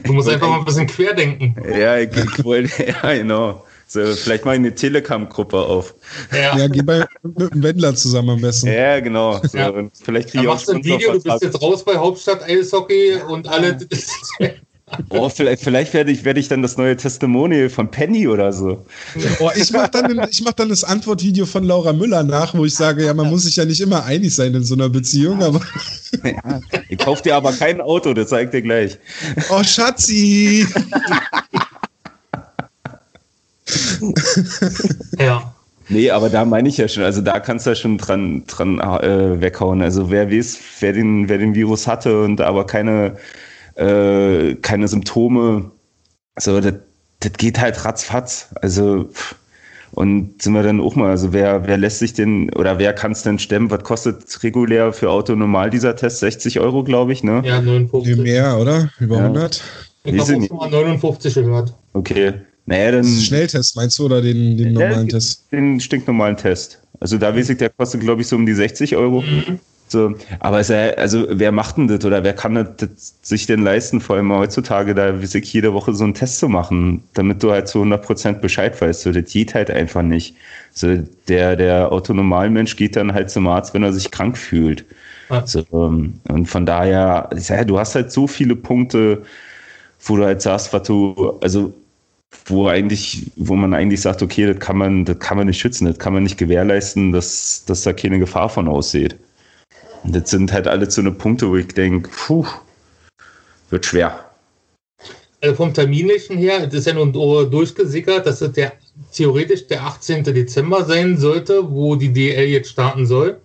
du 0.04 0.14
musst 0.14 0.30
einfach 0.30 0.50
mal 0.50 0.60
ein 0.60 0.66
bisschen 0.66 0.88
querdenken. 0.88 1.56
Ja, 1.70 1.98
ich, 1.98 2.10
ich 2.16 2.44
wollte, 2.44 2.88
ja, 2.88 3.14
genau. 3.14 3.64
So, 3.94 4.04
vielleicht 4.16 4.44
mal 4.44 4.56
eine 4.56 4.74
Telegram-Gruppe 4.74 5.56
auf. 5.56 5.94
Ja, 6.32 6.58
ja 6.58 6.68
geh 6.68 6.82
bei, 6.82 7.06
mit 7.22 7.54
dem 7.54 7.62
Wendler 7.62 7.94
zusammen 7.94 8.32
am 8.32 8.42
besten. 8.42 8.66
Ja, 8.66 9.00
genau. 9.00 9.40
So, 9.44 9.56
ja. 9.56 9.72
vielleicht 10.04 10.30
kriege 10.32 10.46
ich 10.46 10.50
auch 10.50 10.68
ein 10.68 10.84
Video, 10.84 11.14
du 11.14 11.22
bist 11.22 11.44
jetzt 11.44 11.62
raus 11.62 11.86
bei 11.86 11.96
Hauptstadt 11.96 12.42
Eishockey 12.42 13.18
und 13.28 13.48
alle. 13.48 13.78
Oh, 15.10 15.30
vielleicht, 15.30 15.64
vielleicht 15.64 15.94
werde 15.94 16.12
ich, 16.12 16.24
werde 16.26 16.40
ich 16.40 16.48
dann 16.48 16.64
das 16.64 16.76
neue 16.76 16.98
Testimonial 16.98 17.70
von 17.70 17.92
Penny 17.92 18.28
oder 18.28 18.52
so. 18.52 18.84
Oh, 19.40 19.52
ich 19.56 19.72
mache 19.72 19.92
dann, 19.92 20.16
mach 20.16 20.54
dann 20.54 20.70
das 20.70 20.84
Antwortvideo 20.84 21.46
von 21.46 21.64
Laura 21.64 21.94
Müller 21.94 22.24
nach, 22.24 22.56
wo 22.56 22.66
ich 22.66 22.74
sage, 22.74 23.06
ja, 23.06 23.14
man 23.14 23.30
muss 23.30 23.44
sich 23.44 23.58
ja 23.58 23.66
nicht 23.66 23.82
immer 23.82 24.06
einig 24.06 24.34
sein 24.34 24.56
in 24.56 24.64
so 24.64 24.74
einer 24.74 24.90
Beziehung, 24.90 25.44
aber. 25.44 25.62
Ja, 26.24 26.62
ich 26.90 26.98
kaufe 26.98 27.22
dir 27.22 27.36
aber 27.36 27.54
kein 27.54 27.80
Auto, 27.80 28.14
das 28.14 28.30
zeigt 28.30 28.56
dir 28.56 28.64
gleich. 28.64 28.98
Oh, 29.52 29.64
Schatzi! 29.64 30.66
ja. 35.20 35.54
Nee, 35.90 36.12
aber 36.12 36.30
da 36.30 36.46
meine 36.46 36.70
ich 36.70 36.78
ja 36.78 36.88
schon, 36.88 37.04
also 37.04 37.22
da 37.22 37.40
kannst 37.40 37.66
du 37.66 37.72
ja 37.72 37.76
schon 37.76 37.98
dran, 37.98 38.44
dran 38.48 38.80
äh, 38.80 39.42
weghauen. 39.42 39.82
Also 39.82 40.10
wer 40.10 40.32
weiß, 40.32 40.58
wer 40.80 40.94
den, 40.94 41.28
wer 41.28 41.38
den 41.38 41.56
Virus 41.56 41.88
hatte 41.88 42.24
und 42.24 42.40
aber 42.42 42.66
keine, 42.66 43.18
äh, 43.76 44.56
keine 44.56 44.88
Symptome, 44.88 45.72
so, 46.40 46.60
das, 46.60 46.74
das 47.20 47.34
geht 47.34 47.60
halt 47.60 47.84
ratzfatz. 47.86 48.50
Also, 48.62 49.10
und 49.92 50.42
sind 50.42 50.54
wir 50.54 50.64
dann 50.64 50.82
auch 50.82 50.96
mal, 50.96 51.12
also 51.12 51.34
wer, 51.34 51.68
wer 51.68 51.78
lässt 51.78 52.00
sich 52.00 52.14
denn 52.14 52.50
oder 52.54 52.80
wer 52.80 52.94
kann 52.94 53.12
es 53.12 53.22
denn 53.22 53.38
stemmen? 53.38 53.70
Was 53.70 53.84
kostet 53.84 54.44
regulär 54.44 54.92
für 54.92 55.12
Auto 55.12 55.36
normal 55.36 55.70
dieser 55.70 55.96
Test? 55.96 56.20
60 56.20 56.60
Euro, 56.60 56.84
glaube 56.84 57.14
ich, 57.14 57.24
ne? 57.24 57.44
Ja, 57.46 57.62
59. 57.62 58.18
Mehr, 58.18 58.58
oder? 58.58 58.90
Über 59.00 59.18
ja. 59.18 59.26
100? 59.26 59.62
Ich 60.06 60.20
habe 60.20 60.48
auch 60.50 60.60
mal 60.62 60.70
59 60.70 61.34
gehört. 61.36 61.74
Okay. 61.94 62.34
Naja, 62.66 62.92
dann. 62.92 63.06
Schnelltest 63.06 63.76
meinst 63.76 64.00
du 64.00 64.06
oder 64.06 64.22
den, 64.22 64.58
den 64.58 64.74
normalen 64.74 65.10
Test? 65.10 65.46
Den 65.52 65.80
stinknormalen 65.80 66.38
Test. 66.38 66.80
Also 67.00 67.18
da 67.18 67.36
weiß 67.36 67.50
ich, 67.50 67.58
der 67.58 67.70
kostet, 67.70 68.02
glaube 68.02 68.22
ich, 68.22 68.28
so 68.28 68.36
um 68.36 68.46
die 68.46 68.54
60 68.54 68.96
Euro. 68.96 69.22
Mhm. 69.22 69.60
So, 69.94 70.16
aber 70.40 70.60
ist 70.60 70.72
ja, 70.72 70.90
also 70.92 71.28
wer 71.30 71.52
macht 71.52 71.78
denn 71.78 71.88
das 71.88 72.04
oder 72.04 72.24
wer 72.24 72.34
kann 72.34 72.56
das 72.56 73.16
sich 73.22 73.46
denn 73.46 73.62
leisten, 73.62 74.02
vor 74.02 74.16
allem 74.16 74.32
heutzutage, 74.32 74.96
da 74.96 75.22
weiß 75.22 75.36
ich, 75.36 75.54
jede 75.54 75.74
Woche 75.74 75.94
so 75.94 76.04
einen 76.04 76.16
Test 76.16 76.40
zu 76.40 76.50
machen, 76.50 77.04
damit 77.14 77.44
du 77.44 77.52
halt 77.52 77.68
zu 77.68 77.84
100% 77.84 78.40
Bescheid 78.40 78.82
weißt. 78.82 79.02
So, 79.02 79.12
das 79.12 79.32
geht 79.32 79.54
halt 79.54 79.70
einfach 79.70 80.02
nicht. 80.02 80.36
So, 80.72 80.98
der, 81.28 81.56
der 81.56 81.92
Autonomalmensch 81.92 82.76
geht 82.76 82.96
dann 82.96 83.14
halt 83.14 83.30
zum 83.30 83.48
Arzt, 83.48 83.76
wenn 83.76 83.84
er 83.84 83.94
sich 83.94 84.10
krank 84.10 84.36
fühlt. 84.36 84.84
Ja. 85.30 85.46
So, 85.46 85.64
ähm, 85.74 86.14
und 86.28 86.48
von 86.48 86.66
daher, 86.66 87.30
ja, 87.36 87.64
du 87.64 87.78
hast 87.78 87.94
halt 87.94 88.12
so 88.12 88.26
viele 88.26 88.56
Punkte, 88.56 89.22
wo 90.06 90.18
du 90.18 90.26
halt 90.26 90.42
sagst, 90.42 90.74
was 90.74 90.84
du, 90.84 91.38
also 91.42 91.72
wo 92.46 92.68
eigentlich, 92.68 93.32
wo 93.36 93.56
man 93.56 93.74
eigentlich 93.74 94.02
sagt, 94.02 94.22
okay, 94.22 94.46
das 94.46 94.60
kann 94.60 94.78
man, 94.78 95.06
das 95.06 95.20
kann 95.20 95.38
man 95.38 95.48
nicht 95.48 95.60
schützen, 95.60 95.86
das 95.86 95.98
kann 95.98 96.14
man 96.14 96.24
nicht 96.24 96.38
gewährleisten, 96.38 97.12
dass, 97.12 97.64
dass 97.66 97.84
da 97.84 97.94
keine 97.94 98.20
Gefahr 98.20 98.50
von 98.50 98.68
aussieht. 98.68 99.16
Und 100.04 100.16
das 100.16 100.30
sind 100.30 100.52
halt 100.52 100.68
alle 100.68 100.90
so 100.90 101.02
eine 101.02 101.12
Punkte, 101.12 101.50
wo 101.50 101.56
ich 101.56 101.68
denke, 101.68 102.10
puh, 102.10 102.46
wird 103.70 103.86
schwer. 103.86 104.30
Also 105.42 105.56
vom 105.56 105.74
Terminlichen 105.74 106.38
her, 106.38 106.66
das 106.66 106.74
ist 106.74 106.88
ja 106.88 106.94
nun 106.94 107.12
durchgesickert, 107.12 108.26
dass 108.26 108.42
es 108.42 108.54
der, 108.54 108.74
theoretisch 109.12 109.68
der 109.68 109.84
18. 109.84 110.24
Dezember 110.24 110.86
sein 110.86 111.18
sollte, 111.18 111.70
wo 111.70 111.96
die 111.96 112.14
DL 112.14 112.48
jetzt 112.48 112.70
starten 112.70 113.06
soll. 113.06 113.42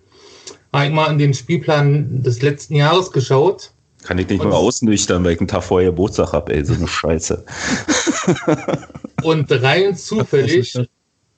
habe 0.71 0.89
mal 0.91 1.11
in 1.11 1.17
den 1.17 1.33
Spielplan 1.33 2.23
des 2.23 2.41
letzten 2.41 2.75
Jahres 2.75 3.11
geschaut. 3.11 3.71
Kann 4.03 4.17
ich 4.17 4.29
nicht 4.29 4.43
mal 4.43 4.53
ausnüchtern, 4.53 5.23
weil 5.23 5.33
ich 5.33 5.39
einen 5.39 5.47
Tag 5.47 5.63
vorher 5.63 5.89
Geburtstag 5.89 6.33
habe, 6.33 6.53
ey, 6.53 6.65
so 6.65 6.73
eine 6.73 6.87
Scheiße. 6.87 7.43
Und 9.23 9.51
rein 9.51 9.95
zufällig 9.95 10.77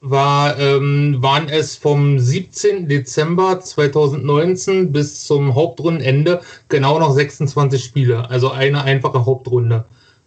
war, 0.00 0.58
ähm, 0.58 1.16
waren 1.20 1.48
es 1.48 1.76
vom 1.76 2.18
17. 2.18 2.88
Dezember 2.88 3.60
2019 3.60 4.90
bis 4.92 5.24
zum 5.24 5.54
Hauptrundenende 5.54 6.40
genau 6.68 6.98
noch 6.98 7.12
26 7.12 7.82
Spiele. 7.82 8.28
Also 8.28 8.50
eine 8.50 8.82
einfache 8.82 9.24
Hauptrunde. 9.24 9.84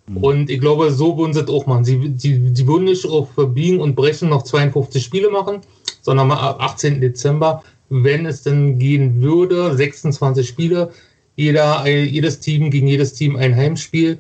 Mhm. 0.07 0.17
Und 0.17 0.49
ich 0.49 0.59
glaube, 0.59 0.91
so 0.91 1.17
würden 1.17 1.33
sie 1.33 1.41
es 1.41 1.49
auch 1.49 1.65
machen. 1.65 1.83
Sie, 1.83 2.09
die, 2.09 2.53
die 2.53 2.67
würden 2.67 2.85
nicht 2.85 3.05
auf 3.05 3.29
Biegen 3.35 3.81
und 3.81 3.95
Brechen 3.95 4.29
noch 4.29 4.43
52 4.43 5.03
Spiele 5.03 5.29
machen, 5.29 5.59
sondern 6.01 6.27
mal 6.27 6.39
ab 6.39 6.61
18. 6.61 7.01
Dezember, 7.01 7.63
wenn 7.89 8.25
es 8.25 8.43
denn 8.43 8.79
gehen 8.79 9.21
würde, 9.21 9.75
26 9.75 10.47
Spiele. 10.47 10.91
Jeder, 11.35 11.87
jedes 11.87 12.39
Team 12.39 12.69
gegen 12.69 12.87
jedes 12.87 13.13
Team 13.13 13.35
ein 13.35 13.55
Heimspiel. 13.55 14.19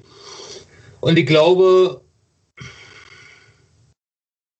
Und 0.99 1.17
ich 1.17 1.25
glaube, 1.25 2.01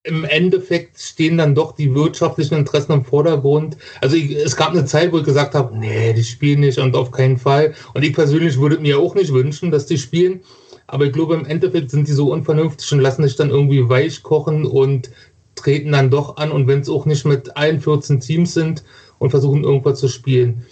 im 0.05 0.23
Endeffekt 0.23 0.99
stehen 0.99 1.37
dann 1.37 1.55
doch 1.55 1.73
die 1.73 1.93
wirtschaftlichen 1.93 2.55
Interessen 2.55 2.91
im 2.93 3.05
Vordergrund. 3.05 3.77
Also 4.01 4.15
ich, 4.15 4.35
es 4.35 4.55
gab 4.55 4.69
eine 4.69 4.85
Zeit, 4.85 5.11
wo 5.11 5.17
ich 5.17 5.23
gesagt 5.23 5.55
habe, 5.55 5.75
nee, 5.75 6.13
die 6.13 6.23
spielen 6.23 6.59
nicht 6.59 6.77
und 6.77 6.95
auf 6.95 7.11
keinen 7.11 7.37
Fall. 7.37 7.73
Und 7.93 8.03
ich 8.03 8.13
persönlich 8.13 8.59
würde 8.59 8.77
mir 8.77 8.99
auch 8.99 9.15
nicht 9.15 9.33
wünschen, 9.33 9.71
dass 9.71 9.87
die 9.87 9.97
spielen. 9.97 10.41
Aber 10.87 11.05
ich 11.05 11.13
glaube, 11.13 11.33
im 11.33 11.45
Endeffekt 11.45 11.89
sind 11.89 12.07
die 12.07 12.13
so 12.13 12.31
unvernünftig 12.31 12.91
und 12.91 12.99
lassen 12.99 13.23
sich 13.23 13.35
dann 13.35 13.49
irgendwie 13.49 13.89
weich 13.89 14.21
kochen 14.21 14.65
und 14.65 15.09
treten 15.55 15.93
dann 15.93 16.11
doch 16.11 16.37
an. 16.37 16.51
Und 16.51 16.67
wenn 16.67 16.81
es 16.81 16.89
auch 16.89 17.07
nicht 17.07 17.25
mit 17.25 17.57
allen 17.57 17.81
14 17.81 18.19
Teams 18.19 18.53
sind 18.53 18.83
und 19.17 19.31
versuchen 19.31 19.63
irgendwas 19.63 19.99
zu 19.99 20.07
spielen. 20.07 20.65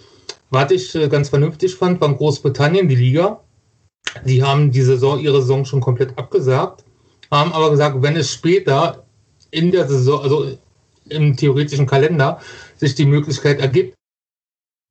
Was 0.54 0.70
ich 0.70 0.94
äh, 0.94 1.08
ganz 1.08 1.30
vernünftig 1.30 1.74
fand, 1.74 2.00
war 2.00 2.14
Großbritannien, 2.14 2.88
die 2.88 2.94
Liga. 2.94 3.40
Die 4.24 4.44
haben 4.44 4.70
die 4.70 4.82
Saison, 4.82 5.18
ihre 5.18 5.40
Saison 5.40 5.64
schon 5.64 5.80
komplett 5.80 6.16
abgesagt, 6.16 6.84
haben 7.28 7.52
aber 7.52 7.70
gesagt, 7.70 8.00
wenn 8.00 8.14
es 8.14 8.32
später 8.32 9.04
in 9.50 9.72
der 9.72 9.88
Saison, 9.88 10.22
also 10.22 10.56
im 11.08 11.36
theoretischen 11.36 11.86
Kalender, 11.86 12.40
sich 12.76 12.94
die 12.94 13.04
Möglichkeit 13.04 13.58
ergibt, 13.58 13.96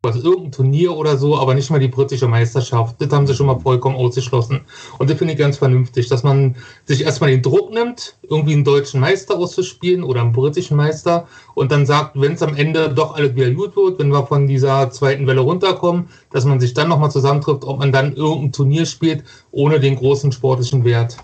was 0.03 0.17
irgendein 0.17 0.51
Turnier 0.51 0.97
oder 0.97 1.15
so, 1.15 1.37
aber 1.37 1.53
nicht 1.55 1.71
mal 1.71 1.79
die 1.79 1.87
britische 1.87 2.27
Meisterschaft. 2.27 2.97
Das 2.99 3.09
haben 3.11 3.25
sie 3.25 3.33
schon 3.33 3.45
mal 3.45 3.59
vollkommen 3.59 3.95
ausgeschlossen. 3.95 4.59
Und 4.99 5.09
das 5.09 5.17
finde 5.17 5.33
ich 5.33 5.39
ganz 5.39 5.57
vernünftig, 5.57 6.09
dass 6.09 6.23
man 6.23 6.57
sich 6.83 7.03
erstmal 7.03 7.31
den 7.31 7.41
Druck 7.41 7.71
nimmt, 7.73 8.17
irgendwie 8.21 8.51
einen 8.51 8.65
deutschen 8.65 8.99
Meister 8.99 9.37
auszuspielen 9.37 10.03
oder 10.03 10.19
einen 10.19 10.33
britischen 10.33 10.75
Meister 10.75 11.25
und 11.55 11.71
dann 11.71 11.85
sagt, 11.85 12.19
wenn 12.19 12.33
es 12.33 12.41
am 12.41 12.55
Ende 12.57 12.89
doch 12.93 13.15
alles 13.15 13.33
wieder 13.35 13.49
gut 13.51 13.77
wird, 13.77 13.97
wenn 13.97 14.09
wir 14.09 14.27
von 14.27 14.45
dieser 14.45 14.91
zweiten 14.91 15.25
Welle 15.25 15.39
runterkommen, 15.39 16.09
dass 16.31 16.43
man 16.43 16.59
sich 16.59 16.73
dann 16.73 16.89
nochmal 16.89 17.09
zusammentrifft, 17.09 17.63
ob 17.63 17.79
man 17.79 17.93
dann 17.93 18.13
irgendein 18.13 18.51
Turnier 18.51 18.85
spielt, 18.85 19.23
ohne 19.51 19.79
den 19.79 19.95
großen 19.95 20.33
sportlichen 20.33 20.83
Wert. 20.83 21.15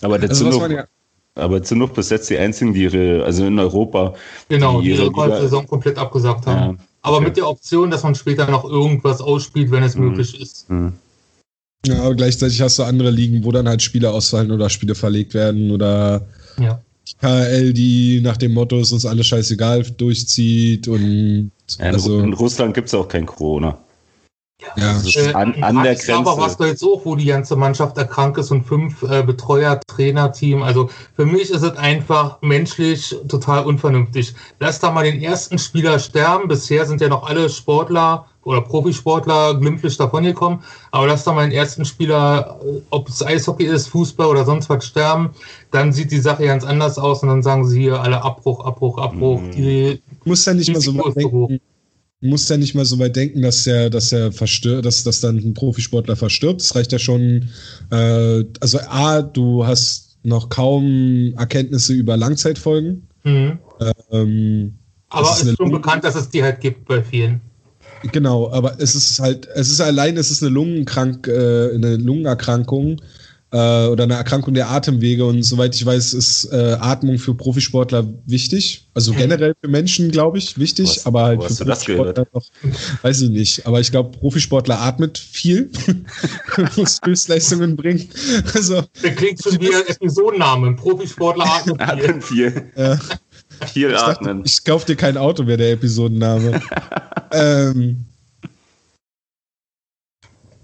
Aber 0.00 0.18
dazu 0.18 0.46
also, 0.46 0.58
noch, 0.58 0.70
ja 0.70 0.86
aber 1.38 1.62
sind 1.64 1.78
noch 1.78 1.90
bis 1.90 2.10
jetzt 2.10 2.28
die 2.30 2.38
einzigen, 2.38 2.74
die 2.74 2.84
ihre, 2.84 3.24
also 3.24 3.46
in 3.46 3.58
Europa. 3.58 4.14
Genau, 4.48 4.80
die 4.80 4.90
ihre, 4.90 5.04
ihre 5.06 5.40
Saison 5.40 5.66
komplett 5.66 5.98
abgesagt 5.98 6.46
haben. 6.46 6.76
Ja, 6.76 6.84
aber 7.02 7.16
okay. 7.16 7.26
mit 7.26 7.36
der 7.36 7.48
Option, 7.48 7.90
dass 7.90 8.02
man 8.02 8.14
später 8.14 8.50
noch 8.50 8.64
irgendwas 8.64 9.20
ausspielt, 9.20 9.70
wenn 9.70 9.82
es 9.82 9.96
mhm. 9.96 10.08
möglich 10.08 10.40
ist. 10.40 10.68
Mhm. 10.70 10.94
Ja, 11.86 12.02
aber 12.02 12.14
gleichzeitig 12.14 12.60
hast 12.60 12.78
du 12.78 12.82
andere 12.82 13.10
Ligen, 13.10 13.44
wo 13.44 13.52
dann 13.52 13.68
halt 13.68 13.82
Spiele 13.82 14.10
ausfallen 14.10 14.50
oder 14.50 14.68
Spiele 14.68 14.94
verlegt 14.94 15.34
werden 15.34 15.70
oder 15.70 16.26
ja. 16.58 16.82
KL, 17.20 17.72
die 17.72 18.20
nach 18.20 18.36
dem 18.36 18.52
Motto 18.52 18.78
ist 18.78 18.92
uns 18.92 19.06
alles 19.06 19.26
scheißegal 19.28 19.84
durchzieht 19.96 20.88
und 20.88 21.50
ja, 21.78 21.86
in, 21.86 21.94
also, 21.94 22.18
in 22.20 22.32
Russland 22.32 22.74
gibt 22.74 22.88
es 22.88 22.94
auch 22.94 23.08
kein 23.08 23.26
Corona. 23.26 23.78
Ja, 24.60 24.92
das 24.92 25.04
ist 25.04 25.16
äh, 25.16 25.32
an, 25.34 25.62
an 25.62 25.82
der 25.82 25.94
Grenze. 25.94 26.16
Aber 26.16 26.36
was 26.38 26.56
du 26.56 26.64
jetzt 26.64 26.82
auch, 26.82 27.04
wo 27.04 27.14
die 27.14 27.26
ganze 27.26 27.54
Mannschaft 27.54 27.96
erkrankt 27.96 28.38
ist 28.38 28.50
und 28.50 28.64
fünf 28.64 29.02
äh, 29.04 29.22
Betreuer, 29.22 29.80
Trainer, 29.86 30.32
Team. 30.32 30.62
Also 30.62 30.90
für 31.14 31.26
mich 31.26 31.50
ist 31.50 31.62
es 31.62 31.76
einfach 31.76 32.42
menschlich 32.42 33.14
total 33.28 33.64
unvernünftig. 33.66 34.34
Lass 34.58 34.80
da 34.80 34.90
mal 34.90 35.04
den 35.04 35.22
ersten 35.22 35.58
Spieler 35.58 36.00
sterben. 36.00 36.48
Bisher 36.48 36.86
sind 36.86 37.00
ja 37.00 37.08
noch 37.08 37.28
alle 37.28 37.48
Sportler 37.50 38.26
oder 38.42 38.60
Profisportler 38.60 39.54
glimpflich 39.60 39.96
davongekommen. 39.96 40.60
Aber 40.90 41.06
lass 41.06 41.22
da 41.22 41.32
mal 41.32 41.48
den 41.48 41.56
ersten 41.56 41.84
Spieler, 41.84 42.58
äh, 42.64 42.80
ob 42.90 43.08
es 43.08 43.24
Eishockey 43.24 43.64
ist, 43.64 43.86
Fußball 43.88 44.26
oder 44.26 44.44
sonst 44.44 44.68
was, 44.68 44.84
sterben. 44.84 45.30
Dann 45.70 45.92
sieht 45.92 46.10
die 46.10 46.18
Sache 46.18 46.46
ganz 46.46 46.64
anders 46.64 46.98
aus 46.98 47.22
und 47.22 47.28
dann 47.28 47.42
sagen 47.44 47.64
sie 47.64 47.82
hier 47.82 48.00
alle 48.00 48.22
Abbruch, 48.22 48.64
Abbruch, 48.64 48.98
Abbruch. 48.98 49.40
Mhm. 49.40 49.50
Die, 49.52 50.02
muss 50.24 50.44
ja 50.46 50.54
nicht 50.54 50.72
mal 50.72 50.80
so 50.80 51.10
denken 51.10 51.60
muss 52.20 52.48
ja 52.48 52.56
nicht 52.56 52.74
mal 52.74 52.84
so 52.84 52.98
weit 52.98 53.16
denken, 53.16 53.42
dass 53.42 53.66
er, 53.66 53.90
dass 53.90 54.12
er 54.12 54.32
verstört, 54.32 54.84
dass, 54.84 55.04
dass 55.04 55.20
dann 55.20 55.36
ein 55.36 55.54
Profisportler 55.54 56.16
verstirbt. 56.16 56.60
Es 56.60 56.74
reicht 56.74 56.92
ja 56.92 56.98
schon, 56.98 57.48
äh, 57.90 58.44
also 58.60 58.78
A, 58.88 59.22
du 59.22 59.66
hast 59.66 60.18
noch 60.24 60.48
kaum 60.48 61.34
Erkenntnisse 61.36 61.92
über 61.92 62.16
Langzeitfolgen. 62.16 63.08
Mhm. 63.24 63.58
Ähm, 64.10 64.78
aber 65.10 65.30
es 65.30 65.42
ist, 65.42 65.48
ist 65.50 65.56
schon 65.56 65.70
bekannt, 65.70 66.04
dass 66.04 66.16
es 66.16 66.28
die 66.28 66.42
halt 66.42 66.60
gibt 66.60 66.86
bei 66.86 67.02
vielen. 67.02 67.40
Genau, 68.12 68.50
aber 68.52 68.80
es 68.80 68.94
ist 68.94 69.18
halt, 69.18 69.48
es 69.54 69.70
ist 69.70 69.80
allein, 69.80 70.16
es 70.16 70.30
ist 70.30 70.42
eine 70.42 70.52
Lungenkrank, 70.52 71.26
äh, 71.26 71.74
eine 71.74 71.96
Lungenerkrankung 71.96 73.00
äh, 73.50 73.86
oder 73.86 74.04
eine 74.04 74.14
Erkrankung 74.14 74.54
der 74.54 74.68
Atemwege. 74.70 75.24
Und 75.24 75.42
soweit 75.42 75.74
ich 75.74 75.84
weiß, 75.84 76.14
ist 76.14 76.52
äh, 76.52 76.76
Atmung 76.80 77.18
für 77.18 77.34
Profisportler 77.34 78.06
wichtig. 78.26 78.88
Also 78.94 79.12
hm. 79.12 79.18
generell 79.18 79.54
für 79.60 79.68
Menschen, 79.68 80.10
glaube 80.10 80.38
ich, 80.38 80.58
wichtig. 80.58 80.88
Was, 80.88 81.06
aber 81.06 81.22
halt 81.24 81.42
für 81.44 81.64
Profisportler 81.64 82.26
noch, 82.32 82.46
weiß 83.02 83.22
ich 83.22 83.30
nicht. 83.30 83.66
Aber 83.66 83.80
ich 83.80 83.90
glaube, 83.90 84.16
Profisportler 84.18 84.80
atmet 84.80 85.18
viel, 85.18 85.70
muss 86.76 86.98
Höchstleistungen 87.04 87.76
bringen. 87.76 88.08
Also, 88.54 88.82
Der 89.02 89.14
klingt 89.14 89.42
schon 89.42 89.60
wie 89.60 89.74
ein 89.74 89.86
Episodenname. 89.86 90.74
Profisportler 90.76 91.46
atmet 91.46 91.80
viel. 91.80 91.88
Atmen 91.88 92.22
viel. 92.22 92.72
Ja. 92.76 92.98
Viel 93.66 93.96
atmen. 93.96 94.42
Ich, 94.44 94.52
ich 94.52 94.64
kaufe 94.64 94.86
dir 94.86 94.96
kein 94.96 95.16
Auto, 95.16 95.46
wäre 95.46 95.58
der 95.58 95.72
Episodenname. 95.72 96.60
ähm, 97.32 98.07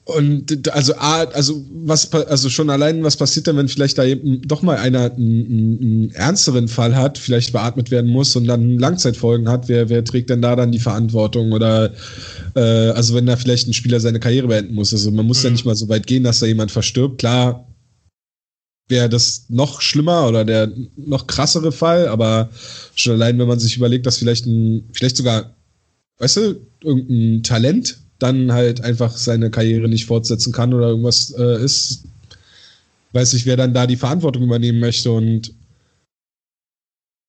und 0.07 0.71
also, 0.71 0.95
also 0.97 1.65
was, 1.71 2.13
also 2.13 2.51
schon 2.51 2.69
allein, 2.69 3.03
was 3.03 3.17
passiert 3.17 3.47
denn, 3.47 3.57
wenn 3.57 3.69
vielleicht 3.69 3.97
da 3.97 4.05
eben 4.05 4.43
doch 4.43 4.61
mal 4.61 4.77
einer 4.77 5.11
einen, 5.13 5.81
einen 5.81 6.11
ernsteren 6.11 6.69
Fall 6.69 6.95
hat, 6.95 7.17
vielleicht 7.17 7.55
beatmet 7.55 7.91
werden 7.91 8.11
muss 8.11 8.37
und 8.37 8.47
dann 8.47 8.79
Langzeitfolgen 8.79 9.49
hat, 9.49 9.69
wer, 9.69 9.89
wer 9.89 10.05
trägt 10.05 10.29
denn 10.29 10.43
da 10.43 10.57
dann 10.57 10.73
die 10.73 10.79
Verantwortung? 10.79 11.53
Oder 11.53 11.95
äh, 12.55 12.61
also 12.61 13.15
wenn 13.15 13.25
da 13.25 13.37
vielleicht 13.37 13.67
ein 13.67 13.73
Spieler 13.73 13.99
seine 13.99 14.21
Karriere 14.21 14.49
beenden 14.49 14.75
muss. 14.75 14.93
Also 14.93 15.11
man 15.11 15.27
muss 15.27 15.39
mhm. 15.39 15.45
ja 15.45 15.51
nicht 15.53 15.65
mal 15.65 15.75
so 15.75 15.89
weit 15.89 16.07
gehen, 16.07 16.23
dass 16.25 16.41
da 16.41 16.47
jemand 16.47 16.71
verstirbt. 16.71 17.19
Klar 17.19 17.67
wäre 18.89 19.09
das 19.09 19.47
noch 19.49 19.81
schlimmer 19.81 20.29
oder 20.29 20.45
der 20.45 20.71
noch 20.97 21.27
krassere 21.27 21.73
Fall, 21.73 22.09
aber 22.09 22.51
schon 22.95 23.15
allein, 23.15 23.39
wenn 23.39 23.49
man 23.49 23.59
sich 23.59 23.79
überlegt, 23.79 24.05
dass 24.05 24.19
vielleicht 24.19 24.45
ein, 24.45 24.87
vielleicht 24.93 25.17
sogar, 25.17 25.57
weißt 26.19 26.37
du, 26.37 26.67
irgendein 26.83 27.43
Talent 27.43 28.04
dann 28.19 28.53
halt 28.53 28.81
einfach 28.81 29.17
seine 29.17 29.51
Karriere 29.51 29.89
nicht 29.89 30.07
fortsetzen 30.07 30.53
kann 30.53 30.73
oder 30.73 30.89
irgendwas 30.89 31.35
äh, 31.37 31.63
ist, 31.63 32.05
weiß 33.13 33.35
ich, 33.35 33.47
wer 33.47 33.57
dann 33.57 33.75
da 33.75 33.87
die 33.87 33.97
Verantwortung 33.97 34.43
übernehmen 34.43 34.81
möchte. 34.81 35.11
Und 35.11 35.53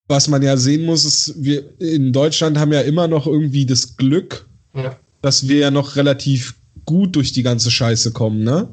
was 0.08 0.28
man 0.28 0.42
ja 0.42 0.58
sehen 0.58 0.86
muss, 0.86 1.06
ist, 1.06 1.36
wir 1.38 1.64
in 1.80 2.14
Deutschland 2.14 2.58
haben 2.58 2.74
ja 2.74 2.82
immer 2.82 3.08
noch 3.08 3.28
irgendwie 3.28 3.66
das 3.66 3.98
Glück, 3.98 4.48
ja. 4.76 4.98
dass 5.22 5.48
wir 5.48 5.58
ja 5.58 5.72
noch 5.72 5.96
relativ 5.96 6.56
gut 6.86 7.16
durch 7.16 7.34
die 7.34 7.44
ganze 7.44 7.72
Scheiße 7.72 8.12
kommen, 8.12 8.44
ne? 8.44 8.70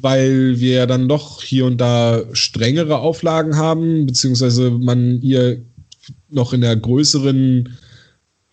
Weil 0.00 0.60
wir 0.60 0.74
ja 0.74 0.86
dann 0.86 1.08
doch 1.08 1.42
hier 1.42 1.66
und 1.66 1.78
da 1.78 2.22
strengere 2.32 2.98
Auflagen 2.98 3.56
haben, 3.56 4.06
beziehungsweise 4.06 4.70
man 4.70 5.18
hier 5.20 5.62
noch 6.30 6.52
in 6.52 6.62
der 6.62 6.76
größeren 6.76 7.76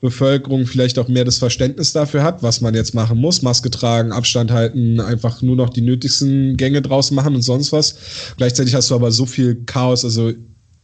Bevölkerung 0.02 0.66
vielleicht 0.66 0.98
auch 0.98 1.08
mehr 1.08 1.26
das 1.26 1.38
Verständnis 1.38 1.94
dafür 1.94 2.24
hat, 2.24 2.42
was 2.42 2.60
man 2.60 2.74
jetzt 2.74 2.96
machen 2.96 3.20
muss. 3.20 3.44
Maske 3.44 3.70
tragen, 3.70 4.12
Abstand 4.12 4.52
halten, 4.52 5.00
einfach 5.00 5.44
nur 5.44 5.56
noch 5.56 5.70
die 5.70 5.82
nötigsten 5.82 6.58
Gänge 6.58 6.82
draus 6.82 7.12
machen 7.12 7.36
und 7.36 7.44
sonst 7.44 7.72
was. 7.72 7.96
Gleichzeitig 8.38 8.74
hast 8.74 8.90
du 8.90 8.96
aber 8.96 9.12
so 9.12 9.28
viel 9.28 9.64
Chaos, 9.66 10.04
also 10.04 10.34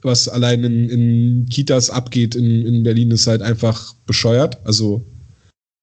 was 0.03 0.29
allein 0.29 0.63
in, 0.63 0.89
in 0.89 1.45
Kitas 1.49 1.89
abgeht 1.89 2.35
in, 2.35 2.65
in 2.65 2.83
Berlin 2.83 3.09
ist 3.09 3.25
halt 3.25 3.41
einfach 3.41 3.95
bescheuert. 4.05 4.59
Also 4.65 5.03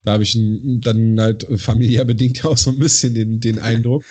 da 0.04 0.12
habe 0.12 0.22
ich 0.22 0.38
dann 0.80 1.20
halt 1.20 1.46
familiär 1.56 2.04
bedingt 2.04 2.44
auch 2.44 2.56
so 2.56 2.70
ein 2.70 2.78
bisschen 2.78 3.14
den, 3.14 3.40
den 3.40 3.58
Eindruck. 3.58 4.04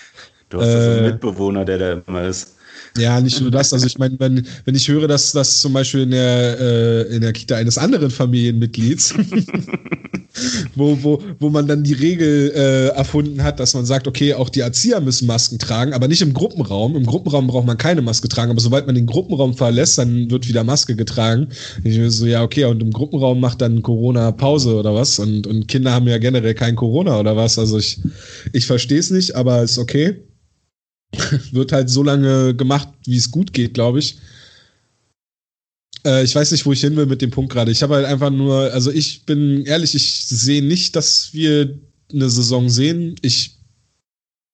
Du 0.49 0.59
hast 0.59 0.67
äh, 0.67 0.83
so 0.83 0.91
einen 0.91 1.11
Mitbewohner, 1.13 1.63
der 1.63 1.77
da 1.77 2.03
immer 2.05 2.27
ist. 2.27 2.57
Ja, 2.97 3.19
nicht 3.21 3.41
nur 3.41 3.51
das. 3.51 3.73
Also 3.73 3.85
ich 3.85 3.97
meine, 3.97 4.19
wenn, 4.19 4.45
wenn 4.65 4.75
ich 4.75 4.87
höre, 4.87 5.07
dass 5.07 5.31
das 5.31 5.61
zum 5.61 5.73
Beispiel 5.73 6.01
in 6.01 6.11
der, 6.11 6.59
äh, 6.59 7.15
in 7.15 7.21
der 7.21 7.33
Kita 7.33 7.55
eines 7.55 7.77
anderen 7.77 8.11
Familienmitglieds 8.11 9.13
wo, 10.75 10.97
wo, 11.01 11.21
wo 11.39 11.49
man 11.49 11.67
dann 11.67 11.83
die 11.83 11.93
Regel 11.93 12.51
äh, 12.55 12.87
erfunden 12.95 13.43
hat, 13.43 13.59
dass 13.59 13.73
man 13.73 13.85
sagt, 13.85 14.07
okay, 14.07 14.33
auch 14.33 14.49
die 14.49 14.61
Erzieher 14.61 14.99
müssen 15.01 15.27
Masken 15.27 15.59
tragen, 15.59 15.93
aber 15.93 16.07
nicht 16.07 16.21
im 16.21 16.33
Gruppenraum. 16.33 16.95
Im 16.95 17.05
Gruppenraum 17.05 17.47
braucht 17.47 17.67
man 17.67 17.77
keine 17.77 18.01
Maske 18.01 18.27
tragen, 18.27 18.51
aber 18.51 18.61
sobald 18.61 18.85
man 18.85 18.95
den 18.95 19.05
Gruppenraum 19.05 19.53
verlässt, 19.55 19.97
dann 19.97 20.29
wird 20.31 20.47
wieder 20.47 20.63
Maske 20.63 20.95
getragen. 20.95 21.49
Ich 21.83 21.99
so, 22.13 22.25
ja, 22.25 22.43
okay, 22.43 22.65
und 22.65 22.81
im 22.81 22.91
Gruppenraum 22.91 23.39
macht 23.39 23.61
dann 23.61 23.81
Corona 23.81 24.31
Pause 24.31 24.75
oder 24.75 24.95
was? 24.95 25.19
Und, 25.19 25.45
und 25.47 25.67
Kinder 25.67 25.91
haben 25.91 26.07
ja 26.07 26.17
generell 26.17 26.55
kein 26.55 26.75
Corona 26.75 27.19
oder 27.19 27.35
was? 27.35 27.59
Also 27.59 27.77
ich, 27.77 27.99
ich 28.53 28.65
verstehe 28.65 28.99
es 28.99 29.11
nicht, 29.11 29.35
aber 29.35 29.61
ist 29.61 29.77
okay. 29.77 30.15
wird 31.51 31.71
halt 31.71 31.89
so 31.89 32.03
lange 32.03 32.55
gemacht, 32.55 32.89
wie 33.05 33.17
es 33.17 33.31
gut 33.31 33.53
geht, 33.53 33.73
glaube 33.73 33.99
ich. 33.99 34.17
Äh, 36.05 36.23
ich 36.23 36.35
weiß 36.35 36.51
nicht, 36.51 36.65
wo 36.65 36.71
ich 36.71 36.81
hin 36.81 36.95
will 36.95 37.05
mit 37.05 37.21
dem 37.21 37.31
Punkt 37.31 37.51
gerade. 37.51 37.71
Ich 37.71 37.83
habe 37.83 37.95
halt 37.95 38.05
einfach 38.05 38.29
nur, 38.29 38.71
also 38.73 38.91
ich 38.91 39.25
bin 39.25 39.65
ehrlich, 39.65 39.95
ich 39.95 40.25
sehe 40.25 40.63
nicht, 40.63 40.95
dass 40.95 41.33
wir 41.33 41.77
eine 42.11 42.29
Saison 42.29 42.69
sehen. 42.69 43.15
Ich 43.21 43.57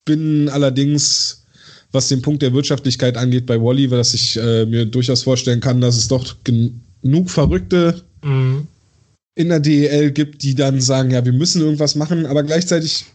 bin 0.05 0.49
allerdings, 0.49 1.45
was 1.91 2.07
den 2.07 2.21
Punkt 2.21 2.41
der 2.41 2.53
Wirtschaftlichkeit 2.53 3.17
angeht, 3.17 3.45
bei 3.45 3.59
Wally, 3.59 3.87
dass 3.87 4.13
ich 4.13 4.37
äh, 4.37 4.65
mir 4.65 4.85
durchaus 4.85 5.23
vorstellen 5.23 5.59
kann, 5.59 5.81
dass 5.81 5.97
es 5.97 6.07
doch 6.07 6.35
genug 6.43 7.29
Verrückte 7.29 8.01
mhm. 8.23 8.67
in 9.35 9.49
der 9.49 9.59
DEL 9.59 10.11
gibt, 10.11 10.43
die 10.43 10.55
dann 10.55 10.81
sagen, 10.81 11.11
ja, 11.11 11.25
wir 11.25 11.33
müssen 11.33 11.61
irgendwas 11.61 11.95
machen, 11.95 12.25
aber 12.25 12.43
gleichzeitig 12.43 13.05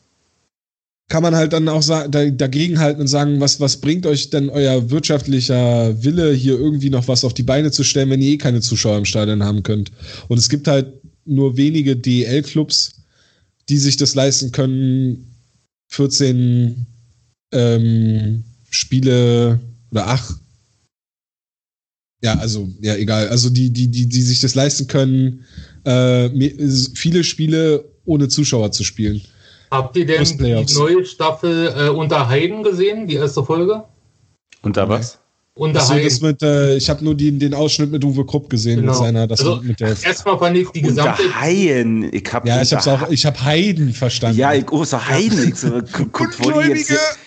kann 1.09 1.23
man 1.23 1.35
halt 1.35 1.53
dann 1.53 1.69
auch 1.69 1.83
dagegen 2.09 2.79
halten 2.79 3.03
und 3.03 3.09
sagen, 3.09 3.41
was, 3.41 3.61
was 3.61 3.81
bringt 3.81 4.07
euch 4.07 4.31
denn 4.31 4.49
euer 4.49 4.91
wirtschaftlicher 4.91 6.03
Wille, 6.03 6.33
hier 6.33 6.59
irgendwie 6.59 6.91
noch 6.91 7.09
was 7.09 7.25
auf 7.25 7.35
die 7.35 7.43
Beine 7.43 7.71
zu 7.71 7.85
stellen, 7.85 8.11
wenn 8.11 8.23
ihr 8.23 8.33
eh 8.33 8.39
keine 8.39 8.61
Zuschauer 8.61 8.99
im 8.99 9.05
Stadion 9.05 9.43
haben 9.43 9.63
könnt. 9.63 9.93
Und 10.29 10.39
es 10.39 10.49
gibt 10.49 10.67
halt 10.67 10.93
nur 11.27 11.57
wenige 11.57 11.97
DEL-Clubs, 11.97 13.03
die 13.69 13.79
sich 13.79 13.97
das 13.97 14.15
leisten 14.15 14.53
können, 14.53 15.31
14 15.89 16.87
ähm, 17.53 18.45
Spiele 18.71 19.61
oder 19.91 20.09
ach, 20.09 20.39
ja, 22.23 22.39
also, 22.39 22.73
ja, 22.81 22.97
egal, 22.97 23.29
also 23.29 23.51
die, 23.51 23.69
die, 23.69 23.89
die, 23.89 24.07
die 24.07 24.23
sich 24.23 24.41
das 24.41 24.55
leisten 24.55 24.87
können, 24.87 25.45
äh, 25.85 26.31
viele 26.95 27.23
Spiele 27.23 27.85
ohne 28.07 28.29
Zuschauer 28.29 28.73
zu 28.73 28.83
spielen. 28.83 29.21
Habt 29.75 29.97
ihr 29.97 30.07
denn 30.07 30.23
die 30.23 30.75
neue 30.75 31.05
Staffel 31.05 31.75
äh, 31.77 31.89
unter 31.89 32.29
Heiden 32.29 32.63
gesehen, 32.63 33.09
die 33.09 33.17
erste 33.17 33.43
Folge? 33.43 33.83
Unter 34.63 34.89
was? 34.89 35.19
Unter 35.57 35.81
Achso, 35.81 35.95
das 35.97 36.21
mit, 36.21 36.43
äh, 36.43 36.77
ich 36.77 36.89
habe 36.89 37.05
nur 37.05 37.17
die, 37.17 37.37
den 37.37 37.55
Ausschnitt 37.55 37.91
mit 37.91 38.05
Uwe 38.05 38.25
Krupp 38.25 38.49
gesehen, 38.51 38.81
genau. 38.81 38.93
mit 38.93 38.99
seiner, 39.01 39.27
das 39.27 39.41
also, 39.41 39.61
mit 39.63 39.81
der. 39.81 39.89
Erstmal 39.89 40.39
fand 40.39 40.57
ich 40.57 40.69
die 40.71 40.83
gesamte. 40.83 41.23
Unter 41.23 41.41
Haien. 41.41 42.09
Ich 42.13 42.33
hab 42.33 42.47
ja, 42.47 42.63
ich 42.63 42.73
hab's 42.73 42.87
auch, 42.87 43.09
ich 43.09 43.27
habe 43.27 43.45
Heiden 43.45 43.93
verstanden. 43.93 44.39
Ja, 44.39 44.53
ich, 44.53 44.71
oh, 44.71 44.85
so 44.85 45.05
Heiden. 45.05 45.49
Ich 45.49 45.57
so, 45.57 45.81
guck, 46.13 46.39
wo 46.39 46.61
die 46.61 46.69
jetzt, 46.69 47.19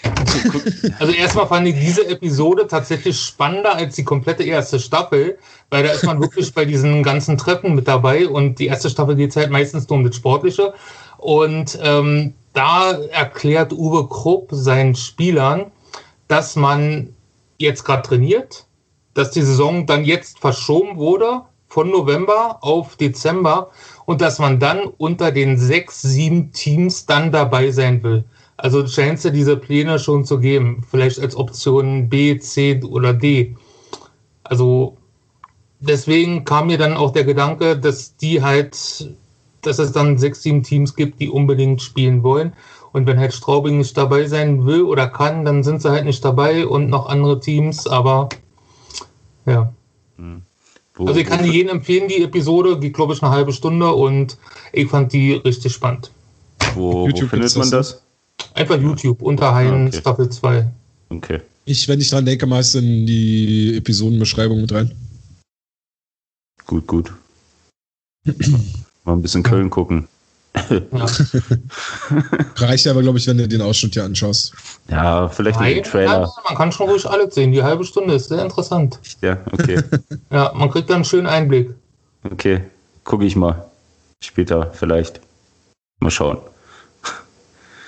also 1.00 1.14
erstmal 1.14 1.48
fand 1.48 1.68
ich 1.68 1.76
diese 1.80 2.08
Episode 2.08 2.66
tatsächlich 2.68 3.18
spannender 3.20 3.76
als 3.76 3.96
die 3.96 4.04
komplette 4.04 4.44
erste 4.44 4.80
Staffel, 4.80 5.38
weil 5.70 5.84
da 5.84 5.92
ist 5.92 6.06
man 6.06 6.22
wirklich 6.22 6.54
bei 6.54 6.64
diesen 6.64 7.04
ganzen 7.04 7.38
Treffen 7.38 7.76
mit 7.76 7.88
dabei 7.88 8.28
und 8.28 8.60
die 8.60 8.68
erste 8.68 8.90
Staffel 8.90 9.16
geht 9.16 9.36
halt 9.36 9.52
meistens 9.52 9.88
nur 9.90 10.00
um 10.00 10.06
das 10.06 10.16
Sportliche. 10.16 10.74
Und 11.18 11.78
ähm, 11.82 12.34
da 12.54 12.92
erklärt 12.92 13.74
Uwe 13.74 14.08
Krupp 14.08 14.50
seinen 14.52 14.96
Spielern, 14.96 15.72
dass 16.28 16.56
man 16.56 17.14
jetzt 17.58 17.84
gerade 17.84 18.04
trainiert, 18.04 18.66
dass 19.14 19.32
die 19.32 19.42
Saison 19.42 19.86
dann 19.86 20.06
jetzt 20.06 20.40
verschoben 20.40 20.98
wurde 20.98 21.42
von 21.68 21.92
November 21.92 22.60
auf 22.62 22.96
Dezember 22.96 23.72
und 24.06 24.22
dass 24.22 24.40
man 24.40 24.60
dann 24.60 24.86
unter 24.98 25.32
den 25.32 25.58
sechs, 25.58 26.02
sieben 26.02 26.52
Teams 26.52 27.06
dann 27.06 27.32
dabei 27.32 27.72
sein 27.72 28.02
will. 28.04 28.24
Also 28.58 28.88
scheint 28.88 29.24
es 29.24 29.32
diese 29.32 29.58
Pläne 29.58 30.00
schon 30.00 30.26
zu 30.26 30.40
geben, 30.40 30.84
vielleicht 30.90 31.20
als 31.20 31.36
Option 31.36 32.10
B, 32.10 32.40
C 32.40 32.82
oder 32.84 33.14
D. 33.14 33.56
Also 34.44 34.98
deswegen 35.80 36.44
kam 36.44 36.68
mir 36.68 36.78
dann 36.78 36.98
auch 36.98 37.12
der 37.12 37.24
Gedanke, 37.24 37.78
dass 37.78 38.16
die 38.18 38.42
halt 38.42 39.12
dass 39.62 39.80
es 39.80 39.92
dann 39.92 40.18
sechs, 40.18 40.44
sieben 40.44 40.64
Teams 40.64 40.96
gibt, 40.96 41.20
die 41.20 41.30
unbedingt 41.30 41.82
spielen 41.82 42.24
wollen. 42.24 42.54
Und 42.94 43.06
wenn 43.06 43.20
halt 43.20 43.34
Straubing 43.34 43.78
nicht 43.78 43.98
dabei 43.98 44.26
sein 44.28 44.66
will 44.66 44.84
oder 44.84 45.08
kann, 45.08 45.46
dann 45.46 45.64
sind 45.64 45.82
sie 45.82 45.92
halt 45.92 46.06
nicht 46.06 46.24
dabei 46.24 46.66
und 46.66 46.90
noch 46.90 47.08
andere 47.08 47.40
Teams, 47.40 47.86
aber 47.86 48.30
ja. 49.46 49.72
Hm. 50.18 50.42
Wo, 50.96 51.06
also 51.06 51.20
ich 51.20 51.28
kann 51.28 51.44
die 51.44 51.52
jedem 51.52 51.78
empfehlen, 51.78 52.08
die 52.08 52.24
Episode, 52.24 52.80
geht 52.80 52.96
glaube 52.96 53.14
ich 53.14 53.22
eine 53.22 53.32
halbe 53.32 53.54
Stunde 53.54 53.92
und 53.94 54.38
ich 54.74 54.90
fand 54.90 55.14
die 55.14 55.34
richtig 55.34 55.74
spannend. 55.74 56.12
Wo, 56.74 57.08
wo 57.08 57.28
findet 57.28 57.56
man 57.56 57.70
das? 57.70 58.02
Einfach 58.54 58.80
YouTube, 58.80 59.22
unter 59.22 59.54
Hein 59.54 59.88
okay. 59.88 59.98
Staffel 59.98 60.30
2. 60.30 60.68
Okay. 61.10 61.42
Ich, 61.66 61.88
wenn 61.88 62.00
ich 62.00 62.10
dran 62.10 62.26
denke, 62.26 62.46
meist 62.46 62.76
in 62.76 63.06
die 63.06 63.76
Episodenbeschreibung 63.78 64.62
mit 64.62 64.72
rein. 64.72 64.92
Gut, 66.66 66.88
gut. 66.88 67.14
Mal 69.08 69.14
ein 69.14 69.22
bisschen 69.22 69.42
Köln 69.42 69.70
gucken. 69.70 70.10
Ja. 70.70 71.06
Reicht 72.58 72.88
aber, 72.88 73.02
glaube 73.02 73.20
ich, 73.20 73.28
wenn 73.28 73.38
du 73.38 73.48
den 73.48 73.62
Ausschnitt 73.62 73.94
hier 73.94 74.04
anschaust. 74.04 74.54
Ja, 74.90 75.30
vielleicht 75.30 75.62
Nein, 75.62 75.76
den 75.76 75.84
Trailer. 75.86 76.30
man 76.46 76.58
kann 76.58 76.74
schon 76.74 76.90
ruhig 76.90 77.10
alles 77.10 77.34
sehen. 77.34 77.54
Die 77.54 77.64
halbe 77.64 77.86
Stunde 77.86 78.16
ist 78.16 78.28
sehr 78.28 78.44
interessant. 78.44 79.00
Ja, 79.22 79.38
okay. 79.54 79.82
ja, 80.30 80.52
man 80.54 80.70
kriegt 80.70 80.90
dann 80.90 80.98
einen 80.98 81.06
schönen 81.06 81.28
Einblick. 81.28 81.74
Okay, 82.30 82.64
gucke 83.06 83.24
ich 83.24 83.38
mal. 83.38 83.72
Später 84.22 84.72
vielleicht. 84.74 85.22
Mal 86.02 86.12
schauen. 86.12 86.40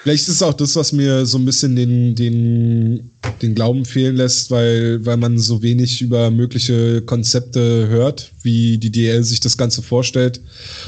Vielleicht 0.04 0.24
ist 0.24 0.36
es 0.36 0.44
auch 0.44 0.54
das, 0.54 0.76
was 0.78 0.94
mir 0.94 1.26
so 1.26 1.38
ein 1.38 1.46
bisschen 1.46 1.76
den, 1.76 2.16
den, 2.16 3.12
den 3.42 3.54
Glauben 3.54 3.84
fehlen 3.84 4.16
lässt, 4.16 4.50
weil, 4.50 5.06
weil 5.06 5.18
man 5.18 5.38
so 5.38 5.62
wenig 5.62 6.02
über 6.02 6.32
mögliche 6.32 7.02
Konzepte 7.02 7.88
hört, 7.90 8.32
wie 8.42 8.78
die 8.78 8.92
DL 8.92 9.24
sich 9.24 9.42
das 9.42 9.58
Ganze 9.58 9.82
vorstellt. 9.82 10.42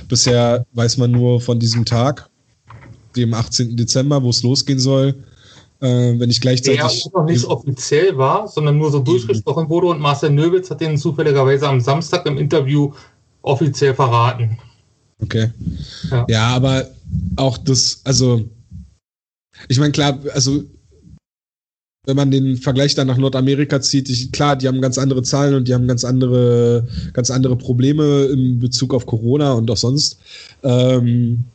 Bisher 0.08 0.66
weiß 0.74 0.98
man 0.98 1.12
nur 1.12 1.42
von 1.42 1.60
diesem 1.60 1.84
Tag, 1.84 2.30
dem 3.18 3.34
18. 3.34 3.76
Dezember, 3.76 4.24
wo 4.24 4.30
es 4.30 4.44
losgehen 4.44 4.80
soll. 4.80 5.16
Äh, 5.82 6.20
wenn 6.20 6.30
ich 6.30 6.40
gleichzeitig. 6.40 6.80
Der 6.80 6.86
auch 6.86 7.14
noch 7.14 7.26
nicht 7.26 7.44
offiziell 7.44 8.16
war, 8.18 8.48
sondern 8.48 8.78
nur 8.78 8.92
so 8.92 9.00
durchgesprochen 9.00 9.68
wurde 9.68 9.88
und 9.88 10.00
Marcel 10.00 10.30
Nöbitz 10.30 10.70
hat 10.70 10.80
den 10.80 10.98
zufälligerweise 10.98 11.68
am 11.68 11.82
Samstag 11.82 12.26
im 12.28 12.38
Interview 12.38 12.94
offiziell 13.42 13.94
verraten. 13.94 14.58
Okay. 15.22 15.52
Ja, 16.12 16.26
ja 16.30 16.48
aber 16.50 16.88
auch 17.36 17.58
das, 17.58 18.02
also 18.04 18.48
ich 19.68 19.80
meine, 19.80 19.92
klar, 19.92 20.20
also 20.34 20.64
wenn 22.06 22.16
man 22.16 22.32
den 22.32 22.58
Vergleich 22.58 22.96
dann 22.96 23.08
nach 23.08 23.18
Nordamerika 23.18 23.80
zieht, 23.80 24.10
ich, 24.10 24.32
klar, 24.32 24.56
die 24.56 24.68
haben 24.68 24.82
ganz 24.82 24.98
andere 24.98 25.22
Zahlen 25.22 25.54
und 25.54 25.68
die 25.68 25.74
haben 25.74 25.88
ganz 25.88 26.04
andere, 26.04 26.88
ganz 27.14 27.30
andere 27.30 27.56
Probleme 27.56 28.24
in 28.26 28.60
Bezug 28.60 28.94
auf 28.94 29.06
Corona 29.06 29.54
und 29.54 29.70
auch 29.70 29.78
sonst. 29.78 30.18
Ähm, 30.64 31.46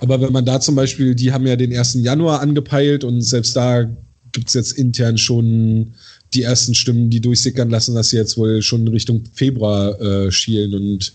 aber 0.00 0.20
wenn 0.20 0.32
man 0.32 0.44
da 0.44 0.60
zum 0.60 0.74
Beispiel, 0.74 1.14
die 1.14 1.32
haben 1.32 1.46
ja 1.46 1.56
den 1.56 1.74
1. 1.74 1.94
Januar 2.02 2.40
angepeilt 2.40 3.04
und 3.04 3.22
selbst 3.22 3.56
da 3.56 3.84
gibt 4.32 4.48
es 4.48 4.54
jetzt 4.54 4.72
intern 4.72 5.16
schon 5.16 5.94
die 6.34 6.42
ersten 6.42 6.74
Stimmen, 6.74 7.08
die 7.08 7.20
durchsickern 7.20 7.70
lassen, 7.70 7.94
dass 7.94 8.10
sie 8.10 8.16
jetzt 8.16 8.36
wohl 8.36 8.60
schon 8.60 8.86
Richtung 8.88 9.24
Februar 9.32 9.98
äh, 10.00 10.30
schielen 10.30 10.74
und 10.74 11.14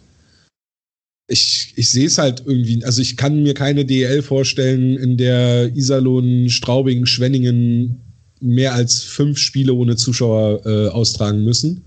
ich, 1.30 1.74
ich 1.76 1.90
sehe 1.90 2.08
es 2.08 2.18
halt 2.18 2.44
irgendwie, 2.46 2.84
also 2.84 3.02
ich 3.02 3.16
kann 3.16 3.44
mir 3.44 3.54
keine 3.54 3.86
DL 3.86 4.22
vorstellen, 4.22 4.98
in 4.98 5.16
der 5.16 5.76
Iserlohn, 5.76 6.50
Straubing, 6.50 7.06
Schwenningen 7.06 8.02
mehr 8.42 8.74
als 8.74 9.04
fünf 9.04 9.38
Spiele 9.38 9.74
ohne 9.74 9.96
Zuschauer 9.96 10.66
äh, 10.66 10.88
austragen 10.88 11.44
müssen. 11.44 11.86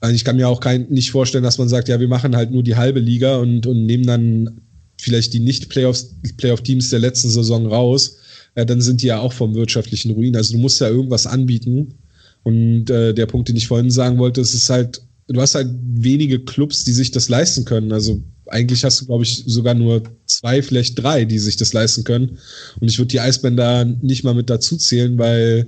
Also 0.00 0.14
ich 0.14 0.24
kann 0.24 0.36
mir 0.36 0.48
auch 0.48 0.60
kein, 0.60 0.88
nicht 0.90 1.10
vorstellen, 1.10 1.44
dass 1.44 1.58
man 1.58 1.68
sagt, 1.68 1.88
ja, 1.88 2.00
wir 2.00 2.08
machen 2.08 2.36
halt 2.36 2.50
nur 2.50 2.62
die 2.62 2.76
halbe 2.76 3.00
Liga 3.00 3.36
und, 3.36 3.66
und 3.66 3.86
nehmen 3.86 4.06
dann 4.06 4.60
vielleicht 5.00 5.32
die 5.34 5.40
Nicht-Playoff-Teams 5.40 6.90
der 6.90 6.98
letzten 6.98 7.30
Saison 7.30 7.66
raus. 7.66 8.16
Ja, 8.56 8.64
dann 8.64 8.80
sind 8.80 9.02
die 9.02 9.06
ja 9.06 9.20
auch 9.20 9.32
vom 9.32 9.54
wirtschaftlichen 9.54 10.10
Ruin. 10.12 10.36
Also 10.36 10.54
du 10.54 10.58
musst 10.58 10.80
ja 10.80 10.88
irgendwas 10.88 11.26
anbieten. 11.26 11.94
Und 12.42 12.90
äh, 12.90 13.12
der 13.14 13.26
Punkt, 13.26 13.48
den 13.48 13.56
ich 13.56 13.68
vorhin 13.68 13.90
sagen 13.90 14.18
wollte, 14.18 14.40
ist 14.40 14.54
es 14.54 14.70
halt, 14.70 15.02
du 15.28 15.40
hast 15.40 15.54
halt 15.54 15.68
wenige 15.82 16.40
Clubs, 16.40 16.84
die 16.84 16.92
sich 16.92 17.10
das 17.10 17.28
leisten 17.28 17.64
können. 17.64 17.92
Also 17.92 18.22
eigentlich 18.48 18.84
hast 18.84 19.00
du, 19.00 19.06
glaube 19.06 19.24
ich, 19.24 19.44
sogar 19.46 19.74
nur 19.74 20.02
zwei, 20.26 20.62
vielleicht 20.62 21.02
drei, 21.02 21.24
die 21.24 21.38
sich 21.38 21.56
das 21.56 21.72
leisten 21.72 22.04
können. 22.04 22.38
Und 22.80 22.88
ich 22.88 22.98
würde 22.98 23.08
die 23.08 23.20
Eisbären 23.20 23.56
da 23.56 23.84
nicht 23.84 24.24
mal 24.24 24.34
mit 24.34 24.50
dazu 24.50 24.76
zählen, 24.76 25.18
weil 25.18 25.66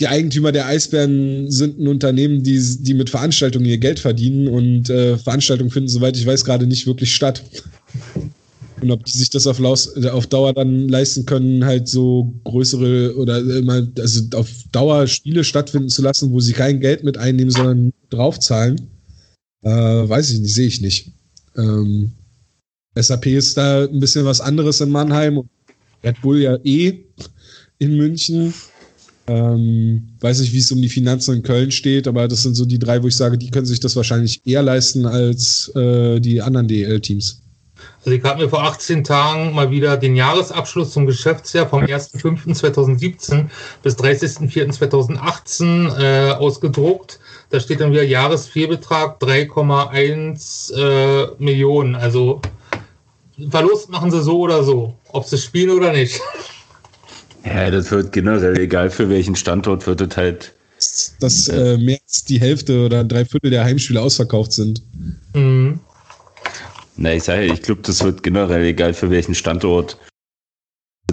die 0.00 0.06
Eigentümer 0.06 0.52
der 0.52 0.66
Eisbären 0.66 1.50
sind 1.50 1.80
ein 1.80 1.88
Unternehmen, 1.88 2.42
die, 2.44 2.60
die 2.80 2.94
mit 2.94 3.10
Veranstaltungen 3.10 3.66
ihr 3.66 3.78
Geld 3.78 3.98
verdienen 3.98 4.46
und 4.46 4.90
äh, 4.90 5.18
Veranstaltungen 5.18 5.70
finden, 5.70 5.88
soweit 5.88 6.16
ich 6.16 6.24
weiß, 6.24 6.44
gerade 6.44 6.66
nicht 6.66 6.86
wirklich 6.86 7.14
statt. 7.14 7.42
Und 8.80 8.92
ob 8.92 9.04
die 9.04 9.18
sich 9.18 9.28
das 9.30 9.48
auf, 9.48 9.58
Laus, 9.58 9.96
auf 10.04 10.28
Dauer 10.28 10.52
dann 10.52 10.88
leisten 10.88 11.26
können, 11.26 11.64
halt 11.64 11.88
so 11.88 12.32
größere 12.44 13.16
oder 13.16 13.38
immer, 13.40 13.88
also 13.98 14.22
auf 14.34 14.48
Dauer 14.70 15.08
Spiele 15.08 15.42
stattfinden 15.42 15.88
zu 15.88 16.02
lassen, 16.02 16.30
wo 16.30 16.38
sie 16.38 16.52
kein 16.52 16.78
Geld 16.78 17.02
mit 17.02 17.18
einnehmen, 17.18 17.50
sondern 17.50 17.92
draufzahlen 18.10 18.97
äh, 19.62 19.70
weiß 19.70 20.30
ich 20.30 20.40
nicht, 20.40 20.54
sehe 20.54 20.66
ich 20.66 20.80
nicht. 20.80 21.12
Ähm, 21.56 22.12
SAP 22.94 23.26
ist 23.26 23.56
da 23.56 23.84
ein 23.84 24.00
bisschen 24.00 24.24
was 24.24 24.40
anderes 24.40 24.80
in 24.80 24.90
Mannheim 24.90 25.38
und 25.38 25.48
Red 26.02 26.20
Bull 26.20 26.38
ja 26.38 26.56
eh 26.64 27.04
in 27.78 27.96
München. 27.96 28.54
Ähm, 29.26 30.08
weiß 30.20 30.40
nicht, 30.40 30.52
wie 30.52 30.58
es 30.58 30.72
um 30.72 30.80
die 30.80 30.88
Finanzen 30.88 31.36
in 31.36 31.42
Köln 31.42 31.70
steht, 31.70 32.08
aber 32.08 32.28
das 32.28 32.42
sind 32.42 32.54
so 32.54 32.64
die 32.64 32.78
drei, 32.78 33.02
wo 33.02 33.08
ich 33.08 33.16
sage, 33.16 33.36
die 33.36 33.50
können 33.50 33.66
sich 33.66 33.80
das 33.80 33.94
wahrscheinlich 33.94 34.40
eher 34.46 34.62
leisten 34.62 35.04
als 35.04 35.70
äh, 35.74 36.18
die 36.18 36.40
anderen 36.40 36.66
DL-Teams. 36.66 37.42
Also 37.98 38.12
ich 38.12 38.24
habe 38.24 38.42
mir 38.42 38.48
vor 38.48 38.62
18 38.62 39.04
Tagen 39.04 39.54
mal 39.54 39.70
wieder 39.70 39.98
den 39.98 40.16
Jahresabschluss 40.16 40.92
zum 40.92 41.04
Geschäftsjahr 41.06 41.68
vom 41.68 41.82
1.5.2017 41.82 43.48
bis 43.82 43.96
30.04.2018 43.96 45.98
äh, 45.98 46.30
ausgedruckt. 46.32 47.20
Da 47.50 47.60
steht 47.60 47.80
dann 47.80 47.92
wieder 47.92 48.02
Jahresfehlbetrag 48.02 49.20
3,1 49.22 50.74
äh, 50.74 51.28
Millionen. 51.38 51.94
Also 51.94 52.42
Verlust 53.50 53.88
machen 53.88 54.10
sie 54.10 54.22
so 54.22 54.40
oder 54.40 54.62
so, 54.62 54.94
ob 55.12 55.24
sie 55.24 55.38
spielen 55.38 55.70
oder 55.70 55.92
nicht. 55.92 56.20
Ja, 57.44 57.70
das 57.70 57.90
wird 57.90 58.12
generell, 58.12 58.58
egal 58.58 58.90
für 58.90 59.08
welchen 59.08 59.36
Standort, 59.36 59.86
wird 59.86 60.00
es 60.00 60.16
halt. 60.16 60.54
Dass 61.20 61.48
äh, 61.48 61.76
mehr 61.78 61.98
als 62.06 62.24
die 62.24 62.40
Hälfte 62.40 62.84
oder 62.84 63.04
drei 63.04 63.24
Viertel 63.24 63.50
der 63.50 63.64
Heimspiele 63.64 64.00
ausverkauft 64.00 64.52
sind. 64.52 64.82
Mhm. 65.34 65.80
Na, 66.96 67.14
ich 67.14 67.24
sage, 67.24 67.44
ich 67.44 67.62
glaube, 67.62 67.80
das 67.82 68.02
wird 68.02 68.22
generell, 68.22 68.64
egal 68.64 68.92
für 68.92 69.10
welchen 69.10 69.34
Standort, 69.34 69.96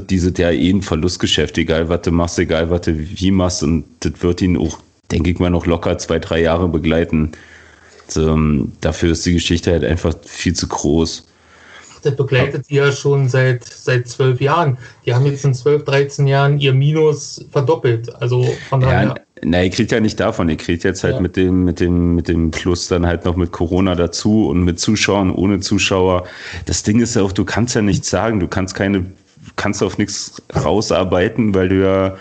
dieses 0.10 0.38
Jahr 0.38 0.52
eh 0.52 0.70
ein 0.70 0.82
Verlustgeschäft, 0.82 1.58
egal 1.58 1.90
was 1.90 2.02
du 2.02 2.12
machst, 2.12 2.40
egal 2.40 2.70
was 2.70 2.82
du 2.82 2.98
wie 2.98 3.32
machst. 3.32 3.64
Und 3.64 3.86
das 4.02 4.14
wird 4.22 4.42
ihn 4.42 4.58
auch, 4.58 4.80
denke 5.12 5.32
ich 5.32 5.40
mal, 5.40 5.50
noch 5.50 5.66
locker 5.66 5.98
zwei, 5.98 6.20
drei 6.20 6.42
Jahre 6.42 6.68
begleiten. 6.68 7.32
So, 8.08 8.30
ähm, 8.30 8.72
dafür 8.82 9.12
ist 9.12 9.26
die 9.26 9.34
Geschichte 9.34 9.72
halt 9.72 9.84
einfach 9.84 10.16
viel 10.26 10.54
zu 10.54 10.68
groß 10.68 11.26
das 12.06 12.16
begleitet 12.16 12.70
die 12.70 12.76
ja 12.76 12.92
schon 12.92 13.28
seit, 13.28 13.64
seit 13.64 14.08
zwölf 14.08 14.40
Jahren. 14.40 14.78
Die 15.06 15.14
haben 15.14 15.26
jetzt 15.26 15.44
in 15.44 15.54
zwölf, 15.54 15.84
13 15.86 16.28
Jahren 16.28 16.60
ihr 16.60 16.74
Minus 16.74 17.46
verdoppelt. 17.52 18.14
Also 18.22 18.44
von 18.70 18.82
daher. 18.82 19.04
Ja, 19.04 19.16
na, 19.44 19.64
ihr 19.64 19.70
kriegt 19.70 19.92
ja 19.92 20.00
nicht 20.00 20.20
davon, 20.20 20.48
ihr 20.48 20.58
kriegt 20.58 20.84
jetzt 20.84 21.04
halt 21.04 21.16
ja. 21.16 21.22
mit 21.22 21.36
dem, 21.36 21.66
mit 21.66 21.80
dem, 21.80 22.16
mit 22.16 22.28
dem 22.28 22.52
Plus 22.52 22.88
dann 22.88 23.06
halt 23.06 23.26
noch 23.26 23.36
mit 23.36 23.52
Corona 23.52 23.96
dazu 23.96 24.48
und 24.48 24.64
mit 24.64 24.80
Zuschauern, 24.80 25.32
ohne 25.32 25.60
Zuschauer. 25.60 26.26
Das 26.66 26.84
Ding 26.84 27.02
ist 27.02 27.16
ja 27.16 27.24
auch, 27.24 27.32
du 27.32 27.44
kannst 27.44 27.76
ja 27.76 27.82
nichts 27.82 28.10
sagen, 28.10 28.40
du 28.40 28.48
kannst 28.48 28.76
keine, 28.76 29.06
kannst 29.56 29.84
auf 29.84 29.98
nichts 29.98 30.42
rausarbeiten, 30.56 31.54
weil 31.54 31.70
du 31.70 31.82
ja 31.84 32.16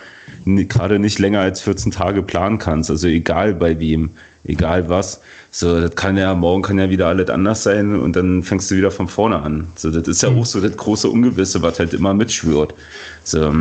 gerade 0.45 0.99
nicht 0.99 1.19
länger 1.19 1.41
als 1.41 1.61
14 1.63 1.93
Tage 1.93 2.23
planen 2.23 2.59
kannst. 2.59 2.91
Also 2.91 3.09
egal 3.09 3.55
bei 3.55 3.79
wem, 3.81 4.11
egal 4.45 4.89
was. 4.89 5.21
So, 5.51 5.81
das 5.81 5.95
kann 5.95 6.17
ja, 6.17 6.35
morgen 6.35 6.63
kann 6.63 6.79
ja 6.79 6.91
wieder 6.91 7.07
alles 7.09 7.31
anders 7.31 7.63
sein 7.63 7.99
und 7.99 8.17
dann 8.17 8.43
fängst 8.43 8.71
du 8.71 8.77
wieder 8.77 8.91
von 8.91 9.09
vorne 9.09 9.41
an. 9.41 9.69
So, 9.77 9.91
das 9.91 10.07
ist 10.09 10.23
ja 10.23 10.31
mhm. 10.31 10.41
auch 10.41 10.47
so 10.47 10.61
das 10.61 10.77
große 10.77 11.09
Ungewisse, 11.09 11.63
was 11.63 11.79
halt 11.79 11.95
immer 11.95 12.15
mitschwört. 12.15 12.75
So, 13.23 13.53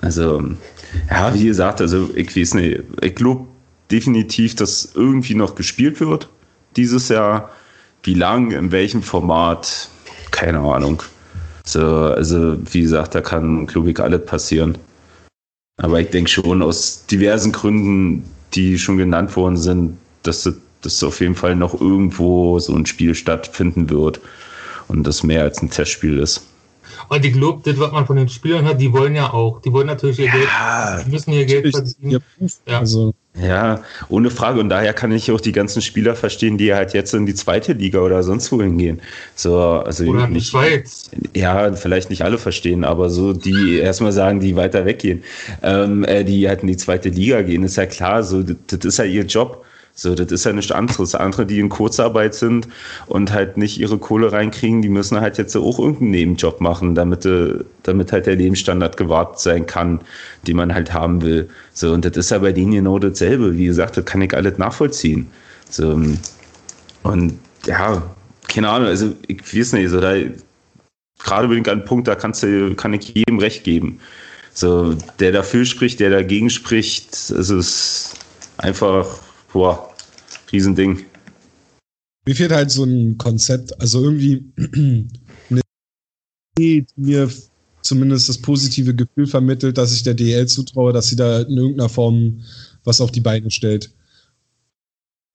also, 0.00 0.42
ja, 1.10 1.34
wie 1.34 1.46
gesagt, 1.46 1.80
also 1.80 2.10
ich 2.14 2.36
weiß 2.36 2.54
nicht, 2.54 2.80
ich 3.02 3.14
glaube 3.14 3.46
definitiv, 3.90 4.54
dass 4.54 4.90
irgendwie 4.94 5.34
noch 5.34 5.54
gespielt 5.54 6.00
wird 6.00 6.28
dieses 6.76 7.08
Jahr. 7.08 7.50
Wie 8.04 8.14
lang, 8.14 8.52
in 8.52 8.70
welchem 8.70 9.02
Format, 9.02 9.88
keine 10.30 10.60
Ahnung. 10.60 11.02
So, 11.64 11.84
also, 11.84 12.56
wie 12.72 12.82
gesagt, 12.82 13.14
da 13.14 13.20
kann, 13.20 13.66
glaube 13.66 13.90
ich, 13.90 14.00
alles 14.00 14.24
passieren. 14.24 14.78
Aber 15.78 16.00
ich 16.00 16.10
denke 16.10 16.30
schon 16.30 16.62
aus 16.62 17.06
diversen 17.06 17.52
Gründen, 17.52 18.24
die 18.54 18.78
schon 18.78 18.98
genannt 18.98 19.34
worden 19.36 19.56
sind, 19.56 19.96
dass, 20.22 20.42
das, 20.42 20.54
dass 20.82 21.02
auf 21.02 21.20
jeden 21.20 21.34
Fall 21.34 21.56
noch 21.56 21.80
irgendwo 21.80 22.58
so 22.58 22.74
ein 22.74 22.86
Spiel 22.86 23.14
stattfinden 23.14 23.88
wird 23.88 24.20
und 24.88 25.04
das 25.04 25.22
mehr 25.22 25.42
als 25.42 25.62
ein 25.62 25.70
Testspiel 25.70 26.18
ist. 26.18 26.42
Und 27.08 27.24
ich 27.24 27.32
glaube, 27.32 27.60
das, 27.64 27.78
was 27.78 27.92
man 27.92 28.06
von 28.06 28.16
den 28.16 28.28
Spielern 28.28 28.64
hört, 28.64 28.80
die 28.80 28.92
wollen 28.92 29.14
ja 29.14 29.32
auch. 29.32 29.62
Die 29.62 29.72
wollen 29.72 29.86
natürlich 29.86 30.18
ihr 30.18 30.26
ja, 30.26 30.32
Geld, 30.32 31.06
die 31.06 31.10
müssen 31.10 31.32
ihr 31.32 31.46
Geld 31.46 31.74
verdienen. 31.74 32.22
Ja. 32.66 32.78
Also. 32.78 33.14
Ja, 33.40 33.82
ohne 34.08 34.30
Frage. 34.30 34.60
Und 34.60 34.68
daher 34.68 34.92
kann 34.92 35.12
ich 35.12 35.30
auch 35.30 35.40
die 35.40 35.52
ganzen 35.52 35.82
Spieler 35.82 36.16
verstehen, 36.16 36.58
die 36.58 36.74
halt 36.74 36.94
jetzt 36.94 37.14
in 37.14 37.26
die 37.26 37.34
zweite 37.34 37.72
Liga 37.72 38.00
oder 38.00 38.22
sonst 38.22 38.50
wo 38.52 38.60
hingehen. 38.60 39.00
So, 39.34 39.58
also 39.60 40.04
oder 40.06 40.24
in 40.24 40.34
die 40.34 40.40
Schweiz. 40.40 41.10
Ja, 41.34 41.72
vielleicht 41.72 42.10
nicht 42.10 42.22
alle 42.22 42.38
verstehen, 42.38 42.84
aber 42.84 43.10
so 43.10 43.32
die 43.32 43.78
erstmal 43.78 44.12
sagen, 44.12 44.40
die 44.40 44.56
weiter 44.56 44.84
weggehen, 44.84 45.22
ähm, 45.62 46.04
äh, 46.04 46.24
die 46.24 46.48
halt 46.48 46.62
in 46.62 46.68
die 46.68 46.76
zweite 46.76 47.08
Liga 47.08 47.42
gehen, 47.42 47.62
ist 47.62 47.76
ja 47.76 47.86
klar, 47.86 48.22
so, 48.22 48.42
das, 48.42 48.56
das 48.66 48.84
ist 48.84 48.98
ja 48.98 49.04
ihr 49.04 49.24
Job. 49.24 49.64
So, 49.98 50.14
das 50.14 50.30
ist 50.30 50.44
ja 50.44 50.52
nichts 50.52 50.70
anderes. 50.70 51.16
Andere, 51.16 51.44
die 51.44 51.58
in 51.58 51.70
Kurzarbeit 51.70 52.32
sind 52.32 52.68
und 53.06 53.32
halt 53.32 53.56
nicht 53.56 53.80
ihre 53.80 53.98
Kohle 53.98 54.30
reinkriegen, 54.30 54.80
die 54.80 54.88
müssen 54.88 55.20
halt 55.20 55.38
jetzt 55.38 55.56
auch 55.56 55.80
irgendeinen 55.80 56.12
Nebenjob 56.12 56.60
machen, 56.60 56.94
damit, 56.94 57.26
äh, 57.26 57.64
damit 57.82 58.12
halt 58.12 58.26
der 58.26 58.36
Lebensstandard 58.36 58.96
gewahrt 58.96 59.40
sein 59.40 59.66
kann, 59.66 60.00
den 60.46 60.56
man 60.56 60.72
halt 60.72 60.94
haben 60.94 61.20
will. 61.22 61.48
So, 61.72 61.92
und 61.92 62.04
das 62.04 62.16
ist 62.16 62.30
ja 62.30 62.38
bei 62.38 62.52
denen 62.52 62.70
genau 62.70 63.00
dasselbe. 63.00 63.56
Wie 63.56 63.64
gesagt, 63.66 63.96
das 63.96 64.04
kann 64.04 64.22
ich 64.22 64.32
alles 64.32 64.56
nachvollziehen. 64.56 65.28
So, 65.68 66.00
und 67.02 67.38
ja, 67.66 68.00
keine 68.46 68.68
Ahnung, 68.68 68.86
also 68.86 69.12
ich 69.26 69.40
weiß 69.52 69.72
nicht, 69.72 69.90
so 69.90 70.00
da, 70.00 70.14
gerade 71.18 71.48
bin 71.48 71.58
ich 71.58 71.66
an 71.66 71.78
einem 71.78 71.84
Punkt, 71.84 72.06
da 72.06 72.14
kannst 72.14 72.44
du, 72.44 72.72
kann 72.76 72.94
ich 72.94 73.14
jedem 73.16 73.40
recht 73.40 73.64
geben. 73.64 73.98
So, 74.54 74.94
der 75.18 75.32
dafür 75.32 75.64
spricht, 75.64 75.98
der 75.98 76.10
dagegen 76.10 76.50
spricht, 76.50 77.14
es 77.14 77.50
ist 77.50 78.14
einfach, 78.58 79.08
boah, 79.52 79.94
Riesending. 80.52 81.04
Mir 82.26 82.34
fehlt 82.34 82.52
halt 82.52 82.70
so 82.70 82.84
ein 82.84 83.16
Konzept, 83.18 83.80
also 83.80 84.02
irgendwie 84.02 84.44
eine 85.50 85.60
mir 86.96 87.30
zumindest 87.82 88.28
das 88.28 88.38
positive 88.38 88.94
Gefühl 88.94 89.26
vermittelt, 89.26 89.78
dass 89.78 89.94
ich 89.94 90.02
der 90.02 90.14
DL 90.14 90.46
zutraue, 90.46 90.92
dass 90.92 91.08
sie 91.08 91.16
da 91.16 91.40
in 91.40 91.56
irgendeiner 91.56 91.88
Form 91.88 92.42
was 92.84 93.00
auf 93.00 93.10
die 93.10 93.20
Beine 93.20 93.50
stellt. 93.50 93.90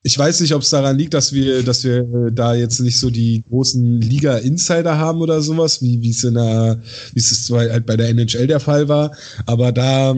Ich 0.05 0.17
weiß 0.17 0.41
nicht, 0.41 0.53
ob 0.53 0.61
es 0.61 0.69
daran 0.69 0.97
liegt, 0.97 1.13
dass 1.13 1.31
wir, 1.31 1.63
dass 1.63 1.83
wir 1.85 2.03
da 2.31 2.53
jetzt 2.53 2.79
nicht 2.81 2.99
so 2.99 3.09
die 3.09 3.43
großen 3.49 4.01
Liga-Insider 4.01 4.97
haben 4.97 5.21
oder 5.21 5.41
sowas, 5.41 5.81
wie, 5.81 5.95
es 6.09 6.23
wie 6.23 7.19
es 7.19 7.49
halt 7.49 7.85
bei 7.85 7.95
der 7.95 8.09
NHL 8.09 8.47
der 8.47 8.59
Fall 8.59 8.89
war. 8.89 9.15
Aber 9.45 9.71
da 9.71 10.13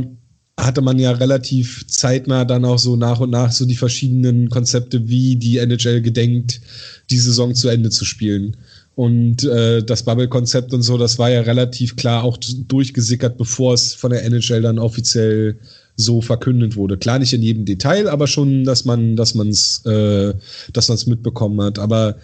hatte 0.58 0.82
man 0.82 0.98
ja 1.00 1.12
relativ 1.12 1.86
zeitnah 1.88 2.46
dann 2.46 2.66
auch 2.66 2.80
so 2.80 2.96
nach 2.96 3.20
und 3.20 3.30
nach 3.30 3.52
so 3.52 3.66
die 3.66 3.76
verschiedenen 3.76 4.50
Konzepte, 4.50 5.10
wie 5.10 5.36
die 5.36 5.58
NHL 5.58 6.02
gedenkt, 6.02 6.62
die 7.10 7.20
Saison 7.20 7.54
zu 7.54 7.68
Ende 7.68 7.90
zu 7.90 8.06
spielen. 8.06 8.56
Und 8.96 9.44
äh, 9.44 9.84
das 9.84 10.04
Bubble-Konzept 10.04 10.74
und 10.74 10.82
so, 10.82 10.98
das 10.98 11.20
war 11.20 11.30
ja 11.30 11.42
relativ 11.42 11.98
klar 11.98 12.24
auch 12.24 12.38
durchgesickert, 12.38 13.38
bevor 13.38 13.74
es 13.74 13.94
von 13.94 14.12
der 14.12 14.24
NHL 14.24 14.62
dann 14.62 14.80
offiziell 14.80 15.58
so 15.98 16.22
verkündet 16.22 16.78
wurde. 16.78 16.98
Klar 16.98 17.20
nicht 17.20 17.34
in 17.34 17.42
jedem 17.42 17.66
Detail, 17.66 18.08
aber 18.08 18.28
schon, 18.28 18.64
dass 18.64 18.86
man, 18.86 19.18
dass 19.18 19.34
man 19.36 19.50
es, 19.50 19.86
äh, 19.86 20.34
dass 20.72 20.88
man 20.88 20.96
es 20.96 21.08
mitbekommen 21.08 21.62
hat. 21.62 21.80
Aber 21.80 22.16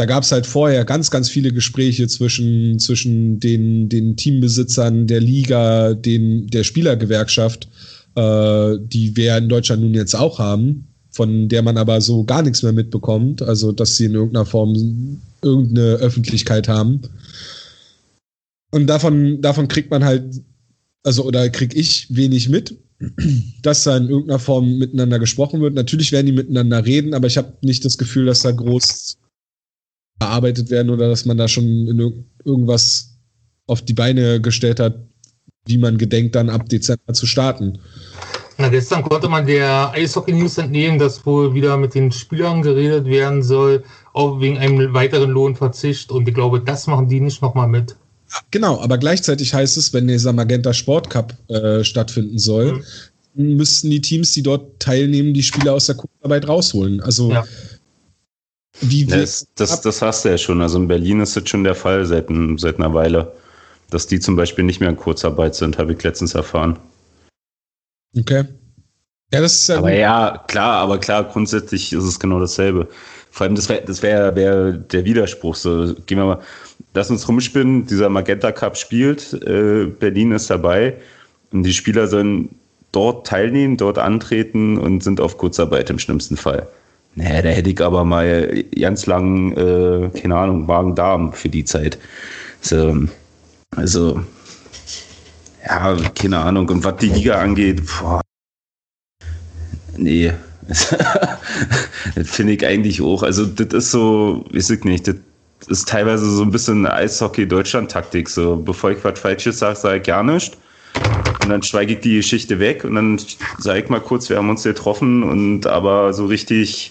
da 0.00 0.06
gab 0.06 0.22
es 0.22 0.32
halt 0.32 0.46
vorher 0.46 0.86
ganz, 0.86 1.10
ganz 1.10 1.28
viele 1.28 1.52
Gespräche 1.52 2.08
zwischen, 2.08 2.78
zwischen 2.78 3.38
den, 3.38 3.90
den 3.90 4.16
Teambesitzern 4.16 5.06
der 5.06 5.20
Liga, 5.20 5.92
den, 5.92 6.46
der 6.46 6.64
Spielergewerkschaft, 6.64 7.68
äh, 8.14 8.78
die 8.80 9.14
wir 9.14 9.36
in 9.36 9.50
Deutschland 9.50 9.82
nun 9.82 9.92
jetzt 9.92 10.14
auch 10.14 10.38
haben, 10.38 10.88
von 11.10 11.50
der 11.50 11.60
man 11.60 11.76
aber 11.76 12.00
so 12.00 12.24
gar 12.24 12.40
nichts 12.40 12.62
mehr 12.62 12.72
mitbekommt, 12.72 13.42
also 13.42 13.72
dass 13.72 13.98
sie 13.98 14.06
in 14.06 14.14
irgendeiner 14.14 14.46
Form 14.46 15.20
irgendeine 15.42 15.96
Öffentlichkeit 15.96 16.66
haben. 16.66 17.02
Und 18.70 18.86
davon, 18.86 19.42
davon 19.42 19.68
kriegt 19.68 19.90
man 19.90 20.02
halt, 20.02 20.24
also 21.02 21.26
oder 21.26 21.50
krieg 21.50 21.76
ich 21.76 22.06
wenig 22.08 22.48
mit, 22.48 22.74
dass 23.62 23.84
da 23.84 23.98
in 23.98 24.08
irgendeiner 24.08 24.38
Form 24.38 24.78
miteinander 24.78 25.18
gesprochen 25.18 25.60
wird. 25.60 25.74
Natürlich 25.74 26.10
werden 26.10 26.24
die 26.24 26.32
miteinander 26.32 26.86
reden, 26.86 27.12
aber 27.12 27.26
ich 27.26 27.36
habe 27.36 27.52
nicht 27.60 27.84
das 27.84 27.98
Gefühl, 27.98 28.24
dass 28.24 28.40
da 28.40 28.50
groß 28.50 29.18
erarbeitet 30.20 30.70
werden 30.70 30.90
oder 30.90 31.08
dass 31.08 31.24
man 31.24 31.36
da 31.36 31.48
schon 31.48 32.14
irgendwas 32.44 33.18
auf 33.66 33.82
die 33.82 33.94
Beine 33.94 34.40
gestellt 34.40 34.78
hat, 34.78 34.94
wie 35.66 35.78
man 35.78 35.98
gedenkt, 35.98 36.34
dann 36.34 36.50
ab 36.50 36.68
Dezember 36.68 37.12
zu 37.12 37.26
starten. 37.26 37.78
Na, 38.58 38.68
gestern 38.68 39.02
konnte 39.02 39.28
man 39.28 39.46
der 39.46 39.90
Eishockey 39.92 40.32
News 40.32 40.58
entnehmen, 40.58 40.98
dass 40.98 41.24
wohl 41.24 41.54
wieder 41.54 41.78
mit 41.78 41.94
den 41.94 42.12
Spielern 42.12 42.60
geredet 42.60 43.06
werden 43.06 43.42
soll, 43.42 43.82
auch 44.12 44.38
wegen 44.40 44.58
einem 44.58 44.92
weiteren 44.92 45.30
Lohnverzicht. 45.30 46.12
Und 46.12 46.28
ich 46.28 46.34
glaube, 46.34 46.60
das 46.60 46.86
machen 46.86 47.08
die 47.08 47.20
nicht 47.20 47.40
nochmal 47.40 47.68
mit. 47.68 47.96
Genau, 48.50 48.80
aber 48.80 48.98
gleichzeitig 48.98 49.54
heißt 49.54 49.76
es, 49.76 49.92
wenn 49.92 50.06
dieser 50.06 50.32
Magenta 50.32 50.74
Sport 50.74 51.08
Cup 51.08 51.34
äh, 51.48 51.82
stattfinden 51.84 52.38
soll, 52.38 52.82
mhm. 53.34 53.56
müssten 53.56 53.90
die 53.90 54.00
Teams, 54.00 54.32
die 54.32 54.42
dort 54.42 54.78
teilnehmen, 54.78 55.32
die 55.32 55.42
Spieler 55.42 55.72
aus 55.72 55.86
der 55.86 55.96
Kurzarbeit 55.96 56.46
rausholen. 56.46 57.00
Also 57.00 57.32
ja. 57.32 57.44
Wie, 58.80 59.06
wie 59.06 59.06
das, 59.06 59.46
das, 59.56 59.80
das, 59.80 60.02
hast 60.02 60.24
du 60.24 60.30
ja 60.30 60.38
schon. 60.38 60.60
Also 60.62 60.78
in 60.78 60.88
Berlin 60.88 61.20
ist 61.20 61.36
das 61.36 61.48
schon 61.48 61.64
der 61.64 61.74
Fall 61.74 62.06
seit, 62.06 62.28
seit 62.56 62.78
einer 62.78 62.94
Weile. 62.94 63.32
Dass 63.90 64.06
die 64.06 64.20
zum 64.20 64.36
Beispiel 64.36 64.64
nicht 64.64 64.80
mehr 64.80 64.88
in 64.88 64.96
Kurzarbeit 64.96 65.56
sind, 65.56 65.78
habe 65.78 65.92
ich 65.92 66.02
letztens 66.02 66.34
erfahren. 66.34 66.78
Okay. 68.16 68.44
Ja, 69.32 69.40
das 69.40 69.54
ist 69.54 69.68
ja. 69.68 69.78
Aber 69.78 69.90
gut. 69.90 69.98
ja, 69.98 70.44
klar, 70.46 70.80
aber 70.80 70.98
klar, 70.98 71.24
grundsätzlich 71.24 71.92
ist 71.92 72.04
es 72.04 72.20
genau 72.20 72.40
dasselbe. 72.40 72.88
vor 73.30 73.44
allem, 73.44 73.54
das 73.54 73.68
wäre 73.68 73.82
das 73.84 74.02
wär, 74.02 74.34
wär 74.36 74.72
der 74.72 75.04
Widerspruch. 75.04 75.54
So, 75.54 75.94
gehen 76.06 76.18
wir 76.18 76.24
mal, 76.24 76.40
lass 76.94 77.10
uns 77.10 77.28
rumspinnen, 77.28 77.86
dieser 77.86 78.08
Magenta 78.08 78.52
Cup 78.52 78.76
spielt, 78.76 79.32
äh, 79.44 79.86
Berlin 79.86 80.32
ist 80.32 80.50
dabei 80.50 80.96
und 81.52 81.62
die 81.62 81.72
Spieler 81.72 82.08
sollen 82.08 82.56
dort 82.92 83.26
teilnehmen, 83.26 83.76
dort 83.76 83.98
antreten 83.98 84.78
und 84.78 85.02
sind 85.04 85.20
auf 85.20 85.38
Kurzarbeit 85.38 85.90
im 85.90 85.98
schlimmsten 85.98 86.36
Fall. 86.36 86.66
Naja, 87.14 87.42
da 87.42 87.48
hätte 87.48 87.70
ich 87.70 87.80
aber 87.80 88.04
mal 88.04 88.64
ganz 88.78 89.06
lang, 89.06 89.52
äh, 89.52 90.10
keine 90.18 90.36
Ahnung, 90.36 90.66
Magen-Darm 90.66 91.32
für 91.32 91.48
die 91.48 91.64
Zeit. 91.64 91.98
So, 92.60 92.94
also, 93.76 94.22
ja, 95.66 95.96
keine 96.14 96.38
Ahnung. 96.38 96.68
Und 96.68 96.84
was 96.84 96.96
die 96.98 97.08
Liga 97.08 97.40
angeht, 97.40 97.82
boah, 97.86 98.20
nee, 99.96 100.32
das 100.68 102.30
finde 102.30 102.52
ich 102.52 102.66
eigentlich 102.66 103.02
auch. 103.02 103.22
Also, 103.22 103.44
das 103.46 103.74
ist 103.74 103.90
so, 103.90 104.44
weiß 104.52 104.70
ich 104.70 104.84
nicht, 104.84 105.08
das 105.08 105.16
ist 105.66 105.88
teilweise 105.88 106.30
so 106.30 106.42
ein 106.42 106.52
bisschen 106.52 106.86
Eishockey-Deutschland-Taktik. 106.86 108.28
So, 108.28 108.56
bevor 108.56 108.92
ich 108.92 109.04
was 109.04 109.18
Falsches 109.18 109.58
sage, 109.58 109.76
sage 109.76 109.96
ich 109.98 110.04
gar 110.04 110.22
nichts. 110.22 110.56
Und 111.42 111.48
dann 111.48 111.62
schweige 111.62 111.94
ich 111.94 112.00
die 112.00 112.16
Geschichte 112.16 112.58
weg 112.58 112.84
und 112.84 112.94
dann 112.94 113.20
sage 113.58 113.80
ich 113.80 113.88
mal 113.88 114.00
kurz, 114.00 114.28
wir 114.28 114.36
haben 114.36 114.50
uns 114.50 114.62
getroffen 114.62 115.22
und 115.22 115.66
aber 115.66 116.12
so 116.12 116.26
richtig 116.26 116.90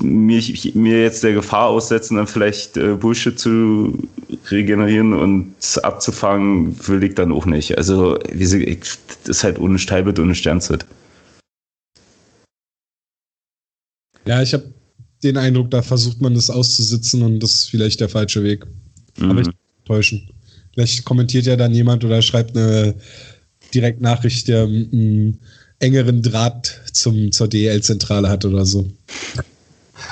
mir, 0.00 0.42
mir 0.74 1.02
jetzt 1.02 1.22
der 1.22 1.32
Gefahr 1.32 1.68
aussetzen, 1.68 2.16
dann 2.16 2.26
vielleicht 2.26 2.76
äh, 2.76 2.94
Bullshit 2.94 3.38
zu 3.38 4.08
regenerieren 4.50 5.12
und 5.12 5.54
abzufangen, 5.82 6.76
will 6.88 7.02
ich 7.04 7.14
dann 7.14 7.32
auch 7.32 7.46
nicht. 7.46 7.78
Also, 7.78 8.18
wie 8.30 8.46
sie, 8.46 8.64
ich, 8.64 8.80
das 9.24 9.38
ist 9.38 9.44
halt 9.44 9.58
ohne 9.58 9.78
Steilbild, 9.78 10.18
ohne 10.18 10.34
Sternzeit. 10.34 10.84
Ja, 14.26 14.42
ich 14.42 14.52
habe 14.52 14.74
den 15.22 15.36
Eindruck, 15.36 15.70
da 15.70 15.82
versucht 15.82 16.20
man 16.20 16.34
das 16.34 16.50
auszusitzen 16.50 17.22
und 17.22 17.40
das 17.40 17.54
ist 17.54 17.70
vielleicht 17.70 18.00
der 18.00 18.08
falsche 18.08 18.42
Weg. 18.42 18.66
Mhm. 19.18 19.30
Aber 19.30 19.40
ich 19.40 19.48
täuschen. 19.84 20.28
Vielleicht 20.72 21.04
kommentiert 21.04 21.46
ja 21.46 21.56
dann 21.56 21.72
jemand 21.72 22.04
oder 22.04 22.20
schreibt 22.20 22.56
eine 22.56 22.94
Direktnachricht, 23.76 24.48
der 24.48 24.64
einen 24.64 25.38
engeren 25.78 26.22
Draht 26.22 26.80
zum, 26.92 27.32
zur 27.32 27.48
DL-Zentrale 27.48 28.28
hat 28.28 28.44
oder 28.44 28.64
so. 28.64 28.86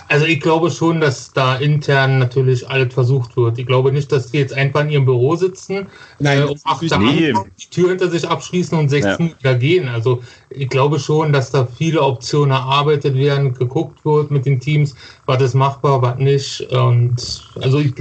Also 0.08 0.26
ich 0.26 0.40
glaube 0.40 0.70
schon, 0.70 1.00
dass 1.00 1.32
da 1.32 1.56
intern 1.56 2.18
natürlich 2.18 2.68
alles 2.68 2.92
versucht 2.92 3.36
wird. 3.36 3.58
Ich 3.58 3.66
glaube 3.66 3.92
nicht, 3.92 4.10
dass 4.12 4.30
die 4.30 4.38
jetzt 4.38 4.52
einfach 4.52 4.82
in 4.82 4.90
ihrem 4.90 5.04
Büro 5.04 5.36
sitzen, 5.36 5.86
Nein, 6.18 6.40
äh, 6.40 6.44
um 6.44 6.58
8 6.64 6.82
Uhr 6.82 6.98
nee. 6.98 7.32
die 7.60 7.70
Tür 7.70 7.90
hinter 7.90 8.10
sich 8.10 8.28
abschließen 8.28 8.78
und 8.78 8.88
16 8.88 9.30
Uhr 9.30 9.38
wieder 9.38 9.54
gehen. 9.54 9.88
Also 9.88 10.22
ich 10.50 10.68
glaube 10.68 10.98
schon, 10.98 11.32
dass 11.32 11.50
da 11.50 11.66
viele 11.66 12.02
Optionen 12.02 12.50
erarbeitet 12.50 13.14
werden, 13.14 13.54
geguckt 13.54 14.04
wird 14.04 14.30
mit 14.30 14.46
den 14.46 14.60
Teams, 14.60 14.94
was 15.26 15.42
ist 15.42 15.54
machbar, 15.54 16.02
was 16.02 16.18
nicht. 16.18 16.60
Und 16.72 17.50
also 17.60 17.78
ich, 17.78 17.98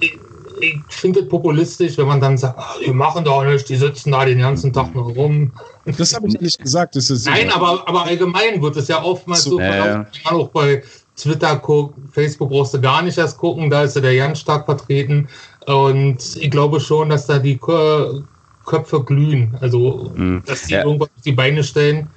ich, 0.00 0.18
ich 0.60 0.78
finde 0.88 1.20
es 1.20 1.28
populistisch, 1.28 1.98
wenn 1.98 2.06
man 2.06 2.20
dann 2.20 2.38
sagt, 2.38 2.56
ach, 2.58 2.76
die 2.84 2.92
machen 2.92 3.24
doch 3.24 3.44
nicht, 3.44 3.68
die 3.68 3.76
sitzen 3.76 4.12
da 4.12 4.24
den 4.24 4.38
ganzen 4.38 4.72
Tag 4.72 4.94
nur 4.94 5.12
rum. 5.12 5.52
Das 5.98 6.14
habe 6.14 6.28
ich 6.28 6.40
nicht 6.40 6.58
gesagt. 6.58 6.96
Das 6.96 7.10
ist 7.10 7.26
Nein, 7.26 7.50
aber, 7.50 7.86
aber 7.88 8.04
allgemein 8.04 8.62
wird 8.62 8.76
es 8.76 8.88
ja 8.88 9.02
oftmals 9.02 9.44
so, 9.44 9.50
so 9.52 9.60
äh. 9.60 10.04
auch 10.24 10.48
bei 10.48 10.82
Twitter 11.16 11.56
gucken, 11.56 12.08
Facebook 12.12 12.50
brauchst 12.50 12.74
du 12.74 12.80
gar 12.80 13.02
nicht 13.02 13.18
erst 13.18 13.38
gucken, 13.38 13.70
da 13.70 13.82
ist 13.82 13.96
ja 13.96 14.02
der 14.02 14.16
ganz 14.16 14.40
stark 14.40 14.64
vertreten. 14.66 15.28
Und 15.66 16.36
ich 16.36 16.50
glaube 16.50 16.80
schon, 16.80 17.10
dass 17.10 17.26
da 17.26 17.38
die 17.38 17.58
Köpfe 17.58 19.04
glühen, 19.04 19.56
also 19.60 20.12
mhm. 20.14 20.42
dass 20.46 20.64
die 20.64 20.74
ja. 20.74 20.84
irgendwas 20.84 21.08
auf 21.14 21.22
die 21.22 21.32
Beine 21.32 21.62
stellen. 21.62 22.08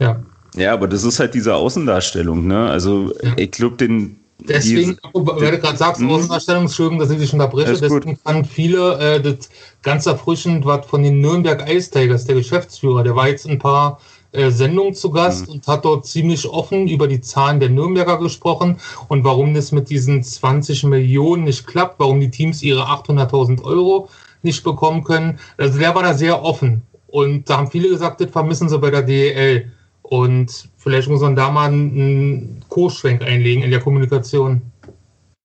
Ja. 0.00 0.20
Ja, 0.54 0.72
aber 0.72 0.88
das 0.88 1.04
ist 1.04 1.20
halt 1.20 1.34
diese 1.34 1.54
Außendarstellung, 1.54 2.46
ne? 2.46 2.68
Also 2.70 3.12
ja. 3.22 3.32
ich 3.36 3.50
glaube, 3.50 3.76
den 3.76 4.18
Deswegen, 4.38 4.98
weil 5.12 5.52
du 5.52 5.58
gerade 5.58 5.78
sagst, 5.78 6.02
Außendarstellung, 6.02 6.64
Entschuldigung, 6.64 6.98
dass 6.98 7.10
ich 7.10 7.18
dich 7.18 7.32
unterbreche, 7.32 7.72
deswegen 7.72 8.16
fanden 8.16 8.44
viele 8.44 8.98
äh, 8.98 9.20
das 9.20 9.48
ganz 9.82 10.06
erfrischend, 10.06 10.64
was 10.64 10.86
von 10.86 11.02
den 11.02 11.20
Nürnberg 11.20 11.68
Ice 11.68 11.90
Tigers, 11.90 12.26
der 12.26 12.36
Geschäftsführer, 12.36 13.02
der 13.02 13.16
war 13.16 13.28
jetzt 13.28 13.46
ein 13.46 13.58
paar 13.58 13.98
äh, 14.32 14.50
Sendungen 14.50 14.94
zu 14.94 15.10
Gast 15.10 15.46
mhm. 15.46 15.54
und 15.54 15.66
hat 15.66 15.84
dort 15.84 16.06
ziemlich 16.06 16.46
offen 16.46 16.86
über 16.86 17.08
die 17.08 17.22
Zahlen 17.22 17.60
der 17.60 17.70
Nürnberger 17.70 18.18
gesprochen 18.18 18.78
und 19.08 19.24
warum 19.24 19.54
das 19.54 19.72
mit 19.72 19.88
diesen 19.88 20.22
20 20.22 20.84
Millionen 20.84 21.44
nicht 21.44 21.66
klappt, 21.66 21.98
warum 21.98 22.20
die 22.20 22.30
Teams 22.30 22.62
ihre 22.62 22.82
800.000 22.82 23.62
Euro 23.64 24.08
nicht 24.42 24.62
bekommen 24.62 25.02
können. 25.02 25.38
Also 25.56 25.78
der 25.78 25.94
war 25.94 26.02
da 26.02 26.12
sehr 26.12 26.42
offen 26.42 26.82
und 27.06 27.48
da 27.48 27.56
haben 27.56 27.70
viele 27.70 27.88
gesagt, 27.88 28.20
das 28.20 28.30
vermissen 28.30 28.68
sie 28.68 28.78
bei 28.78 28.90
der 28.90 29.02
DEL. 29.02 29.72
Und 30.08 30.68
vielleicht 30.76 31.08
muss 31.08 31.20
man 31.20 31.34
da 31.34 31.50
mal 31.50 31.68
einen 31.68 32.64
Kursschwenk 32.68 33.22
einlegen 33.22 33.64
in 33.64 33.70
der 33.70 33.80
Kommunikation. 33.80 34.62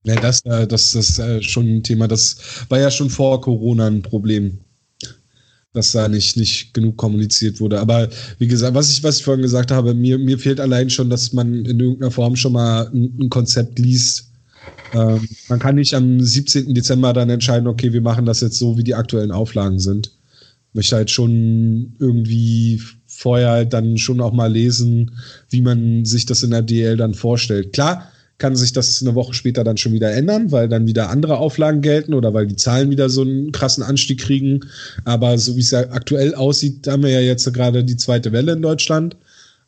Ja, 0.03 0.15
das, 0.15 0.43
äh, 0.45 0.67
das, 0.67 0.91
das 0.91 1.09
ist 1.09 1.19
äh, 1.19 1.41
schon 1.41 1.77
ein 1.77 1.83
Thema. 1.83 2.07
Das 2.07 2.37
war 2.69 2.79
ja 2.79 2.91
schon 2.91 3.09
vor 3.09 3.41
Corona 3.41 3.87
ein 3.87 4.03
Problem, 4.03 4.59
dass 5.73 5.93
da 5.93 6.07
nicht, 6.07 6.37
nicht 6.37 6.73
genug 6.73 6.97
kommuniziert 6.97 7.59
wurde. 7.59 7.79
Aber 7.79 8.09
wie 8.37 8.47
gesagt, 8.47 8.75
was 8.75 8.91
ich, 8.91 9.03
was 9.03 9.17
ich 9.17 9.23
vorhin 9.23 9.41
gesagt 9.41 9.71
habe, 9.71 9.95
mir, 9.95 10.19
mir 10.19 10.37
fehlt 10.37 10.59
allein 10.59 10.89
schon, 10.89 11.09
dass 11.09 11.33
man 11.33 11.65
in 11.65 11.79
irgendeiner 11.79 12.11
Form 12.11 12.35
schon 12.35 12.53
mal 12.53 12.87
ein, 12.93 13.17
ein 13.19 13.29
Konzept 13.29 13.79
liest. 13.79 14.31
Ähm, 14.93 15.27
man 15.49 15.59
kann 15.59 15.75
nicht 15.75 15.95
am 15.95 16.19
17. 16.19 16.73
Dezember 16.73 17.13
dann 17.13 17.31
entscheiden, 17.31 17.67
okay, 17.67 17.93
wir 17.93 18.01
machen 18.01 18.25
das 18.27 18.41
jetzt 18.41 18.59
so, 18.59 18.77
wie 18.77 18.83
die 18.83 18.95
aktuellen 18.95 19.31
Auflagen 19.31 19.79
sind. 19.79 20.11
Möchte 20.73 20.95
halt 20.95 21.11
schon 21.11 21.95
irgendwie 21.99 22.81
vorher 23.07 23.51
halt 23.51 23.73
dann 23.73 23.97
schon 23.97 24.21
auch 24.21 24.33
mal 24.33 24.51
lesen, 24.51 25.11
wie 25.49 25.61
man 25.61 26.05
sich 26.05 26.25
das 26.25 26.43
in 26.43 26.51
der 26.51 26.61
DL 26.61 26.97
dann 26.97 27.13
vorstellt. 27.13 27.73
Klar, 27.73 28.11
kann 28.41 28.55
sich 28.55 28.73
das 28.73 29.01
eine 29.01 29.13
Woche 29.13 29.35
später 29.35 29.63
dann 29.63 29.77
schon 29.77 29.93
wieder 29.93 30.11
ändern, 30.11 30.51
weil 30.51 30.67
dann 30.67 30.87
wieder 30.87 31.11
andere 31.11 31.37
Auflagen 31.37 31.81
gelten 31.81 32.15
oder 32.15 32.33
weil 32.33 32.47
die 32.47 32.55
Zahlen 32.55 32.89
wieder 32.89 33.07
so 33.07 33.21
einen 33.21 33.51
krassen 33.51 33.83
Anstieg 33.83 34.19
kriegen. 34.19 34.61
Aber 35.05 35.37
so 35.37 35.55
wie 35.55 35.59
es 35.59 35.69
ja 35.71 35.91
aktuell 35.91 36.33
aussieht, 36.33 36.87
haben 36.87 37.03
wir 37.03 37.11
ja 37.11 37.19
jetzt 37.19 37.53
gerade 37.53 37.83
die 37.83 37.97
zweite 37.97 38.31
Welle 38.31 38.53
in 38.53 38.63
Deutschland. 38.63 39.15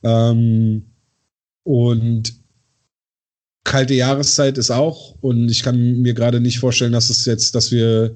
Ähm, 0.02 0.86
und 1.62 2.34
kalte 3.64 3.94
Jahreszeit 3.94 4.58
ist 4.58 4.72
auch. 4.72 5.16
Und 5.22 5.50
ich 5.50 5.62
kann 5.62 6.02
mir 6.02 6.16
gerade 6.16 6.40
nicht 6.40 6.58
vorstellen, 6.58 6.94
dass 6.94 7.12
es 7.12 7.26
jetzt, 7.26 7.54
dass 7.54 7.72
wir 7.72 8.16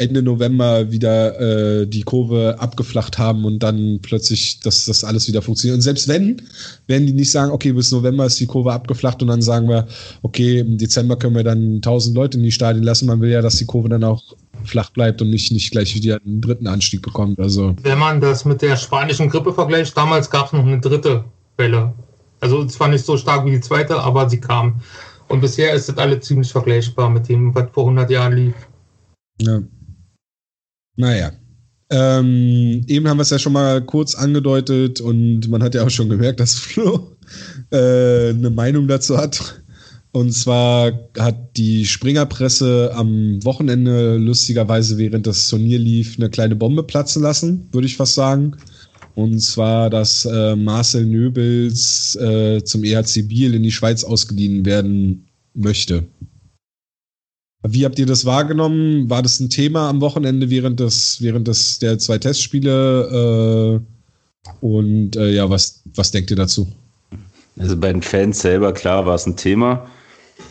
Ende 0.00 0.22
November 0.22 0.90
wieder 0.90 1.38
äh, 1.38 1.86
die 1.86 2.02
Kurve 2.02 2.56
abgeflacht 2.58 3.18
haben 3.18 3.44
und 3.44 3.62
dann 3.62 4.00
plötzlich, 4.00 4.60
dass 4.60 4.86
das 4.86 5.04
alles 5.04 5.28
wieder 5.28 5.42
funktioniert. 5.42 5.76
Und 5.76 5.82
selbst 5.82 6.08
wenn, 6.08 6.40
werden 6.86 7.06
die 7.06 7.12
nicht 7.12 7.30
sagen, 7.30 7.52
okay, 7.52 7.72
bis 7.72 7.92
November 7.92 8.24
ist 8.24 8.40
die 8.40 8.46
Kurve 8.46 8.72
abgeflacht 8.72 9.20
und 9.20 9.28
dann 9.28 9.42
sagen 9.42 9.68
wir, 9.68 9.86
okay, 10.22 10.60
im 10.60 10.78
Dezember 10.78 11.16
können 11.16 11.36
wir 11.36 11.44
dann 11.44 11.76
1000 11.76 12.16
Leute 12.16 12.38
in 12.38 12.44
die 12.44 12.52
Stadien 12.52 12.82
lassen. 12.82 13.06
Man 13.06 13.20
will 13.20 13.30
ja, 13.30 13.42
dass 13.42 13.56
die 13.56 13.66
Kurve 13.66 13.90
dann 13.90 14.02
auch 14.02 14.22
flach 14.64 14.90
bleibt 14.90 15.20
und 15.20 15.28
nicht, 15.28 15.52
nicht 15.52 15.70
gleich 15.70 15.94
wieder 15.94 16.18
einen 16.24 16.40
dritten 16.40 16.66
Anstieg 16.66 17.02
bekommt. 17.02 17.38
Also. 17.38 17.76
Wenn 17.82 17.98
man 17.98 18.20
das 18.20 18.46
mit 18.46 18.62
der 18.62 18.76
spanischen 18.76 19.28
Grippe 19.28 19.52
vergleicht, 19.52 19.94
damals 19.96 20.30
gab 20.30 20.46
es 20.46 20.52
noch 20.52 20.66
eine 20.66 20.80
dritte 20.80 21.24
Welle. 21.58 21.92
Also 22.40 22.64
zwar 22.64 22.88
nicht 22.88 23.04
so 23.04 23.18
stark 23.18 23.44
wie 23.44 23.50
die 23.50 23.60
zweite, 23.60 24.00
aber 24.00 24.30
sie 24.30 24.40
kam. 24.40 24.80
Und 25.28 25.40
bisher 25.40 25.74
ist 25.74 25.90
das 25.90 25.98
alles 25.98 26.26
ziemlich 26.26 26.50
vergleichbar 26.50 27.10
mit 27.10 27.28
dem, 27.28 27.54
was 27.54 27.66
vor 27.72 27.84
100 27.84 28.10
Jahren 28.10 28.32
lief. 28.32 28.54
Ja. 29.38 29.60
Naja. 31.00 31.32
Ähm, 31.90 32.84
eben 32.86 33.08
haben 33.08 33.16
wir 33.16 33.22
es 33.22 33.30
ja 33.30 33.38
schon 33.38 33.54
mal 33.54 33.80
kurz 33.80 34.14
angedeutet 34.14 35.00
und 35.00 35.48
man 35.48 35.62
hat 35.62 35.74
ja 35.74 35.84
auch 35.84 35.90
schon 35.90 36.08
gemerkt, 36.08 36.38
dass 36.38 36.54
Flo 36.54 37.16
äh, 37.72 38.28
eine 38.28 38.50
Meinung 38.50 38.86
dazu 38.86 39.16
hat. 39.16 39.60
Und 40.12 40.32
zwar 40.32 40.92
hat 41.18 41.56
die 41.56 41.86
Springerpresse 41.86 42.92
am 42.94 43.42
Wochenende 43.44 44.16
lustigerweise, 44.16 44.98
während 44.98 45.26
das 45.26 45.48
Turnier 45.48 45.78
lief, 45.78 46.16
eine 46.18 46.28
kleine 46.28 46.54
Bombe 46.54 46.82
platzen 46.82 47.22
lassen, 47.22 47.68
würde 47.72 47.86
ich 47.86 47.96
fast 47.96 48.14
sagen. 48.14 48.56
Und 49.14 49.40
zwar, 49.40 49.88
dass 49.88 50.24
äh, 50.24 50.56
Marcel 50.56 51.06
Nöbels 51.06 52.14
äh, 52.16 52.62
zum 52.62 52.84
EHC 52.84 53.22
Biel 53.26 53.54
in 53.54 53.62
die 53.62 53.72
Schweiz 53.72 54.04
ausgeliehen 54.04 54.64
werden 54.64 55.26
möchte. 55.54 56.04
Wie 57.62 57.84
habt 57.84 57.98
ihr 57.98 58.06
das 58.06 58.24
wahrgenommen? 58.24 59.10
War 59.10 59.22
das 59.22 59.38
ein 59.40 59.50
Thema 59.50 59.88
am 59.90 60.00
Wochenende 60.00 60.48
während 60.48 60.80
des, 60.80 61.20
während 61.20 61.46
des 61.46 61.78
der 61.78 61.98
zwei 61.98 62.18
Testspiele? 62.18 63.80
Äh, 63.82 64.64
und 64.64 65.16
äh, 65.16 65.30
ja, 65.32 65.50
was, 65.50 65.82
was 65.94 66.10
denkt 66.10 66.30
ihr 66.30 66.36
dazu? 66.36 66.68
Also 67.58 67.76
bei 67.76 67.92
den 67.92 68.02
Fans 68.02 68.40
selber, 68.40 68.72
klar, 68.72 69.04
war 69.04 69.14
es 69.14 69.26
ein 69.26 69.36
Thema. 69.36 69.86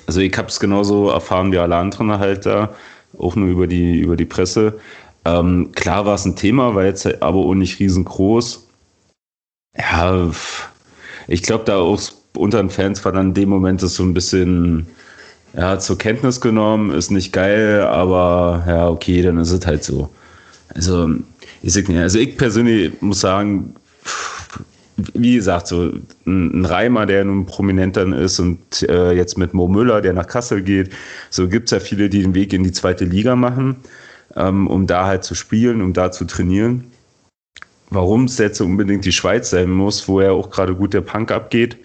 Also 0.06 0.20
ich 0.20 0.38
habe 0.38 0.50
es 0.50 0.60
genauso 0.60 1.10
erfahren 1.10 1.52
wie 1.52 1.58
alle 1.58 1.76
anderen 1.76 2.12
halt 2.20 2.46
da, 2.46 2.76
auch 3.18 3.36
nur 3.36 3.48
über 3.48 3.66
die, 3.66 4.00
über 4.00 4.16
die 4.16 4.26
Presse. 4.26 4.80
Ähm, 5.26 5.72
klar 5.74 6.06
war 6.06 6.16
es 6.16 6.26
ein 6.26 6.36
Thema, 6.36 6.76
war 6.76 6.86
jetzt 6.86 7.06
aber 7.22 7.40
auch 7.40 7.56
nicht 7.56 7.80
riesengroß. 7.80 8.68
Ja, 9.78 10.32
ich 11.28 11.42
glaube, 11.42 11.64
da 11.66 11.78
auch 11.78 12.02
unter 12.38 12.62
den 12.62 12.70
Fans 12.70 13.04
war 13.04 13.12
dann 13.12 13.30
in 13.30 13.34
dem 13.34 13.50
Moment 13.50 13.82
das 13.82 13.96
so 13.96 14.04
ein 14.04 14.14
bisschen 14.14 14.88
ja, 15.56 15.80
zur 15.80 15.98
Kenntnis 15.98 16.42
genommen, 16.42 16.92
ist 16.92 17.12
nicht 17.12 17.34
geil, 17.34 17.82
aber 17.82 18.64
ja, 18.68 18.90
okay, 18.90 19.22
dann 19.22 19.38
ist 19.38 19.52
es 19.52 19.66
halt 19.66 19.84
so. 19.84 20.10
Also, 20.76 21.10
ich 21.62 21.90
also 21.90 22.20
ich 22.20 22.38
persönlich 22.38 23.02
muss 23.02 23.20
sagen, 23.20 23.76
wie 25.14 25.36
gesagt, 25.36 25.68
so 25.68 25.92
ein 26.26 26.66
Reimer, 26.66 27.06
der 27.06 27.26
nun 27.26 27.46
prominenter 27.46 28.06
ist 28.18 28.40
und 28.40 28.84
äh, 28.84 29.12
jetzt 29.14 29.38
mit 29.38 29.54
Mo 29.54 29.68
Müller, 29.68 30.02
der 30.02 30.14
nach 30.14 30.28
Kassel 30.28 30.62
geht, 30.62 30.92
so 31.30 31.48
gibt 31.48 31.66
es 31.66 31.72
ja 31.72 31.80
viele, 31.80 32.10
die 32.10 32.22
den 32.22 32.36
Weg 32.36 32.54
in 32.54 32.64
die 32.64 32.72
zweite 32.72 33.06
Liga 33.06 33.36
machen, 33.36 33.78
ähm, 34.36 34.68
um 34.68 34.88
da 34.88 35.06
halt 35.06 35.24
zu 35.24 35.36
spielen, 35.36 35.82
um 35.82 35.94
da 35.94 36.12
zu 36.12 36.26
trainieren. 36.26 36.86
Warum 37.90 38.26
es 38.26 38.38
jetzt 38.38 38.62
unbedingt 38.62 39.06
die 39.06 39.12
Schweiz 39.12 39.50
sein 39.50 39.72
muss, 39.72 40.08
wo 40.08 40.22
ja 40.22 40.32
auch 40.32 40.50
gerade 40.52 40.76
gut 40.76 40.94
der 40.94 41.02
Punk 41.02 41.32
abgeht, 41.32 41.78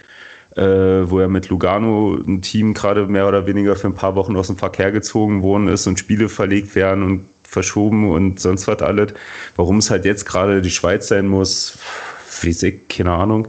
äh, 0.57 1.11
wo 1.11 1.20
ja 1.20 1.28
mit 1.28 1.48
Lugano 1.48 2.16
ein 2.26 2.42
Team 2.42 2.74
gerade 2.74 3.07
mehr 3.07 3.28
oder 3.28 3.46
weniger 3.46 3.76
für 3.76 3.88
ein 3.88 3.94
paar 3.94 4.14
Wochen 4.14 4.36
aus 4.36 4.46
dem 4.46 4.57
Verkehr 4.57 4.92
gezogen 4.92 5.42
worden 5.42 5.68
ist 5.68 5.86
und 5.86 5.98
Spiele 5.98 6.28
verlegt 6.28 6.74
werden 6.74 7.02
und 7.02 7.24
verschoben 7.42 8.11
und 8.11 8.40
sonst 8.40 8.66
was 8.66 8.82
alles. 8.82 9.14
Warum 9.57 9.78
es 9.78 9.90
halt 9.90 10.05
jetzt 10.05 10.26
gerade 10.26 10.62
die 10.62 10.70
Schweiz 10.70 11.09
sein 11.09 11.26
muss, 11.26 11.78
Physik, 12.26 12.88
keine 12.88 13.12
Ahnung. 13.12 13.48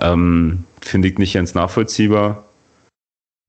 Ähm, 0.00 0.64
Finde 0.80 1.08
ich 1.08 1.18
nicht 1.18 1.34
ganz 1.34 1.54
nachvollziehbar. 1.54 2.44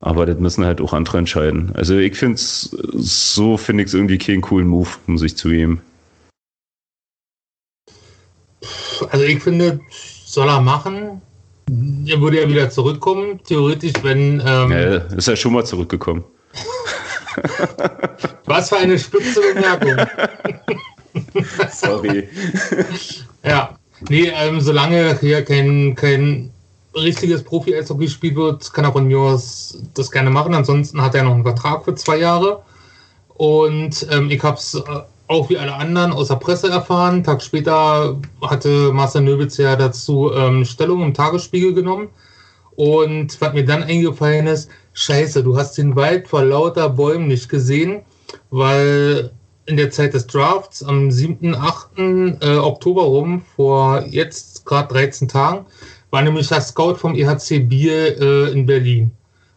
Aber 0.03 0.25
das 0.25 0.39
müssen 0.39 0.65
halt 0.65 0.81
auch 0.81 0.93
andere 0.93 1.19
entscheiden. 1.19 1.71
Also 1.75 1.95
ich 1.97 2.17
finde 2.17 2.35
es, 2.35 2.75
so 2.93 3.55
finde 3.57 3.83
ich 3.83 3.87
es 3.87 3.93
irgendwie 3.93 4.17
keinen 4.17 4.41
coolen 4.41 4.67
Move, 4.67 4.89
muss 5.05 5.21
ich 5.21 5.37
zugeben. 5.37 5.81
Also 9.09 9.25
ich 9.25 9.41
finde, 9.41 9.79
soll 10.25 10.49
er 10.49 10.61
machen. 10.61 11.21
Er 12.05 12.21
würde 12.21 12.41
ja 12.41 12.47
wieder 12.47 12.69
zurückkommen, 12.69 13.39
theoretisch, 13.43 13.93
wenn. 14.01 14.41
Ähm, 14.45 14.71
ja, 14.71 14.97
ist 14.97 15.27
ja 15.27 15.35
schon 15.35 15.53
mal 15.53 15.65
zurückgekommen. 15.65 16.23
Was 18.45 18.69
für 18.69 18.77
eine 18.77 18.97
spitze 18.97 19.41
Bemerkung. 19.53 20.05
Sorry. 21.71 22.27
ja, 23.43 23.77
nee, 24.09 24.31
ähm, 24.33 24.61
solange 24.61 25.17
hier 25.19 25.43
kein, 25.43 25.95
kein 25.95 26.51
richtiges 26.95 27.43
Profi-Eishockey 27.43 28.05
gespielt 28.05 28.35
wird, 28.35 28.73
kann 28.73 28.85
er 28.85 28.91
von 28.91 29.07
mir 29.07 29.19
aus 29.19 29.81
das 29.93 30.11
gerne 30.11 30.29
machen. 30.29 30.53
Ansonsten 30.53 31.01
hat 31.01 31.15
er 31.15 31.23
noch 31.23 31.33
einen 31.33 31.43
Vertrag 31.43 31.85
für 31.85 31.95
zwei 31.95 32.17
Jahre. 32.17 32.63
Und 33.35 34.05
ähm, 34.11 34.29
ich 34.29 34.43
habe 34.43 34.57
es 34.57 34.75
äh, 34.75 34.81
auch 35.31 35.49
wie 35.49 35.57
alle 35.57 35.73
anderen 35.73 36.11
aus 36.11 36.27
der 36.27 36.35
Presse 36.35 36.69
erfahren. 36.69 37.23
Tag 37.23 37.41
später 37.41 38.19
hatte 38.41 38.91
Marcel 38.91 39.21
Nöbitz 39.21 39.57
ja 39.57 39.75
dazu 39.77 40.31
ähm, 40.33 40.65
Stellung 40.65 41.01
im 41.01 41.13
Tagesspiegel 41.13 41.73
genommen. 41.73 42.09
Und 42.75 43.39
was 43.39 43.53
mir 43.53 43.63
dann 43.63 43.83
eingefallen 43.83 44.47
ist, 44.47 44.69
scheiße, 44.93 45.43
du 45.43 45.57
hast 45.57 45.77
den 45.77 45.95
Wald 45.95 46.27
vor 46.27 46.43
lauter 46.43 46.89
Bäumen 46.89 47.27
nicht 47.27 47.47
gesehen, 47.47 48.01
weil 48.49 49.31
in 49.67 49.77
der 49.77 49.89
Zeit 49.89 50.13
des 50.13 50.27
Drafts 50.27 50.83
am 50.83 51.09
7., 51.11 51.55
8. 51.55 51.97
Äh, 51.97 52.57
Oktober 52.57 53.03
rum, 53.03 53.41
vor 53.55 54.03
jetzt 54.09 54.65
gerade 54.65 54.93
13 54.93 55.29
Tagen, 55.29 55.65
war 56.09 56.21
nämlich 56.23 56.49
das 56.49 56.69
Scout 56.69 56.95
vom 56.95 57.15
EHC 57.15 57.69
Biel 57.69 58.17
äh, 58.19 58.51
in 58.51 58.65
Berlin. 58.65 59.11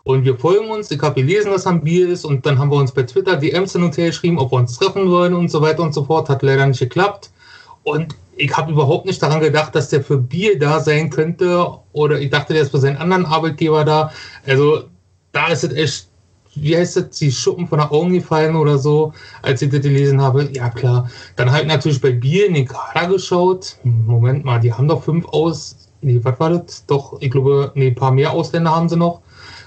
Und 0.04 0.26
wir 0.26 0.38
folgen 0.38 0.70
uns, 0.70 0.90
ich 0.90 1.00
habe 1.00 1.22
gelesen, 1.22 1.50
was 1.50 1.66
am 1.66 1.80
Bier 1.80 2.10
ist 2.10 2.26
und 2.26 2.44
dann 2.44 2.58
haben 2.58 2.70
wir 2.70 2.76
uns 2.76 2.92
bei 2.92 3.04
Twitter 3.04 3.36
DMs 3.36 3.72
hin 3.72 3.82
und 3.82 3.96
her 3.96 4.08
geschrieben, 4.08 4.38
ob 4.38 4.52
wir 4.52 4.58
uns 4.58 4.78
treffen 4.78 5.10
wollen 5.10 5.32
und 5.32 5.50
so 5.50 5.62
weiter 5.62 5.82
und 5.82 5.94
so 5.94 6.04
fort. 6.04 6.28
Hat 6.28 6.42
leider 6.42 6.66
nicht 6.66 6.78
geklappt. 6.78 7.30
Und 7.84 8.14
ich 8.36 8.54
habe 8.54 8.72
überhaupt 8.72 9.06
nicht 9.06 9.22
daran 9.22 9.40
gedacht, 9.40 9.74
dass 9.74 9.88
der 9.88 10.04
für 10.04 10.18
Bier 10.18 10.58
da 10.58 10.80
sein 10.80 11.08
könnte 11.08 11.66
oder 11.92 12.20
ich 12.20 12.28
dachte, 12.28 12.52
der 12.52 12.62
ist 12.62 12.70
für 12.70 12.78
seinen 12.78 12.98
anderen 12.98 13.24
Arbeitgeber 13.24 13.84
da. 13.84 14.12
Also 14.46 14.84
da 15.32 15.48
ist 15.48 15.64
es 15.64 15.72
echt, 15.72 16.08
wie 16.54 16.76
heißt 16.76 16.96
das, 16.96 17.10
die 17.18 17.32
Schuppen 17.32 17.66
von 17.66 17.78
der 17.78 17.90
Augen 17.90 18.12
gefallen 18.12 18.56
oder 18.56 18.76
so, 18.76 19.14
als 19.40 19.62
ich 19.62 19.70
das 19.70 19.80
gelesen 19.80 20.20
habe. 20.20 20.50
Ja 20.52 20.68
klar, 20.68 21.10
dann 21.36 21.50
halt 21.50 21.66
natürlich 21.66 22.00
bei 22.02 22.12
Bier 22.12 22.46
in 22.46 22.54
den 22.54 22.68
Kader 22.68 23.08
geschaut. 23.08 23.78
Moment 23.84 24.44
mal, 24.44 24.60
die 24.60 24.72
haben 24.72 24.86
doch 24.86 25.02
fünf 25.02 25.26
aus, 25.28 25.88
nee, 26.02 26.20
was 26.22 26.38
war 26.38 26.50
das? 26.50 26.84
Doch, 26.86 27.16
ich 27.20 27.30
glaube, 27.30 27.72
nee, 27.74 27.88
ein 27.88 27.94
paar 27.94 28.12
mehr 28.12 28.32
Ausländer 28.32 28.76
haben 28.76 28.90
sie 28.90 28.98
noch. 28.98 29.23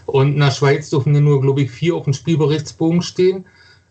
Und 0.07 0.33
in 0.33 0.39
der 0.39 0.51
Schweiz 0.51 0.89
dürfen 0.89 1.11
nur, 1.11 1.41
glaube 1.41 1.61
ich, 1.61 1.71
vier 1.71 1.95
auf 1.95 2.05
dem 2.05 2.13
Spielberichtsbogen 2.13 3.01
stehen. 3.01 3.45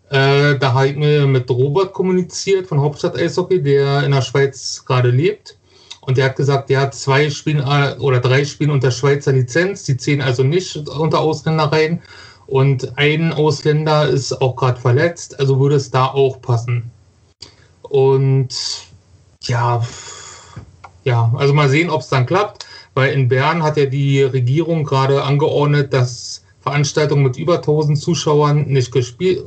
Äh, 0.09 0.57
da 0.57 0.73
habe 0.73 0.89
ich 0.89 0.95
mir 0.95 1.27
mit 1.27 1.49
Robert 1.49 1.93
kommuniziert 1.93 2.67
von 2.67 2.81
Hauptstadt 2.81 3.15
Eishockey, 3.15 3.61
der 3.61 4.03
in 4.03 4.11
der 4.11 4.21
Schweiz 4.21 4.83
gerade 4.85 5.11
lebt. 5.11 5.57
Und 6.01 6.17
der 6.17 6.25
hat 6.25 6.35
gesagt, 6.35 6.69
der 6.69 6.81
hat 6.81 6.95
zwei 6.95 7.29
Spiele 7.29 7.63
äh, 7.63 7.99
oder 7.99 8.19
drei 8.19 8.45
Spiele 8.45 8.71
unter 8.71 8.91
Schweizer 8.91 9.33
Lizenz, 9.33 9.83
die 9.83 9.97
zählen 9.97 10.21
also 10.21 10.43
nicht 10.43 10.75
unter 10.89 11.19
Ausländer 11.19 11.65
rein. 11.65 12.01
Und 12.47 12.97
ein 12.97 13.33
Ausländer 13.33 14.07
ist 14.07 14.41
auch 14.41 14.55
gerade 14.55 14.79
verletzt, 14.79 15.39
also 15.39 15.59
würde 15.59 15.75
es 15.75 15.91
da 15.91 16.05
auch 16.07 16.41
passen. 16.41 16.89
Und 17.83 18.49
ja, 19.43 19.85
ja, 21.03 21.31
also 21.35 21.53
mal 21.53 21.69
sehen, 21.69 21.89
ob 21.89 22.01
es 22.01 22.09
dann 22.09 22.25
klappt, 22.25 22.65
weil 22.97 23.13
in 23.13 23.27
Bern 23.27 23.61
hat 23.61 23.77
ja 23.77 23.85
die 23.85 24.23
Regierung 24.23 24.83
gerade 24.83 25.21
angeordnet, 25.21 25.93
dass 25.93 26.43
Veranstaltungen 26.61 27.21
mit 27.21 27.37
über 27.37 27.57
1000 27.57 27.95
Zuschauern 27.95 28.65
nicht 28.65 28.91
gespielt 28.91 29.45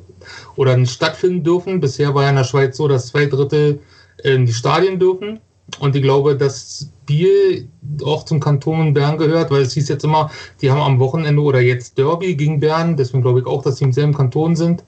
oder 0.54 0.76
nicht 0.76 0.92
stattfinden 0.92 1.42
dürfen. 1.42 1.80
Bisher 1.80 2.14
war 2.14 2.22
ja 2.22 2.30
in 2.30 2.36
der 2.36 2.44
Schweiz 2.44 2.76
so, 2.76 2.86
dass 2.86 3.08
zwei 3.08 3.26
Drittel 3.26 3.80
in 4.22 4.46
die 4.46 4.52
Stadien 4.52 5.00
dürfen. 5.00 5.40
Und 5.80 5.96
ich 5.96 6.02
glaube, 6.02 6.36
dass 6.36 6.92
Biel 7.06 7.68
auch 8.04 8.24
zum 8.24 8.38
Kanton 8.38 8.94
Bern 8.94 9.18
gehört, 9.18 9.50
weil 9.50 9.62
es 9.62 9.72
hieß 9.72 9.88
jetzt 9.88 10.04
immer, 10.04 10.30
die 10.62 10.70
haben 10.70 10.80
am 10.80 11.00
Wochenende 11.00 11.42
oder 11.42 11.60
jetzt 11.60 11.98
Derby 11.98 12.36
gegen 12.36 12.60
Bern. 12.60 12.96
Deswegen 12.96 13.22
glaube 13.22 13.40
ich 13.40 13.46
auch, 13.46 13.62
dass 13.62 13.78
sie 13.78 13.84
im 13.84 13.92
selben 13.92 14.14
Kanton 14.14 14.54
sind. 14.54 14.84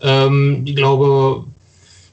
Ähm, 0.00 0.62
ich 0.64 0.76
glaube, 0.76 1.46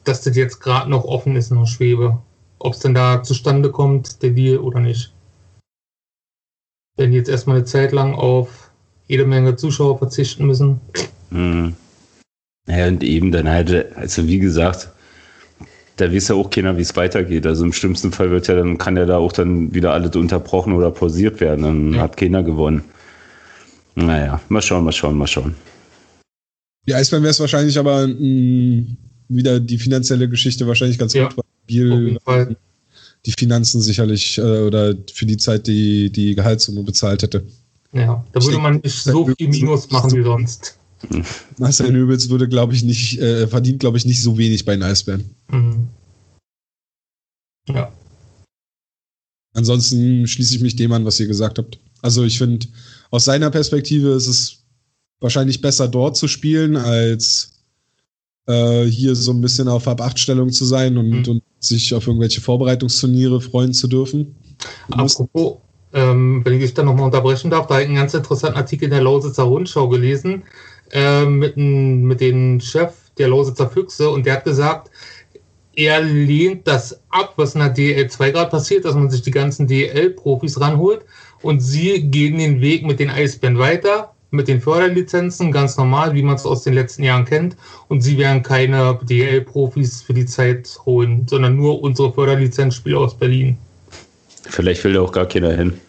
dass 0.04 0.24
das 0.24 0.36
jetzt 0.36 0.62
gerade 0.62 0.89
noch 0.89 1.06
offen 1.06 1.36
ist 1.36 1.52
der 1.52 1.68
Schwebe. 1.68 2.18
Ob 2.58 2.74
es 2.74 2.80
denn 2.80 2.95
da 2.95 3.22
zustande 3.22 3.70
kommt, 3.70 4.24
der 4.24 4.32
Deal 4.32 4.58
oder 4.58 4.80
nicht. 4.80 5.14
Die 7.08 7.16
jetzt 7.16 7.30
erstmal 7.30 7.58
eine 7.58 7.66
Zeit 7.66 7.91
lang 7.91 8.14
auf 8.14 8.72
jede 9.08 9.26
Menge 9.26 9.56
Zuschauer 9.56 9.97
verzichten 9.97 10.45
müssen. 10.45 10.80
Mhm. 11.30 11.76
Naja, 12.68 12.88
und 12.88 13.04
eben 13.04 13.32
dann 13.32 13.49
halt, 13.49 13.95
also 13.95 14.28
wie 14.28 14.39
gesagt, 14.39 14.89
da 15.97 16.12
weiß 16.14 16.30
ja 16.30 16.36
auch 16.36 16.49
keiner, 16.49 16.78
wie 16.78 16.82
es 16.82 16.95
weitergeht. 16.95 17.45
Also 17.45 17.66
im 17.66 17.74
schlimmsten 17.74 18.12
Fall 18.12 18.32
wird 18.32 18.47
ja 18.47 18.56
dann, 18.56 18.78
kann 18.78 18.97
ja 18.97 19.06
da 19.06 19.18
auch 19.18 19.32
dann 19.32 19.74
wieder 19.74 19.93
alles 19.93 20.16
unterbrochen 20.16 20.74
oder 20.74 20.91
pausiert 20.91 21.41
werden. 21.41 21.64
Dann 21.64 21.93
ja. 21.93 22.02
hat 22.02 22.18
keiner 22.18 22.43
gewonnen. 22.43 22.84
Naja, 23.95 24.39
mal 24.49 24.62
schauen, 24.62 24.84
mal 24.84 24.91
schauen, 24.91 25.18
mal 25.18 25.28
schauen. 25.28 25.56
Die 26.88 26.95
Eisbären 26.95 27.24
wäre 27.24 27.32
es 27.32 27.39
wahrscheinlich 27.39 27.78
aber 27.78 28.08
mh, 28.08 28.16
mm, 28.16 28.97
wieder 29.28 29.60
die 29.60 29.78
finanzielle 29.78 30.28
Geschichte 30.30 30.66
wahrscheinlich 30.68 30.97
ganz 30.97 31.14
ja, 31.14 31.28
gut, 31.28 31.38
weil 31.38 31.45
Biel 31.68 32.18
die 33.26 33.32
Finanzen 33.32 33.82
sicherlich 33.82 34.38
äh, 34.38 34.61
oder 34.61 34.95
für 35.13 35.26
die 35.26 35.38
Zeit 35.38 35.67
die, 35.67 36.11
die 36.11 36.36
Gehaltssumme 36.36 36.84
bezahlt 36.84 37.24
hätte. 37.24 37.45
Ja, 37.93 38.26
da 38.32 38.43
würde 38.43 38.57
man 38.57 38.78
nicht 38.78 39.03
so 39.03 39.26
viel 39.26 39.47
Minus 39.47 39.89
machen 39.91 40.11
wie 40.15 40.24
sonst. 40.24 40.78
Marcel 41.57 41.91
Nöbels 41.91 42.30
würde, 42.30 42.47
glaube 42.47 42.74
ich, 42.74 42.84
nicht, 42.84 43.19
äh, 43.19 43.47
verdient, 43.47 43.80
glaube 43.80 43.97
ich, 43.97 44.05
nicht 44.05 44.22
so 44.22 44.38
wenig 44.38 44.65
bei 44.65 44.74
den 44.74 44.84
Eisbären. 44.84 45.36
Mhm. 45.49 45.88
Ja. 47.67 47.91
Ansonsten 49.53 50.28
schließe 50.28 50.55
ich 50.55 50.61
mich 50.61 50.76
dem 50.76 50.91
an, 50.91 51.05
was 51.05 51.19
ihr 51.19 51.28
gesagt 51.28 51.57
habt. 51.57 51.80
Also 52.01 52.24
ich 52.24 52.38
finde, 52.38 52.67
aus 53.09 53.26
seiner 53.26 53.51
Perspektive 53.51 54.09
ist 54.09 54.28
es 54.28 54.63
wahrscheinlich 55.19 55.61
besser 55.61 55.88
dort 55.88 56.17
zu 56.17 56.28
spielen, 56.28 56.78
als 56.78 57.51
äh, 58.47 58.83
hier 58.85 59.15
so 59.15 59.31
ein 59.31 59.41
bisschen 59.41 59.67
auf 59.67 59.87
Ab-8-Stellung 59.87 60.51
zu 60.51 60.65
sein 60.65 60.97
und, 60.97 61.09
mhm. 61.09 61.25
und, 61.27 61.43
sich 61.59 61.93
auf 61.93 62.07
irgendwelche 62.07 62.41
Vorbereitungsturniere 62.41 63.39
freuen 63.39 63.71
zu 63.71 63.87
dürfen. 63.87 64.35
Apropos, 64.89 65.57
ähm, 65.93 66.41
wenn 66.43 66.53
ich 66.53 66.61
dich 66.61 66.73
da 66.73 66.81
nochmal 66.81 67.05
unterbrechen 67.05 67.51
darf, 67.51 67.67
da 67.67 67.75
habe 67.75 67.83
ich 67.83 67.89
einen 67.89 67.97
ganz 67.97 68.15
interessanten 68.15 68.57
Artikel 68.57 68.85
in 68.85 68.91
der 68.91 69.03
Lausitzer 69.03 69.43
Rundschau 69.43 69.87
gelesen 69.87 70.41
äh, 70.91 71.25
mit, 71.25 71.55
mit 71.57 72.19
dem 72.19 72.59
Chef 72.59 72.93
der 73.19 73.27
Lausitzer 73.27 73.69
Füchse 73.69 74.09
und 74.09 74.25
der 74.25 74.37
hat 74.37 74.45
gesagt, 74.45 74.89
er 75.75 76.01
lehnt 76.01 76.67
das 76.67 76.99
ab, 77.09 77.33
was 77.37 77.55
in 77.55 77.61
der 77.61 77.69
DL 77.69 78.09
2 78.09 78.31
gerade 78.31 78.49
passiert, 78.49 78.85
dass 78.85 78.95
man 78.95 79.09
sich 79.09 79.21
die 79.21 79.31
ganzen 79.31 79.67
DL-Profis 79.67 80.59
ranholt 80.59 81.05
und 81.41 81.61
sie 81.61 82.01
gehen 82.09 82.37
den 82.37 82.61
Weg 82.61 82.85
mit 82.85 82.99
den 82.99 83.09
Eisbären 83.09 83.57
weiter, 83.57 84.13
mit 84.32 84.47
den 84.47 84.61
Förderlizenzen, 84.61 85.51
ganz 85.51 85.77
normal, 85.77 86.15
wie 86.15 86.23
man 86.23 86.36
es 86.36 86.45
aus 86.45 86.63
den 86.63 86.73
letzten 86.73 87.03
Jahren 87.03 87.26
kennt. 87.26 87.57
Und 87.89 87.99
sie 88.01 88.18
werden 88.18 88.41
keine 88.41 88.97
DL-Profis 89.03 90.01
für 90.01 90.14
die 90.14 90.26
Zeit 90.26 90.80
holen, 90.85 91.27
sondern 91.30 91.57
nur 91.57 91.81
unsere 91.81 92.14
Förderlizenzspieler 92.14 92.99
aus 92.99 93.18
Berlin. 93.18 93.57
Vielleicht 94.49 94.81
will 94.84 94.93
da 94.93 95.01
auch 95.01 95.11
gar 95.11 95.27
keiner 95.27 95.51
hin. 95.51 95.80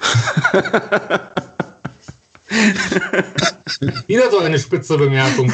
Wieder 4.06 4.30
so 4.30 4.38
eine 4.38 4.58
spitze 4.58 4.98
Bemerkung. 4.98 5.52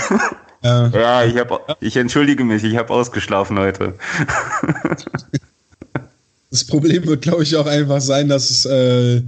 Ja, 0.63 1.25
ich, 1.25 1.37
hab, 1.37 1.77
ich 1.81 1.97
entschuldige 1.97 2.45
mich, 2.45 2.63
ich 2.65 2.77
habe 2.77 2.93
ausgeschlafen 2.93 3.59
heute. 3.59 3.95
Das 6.53 6.67
Problem 6.67 7.07
wird, 7.07 7.23
glaube 7.23 7.45
ich, 7.45 7.57
auch 7.57 7.65
einfach 7.65 8.03
sein, 8.03 8.29
dass 8.29 8.67
äh, 8.67 9.23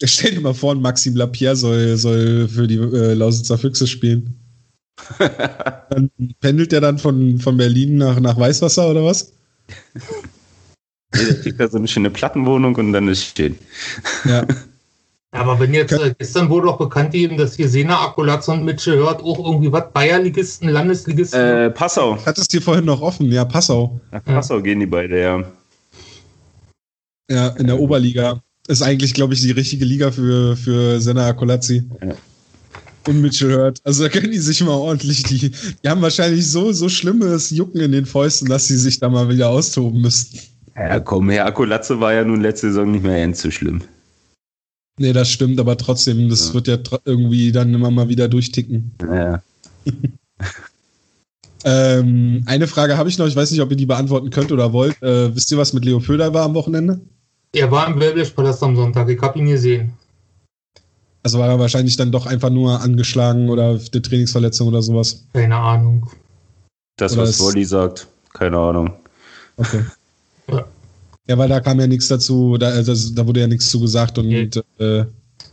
stell 0.04 0.32
dir 0.32 0.40
mal 0.40 0.54
vor, 0.54 0.74
Maxim 0.74 1.14
Lapierre 1.14 1.56
soll, 1.56 1.96
soll 1.96 2.48
für 2.48 2.66
die 2.66 2.76
äh, 2.76 3.14
Lausitzer 3.14 3.58
Füchse 3.58 3.86
spielen. 3.86 4.36
dann 5.90 6.10
pendelt 6.40 6.72
der 6.72 6.80
dann 6.80 6.98
von, 6.98 7.38
von 7.38 7.56
Berlin 7.56 7.96
nach, 7.96 8.20
nach 8.20 8.38
Weißwasser 8.38 8.90
oder 8.90 9.04
was? 9.04 9.32
Nee, 11.12 11.24
der 11.24 11.40
kriegt 11.40 11.58
da 11.58 11.66
so 11.66 11.76
eine 11.76 11.88
schöne 11.88 12.08
Plattenwohnung 12.08 12.76
und 12.76 12.92
dann 12.92 13.08
ist 13.08 13.36
schön. 13.36 13.58
Ja. 14.24 14.46
Aber 15.32 15.58
wenn 15.58 15.74
jetzt, 15.74 15.90
äh, 15.90 16.14
gestern 16.16 16.48
wurde 16.48 16.68
doch 16.68 16.78
bekannt 16.78 17.10
gegeben, 17.10 17.36
dass 17.36 17.56
hier 17.56 17.68
Sena 17.68 18.04
Akulatz 18.04 18.46
und 18.46 18.64
Mitchell 18.64 18.96
hört 18.96 19.20
auch 19.20 19.44
irgendwie 19.44 19.72
was, 19.72 19.92
Bayerligisten, 19.92 20.68
Landesligisten. 20.68 21.40
Äh, 21.40 21.70
Passau. 21.70 22.16
Hat 22.24 22.38
es 22.38 22.46
dir 22.46 22.62
vorhin 22.62 22.84
noch 22.84 23.00
offen? 23.00 23.26
Ja, 23.32 23.44
Passau. 23.44 24.00
Nach 24.12 24.24
Passau 24.24 24.62
gehen 24.62 24.78
die 24.78 24.86
beide, 24.86 25.20
ja. 25.20 25.44
Ja, 27.28 27.48
in 27.48 27.66
der 27.66 27.80
Oberliga. 27.80 28.40
Ist 28.70 28.82
eigentlich, 28.82 29.14
glaube 29.14 29.34
ich, 29.34 29.40
die 29.40 29.50
richtige 29.50 29.84
Liga 29.84 30.12
für, 30.12 30.56
für 30.56 31.00
Senna 31.00 31.26
Akolazzi. 31.26 31.82
Ja. 32.00 32.14
Und 33.08 33.20
Mitchell 33.20 33.48
hört. 33.50 33.80
Also 33.82 34.04
da 34.04 34.08
können 34.08 34.30
die 34.30 34.38
sich 34.38 34.60
mal 34.62 34.74
ordentlich, 34.74 35.24
die, 35.24 35.50
die 35.50 35.88
haben 35.88 36.02
wahrscheinlich 36.02 36.48
so, 36.48 36.70
so 36.72 36.88
schlimmes 36.88 37.50
Jucken 37.50 37.80
in 37.80 37.90
den 37.90 38.06
Fäusten, 38.06 38.48
dass 38.48 38.68
sie 38.68 38.76
sich 38.78 39.00
da 39.00 39.08
mal 39.08 39.28
wieder 39.28 39.48
austoben 39.48 40.00
müssten. 40.00 40.38
Ja, 40.76 41.00
komm 41.00 41.30
her, 41.30 41.46
Akulatze 41.46 41.98
war 41.98 42.12
ja 42.12 42.24
nun 42.24 42.42
letzte 42.42 42.68
Saison 42.68 42.92
nicht 42.92 43.02
mehr 43.02 43.20
ganz 43.20 43.42
so 43.42 43.50
schlimm. 43.50 43.82
Nee, 44.98 45.12
das 45.12 45.30
stimmt, 45.30 45.58
aber 45.58 45.76
trotzdem, 45.76 46.28
das 46.28 46.48
Ja. 46.48 46.54
wird 46.54 46.68
ja 46.68 46.78
irgendwie 47.04 47.50
dann 47.50 47.74
immer 47.74 47.90
mal 47.90 48.08
wieder 48.08 48.28
durchticken. 48.28 48.92
Ja. 49.00 49.42
Ähm, 51.62 52.42
eine 52.46 52.66
Frage 52.66 52.96
habe 52.96 53.10
ich 53.10 53.18
noch, 53.18 53.26
ich 53.26 53.36
weiß 53.36 53.50
nicht, 53.50 53.60
ob 53.60 53.70
ihr 53.70 53.76
die 53.76 53.84
beantworten 53.84 54.30
könnt 54.30 54.50
oder 54.50 54.72
wollt. 54.72 54.96
Äh, 55.02 55.34
wisst 55.36 55.52
ihr, 55.52 55.58
was 55.58 55.74
mit 55.74 55.84
Leo 55.84 56.00
Pöder 56.00 56.32
war 56.32 56.44
am 56.46 56.54
Wochenende? 56.54 57.02
Er 57.54 57.70
war 57.70 57.86
im 57.88 57.98
Wellblechpalast 57.98 58.62
am 58.62 58.76
Sonntag, 58.76 59.08
ich 59.08 59.20
habe 59.20 59.38
ihn 59.38 59.46
gesehen. 59.46 59.92
Also 61.22 61.38
war 61.38 61.48
er 61.48 61.58
wahrscheinlich 61.58 61.96
dann 61.96 62.12
doch 62.12 62.26
einfach 62.26 62.50
nur 62.50 62.80
angeschlagen 62.80 63.50
oder 63.50 63.70
eine 63.70 64.02
Trainingsverletzung 64.02 64.68
oder 64.68 64.80
sowas. 64.82 65.24
Keine 65.34 65.56
Ahnung. 65.56 66.08
Das, 66.96 67.12
Oder 67.12 67.22
was 67.22 67.40
Wolli 67.40 67.64
sagt, 67.64 68.06
keine 68.32 68.58
Ahnung. 68.58 68.92
Okay. 69.56 69.84
Ja. 70.48 70.64
Ja, 71.28 71.38
weil 71.38 71.48
da 71.48 71.60
kam 71.60 71.78
ja 71.78 71.86
nichts 71.86 72.08
dazu, 72.08 72.56
da, 72.58 72.68
also, 72.68 73.14
da 73.14 73.26
wurde 73.26 73.40
ja 73.40 73.46
nichts 73.46 73.70
zu 73.70 73.80
gesagt 73.80 74.18
und 74.18 74.28
Nee. 74.28 74.50
äh, 74.78 75.04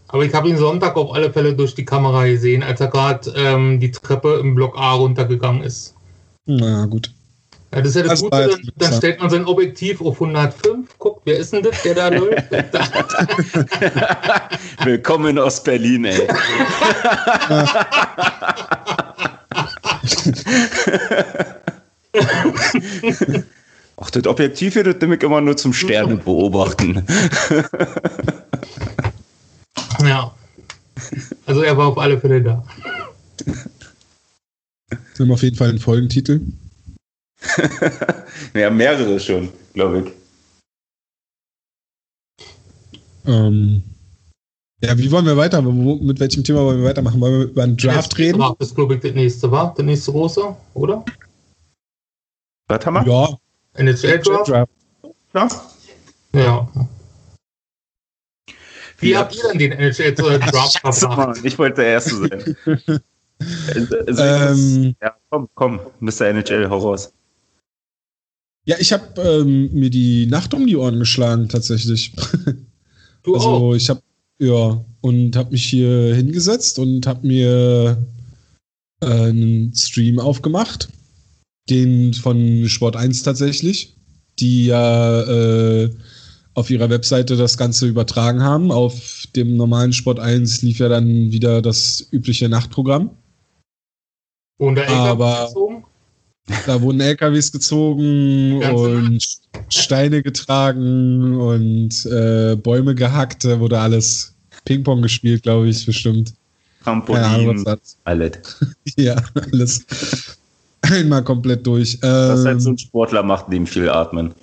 Aber 0.08 0.26
ich 0.26 0.34
habe 0.34 0.50
ihn 0.50 0.58
Sonntag 0.58 0.96
auf 0.96 1.14
alle 1.14 1.32
Fälle 1.32 1.54
durch 1.54 1.76
die 1.76 1.86
Kamera 1.86 2.26
gesehen, 2.26 2.64
als 2.64 2.80
er 2.82 2.88
gerade 2.88 3.32
ähm, 3.36 3.80
die 3.80 3.92
Treppe 3.92 4.40
im 4.42 4.56
Block 4.56 4.78
A 4.78 4.94
runtergegangen 4.94 5.64
ist. 5.64 5.94
na 6.46 6.86
gut. 6.86 7.12
Ja, 7.74 7.82
das 7.82 7.90
ist 7.90 7.96
ja 7.96 8.04
das, 8.04 8.12
Das 8.12 8.22
Gute, 8.22 8.50
dann, 8.50 8.62
dann 8.78 8.94
stellt 8.94 9.20
man 9.20 9.30
sein 9.30 9.46
Objektiv 9.46 10.00
auf 10.02 10.22
105, 10.22 10.98
guckt, 11.00 11.22
wer 11.26 11.38
ist 11.38 11.52
denn 11.52 11.64
das, 11.64 11.82
der 11.84 11.96
da 11.96 12.08
läuft? 12.14 12.50
Willkommen 14.86 15.32
in 15.32 15.40
Ostberlin, 15.40 16.06
ey. 16.06 16.28
Ach, 23.98 24.10
das 24.12 24.26
Objektiv 24.28 24.74
hier, 24.74 24.84
das 24.84 24.96
nehme 25.02 25.16
ich 25.16 25.24
immer 25.24 25.42
nur 25.42 25.58
zum 25.58 25.74
Sterne 25.74 26.16
beobachten. 26.16 27.04
ja. 30.04 30.32
Also 31.46 31.62
er 31.62 31.78
war 31.78 31.88
auf 31.88 31.98
alle 31.98 32.20
Fälle 32.20 32.42
da. 32.42 32.64
Wir 34.88 34.98
haben 35.20 35.32
auf 35.32 35.44
jeden 35.44 35.58
Fall 35.58 35.70
einen 35.70 35.80
Folgentitel. 35.80 36.42
Ja, 38.54 38.70
mehrere 38.70 39.20
schon, 39.20 39.50
glaube 39.74 40.00
ich. 40.00 40.12
Ähm, 43.26 43.84
ja, 44.82 44.98
wie 44.98 45.12
wollen 45.12 45.26
wir 45.26 45.38
weiter? 45.38 45.62
Mit 45.62 46.20
welchem 46.20 46.44
Thema 46.44 46.64
wollen 46.64 46.80
wir 46.82 46.90
weitermachen? 46.90 47.20
Wollen 47.20 47.40
wir 47.40 47.48
über 47.48 47.64
einen 47.64 47.78
Draft 47.78 48.18
reden? 48.18 48.40
War 48.40 48.56
das, 48.60 48.74
glaube 48.74 48.96
ich, 48.96 49.02
das 49.02 49.14
nächste 49.14 49.52
war. 49.52 49.74
Der 49.76 49.86
nächste 49.86 50.12
große, 50.12 50.56
oder? 50.76 51.04
Was 52.68 52.86
haben 52.86 52.94
wir? 52.96 53.06
Ja, 53.06 53.38
NHL-Draft? 53.74 54.48
Draft. 54.50 54.72
Ja. 55.34 55.48
Ja. 56.34 56.70
Wie 59.00 59.12
Ja. 59.12 59.20
habt 59.20 59.36
ihr 59.36 59.44
denn 59.50 59.60
den 59.60 59.72
NHL-Draft 59.74 60.80
verbracht? 60.96 61.40
Ich 61.44 61.58
wollte 61.58 61.82
der 61.82 61.92
Erste 61.92 62.16
sein. 62.16 62.56
Also, 63.68 64.24
Ähm, 64.24 64.96
ja, 65.02 65.16
komm, 65.30 65.48
komm, 65.54 65.80
Mr. 66.00 66.28
NHL, 66.28 66.70
hau 66.70 66.78
raus. 66.80 67.14
Ja, 68.68 68.76
ich 68.80 68.92
habe 68.92 69.22
ähm, 69.22 69.70
mir 69.74 69.90
die 69.90 70.26
Nacht 70.26 70.54
um 70.54 70.68
die 70.68 70.76
Ohren 70.76 71.00
geschlagen, 71.00 71.50
tatsächlich. 71.50 72.14
Du 73.24 73.34
also 73.34 73.48
auch. 73.50 73.74
ich 73.74 73.90
habe 73.90 74.02
ja 74.40 74.86
und 75.02 75.36
habe 75.36 75.52
mich 75.52 75.66
hier 75.66 76.16
hingesetzt 76.16 76.80
und 76.80 77.06
habe 77.06 77.28
mir 77.28 78.08
äh, 79.02 79.06
einen 79.06 79.74
Stream 79.76 80.18
aufgemacht, 80.18 80.88
den 81.70 82.14
von 82.14 82.70
Sport 82.70 82.96
1 82.96 83.24
tatsächlich, 83.24 83.98
die 84.40 84.68
ja 84.68 85.24
äh, 85.24 85.90
auf 86.54 86.70
ihrer 86.70 86.90
Webseite 86.90 87.36
das 87.36 87.58
Ganze 87.58 87.86
übertragen 87.86 88.42
haben. 88.42 88.72
Auf 88.72 89.26
dem 89.36 89.58
normalen 89.58 89.92
Sport 89.92 90.22
1 90.22 90.62
lief 90.62 90.80
ja 90.80 90.88
dann 90.88 91.34
wieder 91.34 91.62
das 91.62 92.08
übliche 92.12 92.48
Nachtprogramm. 92.48 93.10
Und 94.58 94.76
der 94.76 94.90
aber- 94.90 95.48
gezogen? 95.48 95.84
Da 96.66 96.82
wurden 96.82 97.02
LKWs 97.02 97.52
gezogen 97.52 98.64
und 98.64 99.22
Steine 99.70 100.24
getragen 100.24 101.36
und 101.36 102.06
äh, 102.06 102.56
Bäume 102.56 102.96
gehackt. 102.96 103.44
Da 103.44 103.60
wurde 103.60 103.80
alles 103.80 104.34
Ping-Pong 104.64 105.02
gespielt, 105.02 105.44
glaube 105.44 105.68
ich, 105.68 105.86
bestimmt. 105.86 106.34
Trampolin, 106.84 107.66
das 107.66 107.98
alles. 108.06 108.38
Ja, 108.98 109.16
alles. 109.52 109.86
Einmal 110.82 111.24
komplett 111.24 111.68
durch. 111.68 111.98
Was 112.02 112.46
halt 112.46 112.62
so 112.62 112.70
Ähm, 112.70 112.76
ein 112.76 112.78
Sportler 112.78 113.24
macht, 113.24 113.52
dem 113.52 113.68
viel 113.68 113.90
atmen. 113.90 114.34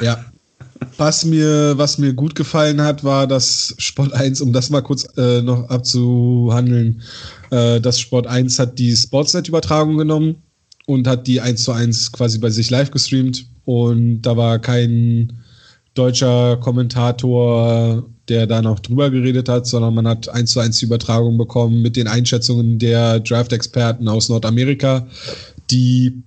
ja. 0.00 0.24
Was 0.98 1.24
mir, 1.24 1.72
was 1.78 1.96
mir 1.96 2.12
gut 2.12 2.34
gefallen 2.34 2.82
hat, 2.82 3.02
war, 3.02 3.26
dass 3.26 3.74
Sport 3.78 4.12
1, 4.12 4.42
um 4.42 4.52
das 4.52 4.68
mal 4.68 4.82
kurz 4.82 5.06
äh, 5.16 5.40
noch 5.40 5.70
abzuhandeln, 5.70 7.00
äh, 7.50 7.80
dass 7.80 7.98
Sport 7.98 8.26
1 8.26 8.58
hat 8.58 8.78
die 8.78 8.94
Sportsnet-Übertragung 8.94 9.96
genommen 9.96 10.42
und 10.86 11.06
hat 11.06 11.26
die 11.26 11.40
1 11.40 11.62
zu 11.62 11.72
1 11.72 12.12
quasi 12.12 12.38
bei 12.38 12.50
sich 12.50 12.70
live 12.70 12.90
gestreamt. 12.90 13.46
Und 13.64 14.22
da 14.22 14.36
war 14.36 14.58
kein 14.58 15.32
deutscher 15.94 16.56
Kommentator, 16.58 18.08
der 18.28 18.46
da 18.46 18.62
noch 18.62 18.80
drüber 18.80 19.10
geredet 19.10 19.48
hat, 19.48 19.66
sondern 19.66 19.94
man 19.94 20.08
hat 20.08 20.28
1 20.28 20.52
zu 20.52 20.60
1 20.60 20.78
die 20.78 20.86
Übertragung 20.86 21.36
bekommen 21.36 21.82
mit 21.82 21.96
den 21.96 22.08
Einschätzungen 22.08 22.78
der 22.78 23.20
Draft-Experten 23.20 24.08
aus 24.08 24.28
Nordamerika, 24.28 25.06
die 25.70 26.22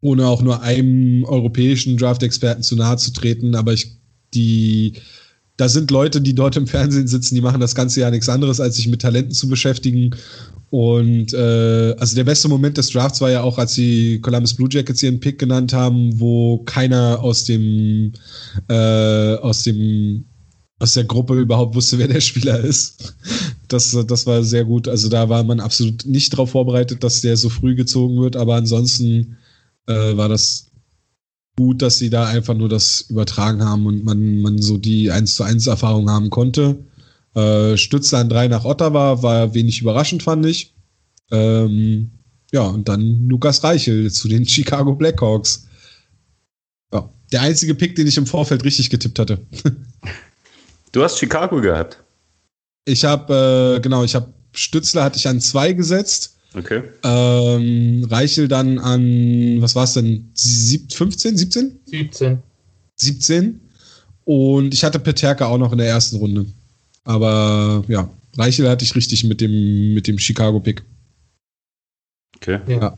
ohne 0.00 0.26
auch 0.26 0.42
nur 0.42 0.62
einem 0.62 1.24
europäischen 1.24 1.96
Draft-Experten 1.96 2.62
zu 2.62 2.76
nahe 2.76 2.96
zu 2.96 3.12
treten, 3.12 3.54
aber 3.54 3.72
ich, 3.72 3.96
die, 4.34 4.94
da 5.56 5.68
sind 5.68 5.90
Leute, 5.90 6.20
die 6.20 6.34
dort 6.34 6.56
im 6.56 6.66
Fernsehen 6.66 7.08
sitzen, 7.08 7.34
die 7.34 7.40
machen 7.40 7.60
das 7.60 7.74
ganze 7.74 8.00
Jahr 8.00 8.10
nichts 8.10 8.28
anderes, 8.28 8.60
als 8.60 8.76
sich 8.76 8.88
mit 8.88 9.02
Talenten 9.02 9.32
zu 9.32 9.48
beschäftigen. 9.48 10.14
Und 10.70 11.32
äh, 11.32 11.94
also 11.98 12.16
der 12.16 12.24
beste 12.24 12.48
Moment 12.48 12.76
des 12.76 12.90
Drafts 12.90 13.20
war 13.20 13.30
ja 13.30 13.42
auch, 13.42 13.56
als 13.56 13.74
die 13.74 14.20
Columbus 14.20 14.54
Blue 14.54 14.68
Jackets 14.70 15.02
ihren 15.02 15.20
Pick 15.20 15.38
genannt 15.38 15.72
haben, 15.72 16.20
wo 16.20 16.58
keiner 16.58 17.20
aus 17.22 17.44
dem 17.44 18.12
äh, 18.68 19.36
aus 19.36 19.62
dem 19.62 20.24
aus 20.78 20.92
der 20.92 21.04
Gruppe 21.04 21.34
überhaupt 21.34 21.74
wusste, 21.74 21.98
wer 21.98 22.08
der 22.08 22.20
Spieler 22.20 22.60
ist. 22.60 23.14
Das, 23.68 23.96
das 24.06 24.26
war 24.26 24.44
sehr 24.44 24.64
gut. 24.64 24.88
Also 24.88 25.08
da 25.08 25.28
war 25.28 25.42
man 25.42 25.58
absolut 25.58 26.04
nicht 26.04 26.32
darauf 26.32 26.50
vorbereitet, 26.50 27.02
dass 27.02 27.22
der 27.22 27.36
so 27.36 27.48
früh 27.48 27.74
gezogen 27.74 28.20
wird, 28.20 28.36
aber 28.36 28.56
ansonsten 28.56 29.38
äh, 29.86 30.16
war 30.16 30.28
das 30.28 30.66
gut, 31.56 31.82
dass 31.82 31.98
sie 31.98 32.10
da 32.10 32.26
einfach 32.26 32.54
nur 32.54 32.68
das 32.68 33.02
übertragen 33.08 33.64
haben 33.64 33.86
und 33.86 34.04
man, 34.04 34.42
man 34.42 34.60
so 34.60 34.76
die 34.76 35.10
1 35.10 35.36
zu 35.36 35.42
1 35.42 35.66
Erfahrung 35.66 36.10
haben 36.10 36.30
konnte. 36.30 36.76
Äh, 37.34 37.76
Stützle 37.76 38.18
an 38.18 38.28
3 38.28 38.48
nach 38.48 38.64
Ottawa 38.64 39.22
war 39.22 39.54
wenig 39.54 39.80
überraschend, 39.80 40.22
fand 40.22 40.46
ich. 40.46 40.74
Ähm, 41.30 42.10
ja, 42.52 42.62
und 42.62 42.88
dann 42.88 43.28
Lukas 43.28 43.64
Reichel 43.64 44.10
zu 44.12 44.28
den 44.28 44.44
Chicago 44.48 44.94
Blackhawks. 44.94 45.66
Ja, 46.92 47.10
der 47.32 47.42
einzige 47.42 47.74
Pick, 47.74 47.96
den 47.96 48.06
ich 48.06 48.16
im 48.16 48.26
Vorfeld 48.26 48.64
richtig 48.64 48.90
getippt 48.90 49.18
hatte. 49.18 49.40
Du 50.92 51.02
hast 51.04 51.18
Chicago 51.18 51.60
gehabt. 51.60 52.02
Ich 52.86 53.04
habe, 53.04 53.76
äh, 53.76 53.80
genau, 53.80 54.02
ich 54.02 54.14
habe 54.14 54.32
Stützler 54.54 55.04
hatte 55.04 55.18
ich 55.18 55.28
an 55.28 55.42
2 55.42 55.74
gesetzt. 55.74 56.35
Okay. 56.56 56.82
Ähm, 57.04 58.06
Reichel 58.08 58.48
dann 58.48 58.78
an, 58.78 59.60
was 59.60 59.74
war 59.74 59.84
es 59.84 59.92
denn? 59.92 60.30
Sieb 60.34 60.92
15, 60.92 61.36
17? 61.36 61.80
17. 61.84 62.38
17. 62.96 63.60
Und 64.24 64.72
ich 64.72 64.82
hatte 64.82 64.98
Peterka 64.98 65.46
auch 65.46 65.58
noch 65.58 65.72
in 65.72 65.78
der 65.78 65.88
ersten 65.88 66.16
Runde. 66.16 66.46
Aber 67.04 67.84
ja, 67.88 68.08
Reichel 68.36 68.68
hatte 68.68 68.84
ich 68.84 68.96
richtig 68.96 69.22
mit 69.24 69.40
dem, 69.40 69.94
mit 69.94 70.08
dem 70.08 70.18
Chicago-Pick. 70.18 70.82
Okay. 72.36 72.58
Ja. 72.68 72.96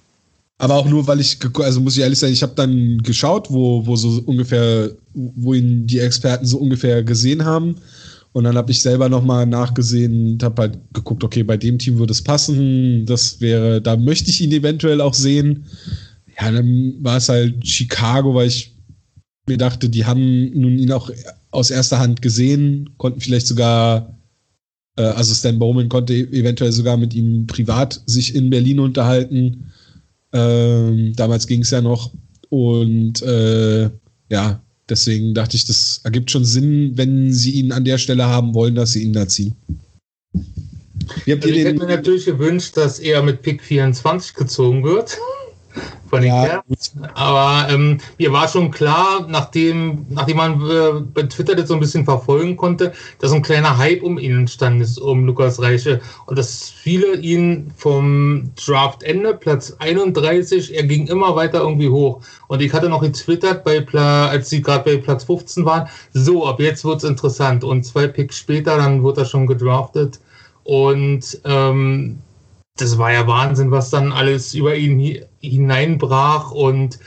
Aber 0.58 0.74
auch 0.74 0.88
nur, 0.88 1.06
weil 1.06 1.20
ich, 1.20 1.38
also 1.60 1.80
muss 1.80 1.96
ich 1.96 2.02
ehrlich 2.02 2.18
sagen, 2.18 2.32
ich 2.32 2.42
habe 2.42 2.54
dann 2.54 2.98
geschaut, 3.02 3.50
wo, 3.50 3.86
wo 3.86 3.96
so 3.96 4.22
ungefähr, 4.26 4.90
wo 5.14 5.54
ihn 5.54 5.86
die 5.86 6.00
Experten 6.00 6.46
so 6.46 6.58
ungefähr 6.58 7.02
gesehen 7.02 7.44
haben. 7.44 7.76
Und 8.32 8.44
dann 8.44 8.56
habe 8.56 8.70
ich 8.70 8.82
selber 8.82 9.08
nochmal 9.08 9.46
nachgesehen 9.46 10.32
und 10.32 10.42
habe 10.42 10.62
halt 10.62 10.78
geguckt, 10.92 11.24
okay, 11.24 11.42
bei 11.42 11.56
dem 11.56 11.78
Team 11.78 11.98
würde 11.98 12.12
es 12.12 12.22
passen. 12.22 13.06
Das 13.06 13.40
wäre, 13.40 13.80
da 13.80 13.96
möchte 13.96 14.30
ich 14.30 14.40
ihn 14.40 14.52
eventuell 14.52 15.00
auch 15.00 15.14
sehen. 15.14 15.64
Ja, 16.40 16.50
dann 16.50 16.94
war 17.00 17.16
es 17.16 17.28
halt 17.28 17.66
Chicago, 17.66 18.34
weil 18.34 18.48
ich 18.48 18.76
mir 19.48 19.56
dachte, 19.56 19.88
die 19.88 20.04
haben 20.04 20.50
nun 20.58 20.78
ihn 20.78 20.92
auch 20.92 21.10
aus 21.50 21.70
erster 21.70 21.98
Hand 21.98 22.22
gesehen, 22.22 22.90
konnten 22.98 23.20
vielleicht 23.20 23.46
sogar, 23.46 24.14
äh, 24.96 25.02
also 25.02 25.34
Stan 25.34 25.58
Bowman 25.58 25.88
konnte 25.88 26.14
eventuell 26.14 26.72
sogar 26.72 26.96
mit 26.96 27.14
ihm 27.14 27.46
privat 27.46 28.02
sich 28.06 28.34
in 28.34 28.50
Berlin 28.50 28.80
unterhalten. 28.80 29.72
Ähm, 30.32 31.14
damals 31.16 31.46
ging 31.46 31.62
es 31.62 31.70
ja 31.70 31.80
noch. 31.80 32.12
Und 32.50 33.22
äh, 33.22 33.90
ja, 34.30 34.62
deswegen 34.88 35.34
dachte 35.34 35.56
ich, 35.56 35.66
das 35.66 36.00
ergibt 36.04 36.30
schon 36.30 36.44
Sinn, 36.44 36.92
wenn 36.96 37.32
sie 37.32 37.52
ihn 37.52 37.72
an 37.72 37.84
der 37.84 37.98
Stelle 37.98 38.26
haben 38.26 38.54
wollen, 38.54 38.74
dass 38.74 38.92
sie 38.92 39.02
ihn 39.02 39.12
da 39.12 39.28
ziehen. 39.28 39.56
Also 41.26 41.48
ich 41.48 41.64
hätte 41.64 41.78
mir 41.78 41.86
natürlich 41.86 42.26
gewünscht, 42.26 42.76
dass 42.76 42.98
er 42.98 43.22
mit 43.22 43.42
Pick 43.42 43.62
24 43.62 44.34
gezogen 44.34 44.84
wird 44.84 45.18
ja, 46.24 46.62
Aber 47.14 47.70
ähm, 47.70 47.98
mir 48.18 48.32
war 48.32 48.48
schon 48.48 48.70
klar, 48.70 49.26
nachdem, 49.28 50.06
nachdem 50.08 50.36
man 50.38 50.60
äh, 50.62 51.00
bei 51.00 51.22
Twitter 51.24 51.54
das 51.54 51.68
so 51.68 51.74
ein 51.74 51.80
bisschen 51.80 52.04
verfolgen 52.04 52.56
konnte, 52.56 52.92
dass 53.18 53.32
ein 53.32 53.42
kleiner 53.42 53.76
Hype 53.76 54.02
um 54.02 54.18
ihn 54.18 54.38
entstanden 54.38 54.80
ist, 54.80 54.98
um 54.98 55.26
Lukas 55.26 55.60
Reiche. 55.60 56.00
Und 56.26 56.38
dass 56.38 56.70
viele 56.70 57.16
ihn 57.16 57.72
vom 57.76 58.50
Draftende, 58.56 59.34
Platz 59.34 59.76
31, 59.78 60.74
er 60.74 60.84
ging 60.84 61.06
immer 61.08 61.36
weiter 61.36 61.60
irgendwie 61.60 61.90
hoch. 61.90 62.20
Und 62.46 62.62
ich 62.62 62.72
hatte 62.72 62.88
noch 62.88 63.02
getwittert, 63.02 63.64
bei 63.64 63.86
als 63.98 64.48
sie 64.50 64.62
gerade 64.62 64.84
bei 64.84 64.96
Platz 64.96 65.24
15 65.24 65.64
waren, 65.64 65.88
so, 66.12 66.46
ab 66.46 66.60
jetzt 66.60 66.84
wird 66.84 66.98
es 66.98 67.08
interessant. 67.08 67.64
Und 67.64 67.84
zwei 67.84 68.06
Picks 68.06 68.38
später, 68.38 68.76
dann 68.76 69.02
wurde 69.02 69.22
er 69.22 69.26
schon 69.26 69.46
gedraftet. 69.46 70.20
Und 70.64 71.40
ähm, 71.44 72.18
das 72.80 72.96
war 72.98 73.12
ja 73.12 73.26
Wahnsinn, 73.26 73.70
was 73.70 73.90
dann 73.90 74.12
alles 74.12 74.54
über 74.54 74.74
ihn 74.74 75.22
hineinbrach 75.40 76.50
und 76.50 76.98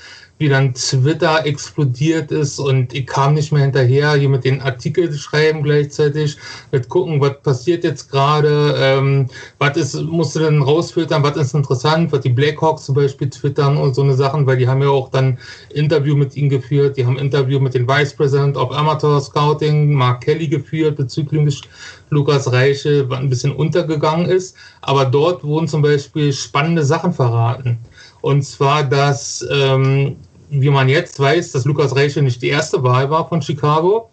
wie 0.42 0.50
dann 0.50 0.74
Twitter 0.74 1.46
explodiert 1.46 2.32
ist 2.32 2.58
und 2.58 2.96
ich 2.96 3.06
kam 3.06 3.36
nicht 3.36 3.52
mehr 3.52 3.62
hinterher, 3.62 4.16
hier 4.16 4.28
mit 4.28 4.44
den 4.44 4.60
Artikeln 4.60 5.14
schreiben 5.14 5.62
gleichzeitig, 5.62 6.36
mit 6.72 6.90
gucken, 6.90 7.22
was 7.22 7.40
passiert 7.44 7.84
jetzt 7.84 8.10
gerade, 8.10 8.74
ähm, 8.76 9.28
was 9.60 9.78
ist, 9.78 10.02
musste 10.02 10.40
dann 10.40 10.64
rausfiltern, 10.64 11.22
was 11.22 11.38
ist 11.38 11.54
interessant, 11.54 12.12
was 12.12 12.22
die 12.22 12.30
Blackhawks 12.30 12.86
zum 12.86 12.96
Beispiel 12.96 13.30
twittern 13.30 13.78
und 13.78 13.94
so 13.94 14.02
eine 14.02 14.16
Sachen, 14.16 14.48
weil 14.48 14.58
die 14.58 14.68
haben 14.68 14.82
ja 14.82 14.90
auch 14.90 15.12
dann 15.12 15.38
Interview 15.76 16.16
mit 16.16 16.36
ihm 16.36 16.50
geführt, 16.50 16.98
die 16.98 17.06
haben 17.06 17.20
Interview 17.20 17.60
mit 17.60 17.76
dem 17.76 17.88
Vice 17.88 18.16
President 18.16 18.58
of 18.58 18.72
Amateur 18.72 19.22
Scouting, 19.22 19.94
Mark 19.94 20.22
Kelly 20.22 20.48
geführt 20.48 20.96
bezüglich 20.96 21.62
Lukas 22.10 22.52
Reiche, 22.52 23.08
was 23.12 23.20
ein 23.20 23.30
bisschen 23.30 23.52
untergegangen 23.52 24.26
ist, 24.26 24.56
aber 24.82 25.06
dort 25.06 25.44
wurden 25.44 25.68
zum 25.68 25.84
Beispiel 25.84 26.34
spannende 26.34 26.84
Sachen 26.84 27.14
verraten. 27.14 27.78
Und 28.22 28.44
zwar, 28.44 28.84
dass 28.84 29.46
ähm, 29.52 30.18
wie 30.52 30.70
man 30.70 30.90
jetzt 30.90 31.20
weiß, 31.20 31.54
dass 31.54 31.66
Lukas 31.66 31.96
Reiche 31.96 32.22
nicht 32.22 32.42
die 32.42 32.50
erste 32.50 32.84
Wahl 32.84 33.10
war 33.10 33.28
von 33.28 33.42
Chicago, 33.42 34.10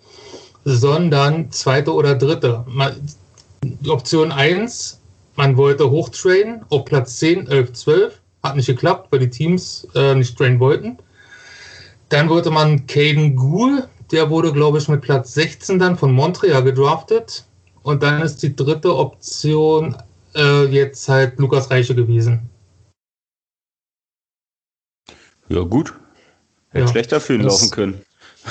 sondern 0.64 1.50
zweite 1.50 1.92
oder 1.92 2.14
dritte. 2.14 2.64
Option 3.88 4.30
1, 4.30 5.00
man 5.34 5.56
wollte 5.56 5.90
hochtrainen 5.90 6.64
auf 6.70 6.84
Platz 6.84 7.18
10, 7.18 7.48
11, 7.48 7.72
12. 7.72 8.20
Hat 8.44 8.56
nicht 8.56 8.66
geklappt, 8.66 9.08
weil 9.10 9.18
die 9.18 9.30
Teams 9.30 9.86
äh, 9.96 10.14
nicht 10.14 10.38
trainen 10.38 10.60
wollten. 10.60 10.98
Dann 12.08 12.28
wollte 12.28 12.50
man 12.50 12.86
Caden 12.86 13.34
Gould, 13.34 13.88
der 14.12 14.30
wurde, 14.30 14.52
glaube 14.52 14.78
ich, 14.78 14.88
mit 14.88 15.00
Platz 15.00 15.34
16 15.34 15.80
dann 15.80 15.98
von 15.98 16.12
Montreal 16.12 16.62
gedraftet. 16.62 17.44
Und 17.82 18.04
dann 18.04 18.22
ist 18.22 18.42
die 18.44 18.54
dritte 18.54 18.96
Option 18.96 19.96
äh, 20.36 20.66
jetzt 20.66 21.08
halt 21.08 21.38
Lukas 21.38 21.68
Reiche 21.70 21.96
gewesen. 21.96 22.48
Ja, 25.48 25.62
gut. 25.62 25.94
Hätte 26.70 26.84
ja, 26.84 26.90
schlechter 26.90 27.20
für 27.20 27.34
ihn 27.34 27.42
laufen 27.42 27.70
können. 27.70 28.02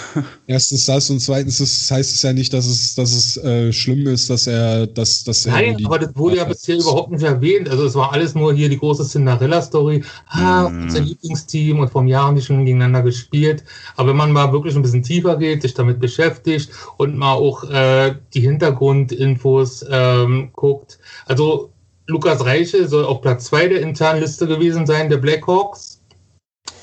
Erstens 0.48 0.86
das 0.86 1.10
und 1.10 1.20
zweitens 1.20 1.58
das 1.60 1.90
heißt 1.90 2.16
es 2.16 2.22
ja 2.22 2.34
nicht, 2.34 2.54
dass 2.54 2.66
es, 2.66 2.96
dass 2.96 3.14
es 3.14 3.38
äh, 3.38 3.72
schlimm 3.72 4.08
ist, 4.08 4.30
dass 4.30 4.48
er, 4.48 4.88
dass, 4.88 5.24
dass 5.24 5.46
er 5.46 5.54
Nein, 5.54 5.78
aber 5.86 6.00
das 6.00 6.16
wurde 6.16 6.38
ja 6.38 6.44
bisher 6.44 6.78
überhaupt 6.78 7.12
nicht 7.12 7.24
erwähnt. 7.24 7.70
Also 7.70 7.86
es 7.86 7.96
war 7.96 8.12
alles 8.14 8.36
nur 8.36 8.54
hier 8.54 8.70
die 8.70 8.78
große 8.78 9.06
Cinderella-Story. 9.06 10.04
Ah, 10.28 10.70
mm. 10.70 10.84
unser 10.84 11.00
Lieblingsteam 11.02 11.80
und 11.80 11.90
vom 11.90 12.08
Jahr 12.08 12.26
haben 12.26 12.36
die 12.36 12.42
schon 12.42 12.66
gegeneinander 12.66 13.02
gespielt. 13.02 13.64
Aber 13.96 14.10
wenn 14.10 14.18
man 14.18 14.32
mal 14.32 14.52
wirklich 14.52 14.76
ein 14.76 14.82
bisschen 14.82 15.04
tiefer 15.04 15.38
geht, 15.38 15.62
sich 15.62 15.74
damit 15.74 16.00
beschäftigt 16.00 16.70
und 16.98 17.18
mal 17.18 17.34
auch 17.34 17.64
äh, 17.70 18.16
die 18.34 18.42
Hintergrundinfos 18.42 19.86
ähm, 19.90 20.50
guckt. 20.54 21.00
Also 21.26 21.72
Lukas 22.08 22.44
Reiche 22.46 22.88
soll 22.88 23.06
auf 23.06 23.22
Platz 23.22 23.46
2 23.46 23.68
der 23.70 23.82
internen 23.82 24.22
Liste 24.22 24.48
gewesen 24.48 24.86
sein, 24.86 25.10
der 25.10 25.18
Blackhawks 25.18 25.97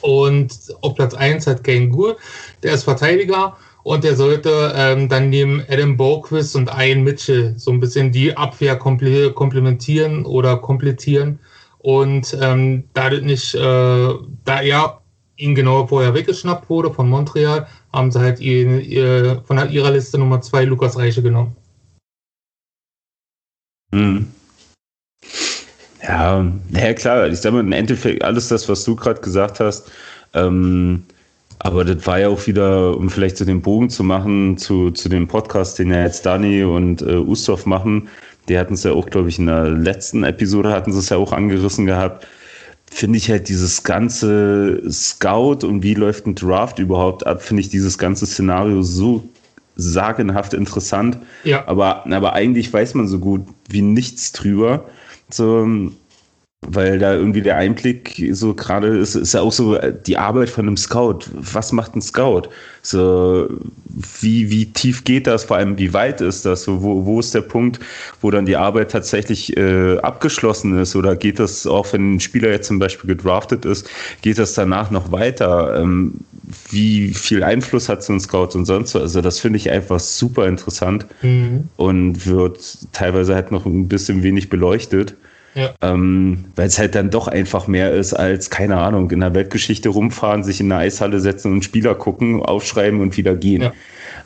und 0.01 0.53
auf 0.83 0.95
Platz 0.95 1.15
1 1.15 1.47
hat 1.47 1.65
Kane 1.65 1.89
Gould, 1.89 2.17
der 2.63 2.75
ist 2.75 2.85
Verteidiger 2.85 3.57
und 3.85 4.03
der 4.03 4.17
sollte 4.17 4.73
ähm, 4.75 5.09
dann 5.09 5.31
neben 5.31 5.63
Adam 5.69 5.97
Boquist 5.97 6.57
und 6.57 6.71
Ian 6.75 7.05
Mitchell 7.05 7.55
so 7.59 7.71
ein 7.71 7.81
bisschen 7.81 8.13
die 8.13 8.37
Abwehr 8.37 8.77
komplementieren 8.77 10.25
oder 10.25 10.57
komplettieren. 10.57 11.39
Und 11.79 12.37
ähm, 12.41 12.85
da 12.95 13.11
nicht, 13.11 13.55
äh, 13.55 13.59
da 13.59 14.63
er 14.63 15.03
ihn 15.37 15.55
genau 15.55 15.87
vorher 15.87 16.15
weggeschnappt 16.15 16.71
wurde 16.71 16.93
von 16.93 17.11
Montreal, 17.11 17.67
haben 17.93 18.11
sie 18.11 18.21
halt 18.21 18.41
ihn, 18.41 18.81
ihr, 18.81 19.43
von 19.47 19.71
ihrer 19.71 19.91
Liste 19.91 20.19
Nummer 20.19 20.41
2 20.41 20.65
Lukas 20.65 20.97
Reiche 20.97 21.23
genommen. 21.23 21.55
Mhm. 23.93 24.33
Ja, 26.07 26.45
ja 26.71 26.93
klar, 26.95 27.29
ich 27.29 27.41
sage 27.41 27.57
mal, 27.57 27.61
im 27.61 27.73
Endeffekt 27.73 28.23
alles 28.23 28.49
das, 28.49 28.69
was 28.69 28.85
du 28.85 28.95
gerade 28.95 29.21
gesagt 29.21 29.61
hast, 29.61 29.91
ähm, 30.35 31.05
aber 31.61 31.85
das 31.85 32.07
war 32.07 32.19
ja 32.19 32.29
auch 32.29 32.47
wieder, 32.47 32.97
um 32.97 33.09
vielleicht 33.09 33.39
so 33.39 33.45
den 33.45 33.63
Bogen 33.63 33.89
zu 33.89 34.05
machen 34.05 34.59
zu, 34.59 34.91
zu 34.91 35.09
dem 35.09 35.29
Podcast, 35.29 35.79
den 35.79 35.91
ja 35.91 36.03
jetzt 36.03 36.27
Dani 36.27 36.63
und 36.63 37.01
äh, 37.03 37.17
Ustov 37.17 37.65
machen. 37.65 38.09
Die 38.49 38.59
hatten 38.59 38.75
es 38.75 38.83
ja 38.83 38.93
auch, 38.93 39.07
glaube 39.07 39.31
ich, 39.31 39.39
in 39.39 39.47
der 39.47 39.71
letzten 39.71 40.25
Episode 40.25 40.73
hatten 40.73 40.93
sie 40.93 40.99
es 40.99 41.09
ja 41.09 41.17
auch 41.17 41.33
angerissen 41.33 41.87
gehabt. 41.87 42.27
Finde 42.91 43.17
ich 43.17 43.31
halt 43.31 43.49
dieses 43.49 43.83
ganze 43.83 44.83
Scout 44.91 45.67
und 45.67 45.83
wie 45.83 45.95
läuft 45.95 46.27
ein 46.27 46.35
Draft 46.35 46.79
überhaupt 46.79 47.27
ab, 47.27 47.43
finde 47.43 47.63
ich 47.63 47.71
dieses 47.71 47.97
ganze 47.97 48.27
Szenario 48.27 48.83
so 48.83 49.27
sagenhaft 49.77 50.53
interessant. 50.53 51.19
Ja. 51.45 51.67
Aber, 51.67 52.05
aber 52.07 52.35
eigentlich 52.35 52.71
weiß 52.73 52.95
man 52.95 53.09
so 53.09 53.19
gut 53.19 53.43
wie 53.69 53.83
nichts 53.83 54.33
drüber. 54.33 54.85
So, 55.35 55.91
weil 56.69 56.99
da 56.99 57.15
irgendwie 57.15 57.43
der 57.43 57.57
Einblick 57.57 58.31
so 58.33 58.55
gerade 58.55 58.89
ist, 58.89 59.15
ist 59.15 59.35
ja 59.35 59.41
auch 59.41 59.53
so 59.53 59.79
die 60.07 60.17
Arbeit 60.17 60.51
von 60.51 60.67
einem 60.67 60.77
Scout. 60.77 61.21
Was 61.35 61.73
macht 61.73 61.95
ein 61.95 62.03
Scout? 62.03 62.49
So, 62.83 63.49
wie, 64.21 64.51
wie 64.51 64.67
tief 64.67 65.05
geht 65.05 65.27
das? 65.27 65.45
Vor 65.45 65.57
allem, 65.57 65.79
wie 65.79 65.93
weit 65.93 66.21
ist 66.21 66.45
das? 66.45 66.65
So, 66.65 66.83
wo, 66.83 67.07
wo 67.07 67.21
ist 67.21 67.35
der 67.35 67.41
Punkt, 67.41 67.81
wo 68.21 68.31
dann 68.31 68.47
die 68.47 68.57
Arbeit 68.57 68.91
tatsächlich 68.91 69.57
äh, 69.57 69.99
abgeschlossen 69.99 70.79
ist? 70.79 70.95
Oder 70.95 71.17
geht 71.17 71.39
das 71.39 71.67
auch, 71.67 71.93
wenn 71.93 72.17
ein 72.17 72.21
Spieler 72.21 72.51
jetzt 72.51 72.69
zum 72.69 72.79
Beispiel 72.79 73.09
gedraftet 73.09 73.65
ist, 73.65 73.89
geht 74.23 74.39
das 74.39 74.55
danach 74.55 74.91
noch 74.91 75.13
weiter? 75.13 75.81
Ähm, 75.81 76.21
wie 76.71 77.15
viel 77.15 77.43
Einfluss 77.43 77.89
hat 77.89 78.03
so 78.03 78.13
ein 78.13 78.21
Scout 78.21 78.51
und 78.55 78.67
sonst 78.67 78.95
was? 78.95 79.03
Also, 79.03 79.21
das 79.23 79.41
finde 79.41 79.59
ich 79.59 79.71
einfach 79.71 80.01
super 80.01 80.47
interessant 80.47 81.07
mhm. 81.23 81.69
und 81.77 82.27
wird 82.27 82.79
teilweise 82.93 83.35
halt 83.35 83.51
noch 83.51 83.65
ein 83.65 83.89
bisschen 83.89 84.23
wenig 84.23 84.51
beleuchtet. 84.51 85.15
Ja. 85.55 85.75
Ähm, 85.83 86.47
Weil 86.57 86.67
es 86.67 86.79
halt 86.79 86.95
dann 86.95 87.11
doch 87.11 87.29
einfach 87.29 87.67
mehr 87.67 87.93
ist 87.93 88.13
als, 88.13 88.51
keine 88.51 88.77
Ahnung, 88.79 89.11
in 89.11 89.21
der 89.21 89.35
Weltgeschichte 89.35 89.89
rumfahren, 89.89 90.43
sich 90.43 90.61
in 90.61 90.71
eine 90.73 90.83
Eishalle 90.83 91.21
setzen 91.21 91.53
und 91.53 91.65
Spieler 91.65 91.95
gucken, 91.95 92.43
aufschreiben 92.43 93.01
und 93.01 93.17
wieder 93.17 93.37
gehen. 93.37 93.63
Ja. 93.63 93.73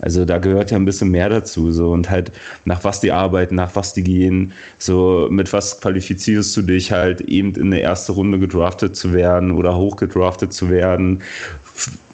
Also 0.00 0.24
da 0.24 0.38
gehört 0.38 0.70
ja 0.70 0.76
ein 0.76 0.84
bisschen 0.84 1.10
mehr 1.10 1.28
dazu. 1.28 1.72
So 1.72 1.90
und 1.90 2.08
halt 2.08 2.32
nach 2.64 2.84
was 2.84 3.00
die 3.00 3.12
arbeiten, 3.12 3.56
nach 3.56 3.74
was 3.74 3.92
die 3.92 4.04
gehen, 4.04 4.52
so 4.78 5.28
mit 5.30 5.52
was 5.52 5.80
qualifizierst 5.80 6.56
du 6.56 6.62
dich 6.62 6.92
halt 6.92 7.20
eben 7.22 7.54
in 7.54 7.70
der 7.70 7.82
erste 7.82 8.12
Runde 8.12 8.38
gedraftet 8.38 8.96
zu 8.96 9.12
werden 9.12 9.52
oder 9.52 9.76
hochgedraftet 9.76 10.52
zu 10.52 10.70
werden. 10.70 11.22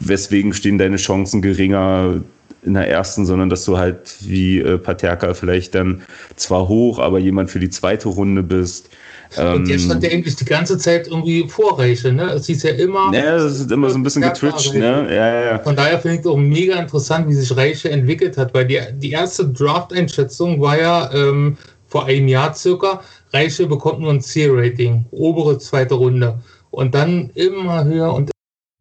Weswegen 0.01 0.53
stehen 0.53 0.79
deine 0.79 0.97
Chancen 0.97 1.41
geringer, 1.41 2.21
in 2.65 2.75
der 2.75 2.89
ersten, 2.89 3.27
sondern 3.27 3.51
dass 3.51 3.65
du 3.65 3.79
halt 3.79 4.17
wie 4.21 4.61
äh, 4.61 4.79
Paterka 4.79 5.35
vielleicht 5.35 5.75
dann 5.75 6.03
zwar 6.37 6.69
hoch, 6.69 6.99
aber 6.99 7.19
jemand 7.19 7.51
für 7.51 7.61
die 7.61 7.71
zweite 7.71 8.09
Runde 8.09 8.43
bist. 8.43 8.89
Und 9.37 9.69
der 9.69 9.79
stand 9.79 10.03
ja 10.03 10.11
eigentlich 10.11 10.37
die 10.37 10.45
ganze 10.45 10.79
Zeit 10.79 11.09
irgendwie 11.09 11.49
Vorreiche, 11.49 12.13
ne? 12.13 12.25
Es 12.31 12.47
hieß 12.47 12.63
ja 12.63 12.71
immer. 12.73 13.13
Ja, 13.13 13.37
das 13.37 13.61
ist 13.61 13.71
immer 13.73 13.91
so 13.91 13.97
ein 13.97 14.03
bisschen 14.03 14.23
getwitcht, 14.23 14.75
ne? 14.75 15.07
Ja, 15.11 15.45
ja. 15.45 15.59
Von 15.59 15.77
daher 15.77 15.99
finde 15.99 16.17
ich 16.17 16.21
es 16.21 16.27
auch 16.27 16.37
mega 16.37 16.77
interessant, 16.77 17.29
wie 17.29 17.35
sich 17.35 17.57
Reiche 17.57 17.91
entwickelt 17.91 18.37
hat, 18.37 18.55
weil 18.55 18.67
die, 18.67 18.81
die 18.95 19.11
erste 19.11 19.49
Draft-Einschätzung 19.49 20.61
war 20.61 20.81
ja 20.81 21.11
ähm, 21.13 21.57
vor 21.87 22.07
einem 22.07 22.29
Jahr 22.29 22.55
circa, 22.55 23.01
Reiche 23.33 23.67
bekommt 23.67 24.01
nur 24.01 24.13
ein 24.13 24.21
C-Rating, 24.21 25.07
obere 25.11 25.59
zweite 25.59 25.95
Runde. 25.95 26.41
Und 26.71 26.95
dann 26.95 27.31
immer 27.35 27.85
höher 27.85 28.13
und, 28.13 28.31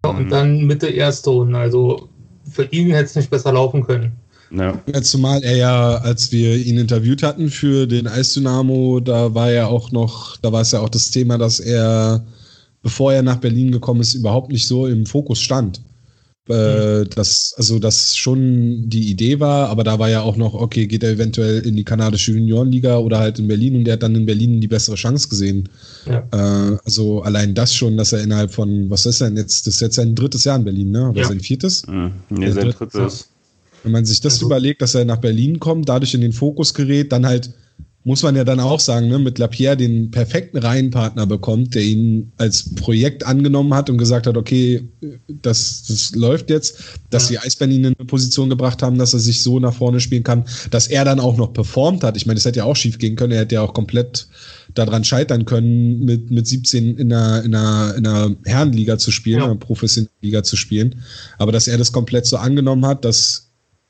mhm. 0.03 0.09
und 0.09 0.29
dann 0.31 0.65
Mitte 0.65 0.87
erste 0.87 1.29
Runde. 1.29 1.57
Also 1.57 2.09
für 2.51 2.63
ihn 2.65 2.91
hätte 2.91 3.05
es 3.05 3.15
nicht 3.15 3.29
besser 3.29 3.53
laufen 3.53 3.85
können. 3.85 4.22
Ja. 4.53 4.81
Zumal 5.01 5.43
er 5.43 5.55
ja, 5.55 5.95
als 5.95 6.31
wir 6.31 6.55
ihn 6.57 6.77
interviewt 6.77 7.23
hatten 7.23 7.49
für 7.49 7.87
den 7.87 8.07
Eisdynamo, 8.07 8.99
da 8.99 9.33
war 9.33 9.51
ja 9.51 9.67
auch 9.67 9.91
noch, 9.91 10.37
da 10.37 10.51
war 10.51 10.61
es 10.61 10.71
ja 10.71 10.79
auch 10.79 10.89
das 10.89 11.09
Thema, 11.09 11.37
dass 11.37 11.59
er, 11.59 12.23
bevor 12.83 13.13
er 13.13 13.23
nach 13.23 13.37
Berlin 13.37 13.71
gekommen 13.71 14.01
ist, 14.01 14.13
überhaupt 14.13 14.51
nicht 14.51 14.67
so 14.67 14.85
im 14.85 15.05
Fokus 15.05 15.39
stand. 15.39 15.81
Äh, 16.49 17.05
das, 17.05 17.53
also 17.55 17.79
das 17.79 18.17
schon 18.17 18.89
die 18.89 19.09
Idee 19.09 19.39
war, 19.39 19.69
aber 19.69 19.85
da 19.85 19.97
war 19.97 20.09
ja 20.09 20.21
auch 20.21 20.35
noch, 20.35 20.53
okay, 20.53 20.87
geht 20.87 21.01
er 21.01 21.11
eventuell 21.11 21.65
in 21.65 21.77
die 21.77 21.85
kanadische 21.85 22.33
Juniorenliga 22.33 22.97
oder 22.97 23.19
halt 23.19 23.39
in 23.39 23.47
Berlin 23.47 23.77
und 23.77 23.85
der 23.85 23.93
hat 23.93 24.03
dann 24.03 24.13
in 24.13 24.25
Berlin 24.25 24.59
die 24.59 24.67
bessere 24.67 24.95
Chance 24.95 25.29
gesehen. 25.29 25.69
Ja. 26.05 26.27
Äh, 26.31 26.77
also 26.83 27.21
allein 27.21 27.55
das 27.55 27.73
schon, 27.73 27.95
dass 27.95 28.11
er 28.11 28.21
innerhalb 28.21 28.51
von, 28.51 28.89
was 28.89 29.05
ist 29.05 29.21
denn 29.21 29.37
jetzt, 29.37 29.65
das 29.65 29.75
ist 29.75 29.81
jetzt 29.81 29.95
sein 29.95 30.15
drittes 30.15 30.43
Jahr 30.43 30.57
in 30.57 30.65
Berlin, 30.65 30.91
ne? 30.91 31.09
Oder 31.09 31.21
ja. 31.21 31.27
sein 31.29 31.39
viertes? 31.39 31.87
Mhm. 31.87 32.11
Nee, 32.29 32.51
sein 32.51 32.71
drittes. 32.71 33.29
Wenn 33.83 33.91
man 33.91 34.05
sich 34.05 34.21
das 34.21 34.33
also, 34.33 34.45
überlegt, 34.45 34.81
dass 34.81 34.95
er 34.95 35.05
nach 35.05 35.17
Berlin 35.17 35.59
kommt, 35.59 35.89
dadurch 35.89 36.13
in 36.13 36.21
den 36.21 36.33
Fokus 36.33 36.73
gerät, 36.73 37.11
dann 37.11 37.25
halt 37.25 37.53
muss 38.05 38.21
man 38.21 38.35
ja 38.35 38.43
dann 38.43 38.59
auch 38.59 38.79
sagen, 38.79 39.07
ne, 39.07 39.17
mit 39.17 39.39
Lapierre 39.39 39.77
den 39.77 40.11
perfekten 40.11 40.57
Reihenpartner 40.57 41.25
bekommt, 41.25 41.73
der 41.73 41.83
ihn 41.83 42.33
als 42.37 42.75
Projekt 42.75 43.25
angenommen 43.25 43.73
hat 43.73 43.89
und 43.89 43.97
gesagt 43.97 44.27
hat, 44.27 44.35
okay, 44.35 44.83
das, 45.27 45.85
das 45.87 46.13
läuft 46.13 46.49
jetzt, 46.49 46.75
dass 47.09 47.29
ja. 47.29 47.39
die 47.39 47.47
Eisbären 47.47 47.71
ihn 47.71 47.85
in 47.85 47.95
eine 47.97 48.05
Position 48.05 48.49
gebracht 48.49 48.83
haben, 48.83 48.97
dass 48.97 49.13
er 49.13 49.19
sich 49.19 49.41
so 49.41 49.59
nach 49.59 49.73
vorne 49.73 50.01
spielen 50.01 50.23
kann, 50.23 50.43
dass 50.69 50.87
er 50.87 51.05
dann 51.05 51.21
auch 51.21 51.37
noch 51.37 51.53
performt 51.53 52.03
hat. 52.03 52.17
Ich 52.17 52.25
meine, 52.25 52.35
das 52.35 52.45
hätte 52.45 52.59
ja 52.59 52.65
auch 52.65 52.75
schief 52.75 52.97
gehen 52.97 53.15
können, 53.15 53.31
er 53.31 53.41
hätte 53.41 53.55
ja 53.55 53.61
auch 53.61 53.73
komplett 53.73 54.27
daran 54.73 55.03
scheitern 55.05 55.45
können, 55.45 56.03
mit, 56.03 56.29
mit 56.29 56.45
17 56.45 56.97
in 56.97 57.13
einer, 57.13 57.43
in 57.43 57.55
einer, 57.55 57.95
in 57.95 58.05
einer 58.05 58.35
Herrenliga 58.43 58.97
zu 58.97 59.11
spielen, 59.11 59.37
ja. 59.37 59.45
in 59.45 59.51
einer 59.51 59.59
professionellen 59.59 60.11
Liga 60.21 60.43
zu 60.43 60.57
spielen. 60.57 60.95
Aber 61.37 61.53
dass 61.53 61.67
er 61.67 61.77
das 61.77 61.93
komplett 61.93 62.25
so 62.25 62.35
angenommen 62.35 62.85
hat, 62.85 63.05
dass 63.05 63.42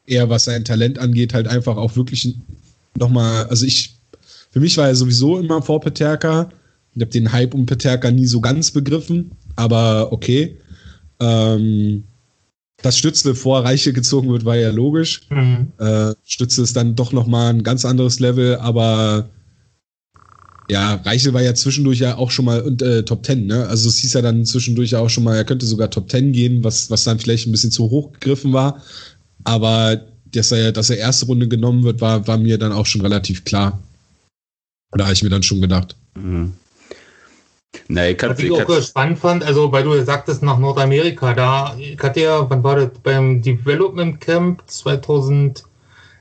er, 0.06 0.30
was 0.30 0.46
sein 0.46 0.66
Talent 0.66 1.00
angeht, 1.00 1.34
halt 1.34 1.48
einfach 1.48 1.78
auch 1.78 1.96
wirklich 1.96 2.36
nochmal, 2.98 3.46
also 3.48 3.66
ich 3.66 3.96
für 4.54 4.60
mich 4.60 4.78
war 4.78 4.88
er 4.88 4.96
sowieso 4.96 5.40
immer 5.40 5.64
vor 5.64 5.82
Peterka. 5.82 6.50
Ich 6.94 7.02
habe 7.02 7.12
den 7.12 7.32
Hype 7.32 7.56
um 7.56 7.66
Peterka 7.66 8.12
nie 8.12 8.28
so 8.28 8.40
ganz 8.40 8.70
begriffen, 8.70 9.32
aber 9.56 10.12
okay. 10.12 10.60
Ähm, 11.20 12.04
dass 12.84 13.00
Stützle 13.00 13.34
vor 13.34 13.66
Reiche 13.66 13.94
gezogen 13.94 14.30
wird, 14.30 14.46
war 14.46 14.56
ja 14.56 14.70
logisch. 14.70 15.22
Mhm. 15.32 15.72
Äh, 15.80 16.14
Stützle 16.24 16.64
ist 16.66 16.76
dann 16.76 16.96
doch 16.96 17.14
nochmal 17.14 17.52
ein 17.52 17.64
ganz 17.64 17.84
anderes 17.84 18.20
Level, 18.20 18.58
aber 18.58 19.30
ja, 20.70 20.96
Reichel 21.04 21.34
war 21.34 21.42
ja 21.42 21.56
zwischendurch 21.56 22.00
ja 22.00 22.18
auch 22.18 22.30
schon 22.30 22.46
mal 22.46 22.60
äh, 22.82 23.04
Top 23.04 23.26
10, 23.26 23.48
ne? 23.48 23.68
Also 23.68 23.90
es 23.90 23.98
hieß 23.98 24.14
ja 24.14 24.22
dann 24.22 24.46
zwischendurch 24.46 24.92
ja 24.92 25.00
auch 25.00 25.10
schon 25.10 25.24
mal, 25.24 25.36
er 25.36 25.46
könnte 25.46 25.66
sogar 25.66 25.90
Top 25.90 26.12
10 26.12 26.32
gehen, 26.32 26.64
was, 26.64 26.92
was 26.92 27.04
dann 27.06 27.20
vielleicht 27.20 27.48
ein 27.48 27.52
bisschen 27.52 27.72
zu 27.72 27.90
hoch 27.90 28.14
gegriffen 28.14 28.54
war. 28.54 28.82
Aber 29.44 30.02
dass 30.26 30.52
er, 30.52 30.72
dass 30.72 30.90
er 30.90 30.98
erste 30.98 31.26
Runde 31.28 31.48
genommen 31.48 31.84
wird, 31.84 32.02
war, 32.02 32.28
war 32.28 32.38
mir 32.38 32.58
dann 32.58 32.72
auch 32.72 32.86
schon 32.86 33.02
relativ 33.02 33.46
klar. 33.46 33.80
Da 34.92 35.06
habe 35.06 35.14
ich 35.14 35.24
mir 35.24 35.30
dann 35.30 35.44
schon 35.44 35.62
gedacht. 35.62 35.96
Mhm. 36.16 36.54
Nee, 37.88 38.12
ich 38.12 38.22
Was 38.22 38.40
ich 38.40 38.52
auch 38.52 38.82
spannend 38.82 39.20
fand, 39.20 39.44
also 39.44 39.72
weil 39.72 39.84
du 39.84 40.00
sagtest 40.04 40.44
nach 40.44 40.60
Nordamerika, 40.60 41.34
da 41.34 41.76
ich 41.78 42.00
hatte 42.00 42.22
ja, 42.22 42.50
wann 42.50 42.64
war 42.64 42.76
das, 42.76 42.90
beim 43.02 43.42
Development 43.42 44.22
Camp 44.22 44.64
2000 44.68 45.64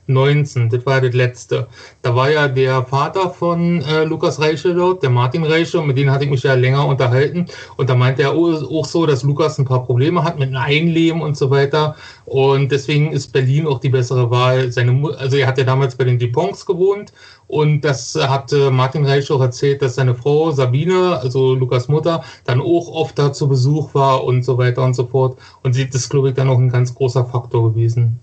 19, 0.07 0.69
das 0.69 0.85
war 0.85 1.01
das 1.01 1.13
letzte. 1.13 1.67
Da 2.01 2.15
war 2.15 2.29
ja 2.29 2.47
der 2.47 2.83
Vater 2.83 3.29
von 3.29 3.81
äh, 3.81 4.03
Lukas 4.03 4.39
Reichel 4.39 4.75
dort, 4.75 5.01
der 5.03 5.09
Martin 5.09 5.43
Reichel, 5.43 5.81
mit 5.81 5.97
dem 5.97 6.11
hatte 6.11 6.25
ich 6.25 6.29
mich 6.29 6.43
ja 6.43 6.53
länger 6.55 6.85
unterhalten. 6.85 7.45
Und 7.77 7.89
da 7.89 7.95
meinte 7.95 8.23
er 8.23 8.33
auch 8.33 8.85
so, 8.85 9.05
dass 9.05 9.23
Lukas 9.23 9.57
ein 9.57 9.65
paar 9.65 9.85
Probleme 9.85 10.23
hat 10.23 10.39
mit 10.39 10.49
einem 10.49 10.57
Einleben 10.57 11.21
und 11.21 11.37
so 11.37 11.49
weiter. 11.49 11.95
Und 12.25 12.71
deswegen 12.71 13.11
ist 13.11 13.31
Berlin 13.31 13.67
auch 13.67 13.79
die 13.79 13.89
bessere 13.89 14.29
Wahl. 14.29 14.71
Seine, 14.71 15.15
also 15.17 15.37
er 15.37 15.47
hat 15.47 15.57
ja 15.57 15.63
damals 15.63 15.95
bei 15.95 16.03
den 16.03 16.19
Dupons 16.19 16.65
gewohnt 16.65 17.13
und 17.47 17.81
das 17.81 18.15
hat 18.15 18.51
Martin 18.71 19.05
Reich 19.05 19.29
auch 19.31 19.41
erzählt, 19.41 19.81
dass 19.81 19.95
seine 19.95 20.15
Frau 20.15 20.51
Sabine, 20.51 21.19
also 21.21 21.53
Lukas 21.53 21.87
Mutter, 21.87 22.23
dann 22.45 22.61
auch 22.61 22.87
oft 22.87 23.19
da 23.19 23.31
zu 23.31 23.47
Besuch 23.47 23.93
war 23.93 24.23
und 24.23 24.43
so 24.43 24.57
weiter 24.57 24.83
und 24.83 24.95
so 24.95 25.05
fort. 25.05 25.37
Und 25.61 25.73
sie 25.73 25.83
ist, 25.83 26.09
glaube 26.09 26.29
ich, 26.29 26.35
dann 26.35 26.49
auch 26.49 26.57
ein 26.57 26.69
ganz 26.69 26.95
großer 26.95 27.25
Faktor 27.25 27.71
gewesen. 27.73 28.22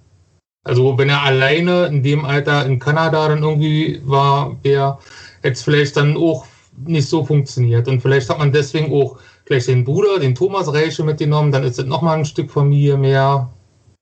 Also 0.63 0.99
wenn 0.99 1.09
er 1.09 1.23
alleine 1.23 1.87
in 1.87 2.03
dem 2.03 2.25
Alter 2.25 2.67
in 2.67 2.79
Kanada 2.79 3.29
dann 3.29 3.43
irgendwie 3.43 4.01
war, 4.05 4.57
wäre 4.63 4.99
es 5.43 5.63
vielleicht 5.63 5.97
dann 5.97 6.17
auch 6.17 6.47
nicht 6.87 7.09
so 7.09 7.25
funktioniert. 7.25 7.89
Und 7.89 8.01
vielleicht 8.01 8.29
hat 8.29 8.39
man 8.39 8.53
deswegen 8.53 8.93
auch 8.93 9.19
gleich 9.47 9.67
den 9.67 9.85
Bruder, 9.85 10.19
den 10.19 10.35
Thomas 10.35 10.73
Reiche 10.73 11.03
mitgenommen, 11.03 11.51
dann 11.51 11.65
ist 11.65 11.79
es 11.79 11.87
nochmal 11.87 12.19
ein 12.19 12.25
Stück 12.25 12.51
Familie 12.51 12.97
mehr. 12.97 13.51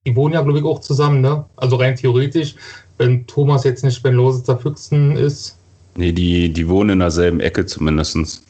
Die 0.07 0.15
wohnen 0.15 0.35
ja, 0.35 0.43
glaube 0.43 0.59
ich, 0.59 0.65
auch 0.65 0.81
zusammen, 0.81 1.21
ne? 1.21 1.45
Also 1.57 1.77
rein 1.77 1.97
theoretisch, 1.97 2.55
wenn 2.99 3.27
Thomas 3.27 3.65
jetzt 3.65 3.85
nicht 3.85 4.03
bei 4.03 4.11
Lositzer 4.11 4.59
Füchsen 4.59 5.17
ist. 5.17 5.57
Nee, 5.97 6.13
die, 6.13 6.53
die 6.53 6.69
wohnen 6.69 6.91
in 6.91 6.99
derselben 6.99 7.41
Ecke 7.41 7.67
zumindest. 7.67 8.43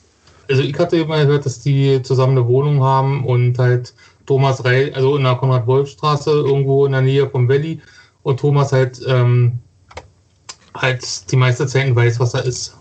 Also 0.49 0.63
ich 0.63 0.79
hatte 0.79 0.97
immer 0.97 1.25
gehört, 1.25 1.47
dass 1.47 1.61
die 1.61 2.03
zusammen 2.03 2.37
eine 2.37 2.47
Wohnung 2.47 2.83
haben 2.83 3.25
und 3.25 3.59
halt 3.59 3.95
Thomas 4.27 4.65
Reich, 4.65 4.95
also 4.95 5.17
in 5.17 5.25
der 5.25 5.37
Konrad-Wolf-Straße, 5.37 6.31
irgendwo 6.31 6.87
in 6.87 6.93
der 6.93 7.03
Nähe 7.03 7.29
vom 7.29 7.49
Valley, 7.49 7.81
und 8.23 8.41
Thomas 8.41 8.73
halt, 8.73 9.01
ähm, 9.07 9.59
halt 10.75 11.31
die 11.31 11.37
meiste 11.37 11.67
Zeit 11.67 11.95
weiß, 11.95 12.21
was 12.21 12.35
er 12.35 12.45
ist. 12.45 12.75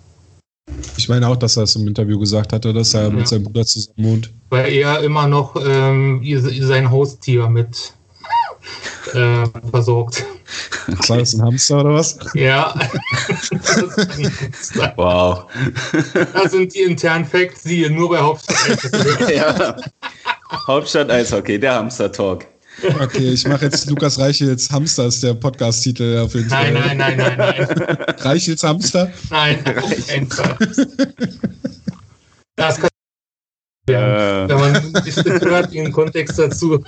Ich 0.98 1.08
meine 1.08 1.28
auch, 1.28 1.38
dass 1.38 1.58
er 1.58 1.64
es 1.64 1.76
im 1.76 1.88
Interview 1.88 2.20
gesagt 2.20 2.54
hatte, 2.54 2.74
dass 2.74 2.94
er 2.94 3.04
ja. 3.04 3.10
mit 3.10 3.28
seinem 3.28 3.44
Bruder 3.44 3.66
zusammen 3.66 3.98
wohnt. 3.98 4.34
Weil 4.50 4.74
er 4.74 5.02
immer 5.02 5.28
noch 5.28 5.56
ähm, 5.56 6.22
sein 6.60 6.92
Haustier 6.92 7.48
mit 7.48 7.94
äh, 9.14 9.46
versorgt. 9.72 10.26
Okay. 10.88 11.10
War 11.10 11.18
das 11.18 11.34
ein 11.34 11.42
Hamster 11.42 11.80
oder 11.82 11.94
was? 11.94 12.18
Ja. 12.34 12.74
wow. 14.96 15.46
Das 16.34 16.52
sind 16.52 16.74
die 16.74 16.82
internen 16.82 17.26
Facts, 17.26 17.64
die 17.64 17.82
ihr 17.82 17.90
nur 17.90 18.10
bei 18.10 18.20
Hauptstadt 18.20 18.70
Eishockey 18.70 19.36
ja. 19.36 19.76
Hauptstadt 20.68 21.12
Eishockey, 21.12 21.60
der 21.60 21.76
Hamster-Talk. 21.76 22.46
Okay, 23.00 23.34
ich 23.34 23.48
mache 23.48 23.66
jetzt 23.66 23.90
Lukas 23.90 24.20
Reichels 24.20 24.70
Hamster, 24.70 25.08
ist 25.08 25.24
der 25.24 25.34
Podcast-Titel 25.34 26.20
auf 26.24 26.34
jeden 26.36 26.50
Fall. 26.50 26.72
Nein, 26.72 26.98
nein, 26.98 27.18
nein, 27.18 27.38
nein, 27.38 27.66
nein. 27.68 27.98
Reichels 28.20 28.64
Hamster? 28.64 29.12
Nein, 29.30 29.60
Fall. 30.30 30.58
Das 32.56 32.80
kann 32.80 32.90
ja, 33.90 34.44
äh. 34.44 34.50
wenn 34.50 34.58
man 34.60 35.06
Stück 35.06 35.46
hört, 35.46 35.74
den 35.74 35.92
Kontext 35.94 36.38
dazu. 36.38 36.84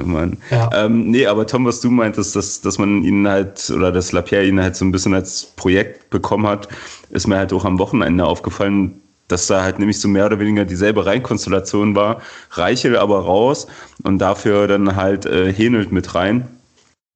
oh 0.00 0.04
Mann. 0.04 0.36
Ja. 0.50 0.68
Ähm, 0.74 1.10
nee, 1.10 1.26
aber 1.26 1.46
Tom, 1.46 1.64
was 1.64 1.80
du 1.80 1.90
meintest, 1.90 2.34
dass, 2.34 2.60
dass 2.60 2.78
man 2.78 3.04
ihn 3.04 3.28
halt, 3.28 3.70
oder 3.70 3.92
dass 3.92 4.10
Lapierre 4.10 4.44
ihn 4.44 4.60
halt 4.60 4.74
so 4.74 4.84
ein 4.84 4.90
bisschen 4.90 5.14
als 5.14 5.44
Projekt 5.56 6.10
bekommen 6.10 6.46
hat, 6.46 6.68
ist 7.10 7.28
mir 7.28 7.36
halt 7.38 7.52
auch 7.52 7.64
am 7.64 7.78
Wochenende 7.78 8.24
aufgefallen, 8.24 9.00
dass 9.32 9.48
da 9.48 9.62
halt 9.62 9.78
nämlich 9.78 9.98
so 9.98 10.08
mehr 10.08 10.26
oder 10.26 10.38
weniger 10.38 10.64
dieselbe 10.64 11.04
Reinkonstellation 11.06 11.96
war. 11.96 12.22
Reichel 12.50 12.96
aber 12.96 13.20
raus 13.20 13.66
und 14.04 14.18
dafür 14.18 14.68
dann 14.68 14.94
halt 14.94 15.26
äh, 15.26 15.52
Henelt 15.52 15.90
mit 15.90 16.14
rein. 16.14 16.46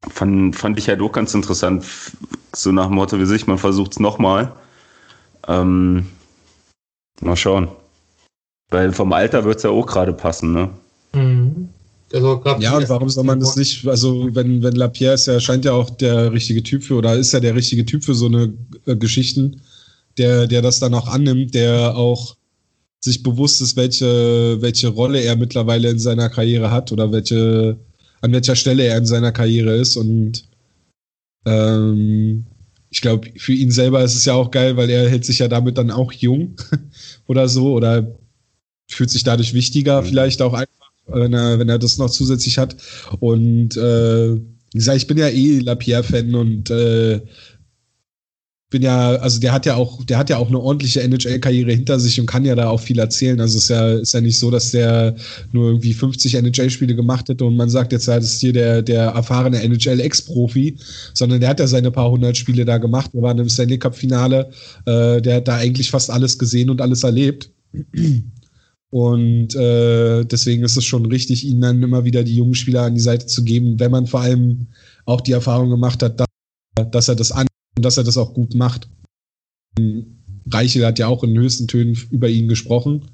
Fand, 0.09 0.57
fand 0.57 0.79
ich 0.79 0.89
halt 0.89 1.01
auch 1.01 1.13
ganz 1.13 1.35
interessant. 1.35 1.85
So 2.55 2.73
nach 2.73 2.87
dem 2.87 2.97
Motto 2.97 3.19
wie 3.19 3.27
sich, 3.27 3.47
man 3.47 3.59
versucht 3.59 3.93
es 3.93 4.01
nochmal. 4.01 4.53
Ähm, 5.47 6.07
Mal 7.21 7.37
schauen. 7.37 7.69
Weil 8.71 8.93
vom 8.93 9.13
Alter 9.13 9.45
wird 9.45 9.59
es 9.59 9.63
ja 9.63 9.71
auch 9.71 9.87
gerade 9.87 10.13
passen, 10.13 10.53
ne? 10.53 10.71
Mhm. 11.15 11.69
Also 12.13 12.41
ja, 12.61 12.77
und 12.77 12.89
warum 12.89 13.09
soll 13.09 13.25
man 13.25 13.41
das 13.41 13.57
nicht, 13.57 13.87
also 13.87 14.29
wenn, 14.33 14.63
wenn 14.63 14.77
Lapierre 14.77 15.15
ist 15.15 15.27
ja, 15.27 15.41
scheint 15.41 15.65
ja 15.65 15.73
auch 15.73 15.91
der 15.91 16.33
richtige 16.33 16.63
Typ 16.63 16.85
für, 16.85 16.95
oder 16.95 17.17
ist 17.17 17.33
ja 17.33 17.41
der 17.41 17.57
richtige 17.57 17.85
Typ 17.85 18.05
für 18.05 18.15
so 18.15 18.27
eine 18.27 18.55
äh, 18.87 18.95
Geschichten, 18.95 19.61
der, 20.19 20.47
der 20.47 20.63
das 20.63 20.81
dann 20.81 20.95
auch 20.95 21.09
annimmt, 21.09 21.55
der 21.55 21.97
auch 21.97 22.37
sich 23.01 23.23
bewusst 23.23 23.61
ist, 23.61 23.77
welche, 23.77 24.61
welche 24.61 24.89
Rolle 24.89 25.21
er 25.21 25.37
mittlerweile 25.37 25.91
in 25.91 25.99
seiner 25.99 26.29
Karriere 26.29 26.71
hat 26.71 26.93
oder 26.93 27.13
welche, 27.13 27.79
an 28.21 28.33
welcher 28.33 28.57
Stelle 28.57 28.85
er 28.85 28.99
in 28.99 29.07
seiner 29.07 29.33
Karriere 29.33 29.77
ist 29.77 29.97
und 29.97 30.49
ähm, 31.45 32.47
ich 32.91 33.01
glaube, 33.01 33.29
für 33.37 33.53
ihn 33.53 33.71
selber 33.71 34.03
ist 34.03 34.15
es 34.15 34.25
ja 34.25 34.35
auch 34.35 34.51
geil, 34.51 34.77
weil 34.77 34.91
er 34.91 35.09
hält 35.09 35.25
sich 35.25 35.39
ja 35.39 35.49
damit 35.49 35.79
dann 35.79 35.91
auch 35.91 36.13
jung 36.13 36.57
oder 37.27 37.49
so 37.49 37.73
oder 37.73 38.17
fühlt 38.89 39.11
sich 39.11 39.25
dadurch 39.25 39.55
wichtiger 39.55 40.03
mhm. 40.03 40.07
vielleicht 40.07 40.43
auch 40.43 40.55
einfach, 40.55 40.91
wenn 41.07 41.33
er, 41.33 41.59
wenn 41.59 41.69
er 41.69 41.79
das 41.79 41.99
noch 41.99 42.11
zusätzlich 42.11 42.59
hat. 42.59 42.77
Und 43.21 43.77
äh, 43.77 44.35
wie 44.35 44.79
gesagt, 44.79 44.99
ich 44.99 45.07
bin 45.07 45.19
ja 45.19 45.29
eh 45.29 45.59
Lapierre-Fan 45.59 46.35
und 46.35 46.71
äh, 46.71 47.21
bin 48.71 48.83
ja, 48.83 49.11
also 49.17 49.39
der 49.39 49.53
hat 49.53 49.65
ja 49.65 49.77
auch, 49.77 50.05
der 50.05 50.19
hat 50.19 50.29
ja 50.29 50.39
auch 50.39 50.49
eine 50.49 50.59
ordentliche 50.59 51.01
NHL-Karriere 51.01 51.73
hinter 51.73 52.01
sich 52.01 52.19
und 52.19 52.27
kann 52.27 52.45
ja 52.45 52.57
da 52.57 52.69
auch 52.69 52.81
viel 52.81 52.99
erzählen. 52.99 53.41
Also 53.41 53.59
es 53.59 53.65
ist 53.65 53.71
ja, 53.71 53.93
ist 53.93 54.13
ja 54.13 54.21
nicht 54.21 54.39
so, 54.39 54.51
dass 54.51 54.73
der 54.73 55.15
nur 55.53 55.69
irgendwie 55.69 55.95
50 55.95 56.35
NHL-Spiele 56.35 56.97
gemacht 56.97 57.29
hätte 57.29 57.45
und 57.45 57.57
man 57.57 57.71
sagt 57.71 57.93
jetzt, 57.93 58.07
ja, 58.07 58.17
das 58.17 58.33
ist 58.33 58.41
hier 58.41 58.53
der, 58.53 58.83
der 58.83 59.05
erfahrene 59.11 59.63
NHL-Ex-Profi, 59.63 60.79
sondern 61.15 61.41
der 61.41 61.51
hat 61.51 61.61
ja 61.61 61.69
seine 61.69 61.93
paar 61.93 62.11
hundert 62.11 62.37
Spiele 62.37 62.65
da 62.65 62.79
gemacht. 62.79 63.15
Wir 63.15 63.23
waren 63.23 63.39
im 63.39 63.49
Stanley 63.49 63.79
Cup-Finale, 63.79 64.51
äh, 64.87 65.23
der 65.23 65.37
hat 65.37 65.49
da 65.49 65.57
eigentlich 65.57 65.91
fast 65.91 66.11
alles 66.11 66.37
gesehen 66.37 66.69
und 66.69 66.81
alles 66.81 67.05
erlebt. 67.05 67.53
Und 68.91 69.55
äh, 69.55 70.25
deswegen 70.25 70.65
ist 70.65 70.77
es 70.77 70.85
schon 70.85 71.07
richtig, 71.07 71.45
ihnen 71.45 71.61
dann 71.61 71.83
immer 71.83 72.05
wieder 72.05 72.25
die 72.25 72.37
jungen 72.37 72.55
Spieler 72.55 72.83
an 72.83 72.95
die 72.95 73.01
Seite 73.01 73.27
zu 73.27 73.45
geben, 73.45 73.79
wenn 73.79 73.91
man 73.91 74.07
vor 74.07 74.21
allem 74.21 74.67
auch 75.05 75.21
die 75.21 75.33
Erfahrung 75.33 75.71
gemacht 75.71 76.03
hat, 76.03 76.19
dass, 76.19 76.91
dass 76.91 77.09
er 77.09 77.15
das 77.15 77.31
an 77.31 77.47
und 77.77 77.85
dass 77.85 77.97
er 77.97 78.05
das 78.05 78.17
auch 78.17 78.35
gut 78.35 78.55
macht. 78.55 78.89
Reichel 80.51 80.87
hat 80.87 80.99
ja 80.99 81.07
auch 81.07 81.23
in 81.23 81.37
höchsten 81.39 81.69
Tönen 81.69 81.97
über 82.11 82.29
ihn 82.29 82.49
gesprochen. 82.49 83.11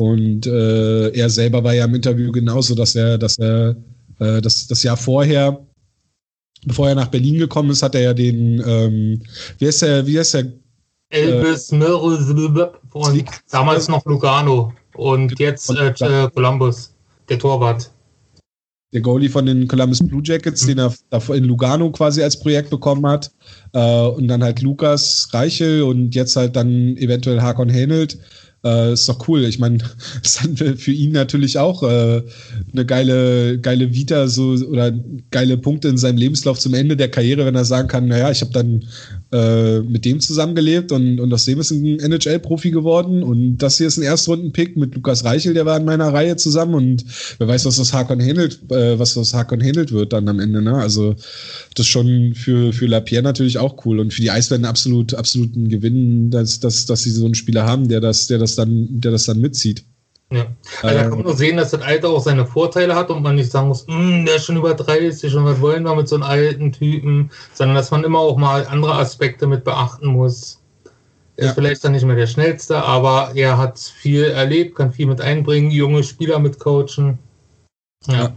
Und 0.00 0.46
äh, 0.46 1.10
er 1.10 1.30
selber 1.30 1.62
war 1.62 1.72
ja 1.72 1.84
im 1.84 1.94
Interview 1.94 2.32
genauso, 2.32 2.74
dass 2.74 2.94
er, 2.96 3.16
dass 3.16 3.38
er 3.38 3.76
äh, 4.18 4.40
das, 4.42 4.66
das 4.66 4.82
Jahr 4.82 4.96
vorher, 4.96 5.64
bevor 6.66 6.88
er 6.88 6.96
nach 6.96 7.08
Berlin 7.08 7.38
gekommen 7.38 7.70
ist, 7.70 7.82
hat 7.82 7.94
er 7.94 8.00
ja 8.00 8.14
den, 8.14 8.62
ähm, 8.66 9.22
wie 9.58 9.66
heißt 9.66 9.82
der, 9.82 10.06
wie 10.06 10.18
heißt 10.18 10.34
der? 10.34 10.52
Elvis 11.10 11.70
äh, 11.70 11.76
und 12.92 13.24
damals 13.50 13.86
noch 13.86 14.04
Lugano 14.04 14.72
und 14.96 15.38
jetzt 15.38 15.70
äh, 15.70 15.92
Columbus, 16.34 16.92
der 17.28 17.38
Torwart 17.38 17.93
der 18.94 19.00
Goalie 19.00 19.28
von 19.28 19.44
den 19.44 19.68
Columbus 19.68 19.98
Blue 19.98 20.22
Jackets, 20.24 20.62
mhm. 20.62 20.68
den 20.68 20.78
er 20.78 20.94
davor 21.10 21.36
in 21.36 21.44
Lugano 21.44 21.90
quasi 21.90 22.22
als 22.22 22.38
Projekt 22.38 22.70
bekommen 22.70 23.06
hat. 23.06 23.30
Äh, 23.72 24.06
und 24.06 24.28
dann 24.28 24.42
halt 24.42 24.62
Lukas 24.62 25.28
Reichel 25.32 25.82
und 25.82 26.14
jetzt 26.14 26.36
halt 26.36 26.56
dann 26.56 26.96
eventuell 26.96 27.42
Hakon 27.42 27.68
Hänelt. 27.68 28.18
Äh, 28.64 28.94
ist 28.94 29.08
doch 29.08 29.28
cool. 29.28 29.44
Ich 29.44 29.58
meine, 29.58 29.78
das 30.22 30.44
ist 30.44 30.80
für 30.80 30.92
ihn 30.92 31.12
natürlich 31.12 31.58
auch 31.58 31.82
äh, 31.82 32.22
eine 32.72 32.86
geile, 32.86 33.58
geile 33.58 33.92
Vita 33.92 34.28
so 34.28 34.52
oder 34.52 34.92
geile 35.30 35.58
Punkte 35.58 35.88
in 35.88 35.98
seinem 35.98 36.16
Lebenslauf 36.16 36.58
zum 36.60 36.72
Ende 36.72 36.96
der 36.96 37.10
Karriere, 37.10 37.44
wenn 37.44 37.56
er 37.56 37.64
sagen 37.64 37.88
kann, 37.88 38.06
naja, 38.06 38.30
ich 38.30 38.40
habe 38.40 38.52
dann 38.52 38.84
äh, 39.34 39.80
mit 39.80 40.04
dem 40.04 40.20
zusammengelebt 40.20 40.92
und, 40.92 41.18
und 41.18 41.34
aus 41.34 41.44
dem 41.44 41.58
ist 41.58 41.72
ein 41.72 41.98
NHL-Profi 41.98 42.70
geworden 42.70 43.24
und 43.24 43.58
das 43.58 43.78
hier 43.78 43.88
ist 43.88 43.96
ein 43.96 44.04
Erstrunden-Pick 44.04 44.76
mit 44.76 44.94
Lukas 44.94 45.24
Reichel, 45.24 45.54
der 45.54 45.66
war 45.66 45.76
in 45.76 45.84
meiner 45.84 46.12
Reihe 46.12 46.36
zusammen 46.36 46.74
und 46.74 47.04
wer 47.38 47.48
weiß, 47.48 47.64
was 47.64 47.76
das 47.76 47.92
Hakon 47.92 48.20
handelt, 48.20 48.60
äh, 48.70 48.96
was 48.96 49.14
das 49.14 49.34
Hakon 49.34 49.60
handelt 49.60 49.90
wird 49.90 50.12
dann 50.12 50.28
am 50.28 50.38
Ende, 50.38 50.62
ne? 50.62 50.74
Also 50.74 51.16
das 51.74 51.86
ist 51.86 51.88
schon 51.88 52.34
für, 52.36 52.72
für 52.72 52.86
Lapierre 52.86 53.24
natürlich 53.24 53.58
auch 53.58 53.84
cool 53.84 53.98
und 53.98 54.14
für 54.14 54.22
die 54.22 54.30
Eisbären 54.30 54.64
absolut, 54.64 55.14
absolut 55.14 55.56
ein 55.56 55.68
Gewinn, 55.68 56.30
dass, 56.30 56.60
dass, 56.60 56.86
dass 56.86 57.02
sie 57.02 57.10
so 57.10 57.24
einen 57.24 57.34
Spieler 57.34 57.66
haben, 57.66 57.88
der 57.88 58.00
das, 58.00 58.28
der 58.28 58.38
das 58.38 58.54
dann, 58.54 59.00
der 59.00 59.10
das 59.10 59.24
dann 59.24 59.40
mitzieht. 59.40 59.84
Ja. 60.36 60.46
Also 60.82 60.96
da 60.96 61.02
kann 61.02 61.18
man 61.18 61.22
nur 61.22 61.36
sehen, 61.36 61.56
dass 61.56 61.70
das 61.70 61.82
Alter 61.82 62.08
auch 62.08 62.20
seine 62.20 62.46
Vorteile 62.46 62.94
hat 62.94 63.10
und 63.10 63.22
man 63.22 63.36
nicht 63.36 63.50
sagen 63.50 63.68
muss, 63.68 63.86
hm, 63.86 64.24
der 64.26 64.36
ist 64.36 64.44
schon 64.44 64.56
über 64.56 64.74
30 64.74 65.34
und 65.34 65.44
was 65.44 65.60
wollen 65.60 65.84
wir 65.84 65.94
mit 65.94 66.08
so 66.08 66.16
einem 66.16 66.24
alten 66.24 66.72
Typen, 66.72 67.30
sondern 67.52 67.76
dass 67.76 67.90
man 67.90 68.04
immer 68.04 68.18
auch 68.18 68.36
mal 68.36 68.66
andere 68.66 68.94
Aspekte 68.94 69.46
mit 69.46 69.64
beachten 69.64 70.06
muss. 70.06 70.60
Er 71.36 71.44
ja. 71.44 71.50
ist 71.50 71.54
vielleicht 71.54 71.84
dann 71.84 71.92
nicht 71.92 72.04
mehr 72.04 72.16
der 72.16 72.26
Schnellste, 72.26 72.82
aber 72.82 73.32
er 73.34 73.58
hat 73.58 73.78
viel 73.78 74.24
erlebt, 74.24 74.76
kann 74.76 74.92
viel 74.92 75.06
mit 75.06 75.20
einbringen, 75.20 75.70
junge 75.70 76.04
Spieler 76.04 76.38
mit 76.38 76.58
coachen. 76.58 77.18
Ja. 78.06 78.14
ja. 78.14 78.34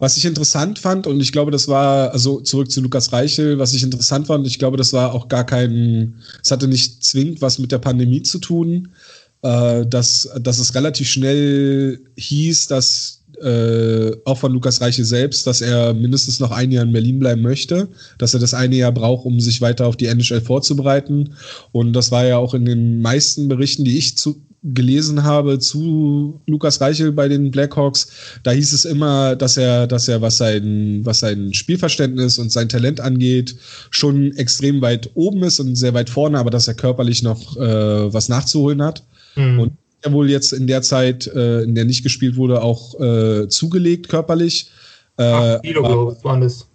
Was 0.00 0.16
ich 0.16 0.24
interessant 0.24 0.78
fand, 0.78 1.06
und 1.06 1.20
ich 1.20 1.30
glaube, 1.30 1.50
das 1.50 1.68
war, 1.68 2.12
also 2.12 2.40
zurück 2.40 2.70
zu 2.70 2.80
Lukas 2.80 3.12
Reichel, 3.12 3.58
was 3.58 3.74
ich 3.74 3.82
interessant 3.82 4.28
fand, 4.28 4.46
ich 4.46 4.58
glaube, 4.58 4.78
das 4.78 4.94
war 4.94 5.12
auch 5.12 5.28
gar 5.28 5.44
kein, 5.44 6.22
es 6.42 6.50
hatte 6.50 6.68
nicht 6.68 7.04
zwingend 7.04 7.42
was 7.42 7.58
mit 7.58 7.70
der 7.70 7.80
Pandemie 7.80 8.22
zu 8.22 8.38
tun, 8.38 8.94
äh, 9.42 9.86
dass, 9.86 10.30
dass 10.40 10.58
es 10.58 10.74
relativ 10.74 11.08
schnell 11.08 12.00
hieß, 12.16 12.66
dass 12.68 13.20
äh, 13.40 14.12
auch 14.24 14.38
von 14.38 14.52
Lukas 14.52 14.80
Reiche 14.80 15.04
selbst, 15.04 15.46
dass 15.46 15.60
er 15.60 15.94
mindestens 15.94 16.40
noch 16.40 16.50
ein 16.50 16.70
Jahr 16.72 16.84
in 16.84 16.92
Berlin 16.92 17.18
bleiben 17.18 17.42
möchte, 17.42 17.88
dass 18.18 18.34
er 18.34 18.40
das 18.40 18.54
eine 18.54 18.76
Jahr 18.76 18.92
braucht, 18.92 19.24
um 19.24 19.40
sich 19.40 19.60
weiter 19.60 19.86
auf 19.86 19.96
die 19.96 20.06
NHL 20.06 20.42
vorzubereiten. 20.42 21.34
Und 21.72 21.94
das 21.94 22.10
war 22.10 22.26
ja 22.26 22.36
auch 22.36 22.54
in 22.54 22.66
den 22.66 23.00
meisten 23.00 23.48
Berichten, 23.48 23.84
die 23.84 23.96
ich 23.96 24.18
zu, 24.18 24.42
gelesen 24.62 25.24
habe 25.24 25.58
zu 25.58 26.40
Lukas 26.46 26.80
Reichel 26.80 27.12
bei 27.12 27.28
den 27.28 27.50
Blackhawks, 27.50 28.08
da 28.42 28.50
hieß 28.50 28.72
es 28.74 28.84
immer, 28.84 29.34
dass 29.36 29.56
er, 29.56 29.86
dass 29.86 30.06
er, 30.06 30.20
was 30.20 30.36
sein, 30.36 31.00
was 31.04 31.20
sein 31.20 31.54
Spielverständnis 31.54 32.38
und 32.38 32.52
sein 32.52 32.68
Talent 32.68 33.00
angeht, 33.00 33.56
schon 33.90 34.36
extrem 34.36 34.82
weit 34.82 35.10
oben 35.14 35.42
ist 35.44 35.60
und 35.60 35.76
sehr 35.76 35.94
weit 35.94 36.10
vorne, 36.10 36.38
aber 36.38 36.50
dass 36.50 36.68
er 36.68 36.74
körperlich 36.74 37.22
noch 37.22 37.56
äh, 37.56 38.12
was 38.12 38.28
nachzuholen 38.28 38.82
hat. 38.82 39.02
Mhm. 39.36 39.60
Und 39.60 39.72
er 40.02 40.12
wohl 40.12 40.30
jetzt 40.30 40.52
in 40.52 40.66
der 40.66 40.82
Zeit, 40.82 41.26
äh, 41.26 41.62
in 41.62 41.74
der 41.74 41.84
nicht 41.84 42.02
gespielt 42.02 42.36
wurde, 42.36 42.62
auch 42.62 42.98
äh, 43.00 43.48
zugelegt 43.48 44.08
körperlich. 44.08 44.70
Äh, 45.16 45.22
8 45.22 45.62
Kilo, 45.62 45.82
glaube 45.82 46.16
ich, 46.16 46.24
waren 46.24 46.40
das. 46.40 46.66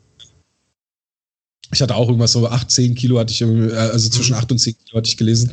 Ich 1.73 1.81
hatte 1.81 1.95
auch 1.95 2.07
irgendwas 2.07 2.31
so 2.31 2.47
8, 2.47 2.69
10 2.69 2.95
Kilo 2.95 3.19
hatte 3.19 3.33
ich, 3.33 3.41
äh, 3.41 3.71
also 3.73 4.09
zwischen 4.09 4.35
8 4.35 4.49
mhm. 4.49 4.53
und 4.53 4.59
10 4.59 4.75
Kilo 4.77 4.97
hatte 4.97 5.07
ich 5.07 5.17
gelesen, 5.17 5.51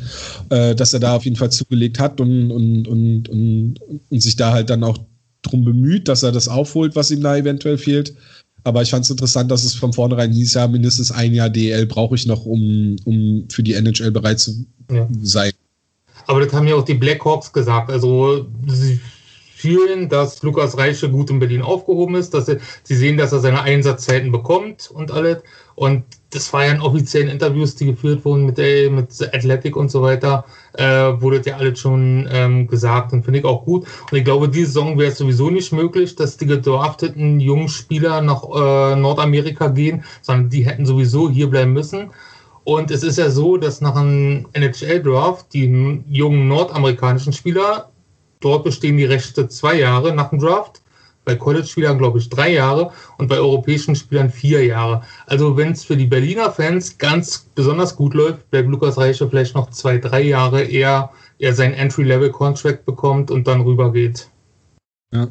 äh, 0.50 0.74
dass 0.74 0.92
er 0.92 1.00
da 1.00 1.16
auf 1.16 1.24
jeden 1.24 1.36
Fall 1.36 1.50
zugelegt 1.50 1.98
hat 1.98 2.20
und, 2.20 2.50
und, 2.50 2.86
und, 2.86 3.28
und, 3.28 3.80
und 4.10 4.22
sich 4.22 4.36
da 4.36 4.52
halt 4.52 4.68
dann 4.68 4.84
auch 4.84 4.98
drum 5.40 5.64
bemüht, 5.64 6.08
dass 6.08 6.22
er 6.22 6.32
das 6.32 6.48
aufholt, 6.48 6.94
was 6.94 7.10
ihm 7.10 7.22
da 7.22 7.36
eventuell 7.36 7.78
fehlt. 7.78 8.14
Aber 8.64 8.82
ich 8.82 8.90
fand 8.90 9.04
es 9.04 9.10
interessant, 9.10 9.50
dass 9.50 9.64
es 9.64 9.74
von 9.74 9.92
vornherein 9.92 10.32
hieß, 10.32 10.54
ja, 10.54 10.68
mindestens 10.68 11.10
ein 11.10 11.34
Jahr 11.34 11.50
DL 11.50 11.86
brauche 11.86 12.14
ich 12.14 12.26
noch, 12.26 12.46
um, 12.46 12.96
um 13.04 13.46
für 13.50 13.62
die 13.62 13.74
NHL 13.74 14.12
bereit 14.12 14.38
zu 14.38 14.64
ja. 14.90 15.08
sein. 15.22 15.52
Aber 16.26 16.40
das 16.40 16.52
haben 16.52 16.66
ja 16.66 16.74
auch 16.74 16.84
die 16.84 16.94
Blackhawks 16.94 17.52
gesagt. 17.52 17.90
Also 17.90 18.46
sie 18.66 19.00
fühlen, 19.62 20.08
dass 20.08 20.42
Lukas 20.42 20.76
Reiche 20.76 21.08
gut 21.08 21.30
in 21.30 21.38
Berlin 21.38 21.62
aufgehoben 21.62 22.16
ist, 22.16 22.34
dass 22.34 22.46
sie, 22.46 22.58
sie 22.82 22.96
sehen, 22.96 23.16
dass 23.16 23.32
er 23.32 23.38
seine 23.38 23.62
Einsatzzeiten 23.62 24.32
bekommt 24.32 24.90
und 24.92 25.12
alles. 25.12 25.38
Und 25.76 26.02
das 26.30 26.52
war 26.52 26.64
ja 26.64 26.72
in 26.72 26.80
offiziellen 26.80 27.28
Interviews, 27.28 27.76
die 27.76 27.86
geführt 27.86 28.24
wurden 28.24 28.44
mit, 28.44 28.58
der, 28.58 28.90
mit 28.90 29.08
Athletic 29.32 29.76
und 29.76 29.90
so 29.90 30.02
weiter, 30.02 30.44
äh, 30.72 30.84
wurde 30.84 31.42
ja 31.44 31.56
alles 31.56 31.78
schon 31.78 32.28
ähm, 32.30 32.66
gesagt 32.66 33.12
und 33.12 33.24
finde 33.24 33.38
ich 33.38 33.44
auch 33.44 33.64
gut. 33.64 33.86
Und 34.10 34.18
ich 34.18 34.24
glaube, 34.24 34.48
diese 34.48 34.66
Saison 34.66 34.98
wäre 34.98 35.12
es 35.12 35.18
sowieso 35.18 35.48
nicht 35.48 35.72
möglich, 35.72 36.16
dass 36.16 36.36
die 36.36 36.46
gedrafteten 36.46 37.38
jungen 37.38 37.68
Spieler 37.68 38.20
nach 38.20 38.42
äh, 38.42 38.96
Nordamerika 38.96 39.68
gehen, 39.68 40.02
sondern 40.22 40.50
die 40.50 40.66
hätten 40.66 40.86
sowieso 40.86 41.30
hier 41.30 41.48
bleiben 41.48 41.72
müssen. 41.72 42.10
Und 42.64 42.90
es 42.90 43.02
ist 43.02 43.18
ja 43.18 43.30
so, 43.30 43.56
dass 43.56 43.80
nach 43.80 43.97
einem 43.97 44.47
NHL-Draft 44.52 45.52
die 45.52 46.02
jungen 46.09 46.48
nordamerikanischen 46.48 47.32
Spieler, 47.32 47.90
dort 48.40 48.64
bestehen 48.64 48.97
die 48.97 49.05
Rechte 49.05 49.48
zwei 49.48 49.78
Jahre 49.78 50.14
nach 50.14 50.30
dem 50.30 50.39
Draft, 50.39 50.82
bei 51.24 51.36
College-Spielern 51.36 51.98
glaube 51.98 52.18
ich 52.18 52.28
drei 52.28 52.52
Jahre 52.52 52.93
und 53.18 53.28
bei 53.28 53.36
europäischen 53.36 53.94
Spielern 53.94 54.30
vier 54.30 54.64
Jahre. 54.64 55.02
Also 55.26 55.56
wenn 55.56 55.72
es 55.72 55.84
für 55.84 55.97
die 55.97 56.06
Berliner 56.06 56.51
Fans 56.51 56.98
ganz 56.98 57.47
besonders 57.55 57.94
gut 57.94 58.14
läuft, 58.14 58.51
bleibt 58.51 58.68
Lukas 58.68 58.98
Reiche 58.98 59.28
vielleicht 59.28 59.55
noch 59.55 59.70
zwei, 59.70 59.98
drei 59.98 60.22
Jahre 60.22 60.62
eher 60.62 61.10
er 61.39 61.55
sein 61.55 61.74
Entry-Level-Contract 61.74 62.84
bekommt 62.84 63.30
und 63.30 63.48
dann 63.48 63.62
rübergeht. 63.62 64.28
Ja. 65.12 65.28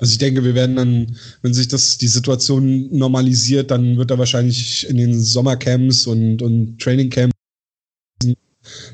Also 0.00 0.12
ich 0.12 0.18
denke, 0.18 0.42
wir 0.44 0.54
werden 0.54 0.76
dann, 0.76 1.16
wenn 1.42 1.54
sich 1.54 1.68
das 1.68 1.98
die 1.98 2.08
Situation 2.08 2.88
normalisiert, 2.90 3.70
dann 3.70 3.98
wird 3.98 4.10
er 4.10 4.18
wahrscheinlich 4.18 4.88
in 4.88 4.96
den 4.96 5.20
Sommercamps 5.20 6.06
und, 6.06 6.42
und 6.42 6.80
Trainingcamps 6.80 7.34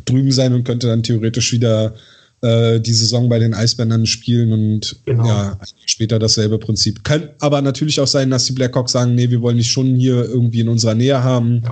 drüben 0.05 0.33
sein 0.33 0.53
und 0.53 0.65
könnte 0.65 0.89
dann 0.89 1.03
theoretisch 1.03 1.53
wieder 1.53 1.95
äh, 2.43 2.81
die 2.81 2.93
Saison 2.93 3.29
bei 3.29 3.39
den 3.39 3.55
Eisbändern 3.55 4.07
spielen 4.07 4.53
und 4.53 5.01
genau. 5.05 5.27
ja, 5.27 5.59
später 5.87 6.19
dasselbe 6.19 6.59
Prinzip. 6.59 7.03
Kann 7.05 7.31
aber 7.41 7.63
natürlich 7.63 8.01
auch 8.01 8.07
sein, 8.07 8.31
dass 8.31 8.45
die 8.45 8.53
Blackhawks 8.53 8.93
sagen, 8.93 9.15
nee, 9.15 9.31
wir 9.31 9.41
wollen 9.41 9.57
dich 9.57 9.71
schon 9.71 9.97
hier 9.97 10.25
irgendwie 10.25 10.61
in 10.61 10.69
unserer 10.69 10.95
Nähe 10.95 11.23
haben. 11.23 11.63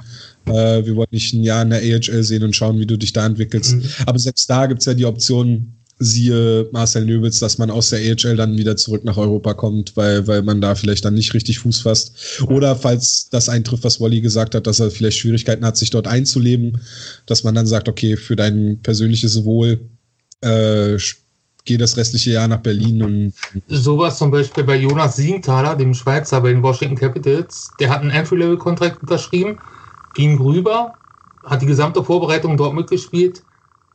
Ja. 0.47 0.79
Äh, 0.79 0.87
wir 0.87 0.97
wollen 0.97 1.11
dich 1.13 1.33
ein 1.33 1.43
Jahr 1.43 1.63
in 1.63 1.71
der 1.71 1.81
AHL 1.81 2.23
sehen 2.23 2.45
und 2.45 2.57
schauen, 2.57 2.79
wie 2.79 2.87
du 2.87 2.97
dich 2.97 3.13
da 3.13 3.27
entwickelst. 3.27 3.77
Mhm. 3.77 3.85
Aber 4.07 4.19
selbst 4.19 4.49
da 4.49 4.67
gibt 4.67 4.81
es 4.81 4.87
ja 4.87 4.95
die 4.95 5.07
Option, 5.07 5.75
siehe 5.99 6.69
Marcel 6.73 7.05
Nöbitz, 7.05 7.39
dass 7.39 7.59
man 7.59 7.71
aus 7.71 7.91
der 7.91 8.01
AHL 8.01 8.37
dann 8.37 8.59
wieder 8.59 8.77
zurück 8.77 9.05
nach 9.05 9.17
Europa 9.17 9.55
kommt, 9.55 9.97
weil, 9.97 10.27
weil 10.27 10.43
man 10.43 10.61
da 10.61 10.75
vielleicht 10.75 11.05
dann 11.05 11.15
nicht 11.15 11.35
richtig 11.35 11.61
Fuß 11.61 11.81
fasst. 11.81 12.43
Oder 12.49 12.75
falls 12.77 13.29
das 13.31 13.49
eintrifft, 13.49 13.85
was 13.85 14.01
Wally 14.01 14.21
gesagt 14.21 14.55
hat, 14.55 14.67
dass 14.67 14.81
er 14.81 14.91
vielleicht 14.91 15.19
Schwierigkeiten 15.19 15.65
hat, 15.65 15.77
sich 15.77 15.91
dort 15.91 16.09
einzuleben, 16.09 16.81
dass 17.27 17.45
man 17.45 17.55
dann 17.55 17.67
sagt, 17.67 17.89
okay, 17.89 18.17
für 18.17 18.37
dein 18.37 18.81
persönliches 18.83 19.45
Wohl 19.45 19.81
äh, 20.41 20.99
geh 21.65 21.77
das 21.77 21.97
restliche 21.97 22.33
Jahr 22.33 22.49
nach 22.49 22.61
Berlin 22.61 23.03
und. 23.03 23.33
Sowas 23.69 24.19
zum 24.19 24.31
Beispiel 24.31 24.65
bei 24.65 24.77
Jonas 24.77 25.17
Siegenthaler, 25.17 25.77
dem 25.77 25.95
Schweizer 25.95 26.41
bei 26.41 26.53
den 26.53 26.63
Washington 26.63 26.97
Capitals, 26.97 27.71
der 27.81 27.91
hat 27.91 28.01
einen 28.01 28.11
Entry-Level-Kontrakt 28.11 29.01
unterschrieben, 29.03 29.59
ging 30.15 30.39
rüber, 30.41 30.95
hat 31.45 31.63
die 31.63 31.67
gesamte 31.67 32.03
Vorbereitung 32.03 32.57
dort 32.57 32.75
mitgespielt, 32.75 33.43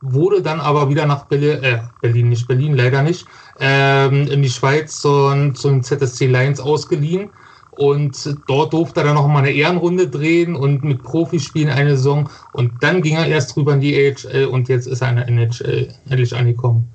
wurde 0.00 0.42
dann 0.42 0.60
aber 0.60 0.88
wieder 0.88 1.06
nach 1.06 1.24
Berlin, 1.26 1.62
äh, 1.62 1.82
Berlin, 2.00 2.30
nicht 2.30 2.48
Berlin, 2.48 2.74
leider 2.74 3.02
nicht, 3.02 3.26
ähm, 3.58 4.26
in 4.28 4.42
die 4.42 4.50
Schweiz 4.50 5.00
zum, 5.00 5.54
zum 5.54 5.82
ZSC 5.82 6.26
Lions 6.26 6.60
ausgeliehen. 6.60 7.30
Und 7.72 8.36
dort 8.46 8.72
durfte 8.72 9.00
er 9.00 9.04
dann 9.04 9.14
noch 9.14 9.26
mal 9.26 9.38
eine 9.38 9.52
Ehrenrunde 9.52 10.08
drehen 10.08 10.54
und 10.54 10.84
mit 10.84 11.02
Profis 11.02 11.44
spielen 11.44 11.70
eine 11.70 11.96
Saison. 11.96 12.28
Und 12.52 12.72
dann 12.82 13.00
ging 13.00 13.16
er 13.16 13.26
erst 13.26 13.56
rüber 13.56 13.72
in 13.72 13.80
die 13.80 13.94
AHL 13.96 14.46
und 14.46 14.68
jetzt 14.68 14.86
ist 14.86 15.00
er 15.00 15.10
in 15.10 15.16
der 15.16 15.28
NHL 15.28 15.88
endlich 16.08 16.34
angekommen. 16.34 16.92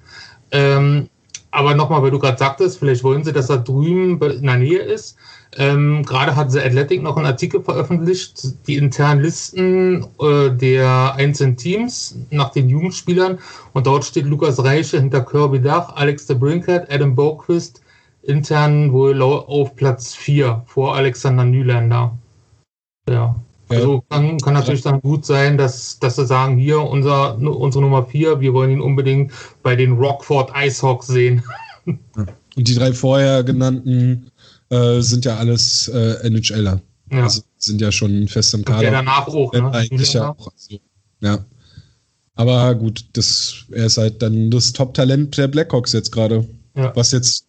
Ähm, 0.52 1.10
aber 1.52 1.73
nochmal, 1.73 2.03
weil 2.03 2.11
du 2.11 2.19
gerade 2.19 2.38
sagtest, 2.38 2.80
vielleicht 2.80 3.03
wollen 3.03 3.23
sie, 3.23 3.32
dass 3.32 3.49
er 3.49 3.60
drüben 3.60 4.22
in 4.22 4.45
der 4.45 4.57
Nähe 4.57 4.80
ist. 4.80 5.18
Ähm, 5.57 6.03
Gerade 6.03 6.36
hat 6.36 6.52
The 6.52 6.60
Athletic 6.60 7.02
noch 7.02 7.15
einen 7.15 7.26
Artikel 7.26 7.64
veröffentlicht, 7.64 8.68
die 8.68 8.76
internen 8.76 9.22
Listen 9.22 10.06
äh, 10.19 10.49
der 10.52 11.15
einzelnen 11.15 11.56
Teams 11.56 12.18
nach 12.30 12.52
den 12.52 12.68
Jugendspielern. 12.68 13.40
Und 13.73 13.88
dort 13.88 14.03
steht 14.03 14.26
Lukas 14.26 14.61
Reiche 14.64 14.99
hinter 14.99 15.22
Kirby 15.22 15.61
Dach, 15.61 15.95
Alex 15.95 16.27
de 16.27 16.36
Brinkert, 16.36 16.91
Adam 16.91 17.15
Boquist, 17.15 17.82
intern 18.23 18.91
wohl 18.91 19.22
auf 19.22 19.76
Platz 19.76 20.14
4 20.14 20.64
vor 20.65 20.95
Alexander 20.95 21.45
Nylander. 21.45 22.18
Ja. 23.10 23.36
Also 23.68 24.03
kann, 24.10 24.38
kann 24.40 24.53
natürlich 24.53 24.82
dann 24.84 25.02
gut 25.02 25.26
sein, 25.26 25.57
dass, 25.57 25.98
dass 25.99 26.18
sie 26.18 26.26
sagen, 26.26 26.57
hier 26.57 26.82
unser, 26.82 27.38
unsere 27.38 27.82
Nummer 27.82 28.06
4, 28.06 28.40
wir 28.40 28.53
wollen 28.53 28.72
ihn 28.72 28.82
unbedingt 28.82 29.32
bei 29.64 29.76
den 29.76 29.94
Rockford 29.94 30.52
Icehawks 30.56 31.07
sehen. 31.07 31.44
Und 31.86 32.68
die 32.68 32.76
drei 32.76 32.94
vorher 32.94 33.44
genannten 33.44 34.32
äh, 34.70 35.02
sind 35.02 35.26
ja 35.26 35.38
alles 35.38 35.88
äh, 35.88 36.30
NHLer. 36.30 36.82
Ja. 37.12 37.24
Also 37.24 37.44
sind 37.58 37.82
ja 37.82 37.92
schon 37.92 38.28
fest 38.28 38.54
im 38.54 38.66
Kader. 38.66 38.80
Und 38.80 38.84
der 38.84 38.92
danach 38.92 39.28
auch, 39.28 39.54
ne? 39.54 39.72
Eigentlich 39.72 40.14
ja 40.14 40.30
auch. 40.32 40.52
Also, 40.52 40.80
ja. 41.22 41.46
Aber 42.36 42.76
gut, 42.76 43.06
das, 43.14 43.66
er 43.72 43.86
ist 43.86 43.98
halt 43.98 44.22
dann 44.22 44.52
das 44.52 44.74
Top-Talent 44.74 45.38
der 45.38 45.48
Blackhawks 45.48 45.94
jetzt 45.94 46.12
gerade. 46.12 46.48
Ja. 46.76 46.96
Was 46.96 47.12
jetzt, 47.12 47.48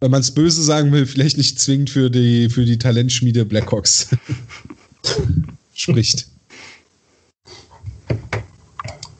wenn 0.00 0.10
man 0.10 0.20
es 0.20 0.32
böse 0.32 0.62
sagen 0.62 0.92
will, 0.92 1.06
vielleicht 1.06 1.36
nicht 1.36 1.60
zwingend 1.60 1.90
für 1.90 2.10
die, 2.10 2.48
für 2.48 2.64
die 2.64 2.78
Talentschmiede 2.78 3.44
Blackhawks 3.44 4.08
spricht. 5.74 6.28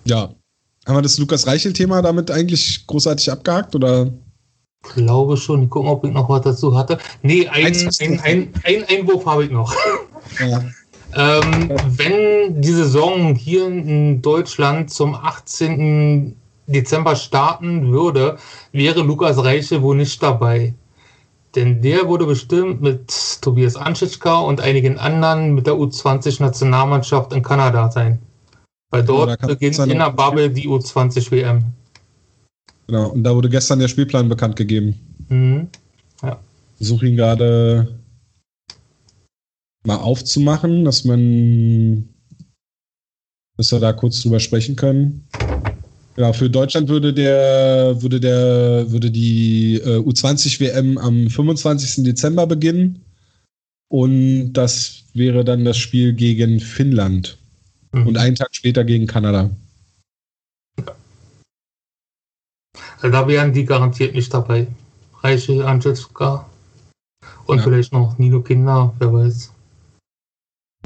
Ja. 0.06 0.34
Haben 0.86 0.96
wir 0.96 1.02
das 1.02 1.18
Lukas 1.18 1.46
Reichel-Thema 1.46 2.00
damit 2.00 2.30
eigentlich 2.30 2.86
großartig 2.86 3.30
abgehakt 3.30 3.74
oder? 3.74 4.10
Glaube 4.82 5.36
schon. 5.36 5.64
Ich 5.64 5.70
gucke, 5.70 5.88
ob 5.88 6.04
ich 6.04 6.12
noch 6.12 6.28
was 6.28 6.42
dazu 6.42 6.76
hatte. 6.76 6.98
Nee, 7.22 7.48
ein, 7.48 7.74
ein, 8.00 8.20
ein, 8.20 8.52
ein 8.64 8.84
Einwurf 8.88 9.26
habe 9.26 9.44
ich 9.44 9.50
noch. 9.50 9.74
Ja. 10.40 10.62
Ähm, 11.14 11.70
wenn 11.86 12.60
die 12.60 12.72
Saison 12.72 13.34
hier 13.34 13.66
in 13.66 14.20
Deutschland 14.22 14.90
zum 14.90 15.14
18. 15.14 16.36
Dezember 16.66 17.16
starten 17.16 17.90
würde, 17.90 18.36
wäre 18.72 19.00
Lukas 19.00 19.42
Reiche 19.42 19.82
wohl 19.82 19.96
nicht 19.96 20.22
dabei. 20.22 20.74
Denn 21.54 21.80
der 21.80 22.06
wurde 22.06 22.26
bestimmt 22.26 22.82
mit 22.82 23.40
Tobias 23.40 23.74
Anschitschka 23.74 24.40
und 24.40 24.60
einigen 24.60 24.98
anderen 24.98 25.54
mit 25.54 25.66
der 25.66 25.74
U20-Nationalmannschaft 25.74 27.32
in 27.32 27.42
Kanada 27.42 27.90
sein. 27.90 28.20
Weil 28.90 29.02
dort 29.02 29.40
ja, 29.40 29.46
beginnt 29.46 29.78
in 29.78 29.98
der 29.98 30.10
Bubble 30.10 30.50
die 30.50 30.68
U20 30.68 31.30
WM. 31.30 31.64
Genau, 32.88 33.10
und 33.10 33.22
da 33.22 33.34
wurde 33.34 33.50
gestern 33.50 33.78
der 33.78 33.88
Spielplan 33.88 34.28
bekannt 34.28 34.56
gegeben. 34.56 34.98
Mhm. 35.28 35.68
Ja. 36.22 36.40
Ich 36.80 36.88
suche 36.88 37.06
ihn 37.06 37.16
gerade 37.16 37.98
mal 39.84 39.96
aufzumachen, 39.96 40.84
dass 40.84 41.04
man, 41.04 42.08
dass 43.56 43.72
wir 43.72 43.80
da 43.80 43.92
kurz 43.92 44.22
drüber 44.22 44.40
sprechen 44.40 44.74
können. 44.74 45.28
Genau, 46.16 46.32
für 46.32 46.48
Deutschland 46.48 46.88
würde 46.88 47.12
der, 47.12 48.00
würde 48.00 48.18
der, 48.20 48.90
würde 48.90 49.10
die 49.10 49.76
äh, 49.84 49.98
U20 49.98 50.58
WM 50.58 50.98
am 50.98 51.28
25. 51.28 52.04
Dezember 52.04 52.46
beginnen. 52.46 53.04
Und 53.88 54.54
das 54.54 55.04
wäre 55.14 55.44
dann 55.44 55.64
das 55.64 55.76
Spiel 55.76 56.14
gegen 56.14 56.58
Finnland. 56.58 57.38
Mhm. 57.92 58.06
Und 58.06 58.16
einen 58.16 58.34
Tag 58.34 58.48
später 58.54 58.84
gegen 58.84 59.06
Kanada. 59.06 59.50
Also 60.76 60.92
da 63.02 63.26
wären 63.28 63.52
die 63.52 63.64
garantiert 63.64 64.14
nicht 64.14 64.32
dabei. 64.32 64.66
Reiche 65.22 65.66
Angelska 65.66 66.46
und 67.46 67.58
ja. 67.58 67.64
vielleicht 67.64 67.92
noch 67.92 68.18
Nino 68.18 68.40
Kinder, 68.40 68.94
wer 68.98 69.12
weiß. 69.12 69.52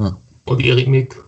Ja. 0.00 0.16
Und 0.44 0.64
Erik 0.64 0.88
Mick. 0.88 1.22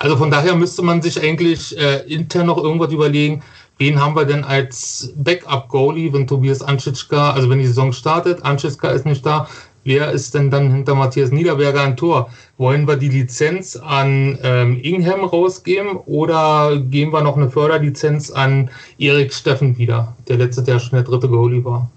Also 0.00 0.16
von 0.16 0.30
daher 0.30 0.54
müsste 0.54 0.82
man 0.82 1.02
sich 1.02 1.20
eigentlich 1.20 1.76
äh, 1.76 2.00
intern 2.12 2.46
noch 2.46 2.58
irgendwas 2.58 2.92
überlegen, 2.92 3.42
wen 3.78 4.00
haben 4.00 4.14
wir 4.14 4.24
denn 4.24 4.44
als 4.44 5.12
Backup-Goalie, 5.16 6.12
wenn 6.12 6.26
Tobias 6.26 6.62
Anschitschka, 6.62 7.32
also 7.32 7.48
wenn 7.48 7.58
die 7.58 7.66
Saison 7.66 7.92
startet, 7.92 8.44
Anschitschka 8.44 8.90
ist 8.90 9.06
nicht 9.06 9.24
da, 9.24 9.48
wer 9.88 10.12
ist 10.12 10.34
denn 10.34 10.50
dann 10.50 10.70
hinter 10.70 10.94
Matthias 10.94 11.32
Niederberger 11.32 11.82
ein 11.82 11.96
Tor? 11.96 12.30
Wollen 12.58 12.86
wir 12.86 12.96
die 12.96 13.08
Lizenz 13.08 13.74
an 13.74 14.38
ähm, 14.42 14.78
Ingham 14.82 15.24
rausgeben 15.24 15.96
oder 16.06 16.78
geben 16.78 17.12
wir 17.12 17.22
noch 17.22 17.36
eine 17.36 17.50
Förderlizenz 17.50 18.30
an 18.30 18.70
Erik 18.98 19.32
Steffen 19.32 19.78
wieder, 19.78 20.14
der 20.28 20.36
letzte, 20.36 20.62
der 20.62 20.78
schon 20.78 20.96
der 20.96 21.02
dritte 21.02 21.28
Goalie 21.28 21.64
war? 21.64 21.90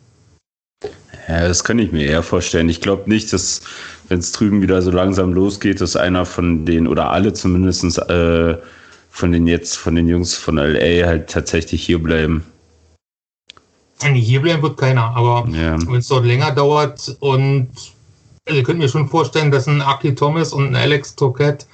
Ja, 1.27 1.47
das 1.47 1.63
kann 1.63 1.79
ich 1.79 1.91
mir 1.91 2.05
eher 2.05 2.23
vorstellen. 2.23 2.69
Ich 2.69 2.81
glaube 2.81 3.09
nicht, 3.09 3.31
dass 3.31 3.61
wenn 4.07 4.19
es 4.19 4.31
drüben 4.31 4.61
wieder 4.61 4.81
so 4.81 4.91
langsam 4.91 5.33
losgeht, 5.33 5.79
dass 5.81 5.95
einer 5.95 6.25
von 6.25 6.65
den, 6.65 6.87
oder 6.87 7.11
alle 7.11 7.33
zumindest 7.33 7.97
äh, 8.09 8.57
von 9.09 9.31
den 9.31 9.47
jetzt, 9.47 9.77
von 9.77 9.95
den 9.95 10.07
Jungs 10.07 10.35
von 10.35 10.55
LA 10.55 11.05
halt 11.05 11.29
tatsächlich 11.29 11.83
hier 11.83 12.01
bleiben. 12.01 12.45
Hier 14.01 14.41
bleiben 14.41 14.61
wird 14.61 14.77
keiner, 14.77 15.15
aber 15.15 15.47
ja. 15.49 15.77
wenn 15.87 15.95
es 15.95 16.07
dort 16.07 16.25
länger 16.25 16.51
dauert 16.51 17.15
und 17.19 17.69
also 18.45 18.57
ihr 18.57 18.63
könnt 18.63 18.79
mir 18.79 18.89
schon 18.89 19.07
vorstellen, 19.07 19.51
dass 19.51 19.67
ein 19.67 19.81
Aki 19.81 20.15
Thomas 20.15 20.51
und 20.51 20.67
ein 20.67 20.75
Alex 20.75 21.15
Toquette, 21.15 21.65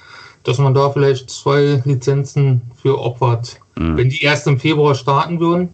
dass 0.44 0.58
man 0.58 0.74
da 0.74 0.90
vielleicht 0.90 1.30
zwei 1.30 1.82
Lizenzen 1.84 2.62
für 2.80 3.00
opfert. 3.00 3.58
Mhm. 3.76 3.96
Wenn 3.96 4.08
die 4.10 4.22
erst 4.22 4.46
im 4.46 4.60
Februar 4.60 4.94
starten 4.94 5.40
würden, 5.40 5.70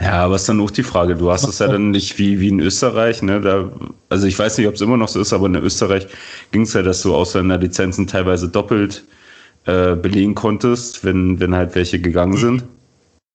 ja, 0.00 0.24
aber 0.24 0.36
ist 0.36 0.48
dann 0.48 0.60
auch 0.60 0.70
die 0.70 0.82
Frage. 0.82 1.14
Du 1.14 1.30
hast 1.30 1.46
es 1.46 1.58
ja 1.58 1.68
dann 1.68 1.90
nicht 1.90 2.18
wie, 2.18 2.40
wie 2.40 2.48
in 2.48 2.60
Österreich, 2.60 3.22
ne? 3.22 3.40
Da, 3.40 3.70
also 4.08 4.26
ich 4.26 4.38
weiß 4.38 4.58
nicht, 4.58 4.66
ob 4.66 4.74
es 4.74 4.80
immer 4.80 4.96
noch 4.96 5.08
so 5.08 5.20
ist, 5.20 5.32
aber 5.32 5.46
in 5.46 5.56
Österreich 5.56 6.06
ging 6.50 6.62
es 6.62 6.74
ja, 6.74 6.82
dass 6.82 7.02
du 7.02 7.14
außer 7.14 7.40
in 7.40 7.48
der 7.48 7.58
Lizenzen 7.58 8.06
teilweise 8.06 8.48
doppelt 8.48 9.04
äh, 9.64 9.94
belegen 9.94 10.34
konntest, 10.34 11.04
wenn, 11.04 11.40
wenn 11.40 11.54
halt 11.54 11.74
welche 11.74 12.00
gegangen 12.00 12.36
sind. 12.36 12.64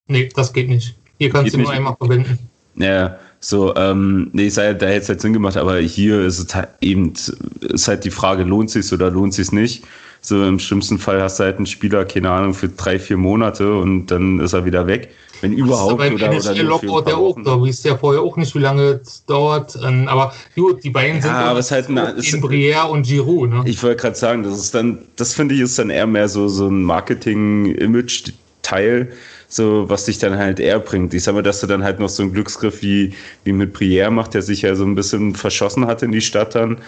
Nee, 0.08 0.30
das 0.36 0.54
geht 0.54 0.70
nicht. 0.70 0.96
Hier 1.18 1.30
kannst 1.30 1.54
du 1.54 1.60
nur 1.60 1.72
einmal 1.72 1.96
verwenden. 1.96 2.38
Ja, 2.76 3.18
so, 3.40 3.76
ähm, 3.76 4.30
nee, 4.34 4.50
sei, 4.50 4.74
da 4.74 4.88
hätte 4.88 5.02
es 5.02 5.10
halt 5.10 5.22
Sinn 5.22 5.34
gemacht, 5.34 5.58
aber 5.58 5.78
hier 5.78 6.22
ist 6.22 6.40
es 6.40 6.56
halt 6.56 6.70
eben, 6.82 7.14
ist 7.62 7.88
halt 7.88 8.04
die 8.04 8.12
Frage, 8.12 8.44
lohnt 8.44 8.70
es 8.70 8.74
sich 8.74 8.94
oder 8.94 9.10
lohnt 9.10 9.32
es 9.32 9.38
sich 9.38 9.52
nicht? 9.52 9.84
So 10.22 10.44
im 10.44 10.60
schlimmsten 10.60 10.98
Fall 10.98 11.22
hast 11.22 11.40
du 11.40 11.44
halt 11.44 11.58
einen 11.58 11.68
Spieler, 11.68 12.06
keine 12.06 12.32
Ahnung, 12.32 12.54
für 12.54 12.70
drei, 12.70 13.00
vier 13.00 13.18
Monate 13.18 13.76
und 13.76 14.08
dann 14.08 14.40
ist 14.40 14.54
er 14.54 14.66
wieder 14.66 14.88
weg. 14.88 15.10
Wenn 15.42 15.54
überhaupt. 15.54 16.02
Das 16.02 16.08
ist 16.08 16.24
aber 16.24 16.32
oder, 16.32 16.52
oder 16.52 16.64
Lockout 16.64 17.08
der 17.08 17.18
auch, 17.18 17.38
da 17.44 17.62
wisst 17.62 17.86
ja 17.86 17.96
vorher 17.96 18.22
auch 18.22 18.36
nicht, 18.38 18.56
wie 18.56 18.60
lange 18.60 19.02
es 19.04 19.24
dauert. 19.26 19.78
Ähm, 19.86 20.08
aber 20.08 20.34
gut, 20.56 20.84
die 20.84 20.90
beiden 20.90 21.22
sind 21.22 21.30
ja, 21.30 21.52
aber 21.52 21.60
es 21.60 21.70
halt 21.70 21.90
eine, 21.90 22.14
ist, 22.14 22.34
Brière 22.34 22.90
und 22.90 23.06
Giroud. 23.06 23.52
Ne? 23.52 23.62
Ich 23.66 23.84
wollte 23.84 24.02
gerade 24.02 24.16
sagen, 24.16 24.42
das 24.42 24.58
ist 24.58 24.74
dann, 24.74 24.98
das 25.16 25.36
finde 25.36 25.54
ich 25.54 25.62
ist 25.62 25.78
dann 25.78 25.92
eher 25.92 26.08
mehr 26.08 26.28
so, 26.28 26.48
so 26.48 26.68
ein 26.68 26.82
Marketing-Image-Teil, 26.82 29.12
so 29.48 29.90
was 29.90 30.06
dich 30.06 30.18
dann 30.18 30.38
halt 30.38 30.60
eher 30.60 30.80
bringt. 30.80 31.14
Ich 31.14 31.24
sag 31.24 31.34
mal, 31.34 31.44
dass 31.44 31.62
du 31.62 31.68
dann 31.68 31.84
halt 31.84 32.00
noch 32.00 32.10
so 32.10 32.24
einen 32.24 32.34
Glücksgriff 32.34 32.82
wie, 32.82 33.14
wie 33.44 33.54
mit 33.54 33.76
Brière 33.76 34.10
macht, 34.10 34.34
der 34.34 34.42
sich 34.42 34.62
ja 34.62 34.76
so 34.76 34.84
ein 34.84 34.96
bisschen 34.96 35.36
verschossen 35.36 35.88
hat 35.88 36.04
in 36.04 36.12
die 36.12 36.22
Stadt 36.22 36.56
dann. 36.56 36.80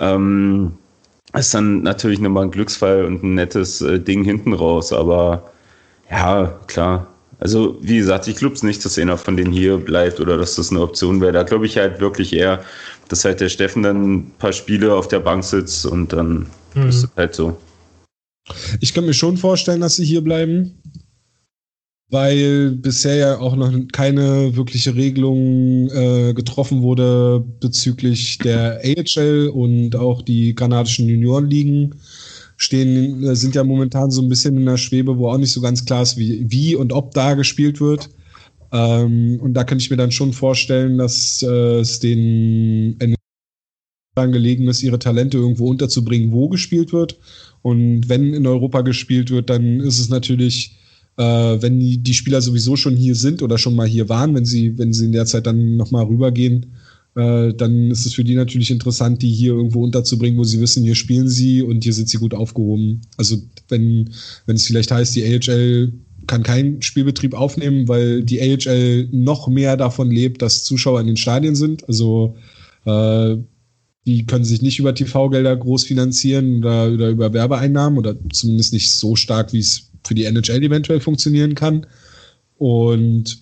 Ähm, 0.00 0.72
ist 1.34 1.52
dann 1.52 1.82
natürlich 1.82 2.18
nochmal 2.18 2.44
ein 2.44 2.50
Glücksfall 2.50 3.04
und 3.04 3.22
ein 3.22 3.34
nettes 3.34 3.82
äh, 3.82 4.00
Ding 4.00 4.24
hinten 4.24 4.54
raus, 4.54 4.92
aber 4.92 5.50
ja, 6.10 6.58
klar. 6.66 7.06
Also, 7.38 7.76
wie 7.82 7.98
gesagt, 7.98 8.28
ich 8.28 8.36
glaube 8.36 8.54
es 8.54 8.62
nicht, 8.62 8.82
dass 8.84 8.98
einer 8.98 9.18
von 9.18 9.36
denen 9.36 9.52
hier 9.52 9.76
bleibt 9.76 10.20
oder 10.20 10.38
dass 10.38 10.54
das 10.54 10.70
eine 10.70 10.80
Option 10.80 11.20
wäre. 11.20 11.32
Da 11.32 11.42
glaube 11.42 11.66
ich 11.66 11.76
halt 11.76 12.00
wirklich 12.00 12.32
eher, 12.32 12.64
dass 13.08 13.26
halt 13.26 13.40
der 13.40 13.50
Steffen 13.50 13.82
dann 13.82 14.14
ein 14.14 14.30
paar 14.38 14.54
Spiele 14.54 14.94
auf 14.94 15.08
der 15.08 15.20
Bank 15.20 15.44
sitzt 15.44 15.84
und 15.84 16.14
dann 16.14 16.46
mhm. 16.74 16.88
ist 16.88 17.04
es 17.04 17.10
halt 17.14 17.34
so. 17.34 17.58
Ich 18.80 18.94
kann 18.94 19.04
mir 19.04 19.12
schon 19.12 19.36
vorstellen, 19.36 19.82
dass 19.82 19.96
sie 19.96 20.04
hier 20.06 20.22
bleiben 20.22 20.80
weil 22.08 22.70
bisher 22.70 23.16
ja 23.16 23.38
auch 23.38 23.56
noch 23.56 23.72
keine 23.92 24.54
wirkliche 24.56 24.94
Regelung 24.94 25.90
äh, 25.90 26.34
getroffen 26.34 26.82
wurde 26.82 27.44
bezüglich 27.60 28.38
der 28.38 28.80
AHL 28.84 29.50
und 29.52 29.96
auch 29.96 30.22
die 30.22 30.54
kanadischen 30.54 31.08
Juniorenligen 31.08 31.96
stehen, 32.56 33.24
äh, 33.24 33.34
sind 33.34 33.54
ja 33.54 33.64
momentan 33.64 34.10
so 34.10 34.22
ein 34.22 34.28
bisschen 34.28 34.56
in 34.56 34.66
der 34.66 34.76
Schwebe, 34.76 35.18
wo 35.18 35.28
auch 35.30 35.38
nicht 35.38 35.52
so 35.52 35.60
ganz 35.60 35.84
klar 35.84 36.02
ist, 36.02 36.16
wie, 36.16 36.44
wie 36.48 36.76
und 36.76 36.92
ob 36.92 37.12
da 37.12 37.34
gespielt 37.34 37.80
wird. 37.80 38.08
Ähm, 38.72 39.40
und 39.40 39.54
da 39.54 39.64
könnte 39.64 39.82
ich 39.82 39.90
mir 39.90 39.96
dann 39.96 40.12
schon 40.12 40.32
vorstellen, 40.32 40.98
dass 40.98 41.42
äh, 41.42 41.80
es 41.80 41.98
den 41.98 42.96
daran 44.14 44.32
gelegen 44.32 44.66
ist, 44.68 44.82
ihre 44.82 44.98
Talente 44.98 45.36
irgendwo 45.36 45.68
unterzubringen, 45.68 46.32
wo 46.32 46.48
gespielt 46.48 46.92
wird. 46.92 47.18
Und 47.62 48.08
wenn 48.08 48.32
in 48.32 48.46
Europa 48.46 48.80
gespielt 48.80 49.30
wird, 49.30 49.50
dann 49.50 49.80
ist 49.80 49.98
es 49.98 50.08
natürlich 50.08 50.78
äh, 51.16 51.22
wenn 51.22 51.78
die, 51.80 51.98
die, 51.98 52.14
Spieler 52.14 52.40
sowieso 52.40 52.76
schon 52.76 52.96
hier 52.96 53.14
sind 53.14 53.42
oder 53.42 53.58
schon 53.58 53.74
mal 53.74 53.86
hier 53.86 54.08
waren, 54.08 54.34
wenn 54.34 54.44
sie, 54.44 54.76
wenn 54.78 54.92
sie 54.92 55.06
in 55.06 55.12
der 55.12 55.26
Zeit 55.26 55.46
dann 55.46 55.76
nochmal 55.76 56.04
rübergehen, 56.04 56.66
äh, 57.16 57.54
dann 57.54 57.90
ist 57.90 58.04
es 58.04 58.14
für 58.14 58.24
die 58.24 58.34
natürlich 58.34 58.70
interessant, 58.70 59.22
die 59.22 59.32
hier 59.32 59.54
irgendwo 59.54 59.82
unterzubringen, 59.82 60.38
wo 60.38 60.44
sie 60.44 60.60
wissen, 60.60 60.82
hier 60.82 60.94
spielen 60.94 61.28
sie 61.28 61.62
und 61.62 61.82
hier 61.82 61.94
sind 61.94 62.08
sie 62.08 62.18
gut 62.18 62.34
aufgehoben. 62.34 63.00
Also 63.16 63.38
wenn, 63.68 64.10
wenn 64.44 64.56
es 64.56 64.66
vielleicht 64.66 64.90
heißt, 64.90 65.16
die 65.16 65.24
AHL 65.24 65.92
kann 66.26 66.42
keinen 66.42 66.82
Spielbetrieb 66.82 67.34
aufnehmen, 67.34 67.88
weil 67.88 68.22
die 68.22 68.40
AHL 68.40 69.08
noch 69.12 69.48
mehr 69.48 69.76
davon 69.76 70.10
lebt, 70.10 70.42
dass 70.42 70.64
Zuschauer 70.64 71.00
in 71.00 71.06
den 71.06 71.16
Stadien 71.16 71.54
sind. 71.54 71.88
Also 71.88 72.36
äh, 72.84 73.36
die 74.06 74.26
können 74.26 74.44
sich 74.44 74.62
nicht 74.62 74.78
über 74.78 74.94
TV-Gelder 74.94 75.56
groß 75.56 75.84
finanzieren 75.84 76.58
oder, 76.58 76.92
oder 76.92 77.08
über 77.08 77.32
Werbeeinnahmen 77.32 77.98
oder 77.98 78.16
zumindest 78.30 78.72
nicht 78.72 78.92
so 78.92 79.16
stark, 79.16 79.52
wie 79.52 79.58
es 79.58 79.90
für 80.06 80.14
die 80.14 80.24
NHL 80.24 80.62
eventuell 80.62 81.00
funktionieren 81.00 81.54
kann. 81.54 81.86
Und 82.56 83.38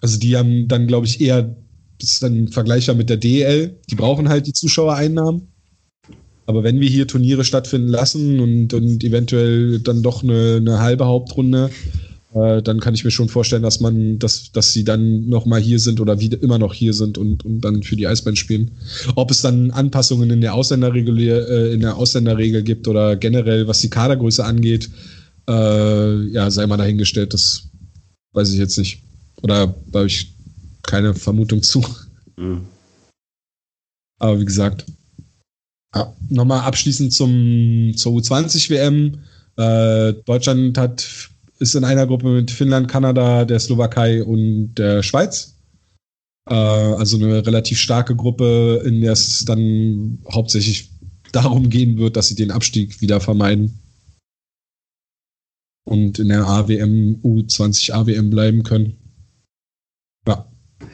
also 0.00 0.18
die 0.18 0.36
haben 0.36 0.68
dann, 0.68 0.86
glaube 0.86 1.06
ich, 1.06 1.20
eher, 1.20 1.56
das 2.00 2.10
ist 2.10 2.22
dann 2.22 2.44
ein 2.44 2.48
Vergleicher 2.48 2.94
mit 2.94 3.10
der 3.10 3.16
DL, 3.16 3.76
die 3.90 3.94
brauchen 3.94 4.28
halt 4.28 4.46
die 4.46 4.52
Zuschauereinnahmen. 4.52 5.48
Aber 6.46 6.64
wenn 6.64 6.80
wir 6.80 6.88
hier 6.88 7.06
Turniere 7.06 7.44
stattfinden 7.44 7.88
lassen 7.88 8.40
und, 8.40 8.72
und 8.72 9.04
eventuell 9.04 9.80
dann 9.80 10.02
doch 10.02 10.22
eine, 10.22 10.56
eine 10.56 10.80
halbe 10.80 11.04
Hauptrunde, 11.04 11.70
äh, 12.34 12.62
dann 12.62 12.80
kann 12.80 12.94
ich 12.94 13.04
mir 13.04 13.10
schon 13.10 13.28
vorstellen, 13.28 13.62
dass 13.62 13.80
man, 13.80 14.18
dass, 14.18 14.52
dass 14.52 14.72
sie 14.72 14.84
dann 14.84 15.28
nochmal 15.28 15.60
hier 15.60 15.78
sind 15.78 16.00
oder 16.00 16.20
wieder 16.20 16.42
immer 16.42 16.58
noch 16.58 16.74
hier 16.74 16.94
sind 16.94 17.18
und, 17.18 17.44
und 17.44 17.60
dann 17.62 17.82
für 17.82 17.96
die 17.96 18.06
Eisbären 18.06 18.36
spielen. 18.36 18.70
Ob 19.14 19.30
es 19.30 19.42
dann 19.42 19.70
Anpassungen 19.70 20.30
in 20.30 20.40
der 20.40 20.54
äh, 20.54 21.72
in 21.72 21.80
der 21.80 21.96
Ausländerregel 21.96 22.62
gibt 22.62 22.88
oder 22.88 23.16
generell, 23.16 23.66
was 23.66 23.80
die 23.80 23.90
Kadergröße 23.90 24.44
angeht, 24.44 24.90
äh, 25.48 26.26
ja, 26.28 26.50
sei 26.50 26.66
mal 26.66 26.76
dahingestellt, 26.76 27.34
das 27.34 27.68
weiß 28.32 28.52
ich 28.52 28.58
jetzt 28.58 28.78
nicht. 28.78 29.02
Oder 29.42 29.74
da 29.86 29.98
habe 30.00 30.06
ich 30.06 30.32
keine 30.82 31.14
Vermutung 31.14 31.62
zu. 31.62 31.84
Mhm. 32.36 32.66
Aber 34.18 34.40
wie 34.40 34.44
gesagt, 34.44 34.84
ja, 35.94 36.14
nochmal 36.28 36.60
abschließend 36.60 37.12
zum, 37.12 37.92
zur 37.96 38.12
U20-WM. 38.12 39.18
Äh, 39.56 40.12
Deutschland 40.24 40.76
hat, 40.76 41.30
ist 41.58 41.74
in 41.74 41.84
einer 41.84 42.06
Gruppe 42.06 42.28
mit 42.28 42.50
Finnland, 42.50 42.88
Kanada, 42.88 43.44
der 43.44 43.58
Slowakei 43.58 44.22
und 44.22 44.74
der 44.74 45.02
Schweiz. 45.02 45.54
Äh, 46.48 46.54
also 46.54 47.16
eine 47.16 47.46
relativ 47.46 47.78
starke 47.78 48.14
Gruppe, 48.14 48.82
in 48.84 49.00
der 49.00 49.12
es 49.12 49.44
dann 49.44 50.18
hauptsächlich 50.30 50.90
darum 51.32 51.68
gehen 51.70 51.98
wird, 51.98 52.16
dass 52.16 52.28
sie 52.28 52.34
den 52.34 52.50
Abstieg 52.50 53.00
wieder 53.00 53.20
vermeiden. 53.20 53.78
Und 55.88 56.18
in 56.18 56.28
der 56.28 56.46
AWM, 56.46 57.18
U20 57.24 57.92
AWM 57.94 58.28
bleiben 58.28 58.62
können. 58.62 58.98
Ja. 60.26 60.46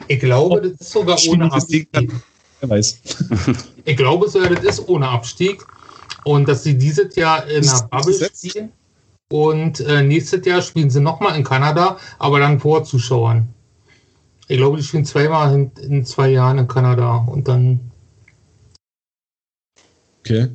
Ich 0.07 0.21
glaube, 0.21 0.61
das 0.61 0.79
ist 0.79 0.91
sogar 0.91 1.19
ohne 1.27 1.51
Abstieg. 1.51 1.89
Wer 2.61 2.69
weiß. 2.69 3.01
ich 3.85 3.97
glaube 3.97 4.29
sogar, 4.29 4.51
das 4.51 4.63
ist 4.63 4.87
ohne 4.87 5.09
Abstieg. 5.09 5.61
Und 6.23 6.47
dass 6.47 6.63
sie 6.63 6.77
dieses 6.77 7.13
Jahr 7.17 7.45
in 7.45 7.63
der 7.63 7.87
Bubble 7.91 8.13
spielen. 8.13 8.71
Und 9.29 9.81
äh, 9.81 10.01
nächstes 10.01 10.45
Jahr 10.45 10.61
spielen 10.61 10.89
sie 10.89 11.01
nochmal 11.01 11.35
in 11.35 11.43
Kanada, 11.43 11.97
aber 12.17 12.39
dann 12.39 12.61
vor 12.61 12.85
Zuschauern. 12.85 13.49
Ich 14.47 14.55
glaube, 14.55 14.77
die 14.77 14.83
spielen 14.83 15.03
zweimal 15.03 15.53
in, 15.53 15.71
in 15.83 16.05
zwei 16.05 16.29
Jahren 16.29 16.57
in 16.57 16.69
Kanada 16.69 17.17
und 17.17 17.49
dann. 17.49 17.91
Okay. 20.21 20.47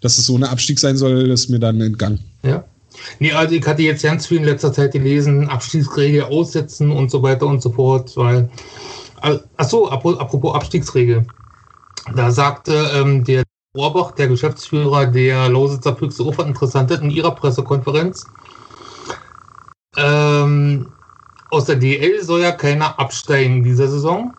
Dass 0.00 0.16
es 0.16 0.24
so 0.24 0.38
ein 0.38 0.44
Abstieg 0.44 0.78
sein 0.78 0.96
soll, 0.96 1.30
ist 1.30 1.50
mir 1.50 1.58
dann 1.58 1.82
entgangen. 1.82 2.20
Ja. 2.42 2.64
Nee, 3.18 3.32
also 3.32 3.54
ich 3.54 3.66
hatte 3.66 3.82
jetzt 3.82 4.02
ganz 4.02 4.26
viel 4.26 4.38
in 4.38 4.44
letzter 4.44 4.72
Zeit 4.72 4.92
gelesen, 4.92 5.48
Abstiegsregel 5.48 6.24
aussetzen 6.24 6.90
und 6.90 7.10
so 7.10 7.22
weiter 7.22 7.46
und 7.46 7.62
so 7.62 7.70
fort, 7.70 8.16
weil. 8.16 8.48
Achso, 9.56 9.88
apropos 9.88 10.54
Abstiegsregel. 10.54 11.26
Da 12.14 12.30
sagte 12.30 12.90
ähm, 12.94 13.24
der 13.24 13.44
Rohrbach, 13.74 14.12
der 14.12 14.28
Geschäftsführer 14.28 15.06
der 15.06 15.48
Lausitzer 15.48 15.96
Füchse 15.96 16.24
Ufer, 16.24 16.46
interessant 16.46 16.90
in 16.90 17.10
ihrer 17.10 17.34
Pressekonferenz. 17.34 18.26
Ähm, 19.96 20.92
aus 21.50 21.64
der 21.64 21.76
DL 21.76 22.22
soll 22.22 22.40
ja 22.40 22.52
keiner 22.52 22.98
absteigen 22.98 23.64
dieser 23.64 23.88
Saison, 23.88 24.34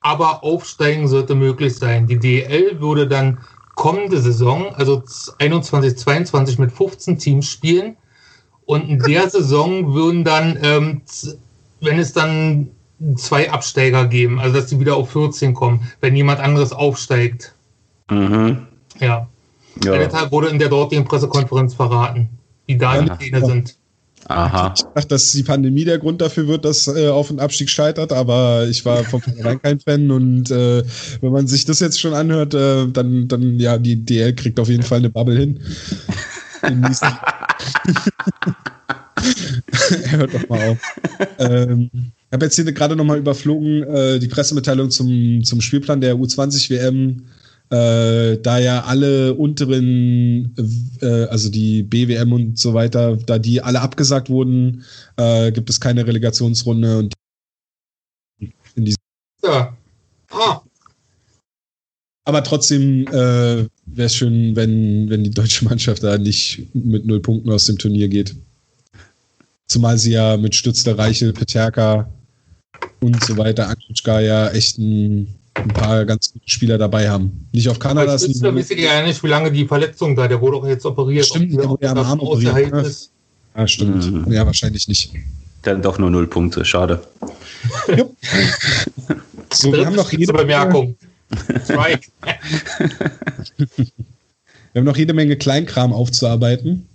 aber 0.00 0.44
aufsteigen 0.44 1.08
sollte 1.08 1.34
möglich 1.34 1.76
sein. 1.76 2.06
Die 2.06 2.18
DL 2.18 2.80
würde 2.80 3.08
dann 3.08 3.40
kommende 3.78 4.20
Saison, 4.20 4.74
also 4.74 5.04
21, 5.38 5.96
22 5.96 6.58
mit 6.58 6.72
15 6.72 7.18
Teams 7.18 7.46
spielen 7.48 7.96
und 8.66 8.88
in 8.88 8.98
der 8.98 9.30
Saison 9.30 9.94
würden 9.94 10.24
dann, 10.24 10.58
ähm, 10.62 11.02
wenn 11.80 11.98
es 12.00 12.12
dann 12.12 12.70
zwei 13.16 13.52
Absteiger 13.52 14.06
geben, 14.06 14.40
also 14.40 14.56
dass 14.56 14.66
die 14.66 14.80
wieder 14.80 14.96
auf 14.96 15.10
14 15.12 15.54
kommen, 15.54 15.88
wenn 16.00 16.16
jemand 16.16 16.40
anderes 16.40 16.72
aufsteigt. 16.72 17.54
Mhm. 18.10 18.66
Ja. 18.98 19.28
ja. 19.84 19.98
Der 19.98 20.32
wurde 20.32 20.48
in 20.48 20.58
der 20.58 20.70
dortigen 20.70 21.04
Pressekonferenz 21.04 21.74
verraten, 21.74 22.30
wie 22.66 22.76
da 22.76 23.00
die 23.00 23.10
Pläne 23.10 23.46
sind. 23.46 23.76
Aha. 24.28 24.74
Ich 24.76 24.84
dachte, 24.94 25.08
dass 25.08 25.32
die 25.32 25.42
Pandemie 25.42 25.84
der 25.84 25.98
Grund 25.98 26.20
dafür 26.20 26.46
wird, 26.48 26.66
dass 26.66 26.86
äh, 26.86 27.08
Auf- 27.08 27.30
und 27.30 27.40
Abstieg 27.40 27.70
scheitert, 27.70 28.12
aber 28.12 28.66
ich 28.68 28.84
war 28.84 29.02
von 29.04 29.22
vornherein 29.22 29.60
kein 29.60 29.80
Fan 29.80 30.10
und 30.10 30.50
äh, 30.50 30.82
wenn 31.22 31.32
man 31.32 31.46
sich 31.46 31.64
das 31.64 31.80
jetzt 31.80 31.98
schon 31.98 32.12
anhört, 32.12 32.52
äh, 32.52 32.86
dann, 32.88 33.26
dann, 33.26 33.58
ja, 33.58 33.78
die 33.78 34.04
DL 34.04 34.34
kriegt 34.34 34.60
auf 34.60 34.68
jeden 34.68 34.82
Fall 34.82 34.98
eine 34.98 35.08
Bubble 35.10 35.38
hin. 35.38 35.60
Hört 40.10 40.34
doch 40.34 40.48
mal 40.48 40.70
auf. 40.70 40.78
ähm, 41.38 41.90
ich 41.94 42.32
habe 42.32 42.44
jetzt 42.44 42.56
hier 42.56 42.70
gerade 42.72 42.94
nochmal 42.96 43.18
überflogen, 43.18 43.82
äh, 43.84 44.18
die 44.18 44.28
Pressemitteilung 44.28 44.90
zum, 44.90 45.42
zum 45.44 45.60
Spielplan 45.62 46.00
der 46.00 46.16
U20 46.16 46.68
WM. 46.70 47.22
Äh, 47.70 48.38
da 48.38 48.58
ja 48.58 48.84
alle 48.84 49.34
unteren, 49.34 50.54
äh, 51.02 51.24
also 51.24 51.50
die 51.50 51.82
BWM 51.82 52.32
und 52.32 52.58
so 52.58 52.72
weiter, 52.72 53.16
da 53.16 53.38
die 53.38 53.60
alle 53.60 53.80
abgesagt 53.82 54.30
wurden, 54.30 54.84
äh, 55.16 55.52
gibt 55.52 55.68
es 55.68 55.78
keine 55.78 56.06
Relegationsrunde 56.06 56.98
und 56.98 57.14
in 58.74 58.84
diesem 58.84 58.98
ja. 59.44 59.76
Ah. 60.30 60.60
Aber 62.24 62.42
trotzdem 62.42 63.06
äh, 63.08 63.66
wäre 63.86 64.06
es 64.06 64.14
schön, 64.14 64.56
wenn, 64.56 65.08
wenn 65.10 65.24
die 65.24 65.30
deutsche 65.30 65.64
Mannschaft 65.64 66.02
da 66.02 66.18
nicht 66.18 66.74
mit 66.74 67.06
null 67.06 67.20
Punkten 67.20 67.50
aus 67.50 67.66
dem 67.66 67.78
Turnier 67.78 68.08
geht. 68.08 68.34
Zumal 69.66 69.98
sie 69.98 70.12
ja 70.12 70.36
mit 70.36 70.54
Stützler 70.54 70.98
Reichel, 70.98 71.32
Peterka, 71.32 72.10
und 73.00 73.22
so 73.24 73.36
weiter, 73.36 73.68
Anklitschka 73.68 74.20
ja 74.20 74.48
echt 74.50 74.78
ein, 74.78 75.37
ein, 75.62 75.68
paar 75.68 76.04
ganz 76.04 76.32
gute 76.32 76.48
Spieler 76.48 76.78
dabei 76.78 77.08
haben. 77.08 77.48
Nicht 77.52 77.68
auf 77.68 77.78
Kanada. 77.78 78.14
Ich 78.14 78.42
weiß 78.42 78.70
ja 78.70 79.02
nicht, 79.02 79.22
wie 79.22 79.28
lange 79.28 79.52
die 79.52 79.66
Verletzung 79.66 80.16
da, 80.16 80.28
der 80.28 80.40
wurde 80.40 80.56
auch 80.58 80.66
jetzt 80.66 80.86
operiert. 80.86 81.26
Stimmt, 81.26 81.52
der 81.54 81.68
wurde 81.68 81.84
ja 81.84 81.92
am 81.92 81.98
Arm 81.98 82.20
operiert. 82.20 82.72
Ne? 82.72 82.90
Ja, 83.56 83.66
stimmt. 83.66 84.26
Mhm. 84.26 84.32
Ja, 84.32 84.46
wahrscheinlich 84.46 84.88
nicht. 84.88 85.12
Dann 85.62 85.82
doch 85.82 85.98
nur 85.98 86.10
null 86.10 86.26
Punkte, 86.26 86.64
schade. 86.64 87.02
so, 89.52 89.72
wir 89.72 89.84
haben 89.84 89.96
noch 89.96 90.12
jede 90.12 90.32
Bemerkung. 90.32 90.96
Strike. 91.64 92.08
wir 93.76 93.86
haben 94.76 94.84
noch 94.84 94.96
jede 94.96 95.12
Menge 95.12 95.36
Kleinkram 95.36 95.92
aufzuarbeiten. 95.92 96.88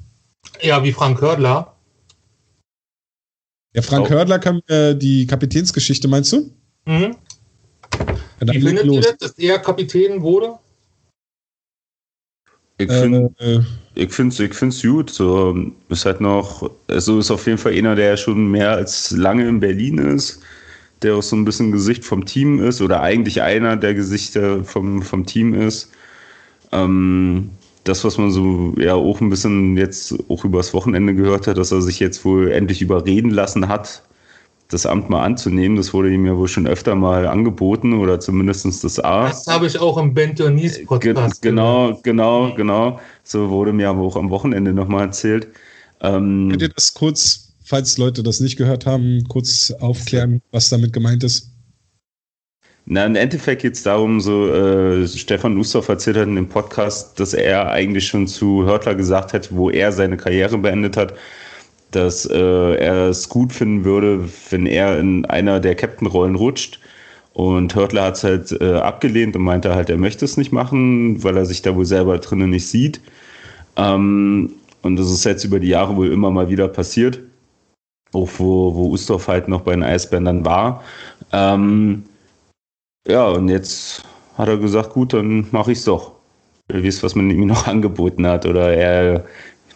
Ja, 0.62 0.84
wie 0.84 0.94
Frank 0.94 1.22
Hördler. 1.22 1.74
Ja, 3.74 3.82
Frank 3.82 4.08
oh. 4.08 4.10
Hördler 4.10 4.40
kam 4.40 4.62
äh, 4.68 4.96
die 4.96 5.28
Kapitänsgeschichte, 5.28 6.08
meinst 6.08 6.32
du? 6.32 6.52
Mhm. 6.86 7.16
Ja, 8.46 8.54
Wie 8.54 8.62
findet 8.62 8.86
ihr 8.86 9.02
das, 9.02 9.18
dass 9.18 9.32
er 9.38 9.60
Kapitän 9.60 10.22
wurde? 10.22 10.58
Ich 12.78 12.92
finde 12.92 13.32
äh, 13.40 13.60
ich 13.96 14.12
find's, 14.12 14.40
ich 14.40 14.54
find's 14.54 14.82
gut. 14.82 15.10
So, 15.10 15.56
ist 15.90 16.06
halt 16.06 16.20
noch, 16.20 16.70
also 16.88 17.20
ist 17.20 17.32
auf 17.32 17.46
jeden 17.46 17.58
Fall 17.58 17.74
einer, 17.74 17.96
der 17.96 18.18
schon 18.18 18.52
mehr 18.52 18.72
als 18.72 19.12
lange 19.12 19.48
in 19.48 19.60
Berlin 19.60 19.98
ist, 20.00 20.42
der 21.02 21.16
auch 21.16 21.24
so 21.24 21.36
ein 21.36 21.46
bisschen 21.46 21.72
Gesicht 21.72 22.04
vom 22.04 22.26
Team 22.26 22.62
ist 22.62 22.82
oder 22.82 23.02
eigentlich 23.02 23.42
einer 23.42 23.78
der 23.78 23.94
Gesichter 23.94 24.64
vom, 24.64 25.02
vom 25.02 25.26
Team 25.26 25.54
ist. 25.54 25.92
Ähm, 26.72 27.52
das, 27.84 28.04
was 28.04 28.18
man 28.18 28.32
so 28.32 28.74
ja 28.78 28.96
auch 28.96 29.22
ein 29.22 29.30
bisschen 29.30 29.78
jetzt 29.78 30.16
auch 30.30 30.44
übers 30.44 30.74
Wochenende 30.74 31.14
gehört 31.14 31.48
hat, 31.48 31.58
dass 31.58 31.72
er 31.72 31.82
sich 31.82 32.00
jetzt 32.00 32.26
wohl 32.26 32.52
endlich 32.52 32.82
überreden 32.82 33.30
lassen 33.30 33.68
hat, 33.68 34.02
das 34.74 34.86
Amt 34.86 35.10
mal 35.10 35.24
anzunehmen. 35.24 35.78
Das 35.78 35.94
wurde 35.94 36.12
ihm 36.12 36.26
ja 36.26 36.36
wohl 36.36 36.48
schon 36.48 36.68
öfter 36.68 36.96
mal 36.96 37.28
angeboten 37.28 37.94
oder 37.94 38.20
zumindest 38.20 38.84
das 38.84 39.00
A. 39.00 39.28
Das 39.28 39.48
habe 39.48 39.68
ich 39.68 39.80
auch 39.80 39.98
im 39.98 40.14
Bentonis 40.14 40.84
Podcast. 40.86 41.42
Ge 41.42 41.52
genau, 41.52 42.00
genau, 42.04 42.54
genau. 42.56 43.00
So 43.24 43.50
wurde 43.50 43.74
mir 43.74 43.90
aber 43.90 44.02
auch 44.02 44.16
am 44.16 44.30
Wochenende 44.30 44.74
nochmal 44.74 45.06
erzählt. 45.06 45.48
Ähm, 46.02 46.50
Könnt 46.50 46.62
ihr 46.62 46.70
das 46.70 46.94
kurz, 46.94 47.54
falls 47.64 47.98
Leute 47.98 48.24
das 48.24 48.40
nicht 48.40 48.58
gehört 48.58 48.86
haben, 48.86 49.24
kurz 49.28 49.72
aufklären, 49.80 50.42
was 50.52 50.70
damit 50.70 50.92
gemeint 50.92 51.24
ist? 51.24 51.50
Na, 52.86 53.06
im 53.06 53.16
Endeffekt 53.16 53.62
geht 53.62 53.76
es 53.76 53.84
darum, 53.84 54.20
so 54.20 54.50
äh, 54.50 55.08
Stefan 55.08 55.58
Ustorf 55.58 55.88
erzählt 55.88 56.18
hat 56.18 56.28
in 56.28 56.36
dem 56.36 56.50
Podcast, 56.50 57.18
dass 57.18 57.34
er 57.34 57.70
eigentlich 57.70 58.08
schon 58.08 58.28
zu 58.28 58.66
Hörtler 58.66 58.96
gesagt 58.96 59.32
hat, 59.32 59.56
wo 59.56 59.70
er 59.70 59.94
seine 59.94 60.18
Karriere 60.18 60.58
beendet 60.58 60.98
hat, 60.98 61.14
dass 61.96 62.26
äh, 62.26 62.76
er 62.76 63.10
es 63.10 63.30
gut 63.30 63.54
finden 63.54 63.86
würde, 63.86 64.28
wenn 64.50 64.66
er 64.66 65.00
in 65.00 65.26
einer 65.26 65.60
der 65.60 65.76
Captain-Rollen 65.76 66.36
rutscht. 66.36 66.80
Und 67.34 67.74
Hörtler 67.74 68.04
hat 68.06 68.16
es 68.18 68.24
halt 68.24 68.62
äh, 68.62 68.76
abgelehnt 68.76 69.36
und 69.36 69.42
meinte 69.42 69.74
halt, 69.74 69.90
er 69.90 69.98
möchte 69.98 70.26
es 70.26 70.38
nicht 70.38 70.52
machen, 70.52 71.24
weil 71.24 71.36
er 71.36 71.46
sich 71.46 71.62
da 71.64 71.76
wohl 71.76 71.86
selber 71.86 72.20
drinnen 72.20 72.52
nicht 72.52 72.68
sieht. 72.68 73.02
Ähm, 73.76 74.54
und 74.84 74.98
das 74.98 75.10
ist 75.10 75.24
jetzt 75.24 75.44
über 75.44 75.60
die 75.60 75.70
Jahre 75.70 75.96
wohl 75.96 76.12
immer 76.12 76.30
mal 76.30 76.50
wieder 76.50 76.68
passiert. 76.68 77.20
Auch 78.12 78.30
wo, 78.38 78.76
wo 78.76 78.90
Ustorf 78.90 79.28
halt 79.28 79.48
noch 79.48 79.62
bei 79.62 79.72
den 79.72 79.84
Eisbären 79.84 80.26
dann 80.26 80.46
war. 80.46 80.84
Ähm, 81.32 82.04
ja, 83.08 83.28
und 83.30 83.50
jetzt 83.50 84.04
hat 84.38 84.48
er 84.48 84.58
gesagt, 84.58 84.92
gut, 84.92 85.14
dann 85.14 85.48
mache 85.52 85.72
ich 85.72 85.80
es 85.80 85.86
doch. 85.86 86.12
Wie 86.72 86.88
es, 86.88 87.04
was 87.04 87.16
man 87.16 87.30
ihm 87.30 87.48
noch 87.48 87.68
angeboten 87.68 88.28
hat 88.28 88.46
oder 88.46 88.74
er 88.74 89.26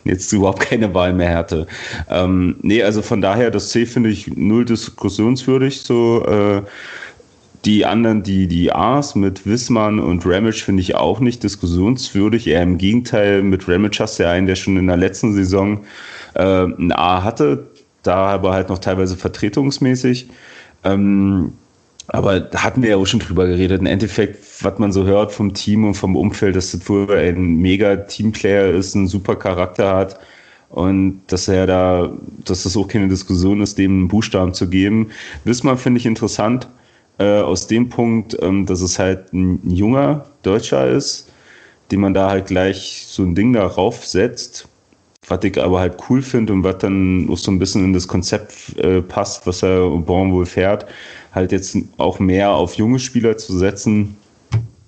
jetzt 0.08 0.32
überhaupt 0.34 0.62
keine 0.62 0.94
Wahl 0.94 1.14
mehr 1.14 1.36
hatte. 1.36 1.68
Ähm, 2.10 2.56
nee, 2.62 2.84
also 2.84 3.02
von 3.02 3.22
daher, 3.22 3.52
das 3.52 3.70
C 3.70 3.86
finde 3.86 4.10
ich 4.10 4.28
null 4.36 4.66
diskussionswürdig. 4.66 5.82
So, 5.82 6.26
äh, 6.26 6.62
die 7.66 7.86
anderen, 7.86 8.24
die, 8.24 8.48
die 8.48 8.72
A's 8.72 9.16
mit 9.16 9.46
Wissmann 9.46 10.00
und 10.00 10.26
Ramage 10.26 10.64
finde 10.64 10.82
ich 10.82 10.96
auch 10.96 11.20
nicht 11.20 11.44
diskussionswürdig. 11.44 12.48
Eher 12.48 12.64
im 12.64 12.78
Gegenteil, 12.78 13.44
mit 13.44 13.68
Ramage 13.68 13.98
hast 14.00 14.20
du 14.20 14.24
ja 14.24 14.32
einen, 14.32 14.48
der 14.48 14.56
schon 14.56 14.78
in 14.78 14.88
der 14.88 14.98
letzten 14.98 15.34
Saison 15.34 15.82
äh, 16.36 16.64
ein 16.64 16.92
A 16.94 17.24
hatte, 17.24 17.68
da 18.04 18.28
aber 18.28 18.54
halt 18.54 18.70
noch 18.70 18.80
teilweise 18.80 19.18
vertretungsmäßig. 19.18 20.30
Ähm, 20.84 21.54
aber 22.08 22.40
da 22.40 22.64
hatten 22.64 22.82
wir 22.82 22.92
ja 22.92 22.98
auch 22.98 23.06
schon 23.06 23.20
drüber 23.20 23.48
geredet. 23.48 23.82
Im 23.82 23.86
Endeffekt, 23.86 24.64
was 24.64 24.80
man 24.80 24.92
so 24.92 25.06
hört 25.06 25.32
vom 25.32 25.54
Team 25.54 25.86
und 25.86 25.96
vom 25.96 26.16
Umfeld, 26.16 26.56
dass 26.56 26.72
das 26.72 26.88
wohl 26.88 27.12
ein 27.12 27.58
mega 27.58 27.96
Teamplayer 27.98 28.70
ist, 28.70 28.96
einen 28.96 29.08
super 29.08 29.36
Charakter 29.36 29.96
hat 29.96 30.20
und 30.70 31.22
dass 31.28 31.48
er 31.48 31.68
da, 31.68 32.12
dass 32.46 32.64
das 32.64 32.78
auch 32.78 32.88
keine 32.88 33.08
Diskussion 33.08 33.62
ist, 33.62 33.78
dem 33.78 33.92
einen 33.92 34.08
Buchstaben 34.08 34.54
zu 34.54 34.70
geben. 34.70 35.10
Wissmann 35.44 35.78
finde 35.78 36.00
ich 36.00 36.06
interessant 36.06 36.68
äh, 37.20 37.40
aus 37.40 37.68
dem 37.68 37.90
Punkt, 37.90 38.38
ähm, 38.42 38.66
dass 38.66 38.82
es 38.82 39.00
halt 39.00 39.34
ein 39.34 39.60
junger 39.70 40.26
Deutscher 40.44 40.88
ist, 40.88 41.32
den 41.92 42.02
man 42.02 42.14
da 42.14 42.30
halt 42.30 42.48
gleich 42.48 43.06
so 43.08 43.24
ein 43.24 43.36
Ding 43.36 43.54
darauf 43.54 44.06
setzt, 44.06 44.68
was 45.28 45.44
ich 45.44 45.62
aber 45.62 45.80
halt 45.80 45.98
cool 46.10 46.22
finde 46.22 46.54
und 46.54 46.64
was 46.64 46.78
dann 46.80 47.30
auch 47.30 47.38
so 47.38 47.52
ein 47.52 47.60
bisschen 47.60 47.84
in 47.84 47.94
das 47.94 48.08
Konzept 48.08 48.78
äh, 48.78 49.02
passt, 49.02 49.46
was 49.46 49.64
er 49.64 49.90
Bon 49.90 50.32
wohl 50.32 50.46
fährt, 50.46 50.86
halt 51.38 51.54
jetzt 51.54 51.78
auch 51.98 52.20
mehr 52.20 52.52
auf 52.52 52.74
junge 52.74 53.00
Spieler 53.00 53.38
zu 53.38 53.58
setzen, 53.58 54.18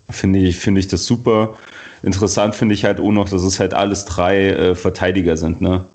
finde 0.09 0.39
ich, 0.39 0.57
finde 0.57 0.81
ich 0.81 0.89
das 0.89 1.05
super. 1.05 1.57
Interessant 2.03 2.55
finde 2.55 2.76
ich 2.76 2.84
halt 2.84 2.99
auch 2.99 3.11
noch, 3.11 3.30
dass 3.30 3.43
es 3.43 3.59
halt 3.59 3.73
alles 3.73 4.05
drei 4.05 4.49
äh, 4.49 4.76
Verteidiger 4.76 5.38
sind, 5.38 5.61
ne? 5.61 5.85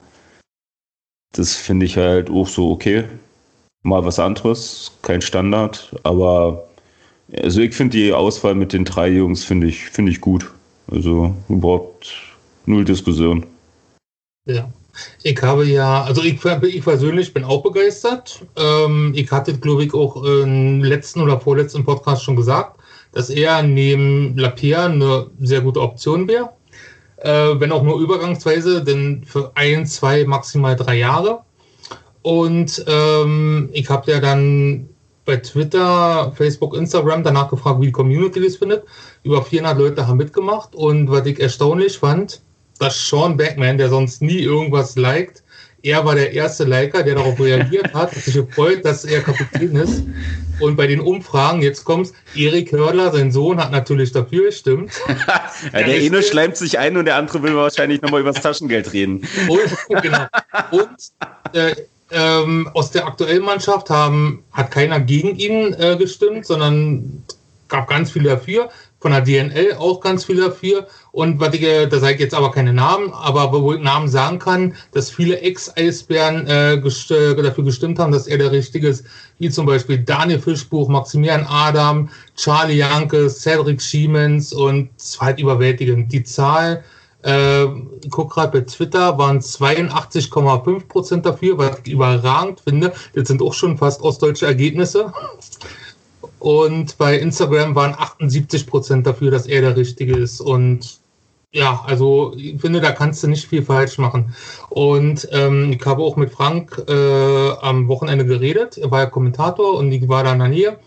Das 1.32 1.56
finde 1.56 1.84
ich 1.84 1.96
halt 1.96 2.30
auch 2.30 2.48
so 2.48 2.70
okay 2.70 3.04
mal 3.84 4.04
was 4.04 4.18
anderes, 4.18 4.92
kein 5.02 5.20
Standard, 5.20 5.94
aber 6.02 6.66
also 7.36 7.60
ich 7.60 7.74
finde 7.74 7.96
die 7.96 8.12
Auswahl 8.12 8.54
mit 8.54 8.72
den 8.72 8.84
drei 8.84 9.08
Jungs 9.08 9.44
finde 9.44 9.68
ich, 9.68 9.84
finde 9.84 10.10
ich 10.10 10.20
gut. 10.20 10.52
Also 10.90 11.34
überhaupt 11.48 12.12
null 12.66 12.84
Diskussion. 12.84 13.46
Ja. 14.46 14.70
Ich 15.22 15.40
habe 15.42 15.64
ja, 15.64 16.02
also 16.04 16.22
ich, 16.22 16.44
ich 16.44 16.84
persönlich 16.84 17.34
bin 17.34 17.44
auch 17.44 17.62
begeistert. 17.62 18.44
Ähm, 18.56 19.12
ich 19.14 19.30
hatte, 19.30 19.58
glaube 19.58 19.84
ich, 19.84 19.94
auch 19.94 20.22
im 20.24 20.82
letzten 20.82 21.20
oder 21.20 21.40
vorletzten 21.40 21.84
Podcast 21.84 22.22
schon 22.22 22.36
gesagt, 22.36 22.80
dass 23.12 23.30
er 23.30 23.62
neben 23.62 24.36
Lapierre 24.36 24.84
eine 24.84 25.26
sehr 25.40 25.60
gute 25.60 25.80
Option 25.80 26.28
wäre. 26.28 26.50
Äh, 27.16 27.58
wenn 27.58 27.72
auch 27.72 27.82
nur 27.82 28.00
übergangsweise, 28.00 28.84
denn 28.84 29.24
für 29.24 29.52
ein, 29.54 29.86
zwei, 29.86 30.24
maximal 30.24 30.76
drei 30.76 30.96
Jahre. 30.96 31.40
Und 32.22 32.84
ähm, 32.86 33.70
ich 33.72 33.88
habe 33.88 34.10
ja 34.10 34.20
dann 34.20 34.88
bei 35.24 35.36
Twitter, 35.36 36.32
Facebook, 36.36 36.76
Instagram 36.76 37.22
danach 37.22 37.48
gefragt, 37.48 37.80
wie 37.80 37.86
die 37.86 37.92
Community 37.92 38.42
das 38.42 38.56
findet. 38.56 38.84
Über 39.22 39.42
400 39.42 39.78
Leute 39.78 40.06
haben 40.06 40.18
mitgemacht. 40.18 40.74
Und 40.74 41.10
was 41.10 41.26
ich 41.26 41.40
erstaunlich 41.40 41.98
fand, 41.98 42.42
dass 42.78 43.08
Sean 43.08 43.36
Backman, 43.36 43.78
der 43.78 43.88
sonst 43.88 44.22
nie 44.22 44.40
irgendwas 44.40 44.96
liked, 44.96 45.44
er 45.84 46.02
war 46.02 46.14
der 46.14 46.32
erste 46.32 46.64
Liker, 46.64 47.02
der 47.02 47.16
darauf 47.16 47.38
reagiert 47.38 47.92
hat, 47.92 48.12
hat 48.12 48.14
sich 48.14 48.32
gefreut, 48.32 48.86
dass 48.86 49.04
er 49.04 49.20
Kapitän 49.20 49.76
ist. 49.76 50.02
Und 50.58 50.76
bei 50.76 50.86
den 50.86 50.98
Umfragen, 50.98 51.60
jetzt 51.60 51.84
kommt's, 51.84 52.14
Erik 52.34 52.72
Hörler, 52.72 53.12
sein 53.12 53.30
Sohn, 53.30 53.62
hat 53.62 53.70
natürlich 53.70 54.10
dafür 54.10 54.46
gestimmt. 54.46 54.92
ja, 55.08 55.82
der 55.82 55.84
eine 55.84 56.22
schleimt 56.22 56.56
sich 56.56 56.78
ein 56.78 56.96
und 56.96 57.04
der 57.04 57.16
andere 57.16 57.42
will 57.42 57.54
wahrscheinlich 57.54 58.00
nochmal 58.00 58.22
über 58.22 58.32
das 58.32 58.42
Taschengeld 58.42 58.94
reden. 58.94 59.28
Und, 59.46 60.02
genau. 60.02 60.26
Und 60.70 60.96
äh, 61.52 61.74
ähm, 62.10 62.70
aus 62.72 62.90
der 62.90 63.06
aktuellen 63.06 63.42
Mannschaft 63.42 63.90
haben, 63.90 64.42
hat 64.52 64.70
keiner 64.70 65.00
gegen 65.00 65.36
ihn 65.36 65.74
äh, 65.74 65.96
gestimmt, 65.98 66.46
sondern 66.46 67.24
gab 67.68 67.88
ganz 67.88 68.10
viele 68.10 68.30
dafür. 68.30 68.70
Von 69.00 69.12
der 69.12 69.20
DNL 69.20 69.74
auch 69.78 70.00
ganz 70.00 70.24
viele 70.24 70.46
dafür. 70.46 70.86
Und 71.14 71.38
was 71.38 71.54
ich, 71.54 71.62
äh, 71.62 71.86
da 71.86 72.00
sage 72.00 72.14
ich 72.14 72.20
jetzt 72.20 72.34
aber 72.34 72.50
keine 72.50 72.72
Namen, 72.72 73.12
aber 73.12 73.52
wo 73.52 73.72
ich 73.72 73.80
Namen 73.80 74.08
sagen 74.08 74.40
kann, 74.40 74.74
dass 74.90 75.10
viele 75.10 75.38
Ex-Eisbären 75.38 76.48
äh, 76.48 76.80
gest 76.82 77.08
äh, 77.12 77.36
dafür 77.36 77.62
gestimmt 77.62 78.00
haben, 78.00 78.10
dass 78.10 78.26
er 78.26 78.36
der 78.38 78.50
Richtige 78.50 78.88
ist, 78.88 79.04
wie 79.38 79.48
zum 79.48 79.64
Beispiel 79.64 79.98
Daniel 79.98 80.40
Fischbuch, 80.40 80.88
Maximilian 80.88 81.46
Adam, 81.48 82.08
Charlie 82.34 82.78
Janke, 82.78 83.30
Cedric 83.30 83.80
Schiemens 83.80 84.52
und 84.52 84.90
es 84.98 85.20
war 85.20 85.28
halt 85.28 85.38
überwältigend. 85.38 86.12
Die 86.12 86.24
Zahl 86.24 86.82
äh, 87.22 87.66
ich 88.02 88.10
gucke 88.10 88.34
gerade 88.34 88.58
bei 88.58 88.64
Twitter, 88.66 89.16
waren 89.16 89.38
82,5 89.38 90.88
Prozent 90.88 91.26
dafür, 91.26 91.58
was 91.58 91.78
ich 91.84 91.92
überragend 91.92 92.58
finde. 92.58 92.92
Das 93.14 93.28
sind 93.28 93.40
auch 93.40 93.54
schon 93.54 93.78
fast 93.78 94.02
ostdeutsche 94.02 94.46
Ergebnisse. 94.46 95.12
Und 96.40 96.98
bei 96.98 97.16
Instagram 97.16 97.76
waren 97.76 97.94
78 97.96 98.66
Prozent 98.66 99.06
dafür, 99.06 99.30
dass 99.30 99.46
er 99.46 99.60
der 99.60 99.76
Richtige 99.76 100.16
ist. 100.16 100.40
Und 100.40 101.03
ja, 101.54 101.84
also 101.86 102.34
ich 102.36 102.60
finde, 102.60 102.80
da 102.80 102.90
kannst 102.90 103.22
du 103.22 103.28
nicht 103.28 103.46
viel 103.46 103.62
falsch 103.62 103.96
machen. 103.98 104.34
Und 104.70 105.28
ähm, 105.30 105.70
ich 105.72 105.86
habe 105.86 106.02
auch 106.02 106.16
mit 106.16 106.32
Frank 106.32 106.82
äh, 106.88 107.50
am 107.60 107.86
Wochenende 107.86 108.26
geredet. 108.26 108.76
Er 108.76 108.90
war 108.90 109.00
ja 109.00 109.06
Kommentator 109.06 109.78
und 109.78 109.92
ich 109.92 110.08
war 110.08 110.24
da 110.24 110.32
in 110.32 110.40
der 110.40 110.48
Nähe 110.48 110.78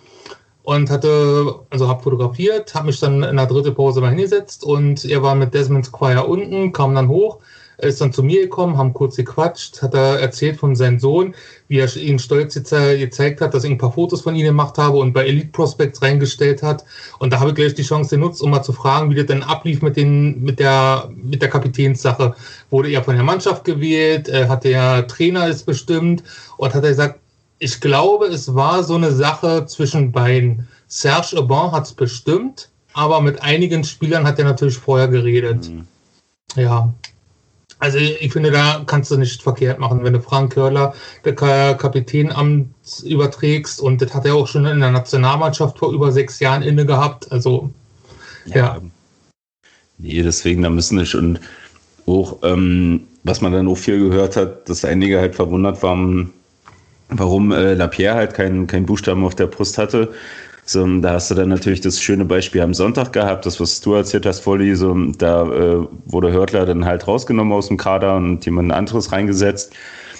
und 0.63 0.89
hatte, 0.89 1.55
also 1.69 1.87
habe 1.87 2.03
fotografiert, 2.03 2.75
habe 2.75 2.87
mich 2.87 2.99
dann 2.99 3.23
in 3.23 3.37
der 3.37 3.45
dritten 3.45 3.73
Pause 3.73 4.01
mal 4.01 4.09
hingesetzt 4.09 4.65
und 4.65 5.05
er 5.05 5.23
war 5.23 5.35
mit 5.35 5.53
Desmond 5.53 5.85
Squire 5.85 6.25
unten, 6.25 6.73
kam 6.73 6.93
dann 6.93 7.07
hoch, 7.07 7.37
ist 7.77 8.01
dann 8.01 8.11
zu 8.11 8.23
mir 8.23 8.41
gekommen, 8.41 8.77
haben 8.77 8.93
kurz 8.93 9.15
gequatscht, 9.15 9.81
hat 9.83 9.93
er 9.93 10.19
erzählt 10.19 10.57
von 10.57 10.75
seinem 10.75 10.99
Sohn, 10.99 11.35
wie 11.67 11.77
er 11.77 11.95
ihn 11.95 12.17
stolz 12.17 12.55
gezeigt 12.55 13.41
hat, 13.41 13.53
dass 13.53 13.63
ich 13.63 13.69
ein 13.69 13.77
paar 13.77 13.91
Fotos 13.91 14.21
von 14.21 14.35
ihm 14.35 14.45
gemacht 14.45 14.77
habe 14.77 14.97
und 14.97 15.13
bei 15.13 15.27
Elite 15.27 15.49
Prospects 15.51 16.01
reingestellt 16.01 16.63
hat. 16.63 16.83
Und 17.19 17.31
da 17.31 17.39
habe 17.39 17.51
ich 17.51 17.55
gleich 17.55 17.75
die 17.75 17.83
Chance 17.83 18.15
genutzt, 18.15 18.41
um 18.41 18.49
mal 18.49 18.63
zu 18.63 18.73
fragen, 18.73 19.11
wie 19.11 19.15
das 19.15 19.27
denn 19.27 19.43
ablief 19.43 19.81
mit, 19.83 19.95
den, 19.95 20.41
mit, 20.41 20.59
der, 20.59 21.09
mit 21.15 21.41
der 21.41 21.49
Kapitänssache. 21.49 22.35
Wurde 22.71 22.89
er 22.89 23.03
von 23.03 23.15
der 23.15 23.23
Mannschaft 23.23 23.63
gewählt, 23.63 24.27
äh, 24.27 24.47
hat 24.47 24.63
der 24.63 25.05
Trainer 25.07 25.47
es 25.47 25.61
bestimmt 25.61 26.23
und 26.57 26.73
hat 26.73 26.83
er 26.83 26.89
gesagt, 26.89 27.19
ich 27.59 27.79
glaube, 27.79 28.25
es 28.27 28.55
war 28.55 28.83
so 28.83 28.95
eine 28.95 29.11
Sache 29.11 29.65
zwischen 29.67 30.11
beiden. 30.11 30.67
Serge 30.87 31.37
Aubin 31.37 31.71
hat 31.71 31.85
es 31.85 31.93
bestimmt, 31.93 32.69
aber 32.93 33.21
mit 33.21 33.41
einigen 33.41 33.83
Spielern 33.83 34.25
hat 34.25 34.39
er 34.39 34.45
natürlich 34.45 34.77
vorher 34.77 35.07
geredet. 35.07 35.69
Mhm. 35.69 35.87
Ja. 36.55 36.93
Also 37.79 37.99
ich 37.99 38.33
finde, 38.33 38.49
da 38.51 38.81
kannst 38.85 39.11
du 39.11 39.17
nicht 39.17 39.43
verkehrt 39.43 39.79
machen, 39.79 40.03
wenn 40.03 40.13
du 40.13 40.21
Frank 40.21 40.53
Körler, 40.53 40.95
der 41.25 41.35
Kapitänamt 41.35 42.73
überträgst 43.03 43.79
und 43.79 44.01
das 44.01 44.13
hat 44.13 44.25
er 44.25 44.35
auch 44.35 44.47
schon 44.47 44.65
in 44.65 44.79
der 44.79 44.91
Nationalmannschaft 44.91 45.77
vor 45.77 45.93
über 45.93 46.11
sechs 46.11 46.39
Jahren 46.39 46.63
inne 46.63 46.85
gehabt. 46.85 47.31
Also 47.31 47.69
ja. 48.45 48.55
ja. 48.55 48.81
Nee, 49.99 50.21
deswegen, 50.23 50.61
da 50.61 50.69
müssen 50.69 50.97
wir 50.97 51.05
schon 51.05 51.39
auch, 52.05 52.37
ähm, 52.43 53.07
was 53.23 53.41
man 53.41 53.51
dann 53.51 53.67
auch 53.67 53.77
viel 53.77 53.99
gehört 53.99 54.35
hat, 54.35 54.69
dass 54.69 54.85
einige 54.85 55.19
halt 55.19 55.35
verwundert 55.35 55.83
waren, 55.83 56.31
warum 57.09 57.51
äh, 57.51 57.73
Lapierre 57.73 58.15
halt 58.15 58.33
keinen 58.33 58.67
kein 58.67 58.85
Buchstaben 58.85 59.25
auf 59.25 59.35
der 59.35 59.47
Brust 59.47 59.77
hatte. 59.77 60.13
So, 60.69 60.85
da 60.99 61.13
hast 61.13 61.31
du 61.31 61.35
dann 61.35 61.47
natürlich 61.47 61.79
das 61.79 62.01
schöne 62.01 62.25
Beispiel 62.25 62.59
am 62.59 62.73
Sonntag 62.73 63.13
gehabt, 63.13 63.45
das, 63.45 63.59
was 63.61 63.79
du 63.79 63.93
erzählt 63.93 64.25
hast, 64.25 64.41
Volli, 64.41 64.75
so, 64.75 64.93
da 65.17 65.43
äh, 65.43 65.87
wurde 66.05 66.33
Hörtler 66.33 66.65
dann 66.65 66.83
halt 66.83 67.07
rausgenommen 67.07 67.53
aus 67.53 67.69
dem 67.69 67.77
Kader 67.77 68.17
und 68.17 68.45
jemand 68.45 68.73
anderes 68.73 69.13
reingesetzt. 69.13 69.73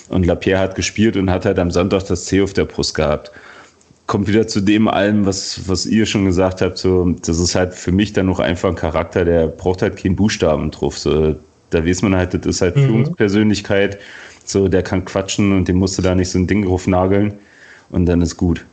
Und 0.08 0.26
Lapierre 0.26 0.60
hat 0.60 0.76
gespielt 0.76 1.18
und 1.18 1.30
hat 1.30 1.46
halt 1.46 1.60
am 1.60 1.70
Sonntag 1.70 2.06
das 2.06 2.26
C 2.26 2.42
auf 2.42 2.54
der 2.54 2.64
Brust 2.64 2.96
gehabt. 2.96 3.30
Kommt 4.06 4.30
wieder 4.30 4.48
zu 4.48 4.62
dem 4.62 4.88
allem, 4.88 5.26
was, 5.26 5.68
was 5.68 5.86
ihr 5.86 6.06
schon 6.06 6.24
gesagt 6.24 6.62
habt, 6.62 6.78
so, 6.78 7.14
das 7.26 7.40
ist 7.40 7.54
halt 7.54 7.74
für 7.74 7.92
mich 7.92 8.14
dann 8.14 8.28
noch 8.28 8.40
einfach 8.40 8.70
ein 8.70 8.76
Charakter, 8.76 9.26
der 9.26 9.48
braucht 9.48 9.82
halt 9.82 9.98
keinen 9.98 10.16
Buchstaben 10.16 10.72
drauf. 10.72 10.98
So, 10.98 11.36
da 11.72 11.86
weiß 11.86 12.04
man 12.04 12.16
halt, 12.16 12.34
das 12.34 12.46
ist 12.46 12.62
halt 12.62 12.78
mhm. 12.78 12.86
Führungspersönlichkeit 12.86 14.00
so, 14.46 14.70
der 14.70 14.82
kann 14.82 15.06
quatschen 15.06 15.52
und 15.52 15.68
dem 15.68 15.78
musst 15.78 15.98
du 15.98 16.02
da 16.02 16.16
nicht 16.16 16.30
so 16.30 16.40
ein 16.40 16.48
Ding 16.48 16.66
drauf 16.66 16.88
nageln 16.88 17.34
und 17.90 18.06
dann 18.06 18.22
ist 18.22 18.38
gut. 18.38 18.66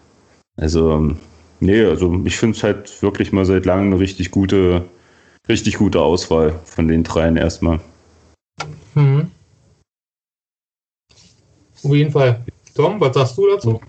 Also, 0.56 1.16
nee, 1.60 1.84
also 1.84 2.20
ich 2.24 2.36
finde 2.36 2.56
es 2.56 2.62
halt 2.62 3.02
wirklich 3.02 3.32
mal 3.32 3.44
seit 3.44 3.64
langem 3.64 3.92
eine 3.92 4.00
richtig 4.00 4.30
gute, 4.30 4.84
richtig 5.48 5.76
gute 5.76 6.00
Auswahl 6.00 6.60
von 6.64 6.88
den 6.88 7.02
dreien 7.02 7.36
erstmal. 7.36 7.80
Mhm. 8.94 9.30
Auf 11.82 11.94
jeden 11.94 12.12
Fall. 12.12 12.44
Tom, 12.74 13.00
was 13.00 13.14
sagst 13.14 13.36
du 13.36 13.46
dazu? 13.48 13.80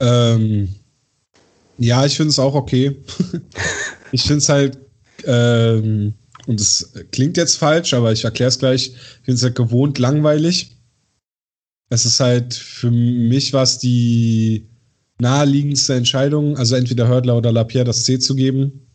Ähm, 0.00 0.74
ja, 1.76 2.06
ich 2.06 2.16
finde 2.16 2.30
es 2.30 2.38
auch 2.38 2.54
okay. 2.54 2.96
ich 4.12 4.22
finde 4.22 4.38
es 4.38 4.48
halt 4.48 4.78
ähm, 5.24 6.14
und 6.46 6.60
es 6.60 6.92
klingt 7.10 7.36
jetzt 7.36 7.56
falsch, 7.56 7.94
aber 7.94 8.12
ich 8.12 8.24
erkläre 8.24 8.48
es 8.48 8.58
gleich, 8.58 8.88
ich 8.88 9.24
finde 9.24 9.34
es 9.34 9.42
halt 9.42 9.54
gewohnt 9.54 9.98
langweilig. 9.98 10.76
Es 11.90 12.04
ist 12.04 12.20
halt 12.20 12.54
für 12.54 12.90
mich 12.90 13.52
was 13.52 13.78
die 13.78 14.66
naheliegendste 15.20 15.94
Entscheidung, 15.94 16.56
also 16.56 16.76
entweder 16.76 17.08
Hördler 17.08 17.36
oder 17.36 17.52
Lapierre 17.52 17.84
das 17.84 18.04
C 18.04 18.18
zu 18.18 18.34
geben. 18.34 18.88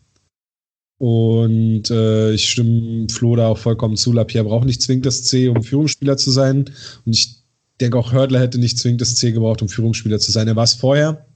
Und 0.98 1.90
äh, 1.90 2.32
ich 2.32 2.48
stimme 2.48 3.08
Flo 3.08 3.36
da 3.36 3.48
auch 3.48 3.58
vollkommen 3.58 3.96
zu. 3.96 4.12
Lapierre 4.12 4.44
braucht 4.44 4.64
nicht 4.64 4.80
zwingend 4.80 5.06
das 5.06 5.24
C, 5.24 5.48
um 5.48 5.62
Führungsspieler 5.62 6.16
zu 6.16 6.30
sein. 6.30 6.70
Und 7.04 7.12
ich 7.12 7.44
denke 7.80 7.98
auch, 7.98 8.12
Hördler 8.12 8.40
hätte 8.40 8.58
nicht 8.58 8.78
zwingend 8.78 9.00
das 9.00 9.16
C 9.16 9.32
gebraucht, 9.32 9.60
um 9.60 9.68
Führungsspieler 9.68 10.18
zu 10.18 10.32
sein. 10.32 10.48
Er 10.48 10.56
war 10.56 10.64
es 10.64 10.74
vorher. 10.74 11.26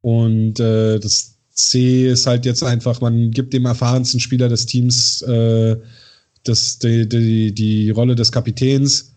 Und 0.00 0.60
äh, 0.60 0.98
das 0.98 1.36
C 1.50 2.08
ist 2.08 2.26
halt 2.26 2.44
jetzt 2.44 2.62
einfach, 2.62 3.00
man 3.00 3.30
gibt 3.30 3.52
dem 3.52 3.64
erfahrensten 3.64 4.20
Spieler 4.20 4.48
des 4.48 4.66
Teams 4.66 5.22
äh, 5.22 5.76
das, 6.44 6.78
die, 6.78 7.08
die, 7.08 7.52
die 7.52 7.90
Rolle 7.90 8.14
des 8.14 8.30
Kapitäns. 8.30 9.14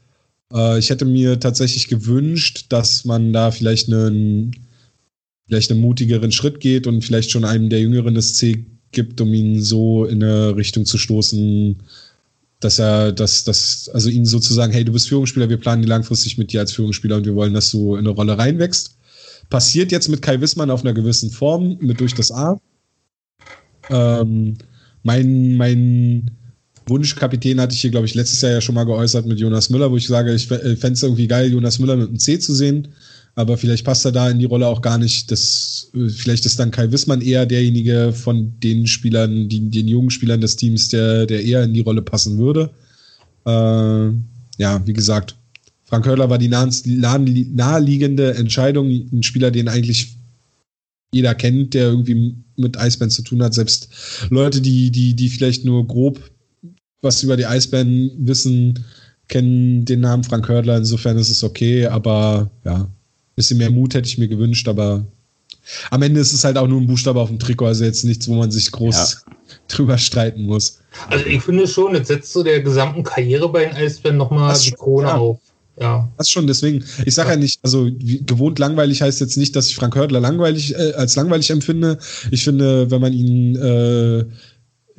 Äh, 0.54 0.80
ich 0.80 0.90
hätte 0.90 1.06
mir 1.06 1.40
tatsächlich 1.40 1.88
gewünscht, 1.88 2.66
dass 2.70 3.06
man 3.06 3.34
da 3.34 3.52
vielleicht 3.52 3.88
einen, 3.88 4.52
vielleicht 5.50 5.72
einen 5.72 5.82
mutigeren 5.82 6.32
Schritt 6.32 6.60
geht 6.60 6.86
und 6.86 7.04
vielleicht 7.04 7.32
schon 7.32 7.44
einem 7.44 7.70
der 7.70 7.82
Jüngeren 7.82 8.14
das 8.14 8.36
C 8.36 8.66
gibt, 8.92 9.20
um 9.20 9.34
ihn 9.34 9.62
so 9.62 10.06
in 10.06 10.24
eine 10.24 10.56
Richtung 10.56 10.86
zu 10.86 11.00
stoßen, 11.00 11.78
dass 12.60 12.78
er, 12.78 13.12
dass, 13.12 13.46
dass, 13.46 13.90
also 13.92 14.10
ihn 14.10 14.26
sozusagen, 14.26 14.72
hey, 14.72 14.86
du 14.86 14.92
bist 14.92 15.10
Führungsspieler, 15.10 15.50
wir 15.50 15.58
planen 15.58 15.82
die 15.82 15.88
langfristig 15.88 16.38
mit 16.38 16.54
dir 16.54 16.60
als 16.60 16.74
Führungsspieler 16.74 17.18
und 17.18 17.26
wir 17.26 17.34
wollen, 17.34 17.56
dass 17.56 17.72
du 17.72 17.96
in 17.96 18.02
eine 18.02 18.10
Rolle 18.10 18.38
reinwächst. 18.38 18.98
Passiert 19.50 19.92
jetzt 19.92 20.08
mit 20.08 20.22
Kai 20.22 20.40
Wissmann 20.40 20.70
auf 20.70 20.82
einer 20.82 20.94
gewissen 20.94 21.32
Form, 21.32 21.78
mit 21.80 22.00
durch 22.00 22.14
das 22.14 22.32
A. 22.32 22.62
Ähm, 23.90 24.56
mein, 25.02 25.56
mein 25.58 26.30
Wunschkapitän 26.86 27.60
hatte 27.60 27.74
ich 27.74 27.82
hier, 27.82 27.90
glaube 27.90 28.06
ich, 28.06 28.14
letztes 28.14 28.42
Jahr 28.42 28.52
ja 28.52 28.62
schon 28.62 28.76
mal 28.76 28.84
geäußert 28.84 29.26
mit 29.26 29.40
Jonas 29.40 29.72
Müller, 29.72 29.90
wo 29.90 29.98
ich 29.98 30.06
sage, 30.06 30.36
ich 30.36 30.46
fände 30.46 30.92
es 30.92 31.02
irgendwie 31.02 31.28
geil, 31.28 31.52
Jonas 31.52 31.80
Müller 31.80 31.96
mit 31.96 32.10
einem 32.10 32.20
C 32.20 32.38
zu 32.38 32.54
sehen 32.54 32.90
aber 33.36 33.58
vielleicht 33.58 33.86
passt 33.86 34.06
er 34.06 34.12
da 34.12 34.30
in 34.30 34.40
die 34.40 34.46
Rolle 34.46 34.68
auch 34.68 34.82
gar 34.82 34.98
nicht. 34.98 35.32
Das, 35.32 35.92
vielleicht 36.10 36.46
ist 36.46 36.60
dann 36.60 36.72
Kai 36.72 36.92
Wissmann 36.92 37.22
eher 37.22 37.46
derjenige 37.46 38.14
von 38.14 38.54
den 38.60 38.88
Spielern, 38.88 39.50
die, 39.50 39.70
den 39.70 39.88
jungen 39.88 40.10
Spielern 40.10 40.42
des 40.42 40.56
Teams, 40.56 40.90
der, 40.90 41.26
der 41.26 41.44
eher 41.44 41.64
in 41.64 41.74
die 41.74 41.82
Rolle 41.82 42.02
passen 42.02 42.38
würde. 42.38 42.70
Äh, 43.46 44.14
ja, 44.62 44.86
wie 44.86 44.94
gesagt, 44.94 45.36
Frank 45.86 46.06
Hörler 46.06 46.30
war 46.30 46.38
die 46.38 46.50
naheliegende 46.50 48.36
Entscheidung, 48.36 48.90
ein 48.90 49.24
Spieler, 49.24 49.52
den 49.52 49.68
eigentlich 49.68 50.18
jeder 51.12 51.34
kennt, 51.34 51.74
der 51.74 51.88
irgendwie 51.88 52.36
mit 52.58 52.78
Eisbären 52.78 53.10
zu 53.10 53.24
tun 53.24 53.42
hat. 53.42 53.54
Selbst 53.54 53.90
Leute, 54.30 54.62
die, 54.62 54.92
die, 54.92 55.16
die 55.16 55.30
vielleicht 55.30 55.66
nur 55.66 55.88
grob 55.88 56.20
was 57.02 57.24
über 57.24 57.38
die 57.38 57.46
Eisbären 57.46 58.12
wissen, 58.18 58.86
kennen 59.28 59.86
den 59.86 60.02
Namen 60.02 60.24
Frank 60.24 60.48
Hördler. 60.48 60.78
Insofern 60.78 61.18
ist 61.18 61.30
es 61.30 61.44
okay, 61.44 61.86
aber 61.86 62.52
ja, 62.66 62.90
bisschen 63.40 63.58
mehr 63.58 63.72
Mut 63.72 63.94
hätte 63.94 64.08
ich 64.08 64.18
mir 64.18 64.28
gewünscht, 64.28 64.68
aber 64.68 65.06
am 65.92 66.02
Ende 66.02 66.20
ist 66.20 66.34
es 66.34 66.44
halt 66.44 66.58
auch 66.58 66.68
nur 66.68 66.82
ein 66.82 66.88
Buchstabe 66.88 67.20
auf 67.20 67.30
dem 67.30 67.40
Trikot, 67.40 67.68
also 67.68 67.86
jetzt 67.86 68.04
nichts, 68.04 68.28
wo 68.28 68.36
man 68.36 68.52
sich 68.52 68.72
groß 68.72 69.24
ja. 69.26 69.34
drüber 69.68 69.98
streiten 69.98 70.44
muss. 70.44 70.80
Also 71.10 71.26
ich 71.26 71.42
finde 71.42 71.68
schon, 71.68 71.96
jetzt 71.96 72.08
setzt 72.08 72.36
du 72.36 72.44
der 72.44 72.62
gesamten 72.62 73.04
Karriere 73.04 73.50
bei 73.50 73.66
den 73.66 73.76
Eisbären 73.76 74.18
nochmal 74.18 74.58
die 74.60 74.72
Krone 74.72 75.08
ja. 75.08 75.16
auf. 75.16 75.40
Ja. 75.80 76.10
Das 76.18 76.30
schon, 76.30 76.46
deswegen, 76.46 76.84
ich 77.06 77.16
sage 77.16 77.30
ja. 77.30 77.36
ja. 77.36 77.40
nicht, 77.40 77.60
also 77.64 77.90
wie, 77.98 78.26
gewohnt 78.26 78.60
langweilig 78.60 79.02
heißt 79.02 79.22
jetzt 79.22 79.38
nicht, 79.38 79.56
dass 79.56 79.68
ich 79.68 79.76
Frank 79.76 79.96
Hörtler 79.96 80.20
langweilig, 80.20 80.76
äh, 80.76 80.94
als 80.94 81.16
langweilig 81.16 81.50
empfinde. 81.52 82.00
Ich 82.32 82.44
finde, 82.44 82.92
wenn 82.92 83.00
man 83.00 83.14
ihn 83.14 83.56
äh, 83.56 84.26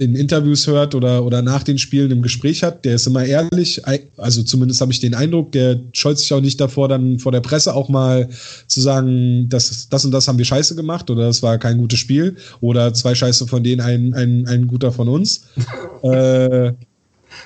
in 0.01 0.17
Interviews 0.17 0.67
hört 0.67 0.95
oder, 0.95 1.23
oder 1.27 1.43
nach 1.43 1.63
den 1.63 1.77
Spielen 1.77 2.11
im 2.11 2.23
Gespräch 2.23 2.63
hat, 2.63 2.87
der 2.87 2.95
ist 2.95 3.07
immer 3.07 3.23
ehrlich, 3.23 3.83
also 4.17 4.43
zumindest 4.43 4.81
habe 4.81 4.93
ich 4.93 5.01
den 5.01 5.15
Eindruck, 5.15 5.53
der 5.53 5.79
scheut 5.93 6.19
sich 6.19 6.33
auch 6.33 6.41
nicht 6.41 6.59
davor, 6.59 6.89
dann 6.89 7.19
vor 7.19 7.33
der 7.33 7.43
Presse 7.43 7.75
auch 7.75 7.91
mal 7.91 8.27
zu 8.67 8.81
sagen, 8.81 9.51
das, 9.51 9.91
das 9.91 10.05
und 10.07 10.13
das 10.13 10.27
haben 10.27 10.39
wir 10.39 10.47
scheiße 10.47 10.75
gemacht 10.75 11.11
oder 11.11 11.27
das 11.27 11.43
war 11.43 11.59
kein 11.59 11.77
gutes 11.77 11.99
Spiel 11.99 12.35
oder 12.63 12.95
zwei 12.95 13.15
Scheiße 13.15 13.47
von 13.47 13.63
denen, 13.63 13.83
ein, 13.83 14.15
ein, 14.15 14.47
ein 14.49 14.67
guter 14.67 14.91
von 14.91 15.07
uns. 15.07 15.49
äh, 16.03 16.73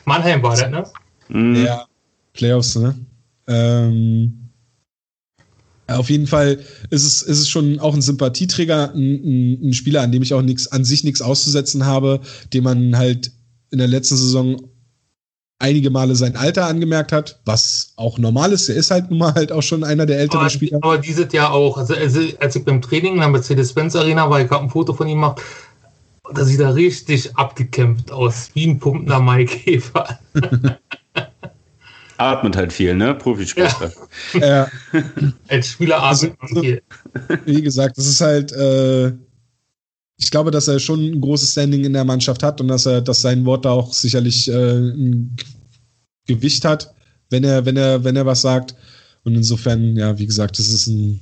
Mannheim 0.05 0.41
war 0.41 0.57
das, 0.57 0.71
ne? 0.71 0.85
Mhm. 1.31 1.65
Ja, 1.65 1.87
Playoffs, 2.35 2.77
ne? 2.77 2.95
Ähm, 3.49 4.44
auf 5.87 6.09
jeden 6.09 6.27
Fall 6.27 6.59
ist 6.91 7.05
es, 7.05 7.23
ist 7.23 7.41
es 7.41 7.49
schon 7.49 7.79
auch 7.79 7.95
ein 7.95 8.03
Sympathieträger, 8.03 8.95
ein, 8.95 9.69
ein 9.69 9.73
Spieler, 9.75 10.03
an 10.03 10.13
dem 10.13 10.23
ich 10.23 10.33
auch 10.33 10.43
nichts, 10.43 10.67
an 10.69 10.85
sich 10.85 11.05
nichts 11.05 11.21
auszusetzen 11.21 11.85
habe, 11.85 12.21
dem 12.53 12.65
man 12.65 12.97
halt 12.97 13.33
in 13.71 13.79
der 13.79 13.89
letzten 13.89 14.17
Saison 14.17 14.61
einige 15.59 15.91
Male 15.91 16.15
sein 16.15 16.37
Alter 16.37 16.67
angemerkt 16.67 17.13
hat, 17.13 17.41
was 17.45 17.93
auch 17.97 18.19
normal 18.19 18.53
ist. 18.53 18.69
Er 18.69 18.77
ist 18.77 18.91
halt 18.91 19.11
nun 19.11 19.19
mal 19.19 19.35
halt 19.35 19.53
auch 19.53 19.63
schon 19.63 19.85
einer 19.85 20.07
der 20.07 20.19
älteren 20.19 20.41
aber, 20.41 20.51
Spieler. 20.51 20.79
Aber 20.83 20.99
dieses 20.99 21.33
Jahr 21.33 21.53
auch. 21.53 21.79
Also, 21.79 21.95
also, 21.95 22.21
als 22.41 22.57
ich 22.57 22.65
beim 22.65 22.83
Training 22.83 23.15
in 23.15 23.21
der 23.21 23.29
Mercedes-Benz 23.29 23.97
Arena 23.97 24.29
war, 24.29 24.41
ich 24.41 24.51
habe 24.51 24.65
ein 24.65 24.71
Foto 24.71 24.93
von 24.93 25.07
ihm 25.09 25.21
gemacht, 25.21 25.41
da 26.33 26.45
sieht 26.45 26.61
er 26.61 26.75
richtig 26.75 27.37
abgekämpft 27.37 28.11
aus, 28.11 28.51
wie 28.55 28.67
ein 28.67 28.79
pumpender 28.79 29.21
Maikäfer. 29.21 30.19
atmet 32.17 32.57
halt 32.57 32.73
viel, 32.73 32.95
ne? 32.95 33.15
Profisportler. 33.15 33.93
Ja. 34.35 34.41
ja. 34.41 34.71
Als 35.49 35.69
Spieler 35.69 36.03
atmet 36.03 36.35
also, 36.39 36.61
viel. 36.61 36.83
Wie 37.45 37.63
gesagt, 37.63 37.99
das 37.99 38.07
ist 38.07 38.21
halt, 38.21 38.53
äh, 38.53 39.13
ich 40.17 40.31
glaube, 40.31 40.51
dass 40.51 40.69
er 40.69 40.79
schon 40.79 41.01
ein 41.01 41.21
großes 41.21 41.53
Standing 41.53 41.85
in 41.85 41.93
der 41.93 42.05
Mannschaft 42.05 42.43
hat 42.43 42.61
und 42.61 42.69
dass 42.69 42.87
er, 42.87 43.01
dass 43.01 43.21
sein 43.21 43.45
Wort 43.45 43.65
da 43.65 43.71
auch 43.71 43.93
sicherlich 43.93 44.49
äh, 44.49 44.79
ein 44.79 45.37
Gewicht 46.27 46.65
hat, 46.65 46.95
wenn 47.31 47.45
er, 47.45 47.65
wenn 47.67 47.77
er, 47.77 48.05
wenn 48.05 48.17
er 48.17 48.27
was 48.27 48.43
sagt. 48.43 48.75
Und 49.25 49.35
insofern, 49.35 49.97
ja, 49.97 50.19
wie 50.19 50.27
gesagt, 50.27 50.59
das 50.59 50.69
ist 50.69 50.87
ein, 50.87 51.21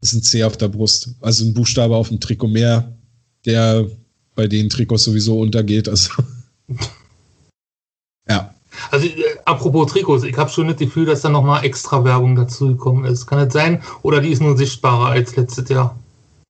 ist 0.00 0.14
ein 0.14 0.22
C 0.22 0.44
auf 0.44 0.56
der 0.56 0.68
Brust. 0.68 1.10
Also 1.20 1.44
ein 1.44 1.54
Buchstabe 1.54 1.94
auf 1.94 2.08
dem 2.08 2.20
Trikot 2.20 2.48
mehr, 2.48 2.96
der 3.44 3.86
bei 4.34 4.46
den 4.46 4.68
Trikots 4.68 5.04
sowieso 5.04 5.40
untergeht. 5.40 5.88
Also. 5.88 6.10
ja. 8.28 8.55
Also 8.90 9.06
äh, 9.06 9.36
apropos 9.44 9.92
Trikots, 9.92 10.24
ich 10.24 10.36
habe 10.36 10.50
schon 10.50 10.68
das 10.68 10.76
Gefühl, 10.76 11.06
dass 11.06 11.22
da 11.22 11.28
nochmal 11.28 11.64
extra 11.64 12.04
Werbung 12.04 12.36
dazu 12.36 12.68
gekommen 12.68 13.04
ist. 13.04 13.26
Kann 13.26 13.44
das 13.44 13.52
sein? 13.52 13.82
Oder 14.02 14.20
die 14.20 14.30
ist 14.30 14.42
nur 14.42 14.56
sichtbarer 14.56 15.06
als 15.06 15.36
letztes 15.36 15.68
Jahr? 15.68 15.98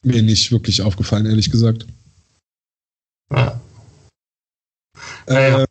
Mir 0.03 0.23
nicht 0.23 0.53
wirklich 0.53 0.83
aufgefallen, 0.83 1.27
ehrlich 1.27 1.51
gesagt. 1.51 1.87
Ja. 3.33 3.61
Äh, 5.27 5.67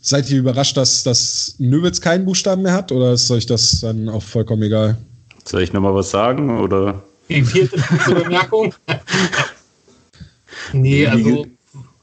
seid 0.00 0.30
ihr 0.30 0.38
überrascht, 0.38 0.76
dass, 0.76 1.02
dass 1.02 1.54
Nöbitz 1.58 2.00
keinen 2.00 2.24
Buchstaben 2.24 2.62
mehr 2.62 2.74
hat? 2.74 2.92
Oder 2.92 3.12
ist 3.12 3.30
euch 3.30 3.46
das 3.46 3.80
dann 3.80 4.08
auch 4.08 4.22
vollkommen 4.22 4.62
egal? 4.62 4.98
Soll 5.44 5.62
ich 5.62 5.72
nochmal 5.72 5.94
was 5.94 6.10
sagen? 6.10 6.60
Oder? 6.60 7.02
Die 7.28 7.42
vierte 7.42 7.80
Bemerkung? 8.12 8.74
nee, 10.72 11.06
also 11.06 11.46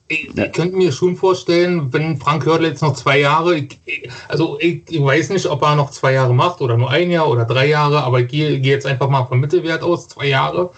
ich, 0.08 0.34
ja. 0.34 0.46
ich, 0.46 0.54
könnte 0.54 0.78
mir 0.78 0.92
schon 0.92 1.16
vorstellen, 1.16 1.92
wenn 1.92 2.18
Frank 2.18 2.46
Hördl 2.46 2.66
jetzt 2.66 2.82
noch 2.82 2.94
zwei 2.94 3.20
Jahre, 3.20 3.58
ich, 3.58 3.80
also 4.28 4.58
ich, 4.60 4.84
weiß 4.90 5.30
nicht, 5.30 5.46
ob 5.48 5.62
er 5.62 5.76
noch 5.76 5.92
zwei 5.92 6.14
Jahre 6.14 6.34
macht 6.34 6.62
oder 6.62 6.78
nur 6.78 6.90
ein 6.90 7.12
Jahr 7.12 7.30
oder 7.30 7.46
drei 7.46 7.68
Jahre, 7.68 8.04
aber 8.04 8.22
ich 8.22 8.28
gehe, 8.30 8.60
gehe 8.60 8.74
jetzt 8.74 8.86
einfach 8.86 9.10
mal 9.10 9.26
vom 9.26 9.40
Mittelwert 9.40 9.84
aus, 9.84 10.08
zwei 10.08 10.28
Jahre. 10.28 10.72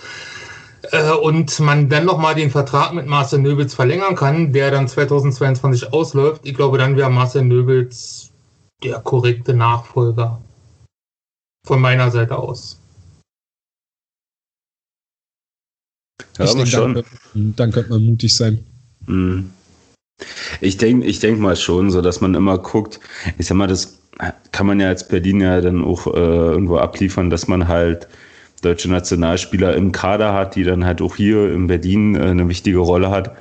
Äh, 0.92 1.12
und 1.12 1.60
man 1.60 1.90
dann 1.90 2.06
nochmal 2.06 2.36
den 2.36 2.52
Vertrag 2.52 2.94
mit 2.94 3.06
Marcel 3.06 3.40
Nöbels 3.40 3.74
verlängern 3.74 4.16
kann, 4.16 4.54
der 4.54 4.72
dann 4.72 4.88
2022 4.88 5.94
ausläuft. 5.94 6.42
Ich 6.46 6.56
glaube, 6.56 6.78
dann 6.78 6.96
wäre 6.98 7.10
Marcel 7.10 7.44
Nöbels 7.44 8.32
der 8.84 9.00
korrekte 9.00 9.54
Nachfolger. 9.54 10.42
Von 11.68 11.82
meiner 11.82 12.10
Seite 12.10 12.38
aus. 12.38 12.80
Ja, 16.38 16.46
ich 16.46 16.54
denke, 16.54 16.68
schon. 16.68 16.94
Dann, 16.94 17.06
dann 17.56 17.72
könnte 17.72 17.90
man 17.90 18.06
mutig 18.06 18.36
sein. 18.36 18.66
Mhm. 19.08 19.52
Ich 20.62 20.78
denke 20.78 21.06
ich 21.06 21.20
denk 21.20 21.40
mal 21.40 21.56
schon, 21.56 21.92
so 21.92 22.02
dass 22.02 22.22
man 22.22 22.36
immer 22.36 22.58
guckt, 22.58 23.00
ich 23.38 23.48
sag 23.48 23.56
mal, 23.56 23.68
das 23.68 24.00
kann 24.52 24.68
man 24.68 24.80
ja 24.80 24.90
als 24.90 25.08
Berlin 25.08 25.42
ja 25.42 25.62
dann 25.62 25.84
auch 25.84 26.08
äh, 26.08 26.20
irgendwo 26.20 26.78
abliefern, 26.78 27.30
dass 27.30 27.48
man 27.48 27.68
halt 27.68 28.08
deutsche 28.62 28.90
Nationalspieler 28.90 29.76
im 29.76 29.92
Kader 29.94 30.34
hat, 30.34 30.56
die 30.56 30.64
dann 30.64 30.86
halt 30.86 31.02
auch 31.02 31.16
hier 31.16 31.52
in 31.54 31.68
Berlin 31.68 32.16
äh, 32.16 32.24
eine 32.24 32.50
wichtige 32.50 32.80
Rolle 32.80 33.10
hat. 33.10 33.36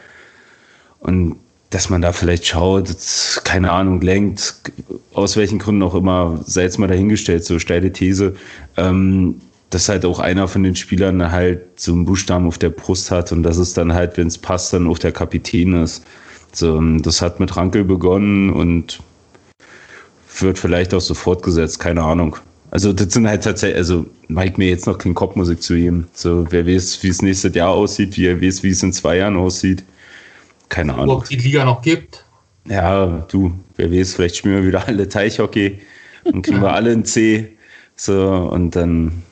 Und 1.01 1.37
dass 1.71 1.91
man 1.91 2.01
da 2.01 2.13
vielleicht 2.13 2.47
schaut, 2.47 2.89
keine 3.45 3.73
Ahnung, 3.73 4.01
lenkt, 4.01 4.55
aus 5.13 5.37
welchen 5.37 5.59
Gründen 5.59 5.83
auch 5.83 5.95
immer, 5.95 6.41
sei 6.47 6.63
jetzt 6.63 6.79
mal 6.79 6.87
dahingestellt, 6.87 7.45
so 7.45 7.59
steile 7.59 7.93
These, 7.93 8.35
ähm, 8.77 9.41
dass 9.71 9.89
halt 9.89 10.05
auch 10.05 10.19
einer 10.19 10.49
von 10.49 10.63
den 10.63 10.77
Spielern 10.77 11.31
halt 11.31 11.81
so 11.81 11.93
einen 11.93 12.05
Buchstaben 12.05 12.47
auf 12.47 12.59
der 12.59 12.71
Brust 12.71 13.11
hat 13.11 13.33
und 13.33 13.43
dass 13.43 13.59
es 13.59 13.75
dann 13.75 13.93
halt, 13.93 14.17
wenn 14.17 14.29
es 14.29 14.39
passt, 14.39 14.73
dann 14.73 14.87
auch 14.87 14.99
der 14.99 15.13
Kapitän 15.13 15.83
ist. 15.83 16.05
So, 16.53 16.81
das 16.99 17.21
hat 17.21 17.41
mit 17.41 17.57
Rankel 17.57 17.85
begonnen 17.85 18.51
und 18.51 19.01
wird 20.41 20.59
vielleicht 20.59 20.95
auch 20.95 21.01
so 21.01 21.15
fortgesetzt, 21.15 21.79
keine 21.79 22.03
Ahnung. 22.03 22.37
Also 22.71 22.93
das 22.93 23.13
sind 23.13 23.27
halt 23.27 23.45
tatsächlich, 23.45 23.79
also 23.79 24.07
Mike 24.29 24.55
mir 24.59 24.69
jetzt 24.69 24.87
noch 24.87 24.99
kein 24.99 25.15
Kopfmusik 25.15 25.63
zu 25.63 25.75
ihm. 25.75 26.07
So, 26.13 26.47
wer 26.51 26.67
weiß, 26.67 27.03
wie 27.03 27.09
es 27.09 27.23
nächstes 27.23 27.55
Jahr 27.55 27.71
aussieht, 27.71 28.17
wie 28.17 28.27
er 28.27 28.41
weiß, 28.41 28.63
wie 28.63 28.71
es 28.71 28.83
in 28.83 28.93
zwei 28.93 29.19
Jahren 29.19 29.37
aussieht. 29.37 29.85
Keine 30.69 30.95
Ahnung. 30.95 31.17
Ob 31.17 31.29
die 31.29 31.37
Liga 31.37 31.65
noch 31.65 31.81
gibt. 31.81 32.25
Ja, 32.67 33.27
du, 33.31 33.53
wer 33.77 33.91
weiß, 33.91 34.15
vielleicht 34.15 34.37
spielen 34.37 34.57
wir 34.57 34.67
wieder 34.67 34.87
alle 34.87 35.09
Teichhockey 35.09 35.79
und 36.25 36.43
kriegen 36.43 36.61
wir 36.61 36.73
alle 36.75 36.93
ein 36.93 37.05
C. 37.05 37.57
So, 37.97 38.23
und 38.53 38.77
dann 38.77 39.23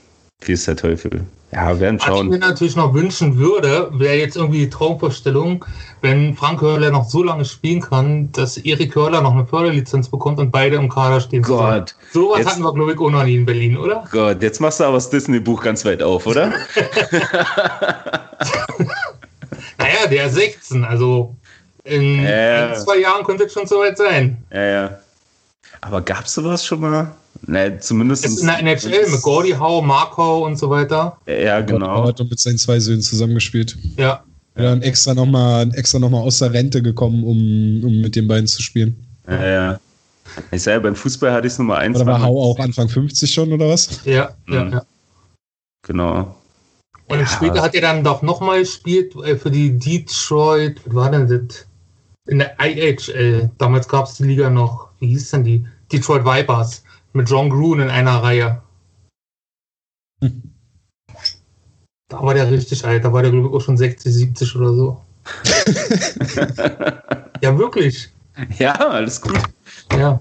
wie 0.42 0.52
ist 0.52 0.66
der 0.68 0.76
Teufel? 0.76 1.24
Ja, 1.52 1.78
werden 1.80 1.98
Was 1.98 2.06
ich 2.06 2.12
schauen. 2.12 2.28
mir 2.28 2.38
natürlich 2.38 2.76
noch 2.76 2.92
wünschen 2.92 3.38
würde, 3.38 3.88
wäre 3.92 4.16
jetzt 4.16 4.36
irgendwie 4.36 4.58
die 4.58 4.70
Traumvorstellung, 4.70 5.64
wenn 6.02 6.34
Frank 6.34 6.60
Hörler 6.60 6.90
noch 6.90 7.08
so 7.08 7.22
lange 7.22 7.44
spielen 7.44 7.80
kann, 7.80 8.30
dass 8.32 8.58
Erik 8.58 8.94
Hörler 8.94 9.22
noch 9.22 9.32
eine 9.32 9.46
Förderlizenz 9.46 10.08
bekommt 10.08 10.38
und 10.40 10.50
beide 10.50 10.76
im 10.76 10.88
Kader 10.88 11.20
stehen. 11.20 11.42
Gott, 11.42 11.94
So 12.12 12.30
was 12.32 12.38
Jetzt- 12.40 12.50
hatten 12.50 12.62
wir, 12.62 12.74
glaube 12.74 12.92
ich, 12.92 12.98
auch 12.98 13.10
noch 13.10 13.24
nie 13.24 13.36
in 13.36 13.46
Berlin, 13.46 13.76
oder? 13.76 14.04
Gott, 14.10 14.42
jetzt 14.42 14.60
machst 14.60 14.80
du 14.80 14.84
aber 14.84 14.94
das 14.96 15.08
Disney-Buch 15.08 15.62
ganz 15.62 15.84
weit 15.84 16.02
auf, 16.02 16.26
oder? 16.26 16.52
Naja, 19.78 20.06
der 20.10 20.26
ist 20.26 20.34
16, 20.34 20.84
also 20.84 21.36
in 21.84 22.24
Äh. 22.24 22.68
ein, 22.72 22.76
zwei 22.76 22.98
Jahren 22.98 23.24
könnte 23.24 23.44
es 23.44 23.52
schon 23.52 23.66
soweit 23.66 23.96
sein. 23.96 24.38
ja, 24.52 24.64
ja. 24.64 24.98
Aber 25.82 26.00
gab's 26.00 26.32
sowas 26.34 26.64
schon 26.64 26.80
mal? 26.80 27.12
Ne, 27.46 27.78
zumindest. 27.78 28.24
Jetzt 28.24 28.40
in 28.40 28.46
der 28.46 28.58
NHL 28.60 29.10
mit 29.10 29.22
Gordy 29.22 29.50
Howe, 29.52 29.84
Mark 29.84 30.16
Howe 30.16 30.44
und 30.44 30.56
so 30.58 30.70
weiter. 30.70 31.16
Ja, 31.26 31.60
genau. 31.60 32.06
Hat 32.06 32.18
mit 32.20 32.38
seinen 32.40 32.58
zwei 32.58 32.78
Söhnen 32.80 33.02
zusammengespielt. 33.02 33.76
Ja, 33.96 34.22
Er 34.54 34.64
dann 34.64 34.82
extra 34.82 35.14
nochmal 35.14 35.70
extra 35.74 35.98
noch 35.98 36.10
mal 36.10 36.20
aus 36.20 36.38
der 36.38 36.52
Rente 36.52 36.80
gekommen, 36.82 37.22
um, 37.24 37.84
um 37.84 38.00
mit 38.00 38.16
den 38.16 38.26
beiden 38.28 38.46
zu 38.46 38.62
spielen. 38.62 38.96
Ja, 39.28 39.46
ja. 39.46 39.80
Ich 40.50 40.62
sage, 40.62 40.80
beim 40.80 40.96
Fußball 40.96 41.32
hatte 41.32 41.46
ich 41.46 41.52
es 41.52 41.58
Nummer 41.58 41.76
eins. 41.76 41.96
Oder 41.96 42.06
war 42.06 42.22
Hau 42.22 42.42
auch 42.42 42.58
Anfang 42.58 42.88
50 42.88 43.32
schon 43.32 43.52
oder 43.52 43.68
was? 43.68 44.00
ja, 44.04 44.30
ja, 44.48 44.64
Mhm. 44.64 44.72
ja. 44.72 44.82
Genau. 45.82 46.36
Und 47.08 47.20
Ja. 47.20 47.26
später 47.26 47.62
hat 47.62 47.74
er 47.74 47.82
dann 47.82 48.02
doch 48.02 48.22
nochmal 48.22 48.60
gespielt 48.60 49.14
äh, 49.24 49.36
für 49.36 49.50
die 49.50 49.78
Detroit, 49.78 50.80
was 50.86 50.94
war 50.94 51.10
denn 51.10 51.28
das? 51.28 51.66
In 52.28 52.38
der 52.40 52.56
IHL. 52.60 53.50
Damals 53.58 53.86
gab 53.86 54.06
es 54.06 54.14
die 54.14 54.24
Liga 54.24 54.50
noch. 54.50 54.88
Wie 54.98 55.06
hieß 55.08 55.30
denn 55.30 55.44
die? 55.44 55.64
Detroit 55.92 56.24
Vipers. 56.24 56.82
Mit 57.16 57.30
John 57.30 57.48
Gruen 57.48 57.80
in 57.80 57.88
einer 57.88 58.22
Reihe. 58.22 58.60
Hm. 60.20 60.42
Da 62.08 62.22
war 62.22 62.34
der 62.34 62.50
richtig 62.50 62.84
alt. 62.84 63.06
Da 63.06 63.12
war 63.12 63.22
der, 63.22 63.30
glaube 63.30 63.48
ich, 63.48 63.54
auch 63.54 63.62
schon 63.62 63.78
60, 63.78 64.12
70 64.12 64.54
oder 64.54 64.74
so. 64.74 65.00
ja, 67.40 67.56
wirklich. 67.56 68.10
Ja, 68.58 68.74
alles 68.74 69.22
gut. 69.22 69.38
Ja. 69.96 70.20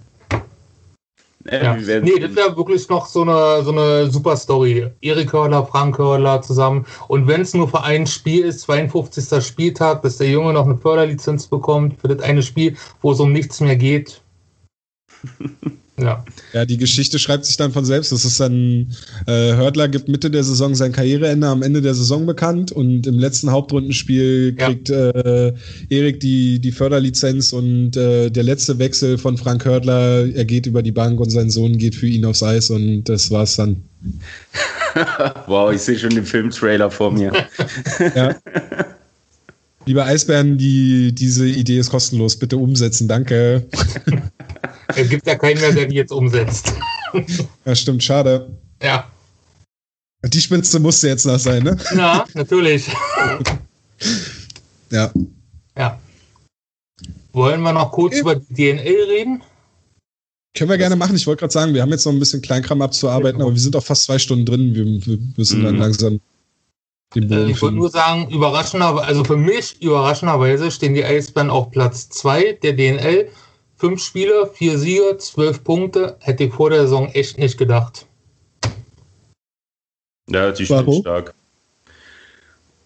Äh, 1.44 1.66
ja. 1.66 1.76
Nee, 1.76 2.18
das 2.18 2.34
wäre 2.34 2.56
wirklich 2.56 2.88
noch 2.88 3.08
so 3.08 3.24
eine, 3.24 3.62
so 3.66 3.72
eine 3.72 4.10
super 4.10 4.38
Story. 4.38 4.90
Erik 5.02 5.34
Hörler, 5.34 5.66
Frank 5.66 5.98
Hörler 5.98 6.42
zusammen. 6.42 6.86
Und 7.10 7.28
wenn 7.28 7.42
es 7.42 7.54
nur 7.54 7.68
für 7.68 7.84
ein 7.84 8.08
Spiel 8.08 8.46
ist, 8.46 8.62
52. 8.62 9.46
Spieltag, 9.46 10.02
dass 10.02 10.16
der 10.16 10.30
Junge 10.30 10.54
noch 10.54 10.64
eine 10.64 10.78
Förderlizenz 10.78 11.48
bekommt 11.48 12.00
für 12.00 12.08
das 12.08 12.22
eine 12.22 12.42
Spiel, 12.42 12.78
wo 13.02 13.12
es 13.12 13.20
um 13.20 13.34
nichts 13.34 13.60
mehr 13.60 13.76
geht. 13.76 14.22
Ja, 15.98 16.26
Ja, 16.52 16.66
die 16.66 16.78
Geschichte 16.78 17.20
schreibt 17.20 17.46
sich 17.46 17.56
dann 17.56 17.72
von 17.72 17.86
selbst. 17.86 18.12
Das 18.12 18.26
ist 18.26 18.40
dann, 18.40 18.94
äh, 19.28 19.54
Hördler 19.56 19.88
gibt 19.88 20.10
Mitte 20.10 20.30
der 20.30 20.44
Saison 20.44 20.76
sein 20.76 20.92
Karriereende 20.92 21.48
am 21.48 21.62
Ende 21.64 21.82
der 21.82 21.94
Saison 21.96 22.26
bekannt 22.26 22.72
und 22.74 23.08
im 23.08 23.18
letzten 23.18 23.50
Hauptrundenspiel 23.52 24.56
Ja. 24.60 24.68
kriegt 24.68 24.90
äh, 24.90 25.54
Erik 25.90 26.20
die, 26.20 26.60
die 26.60 26.72
Förderlizenz 26.74 27.54
und 27.54 27.96
äh, 27.96 28.30
der 28.30 28.44
letzte 28.44 28.78
Wechsel 28.78 29.18
von 29.18 29.38
Frank 29.38 29.64
Hördler, 29.64 30.26
er 30.34 30.46
geht 30.46 30.66
über 30.66 30.82
die 30.84 30.92
Bank 30.92 31.20
und 31.20 31.30
sein 31.30 31.50
Sohn 31.50 31.78
geht 31.78 31.96
für 31.96 32.08
ihn 32.08 32.26
aufs 32.26 32.44
Eis 32.44 32.70
und 32.70 33.06
das 33.06 33.32
war's 33.32 33.56
dann. 33.56 33.78
Wow, 35.48 35.74
ich 35.74 35.82
sehe 35.82 36.00
schon 36.00 36.12
den 36.12 36.26
Filmtrailer 36.26 36.90
vor 36.90 37.12
mir. 37.12 37.34
Ja. 38.16 38.34
Liebe 39.86 40.04
Eisbären, 40.04 40.58
die, 40.58 41.14
diese 41.14 41.46
Idee 41.48 41.80
ist 41.80 41.90
kostenlos. 41.90 42.38
Bitte 42.38 42.58
umsetzen, 42.58 43.08
danke. 43.08 43.66
es 44.96 45.10
gibt 45.10 45.26
ja 45.28 45.36
keinen 45.36 45.60
mehr, 45.62 45.72
der 45.72 45.86
die 45.88 45.96
jetzt 45.96 46.12
umsetzt. 46.12 46.74
Ja, 47.66 47.76
stimmt, 47.76 48.04
schade. 48.04 48.50
Ja, 48.82 49.10
Die 50.26 50.42
Spitze 50.42 50.80
musste 50.80 51.08
jetzt 51.08 51.26
noch 51.26 51.40
sein, 51.40 51.64
ne? 51.64 51.78
na, 51.94 52.26
natürlich. 52.34 52.88
Ja. 54.92 55.12
Ja. 55.78 56.00
Wollen 57.34 57.62
wir 57.62 57.74
noch 57.74 57.92
kurz 57.92 58.14
Okay. 58.14 58.22
über 58.22 58.36
die 58.36 58.54
DNL 58.54 59.04
reden? 59.10 59.42
Können 60.58 60.70
wir 60.70 60.78
gerne 60.78 60.96
machen. 60.96 61.16
Ich 61.16 61.28
wollte 61.28 61.42
gerade 61.42 61.54
sagen, 61.54 61.74
wir 61.74 61.82
haben 61.82 61.92
jetzt 61.92 62.06
noch 62.06 62.14
ein 62.14 62.20
bisschen 62.20 62.42
Kleinkram 62.42 62.82
abzuarbeiten, 62.82 63.42
aber 63.42 63.52
wir 63.52 63.60
sind 63.60 63.76
auch 63.76 63.84
fast 63.84 64.04
zwei 64.06 64.18
Stunden 64.20 64.46
drin. 64.46 64.74
Wir, 64.74 64.86
wir 64.86 65.20
müssen 65.36 65.64
dann 65.64 65.76
Mhm. 65.76 65.82
langsam 65.82 66.20
den 67.14 67.24
Äh, 67.24 67.28
Bogen 67.28 67.50
Ich 67.50 67.62
wollte 67.62 67.76
nur 67.76 67.90
sagen, 67.90 68.30
überraschender, 68.30 69.04
also 69.04 69.24
für 69.26 69.36
mich 69.36 69.82
überraschenderweise 69.82 70.72
stehen 70.72 70.94
die 70.94 71.04
Eisbären 71.04 71.50
auf 71.50 71.72
Platz 71.72 72.08
2 72.10 72.54
der 72.64 72.74
DNL. 72.74 73.28
Fünf 73.78 74.02
Spiele, 74.02 74.50
vier 74.54 74.78
Siege, 74.78 75.18
zwölf 75.18 75.64
Punkte. 75.64 76.18
Hätte 76.22 76.46
ich 76.46 76.54
vor 76.54 76.70
der 76.70 76.84
Saison 76.84 77.10
echt 77.14 77.38
nicht 77.38 77.58
gedacht. 77.58 78.06
Ja, 80.30 80.52
die 80.52 80.70
Warum? 80.70 80.84
stimmt 80.84 81.02
stark. 81.02 81.34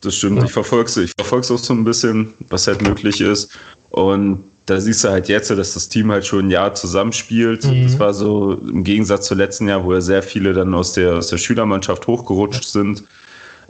Das 0.01 0.15
stimmt. 0.15 0.37
Ja. 0.37 0.45
Ich 0.45 0.51
verfolge 0.51 1.03
Ich 1.03 1.11
verfolge 1.17 1.53
auch 1.53 1.57
so 1.57 1.73
ein 1.73 1.83
bisschen, 1.83 2.33
was 2.49 2.67
halt 2.67 2.81
möglich 2.81 3.21
ist. 3.21 3.51
Und 3.91 4.43
da 4.65 4.79
siehst 4.79 5.03
du 5.03 5.09
halt 5.09 5.27
jetzt, 5.29 5.49
dass 5.49 5.73
das 5.73 5.89
Team 5.89 6.11
halt 6.11 6.25
schon 6.25 6.47
ein 6.47 6.51
Jahr 6.51 6.73
zusammenspielt. 6.73 7.65
Mhm. 7.65 7.83
Das 7.83 7.99
war 7.99 8.13
so 8.13 8.53
im 8.53 8.83
Gegensatz 8.83 9.27
zum 9.27 9.37
letzten 9.37 9.67
Jahr, 9.67 9.83
wo 9.83 9.93
ja 9.93 10.01
sehr 10.01 10.23
viele 10.23 10.53
dann 10.53 10.73
aus 10.73 10.93
der, 10.93 11.15
aus 11.15 11.27
der 11.27 11.37
Schülermannschaft 11.37 12.07
hochgerutscht 12.07 12.65
sind. 12.65 13.03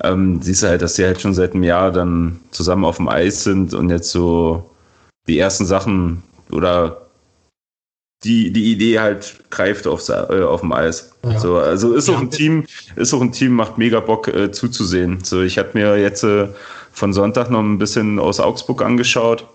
Ähm, 0.04 0.41
siehst 0.41 0.64
du 0.64 0.68
halt, 0.68 0.82
dass 0.82 0.96
sie 0.96 1.06
halt 1.06 1.20
schon 1.20 1.34
seit 1.34 1.54
einem 1.54 1.64
Jahr 1.64 1.91
dann 1.91 2.40
zusammen 2.52 2.86
auf 2.86 2.98
dem 2.98 3.10
Eis 3.10 3.44
sind 3.44 3.74
und 3.74 3.90
jetzt 3.90 4.12
so 4.12 4.70
die 5.28 5.40
ersten 5.40 5.66
Sachen 5.66 6.24
oder 6.52 7.09
die, 8.24 8.52
die 8.52 8.72
Idee 8.72 9.00
halt 9.00 9.36
greift 9.50 9.88
aufs, 9.88 10.10
äh, 10.10 10.14
auf 10.14 10.62
dem 10.62 10.74
Eis. 10.74 11.12
Ja. 11.24 11.40
So, 11.40 11.58
also 11.58 11.94
ist 11.94 12.08
Ja. 12.08 12.16
auch 12.16 12.20
ein 12.20 12.32
Team, 12.32 12.66
ist 12.96 13.14
auch 13.14 13.22
ein 13.22 13.32
Team, 13.32 13.54
macht 13.54 13.78
mega 13.78 14.00
Bock 14.00 14.28
äh, 14.28 14.52
zuzusehen. 14.52 15.20
So, 15.24 15.41
ich 15.41 15.58
hatte 15.58 15.78
mir 15.78 15.98
jetzt 15.98 16.24
äh, 16.24 16.48
von 16.91 17.14
Sonntag 17.14 17.50
noch 17.50 17.62
ein 17.62 17.78
bisschen 17.78 18.20
aus 18.20 18.40
Augsburg 18.40 18.82
angeschaut. 18.82 19.46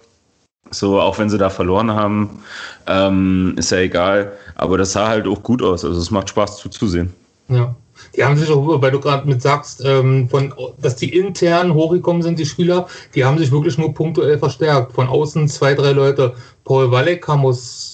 So, 0.70 0.99
auch 1.01 1.19
wenn 1.19 1.28
sie 1.28 1.39
da 1.39 1.51
verloren 1.51 1.93
haben, 1.93 2.43
ähm, 2.86 3.55
ist 3.59 3.70
ja 3.70 3.78
egal. 3.78 4.32
Aber 4.55 4.78
das 4.78 4.93
sah 4.93 5.09
halt 5.09 5.27
auch 5.28 5.43
gut 5.43 5.62
aus. 5.62 5.85
Also 5.85 6.01
es 6.01 6.11
macht 6.11 6.31
Spaß 6.31 6.57
zuzusehen. 6.57 7.12
Ja. 7.49 7.74
Die 8.16 8.24
haben 8.24 8.36
sich 8.36 8.51
auch, 8.51 8.81
weil 8.82 8.91
du 8.91 8.99
gerade 8.99 9.28
mit 9.28 9.41
sagst, 9.43 9.82
ähm, 9.85 10.28
von, 10.28 10.53
dass 10.81 10.97
die 10.97 11.16
intern 11.16 11.74
hochgekommen 11.74 12.23
sind, 12.23 12.39
die 12.39 12.47
Spieler, 12.47 12.86
die 13.15 13.24
haben 13.24 13.39
sich 13.39 13.53
wirklich 13.53 13.78
nur 13.78 13.95
punktuell 13.95 14.39
verstärkt. 14.39 14.95
Von 14.95 15.07
außen 15.09 15.49
zwei, 15.49 15.74
drei 15.74 15.93
Leute. 15.93 16.35
Paul 16.65 16.91
Walleck 16.91 17.23
kam 17.23 17.45
aus 17.45 17.94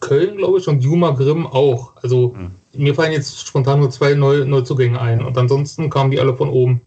Köln, 0.00 0.36
glaube 0.38 0.58
ich, 0.58 0.66
und 0.68 0.80
Juma 0.82 1.10
Grimm 1.10 1.46
auch. 1.46 1.92
Also 2.02 2.34
mir 2.72 2.94
fallen 2.94 3.12
jetzt 3.12 3.46
spontan 3.46 3.80
nur 3.80 3.90
zwei 3.90 4.14
Neu 4.14 4.44
Neuzugänge 4.44 5.00
ein. 5.00 5.24
Und 5.24 5.36
ansonsten 5.38 5.90
kamen 5.90 6.10
die 6.10 6.20
alle 6.20 6.34
von 6.36 6.48
oben, 6.48 6.80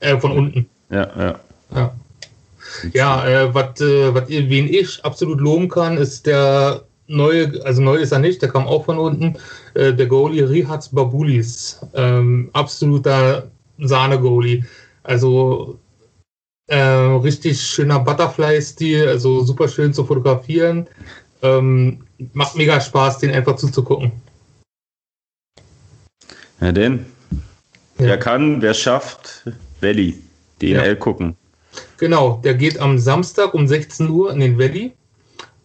äh, 0.00 0.16
von 0.18 0.32
unten. 0.32 0.66
Ja, 0.90 1.08
ja. 1.16 1.40
Ja. 1.74 1.94
Ja, 2.92 3.26
äh, 3.28 3.54
was, 3.54 3.80
äh, 3.80 4.14
was, 4.14 4.28
ihr- 4.30 4.48
wen 4.48 4.66
ich 4.72 5.04
absolut 5.04 5.40
loben 5.40 5.68
kann, 5.68 5.96
ist 5.98 6.26
der 6.26 6.82
neue, 7.06 7.60
also 7.64 7.82
neu 7.82 7.96
ist 7.96 8.12
er 8.12 8.18
nicht, 8.18 8.40
der 8.42 8.48
kam 8.48 8.66
auch 8.66 8.84
von 8.86 8.98
unten, 8.98 9.36
äh, 9.74 9.92
der 9.92 10.06
Goalie 10.06 10.48
Rihats 10.48 10.88
Babulis. 10.88 11.80
Ähm, 11.94 12.48
absoluter 12.52 13.50
Sahne-Goalie. 13.78 14.64
Also 15.02 15.78
äh, 16.68 16.78
richtig 16.78 17.60
schöner 17.60 18.00
Butterfly-Stil, 18.00 19.06
also 19.08 19.42
super 19.44 19.68
schön 19.68 19.92
zu 19.92 20.04
fotografieren. 20.04 20.86
Ähm, 21.42 22.03
macht 22.32 22.56
mega 22.56 22.80
Spaß, 22.80 23.18
den 23.18 23.30
einfach 23.32 23.56
zuzugucken. 23.56 24.12
Ja, 26.60 26.72
denn. 26.72 27.06
Ja. 27.98 28.06
Wer 28.06 28.18
kann, 28.18 28.62
wer 28.62 28.74
schafft, 28.74 29.44
Valley. 29.80 30.18
DNL 30.60 30.86
Ja. 30.86 30.94
gucken. 30.94 31.36
Genau, 31.96 32.40
der 32.44 32.54
geht 32.54 32.78
am 32.78 32.98
Samstag 32.98 33.54
um 33.54 33.66
16 33.66 34.08
Uhr 34.08 34.32
in 34.32 34.40
den 34.40 34.58
Valley 34.58 34.92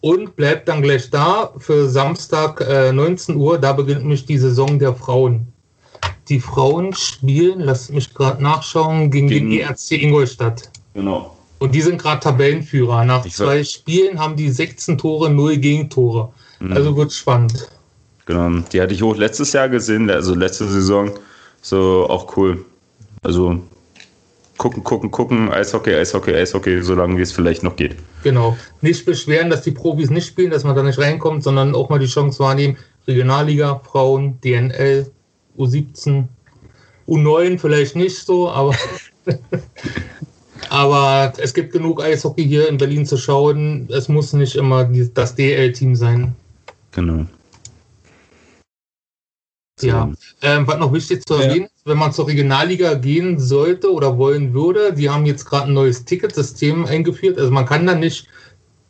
und 0.00 0.34
bleibt 0.36 0.68
dann 0.68 0.82
gleich 0.82 1.10
da 1.10 1.52
für 1.58 1.88
Samstag 1.88 2.60
äh, 2.60 2.92
19 2.92 3.36
Uhr. 3.36 3.58
Da 3.58 3.72
beginnt 3.72 4.00
nämlich 4.00 4.26
die 4.26 4.38
Saison 4.38 4.78
der 4.78 4.94
Frauen. 4.94 5.52
Die 6.28 6.40
Frauen 6.40 6.92
spielen, 6.94 7.60
lass 7.60 7.90
mich 7.90 8.12
gerade 8.14 8.42
nachschauen, 8.42 9.10
gegen, 9.10 9.28
Gegen- 9.28 9.50
den 9.50 9.60
ERC 9.60 9.92
Ingolstadt. 9.92 10.70
Genau. 10.94 11.36
Und 11.60 11.74
die 11.74 11.82
sind 11.82 12.00
gerade 12.00 12.20
Tabellenführer. 12.20 13.04
Nach 13.04 13.24
Ich 13.24 13.34
zwei 13.34 13.62
Spielen 13.62 14.18
haben 14.18 14.34
die 14.34 14.50
16 14.50 14.96
Tore, 14.96 15.30
0 15.30 15.58
Gegentore. 15.58 16.32
Mhm. 16.58 16.72
Also 16.72 16.96
wird 16.96 17.12
spannend. 17.12 17.68
Genau. 18.24 18.62
Die 18.72 18.80
hatte 18.80 18.94
ich 18.94 19.02
auch 19.02 19.14
letztes 19.14 19.52
Jahr 19.52 19.68
gesehen, 19.68 20.10
also 20.10 20.34
letzte 20.34 20.66
Saison. 20.66 21.10
So 21.60 22.06
auch 22.08 22.36
cool. 22.36 22.64
Also 23.22 23.60
gucken, 24.56 24.82
gucken, 24.82 25.10
gucken, 25.10 25.50
Eishockey, 25.50 25.94
Eishockey, 25.94 26.34
Eishockey, 26.34 26.82
solange 26.82 27.18
wie 27.18 27.22
es 27.22 27.32
vielleicht 27.32 27.62
noch 27.62 27.76
geht. 27.76 27.96
Genau. 28.22 28.56
Nicht 28.80 29.04
beschweren, 29.04 29.50
dass 29.50 29.62
die 29.62 29.70
Profis 29.70 30.08
nicht 30.08 30.26
spielen, 30.26 30.50
dass 30.50 30.64
man 30.64 30.74
da 30.74 30.82
nicht 30.82 30.98
reinkommt, 30.98 31.42
sondern 31.42 31.74
auch 31.74 31.90
mal 31.90 31.98
die 31.98 32.06
Chance 32.06 32.38
wahrnehmen. 32.38 32.78
Regionalliga, 33.06 33.82
Frauen, 33.84 34.40
DNL, 34.40 35.10
U17, 35.58 36.24
U9 37.06 37.58
vielleicht 37.58 37.96
nicht 37.96 38.16
so, 38.16 38.50
aber, 38.50 38.74
aber 40.68 41.32
es 41.38 41.54
gibt 41.54 41.72
genug 41.72 42.02
Eishockey 42.02 42.44
hier 42.46 42.68
in 42.68 42.78
Berlin 42.78 43.06
zu 43.06 43.16
schauen. 43.16 43.88
Es 43.90 44.08
muss 44.08 44.32
nicht 44.32 44.56
immer 44.56 44.84
das 45.14 45.34
DL-Team 45.34 45.94
sein. 45.96 46.34
Genau. 46.92 47.26
Ja, 49.82 50.12
ähm, 50.42 50.66
was 50.66 50.78
noch 50.78 50.92
wichtig 50.92 51.24
zu 51.26 51.34
Ja. 51.36 51.42
erwähnen 51.44 51.64
ist, 51.74 51.86
wenn 51.86 51.96
man 51.96 52.12
zur 52.12 52.26
Regionalliga 52.28 52.94
gehen 52.94 53.38
sollte 53.38 53.90
oder 53.92 54.18
wollen 54.18 54.52
würde, 54.52 54.92
die 54.92 55.08
haben 55.08 55.24
jetzt 55.24 55.46
gerade 55.46 55.68
ein 55.68 55.72
neues 55.72 56.04
Ticketsystem 56.04 56.84
eingeführt. 56.84 57.38
Also 57.38 57.50
man 57.50 57.64
kann 57.64 57.86
da 57.86 57.94
nicht 57.94 58.26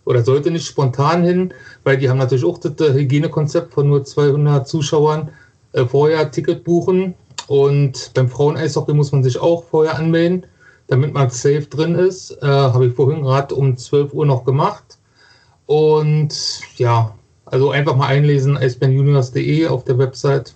oder 0.04 0.24
sollte 0.24 0.50
nicht 0.50 0.66
spontan 0.66 1.22
hin, 1.22 1.54
weil 1.84 1.96
die 1.98 2.08
haben 2.10 2.18
natürlich 2.18 2.44
auch 2.44 2.58
das 2.58 2.72
äh, 2.80 2.92
Hygienekonzept 2.92 3.72
von 3.72 3.88
nur 3.88 4.04
200 4.04 4.66
Zuschauern 4.66 5.30
äh, 5.72 5.84
vorher 5.84 6.30
Ticket 6.30 6.64
buchen. 6.64 7.14
Und 7.46 8.10
beim 8.14 8.28
Frauen-Eishockey 8.28 8.92
muss 8.92 9.12
man 9.12 9.22
sich 9.22 9.38
auch 9.38 9.64
vorher 9.64 9.96
anmelden, 9.96 10.46
damit 10.90 11.14
man 11.14 11.30
safe 11.30 11.66
drin 11.66 11.94
ist. 11.94 12.32
Äh, 12.42 12.46
Habe 12.46 12.86
ich 12.86 12.94
vorhin 12.94 13.22
gerade 13.22 13.54
um 13.54 13.76
12 13.76 14.12
Uhr 14.12 14.26
noch 14.26 14.44
gemacht. 14.44 14.98
Und 15.66 16.60
ja, 16.76 17.14
also 17.44 17.70
einfach 17.70 17.94
mal 17.94 18.08
einlesen, 18.08 18.56
eisbärenjuniors.de 18.56 19.68
auf 19.68 19.84
der 19.84 19.98
Website. 19.98 20.54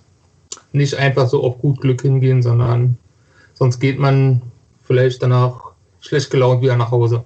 Nicht 0.73 0.95
einfach 0.95 1.29
so 1.29 1.41
auf 1.41 1.57
gut 1.59 1.79
Glück 1.79 2.01
hingehen, 2.01 2.43
sondern 2.43 2.97
sonst 3.53 3.79
geht 3.79 3.97
man 3.97 4.41
vielleicht 4.83 5.23
danach 5.23 5.71
schlecht 6.01 6.29
gelaunt 6.31 6.61
wieder 6.61 6.75
nach 6.75 6.91
Hause. 6.91 7.23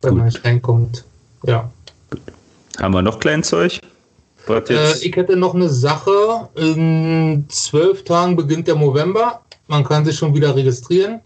Wenn 0.00 0.16
man 0.16 0.24
nicht 0.24 0.42
reinkommt. 0.42 1.04
Ja. 1.42 1.70
Haben 2.78 2.94
wir 2.94 3.02
noch 3.02 3.20
Kleinzeug? 3.20 3.80
Was 3.82 3.97
Äh, 4.48 4.98
ich 5.02 5.16
hätte 5.16 5.36
noch 5.36 5.54
eine 5.54 5.68
Sache. 5.68 6.48
In 6.56 7.44
zwölf 7.48 8.04
Tagen 8.04 8.36
beginnt 8.36 8.66
der 8.66 8.76
November. 8.76 9.40
Man 9.66 9.84
kann 9.84 10.04
sich 10.04 10.16
schon 10.16 10.34
wieder 10.34 10.56
registrieren. 10.56 11.20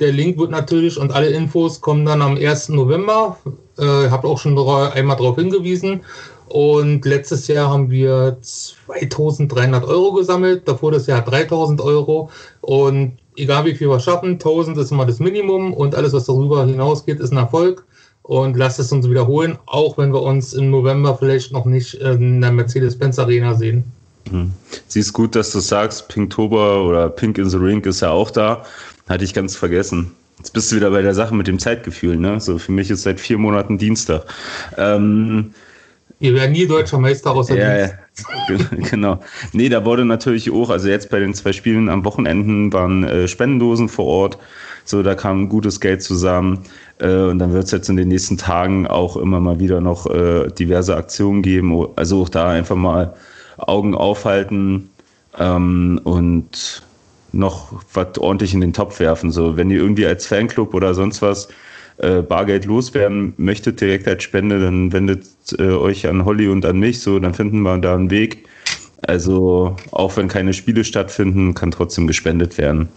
Der 0.00 0.12
Link 0.12 0.38
wird 0.38 0.50
natürlich 0.50 0.98
und 0.98 1.12
alle 1.12 1.28
Infos 1.28 1.80
kommen 1.80 2.06
dann 2.06 2.22
am 2.22 2.36
1. 2.36 2.70
November. 2.70 3.38
Äh, 3.78 4.06
ich 4.06 4.10
habe 4.10 4.26
auch 4.26 4.38
schon 4.38 4.58
einmal 4.58 5.16
darauf 5.16 5.36
hingewiesen. 5.36 6.02
Und 6.48 7.04
letztes 7.06 7.48
Jahr 7.48 7.70
haben 7.70 7.90
wir 7.90 8.36
2300 8.40 9.84
Euro 9.84 10.12
gesammelt, 10.12 10.68
davor 10.68 10.92
das 10.92 11.06
Jahr 11.06 11.22
3000 11.22 11.80
Euro. 11.80 12.28
Und 12.60 13.16
egal 13.36 13.64
wie 13.64 13.74
viel 13.74 13.88
wir 13.88 14.00
schaffen, 14.00 14.32
1000 14.32 14.76
ist 14.78 14.92
immer 14.92 15.06
das 15.06 15.18
Minimum 15.18 15.72
und 15.72 15.94
alles, 15.94 16.12
was 16.12 16.26
darüber 16.26 16.66
hinausgeht, 16.66 17.20
ist 17.20 17.32
ein 17.32 17.38
Erfolg. 17.38 17.86
Und 18.22 18.56
lasst 18.56 18.78
es 18.78 18.92
uns 18.92 19.08
wiederholen, 19.10 19.58
auch 19.66 19.98
wenn 19.98 20.12
wir 20.12 20.22
uns 20.22 20.52
im 20.52 20.70
November 20.70 21.16
vielleicht 21.18 21.52
noch 21.52 21.64
nicht 21.64 21.94
in 21.94 22.40
der 22.40 22.52
Mercedes-Benz 22.52 23.18
Arena 23.18 23.54
sehen. 23.54 23.84
Siehst 24.86 25.12
gut, 25.12 25.34
dass 25.34 25.50
du 25.52 25.58
sagst, 25.58 26.08
Pinktober 26.08 26.84
oder 26.84 27.08
Pink 27.10 27.36
in 27.38 27.50
the 27.50 27.56
Ring 27.56 27.84
ist 27.84 28.00
ja 28.00 28.10
auch 28.10 28.30
da. 28.30 28.64
Hatte 29.08 29.24
ich 29.24 29.34
ganz 29.34 29.56
vergessen. 29.56 30.12
Jetzt 30.38 30.52
bist 30.52 30.70
du 30.70 30.76
wieder 30.76 30.90
bei 30.90 31.02
der 31.02 31.14
Sache 31.14 31.34
mit 31.34 31.46
dem 31.48 31.58
Zeitgefühl, 31.58 32.16
ne? 32.16 32.40
So, 32.40 32.58
für 32.58 32.72
mich 32.72 32.90
ist 32.90 33.02
seit 33.02 33.20
vier 33.20 33.38
Monaten 33.38 33.78
Dienstag. 33.78 34.24
Ähm, 34.78 35.52
Wir 36.20 36.34
werden 36.34 36.52
nie 36.52 36.66
deutscher 36.66 36.98
Meister 36.98 37.32
außer 37.32 37.56
ja, 37.56 37.88
Dienst. 37.88 38.70
Ge- 38.70 38.82
genau. 38.90 39.20
Nee, 39.52 39.68
da 39.68 39.84
wurde 39.84 40.04
natürlich 40.04 40.50
auch, 40.50 40.70
also 40.70 40.88
jetzt 40.88 41.10
bei 41.10 41.18
den 41.18 41.34
zwei 41.34 41.52
Spielen 41.52 41.88
am 41.88 42.04
Wochenenden 42.04 42.72
waren 42.72 43.04
äh, 43.04 43.26
Spendendosen 43.28 43.88
vor 43.88 44.06
Ort. 44.06 44.38
So, 44.84 45.02
da 45.02 45.14
kam 45.14 45.48
gutes 45.48 45.80
Geld 45.80 46.02
zusammen. 46.02 46.60
Äh, 47.02 47.24
und 47.30 47.38
dann 47.38 47.52
wird 47.52 47.64
es 47.64 47.72
jetzt 47.72 47.88
in 47.88 47.96
den 47.96 48.08
nächsten 48.08 48.38
Tagen 48.38 48.86
auch 48.86 49.16
immer 49.16 49.40
mal 49.40 49.58
wieder 49.60 49.80
noch 49.80 50.06
äh, 50.06 50.48
diverse 50.50 50.96
Aktionen 50.96 51.42
geben. 51.42 51.72
O- 51.74 51.92
Also 51.96 52.22
auch 52.22 52.28
da 52.28 52.48
einfach 52.50 52.76
mal 52.76 53.14
Augen 53.58 53.94
aufhalten 53.94 54.90
ähm, 55.38 56.00
und 56.04 56.82
noch 57.32 57.72
was 57.94 58.18
ordentlich 58.18 58.54
in 58.54 58.60
den 58.60 58.72
Topf 58.72 59.00
werfen. 59.00 59.30
So, 59.32 59.56
wenn 59.56 59.70
ihr 59.70 59.78
irgendwie 59.78 60.06
als 60.06 60.26
Fanclub 60.26 60.74
oder 60.74 60.94
sonst 60.94 61.22
was 61.22 61.48
äh, 61.98 62.22
Bargeld 62.22 62.66
loswerden 62.66 63.34
möchtet, 63.36 63.80
direkt 63.80 64.06
als 64.08 64.22
Spende, 64.22 64.60
dann 64.60 64.92
wendet 64.92 65.26
äh, 65.58 65.70
euch 65.72 66.06
an 66.08 66.24
Holly 66.24 66.48
und 66.48 66.64
an 66.66 66.78
mich, 66.78 67.00
so, 67.00 67.18
dann 67.18 67.34
finden 67.34 67.62
wir 67.62 67.78
da 67.78 67.94
einen 67.94 68.10
Weg. 68.10 68.46
Also, 69.02 69.76
auch 69.90 70.16
wenn 70.16 70.28
keine 70.28 70.52
Spiele 70.52 70.84
stattfinden, 70.84 71.54
kann 71.54 71.72
trotzdem 71.72 72.06
gespendet 72.06 72.58
werden. 72.58 72.88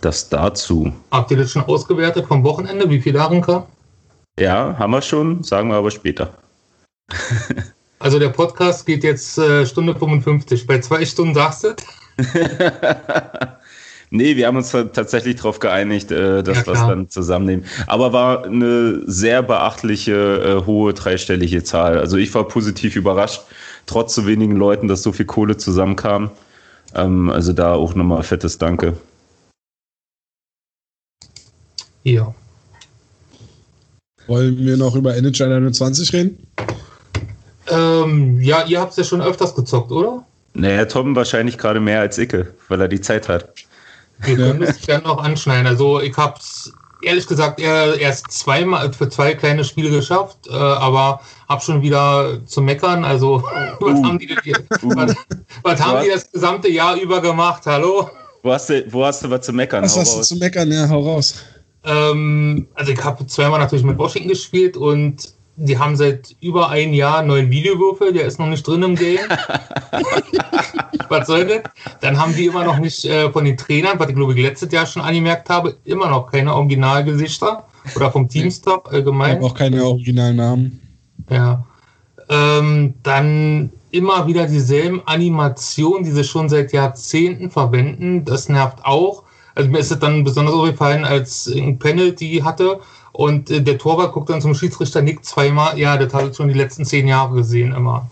Das 0.00 0.28
dazu. 0.28 0.92
Habt 1.10 1.30
ihr 1.30 1.36
das 1.38 1.52
schon 1.52 1.62
ausgewertet 1.62 2.26
vom 2.26 2.44
Wochenende, 2.44 2.88
wie 2.90 3.00
viel 3.00 3.12
darin 3.14 3.40
kam? 3.40 3.64
Ja, 4.38 4.76
haben 4.78 4.92
wir 4.92 5.02
schon, 5.02 5.42
sagen 5.42 5.68
wir 5.70 5.76
aber 5.76 5.90
später. 5.90 6.30
Also 7.98 8.18
der 8.18 8.28
Podcast 8.28 8.84
geht 8.84 9.02
jetzt 9.04 9.38
äh, 9.38 9.64
Stunde 9.64 9.94
55. 9.94 10.66
Bei 10.66 10.78
zwei 10.80 11.04
Stunden 11.06 11.34
sagst 11.34 11.64
du? 11.64 11.74
Nee, 14.10 14.36
wir 14.36 14.46
haben 14.46 14.56
uns 14.56 14.70
ta- 14.70 14.84
tatsächlich 14.84 15.36
darauf 15.36 15.58
geeinigt, 15.58 16.12
äh, 16.12 16.42
dass 16.44 16.58
Ja, 16.58 16.66
wir 16.66 16.72
es 16.74 16.80
dann 16.80 17.10
zusammennehmen. 17.10 17.64
Aber 17.88 18.12
war 18.12 18.44
eine 18.44 19.02
sehr 19.06 19.42
beachtliche, 19.42 20.12
äh, 20.62 20.66
hohe 20.66 20.94
dreistellige 20.94 21.64
Zahl. 21.64 21.98
Also 21.98 22.16
ich 22.16 22.32
war 22.34 22.46
positiv 22.46 22.94
überrascht, 22.94 23.42
trotz 23.86 24.14
so 24.14 24.26
wenigen 24.26 24.54
Leuten, 24.54 24.86
dass 24.86 25.02
so 25.02 25.10
viel 25.10 25.26
Kohle 25.26 25.56
zusammenkam. 25.56 26.30
Ähm, 26.94 27.30
also 27.30 27.52
da 27.52 27.74
auch 27.74 27.94
nochmal 27.96 28.22
fettes 28.22 28.58
Danke. 28.58 28.96
Ja. 32.06 32.32
Wollen 34.28 34.56
wir 34.58 34.76
noch 34.76 34.94
über 34.94 35.16
NHL 35.16 35.52
21 35.52 36.12
reden? 36.12 36.46
Ähm, 37.68 38.40
ja, 38.40 38.64
ihr 38.64 38.80
habt 38.80 38.92
es 38.92 38.98
ja 38.98 39.02
schon 39.04 39.20
öfters 39.20 39.56
gezockt, 39.56 39.90
oder? 39.90 40.24
Naja, 40.54 40.84
Tom 40.84 41.16
wahrscheinlich 41.16 41.58
gerade 41.58 41.80
mehr 41.80 41.98
als 42.00 42.16
Icke, 42.16 42.54
weil 42.68 42.80
er 42.80 42.86
die 42.86 43.00
Zeit 43.00 43.28
hat. 43.28 43.48
Wir 44.20 44.36
können 44.36 44.62
es 44.62 44.80
gerne 44.82 45.02
noch 45.02 45.18
anschneiden. 45.18 45.66
Also 45.66 46.00
ich 46.00 46.16
habe 46.16 46.38
es 46.38 46.72
ehrlich 47.02 47.26
gesagt 47.26 47.58
erst 47.60 48.30
zweimal 48.30 48.92
für 48.92 49.08
zwei 49.08 49.34
kleine 49.34 49.64
Spiele 49.64 49.90
geschafft, 49.90 50.38
äh, 50.48 50.52
aber 50.52 51.20
habe 51.48 51.60
schon 51.60 51.82
wieder 51.82 52.38
zu 52.46 52.62
meckern. 52.62 53.04
Also 53.04 53.42
was 53.80 53.98
Uh. 53.98 54.04
haben 54.04 54.18
die 54.20 54.28
denn 54.28 54.38
hier, 54.44 54.58
was, 54.82 55.12
was 55.64 55.80
haben 55.80 56.04
die 56.04 56.10
das 56.10 56.30
gesamte 56.30 56.68
Jahr 56.70 56.94
über 56.96 57.20
gemacht? 57.20 57.62
Hallo? 57.66 58.08
Wo 58.44 58.52
hast 58.52 58.70
du, 58.70 58.84
wo 58.92 59.04
hast 59.04 59.24
du 59.24 59.30
was 59.30 59.44
zu 59.44 59.52
meckern? 59.52 59.82
Was 59.82 59.96
Hau 59.96 60.00
hast 60.02 60.12
du 60.14 60.18
raus. 60.18 60.28
zu 60.28 60.36
meckern? 60.36 60.70
Ja, 60.70 60.88
hau 60.88 61.00
raus. 61.00 61.34
Ähm, 61.86 62.66
also 62.74 62.92
ich 62.92 63.02
habe 63.02 63.26
zweimal 63.26 63.60
natürlich 63.60 63.84
mit 63.84 63.96
Washington 63.98 64.28
gespielt 64.28 64.76
und 64.76 65.34
die 65.56 65.78
haben 65.78 65.96
seit 65.96 66.36
über 66.40 66.68
ein 66.68 66.92
Jahr 66.92 67.18
einen 67.18 67.28
neuen 67.28 67.50
Videowürfel, 67.50 68.12
der 68.12 68.26
ist 68.26 68.38
noch 68.38 68.48
nicht 68.48 68.66
drin 68.66 68.82
im 68.82 68.94
Game. 68.94 69.20
was 71.08 71.26
soll 71.26 71.46
das? 71.46 71.62
Dann 72.00 72.18
haben 72.18 72.34
die 72.34 72.46
immer 72.46 72.64
noch 72.64 72.78
nicht 72.78 73.04
äh, 73.06 73.30
von 73.30 73.44
den 73.44 73.56
Trainern, 73.56 73.98
was 73.98 74.08
ich 74.08 74.14
glaube 74.14 74.34
ich 74.34 74.40
letztes 74.40 74.70
Jahr 74.72 74.84
schon 74.86 75.02
angemerkt 75.02 75.48
habe, 75.48 75.76
immer 75.84 76.10
noch 76.10 76.30
keine 76.30 76.54
Originalgesichter 76.54 77.64
oder 77.94 78.10
vom 78.10 78.28
Teamstaff 78.28 78.82
Ich 78.86 78.92
allgemein. 78.92 79.42
auch 79.42 79.54
keine 79.54 79.84
originalen 79.84 80.36
Namen. 80.36 80.98
Ja. 81.30 81.64
Ähm, 82.28 82.94
dann 83.02 83.70
immer 83.92 84.26
wieder 84.26 84.46
dieselben 84.46 85.00
Animationen, 85.06 86.04
die 86.04 86.10
sie 86.10 86.24
schon 86.24 86.48
seit 86.48 86.72
Jahrzehnten 86.72 87.50
verwenden. 87.50 88.24
Das 88.24 88.48
nervt 88.48 88.84
auch. 88.84 89.22
Also 89.56 89.70
mir 89.70 89.78
ist 89.78 89.90
es 89.90 89.98
dann 89.98 90.22
besonders 90.22 90.54
aufgefallen, 90.54 91.04
als 91.04 91.46
ein 91.48 91.78
Penalty 91.78 92.42
hatte 92.44 92.80
und 93.12 93.50
äh, 93.50 93.62
der 93.62 93.78
Torwart 93.78 94.12
guckt 94.12 94.28
dann 94.28 94.42
zum 94.42 94.54
Schiedsrichter, 94.54 95.00
nickt 95.00 95.24
zweimal. 95.24 95.78
Ja, 95.78 95.96
das 95.96 96.12
habe 96.12 96.28
ich 96.28 96.36
schon 96.36 96.48
die 96.48 96.54
letzten 96.54 96.84
zehn 96.84 97.08
Jahre 97.08 97.34
gesehen 97.34 97.72
immer. 97.72 98.08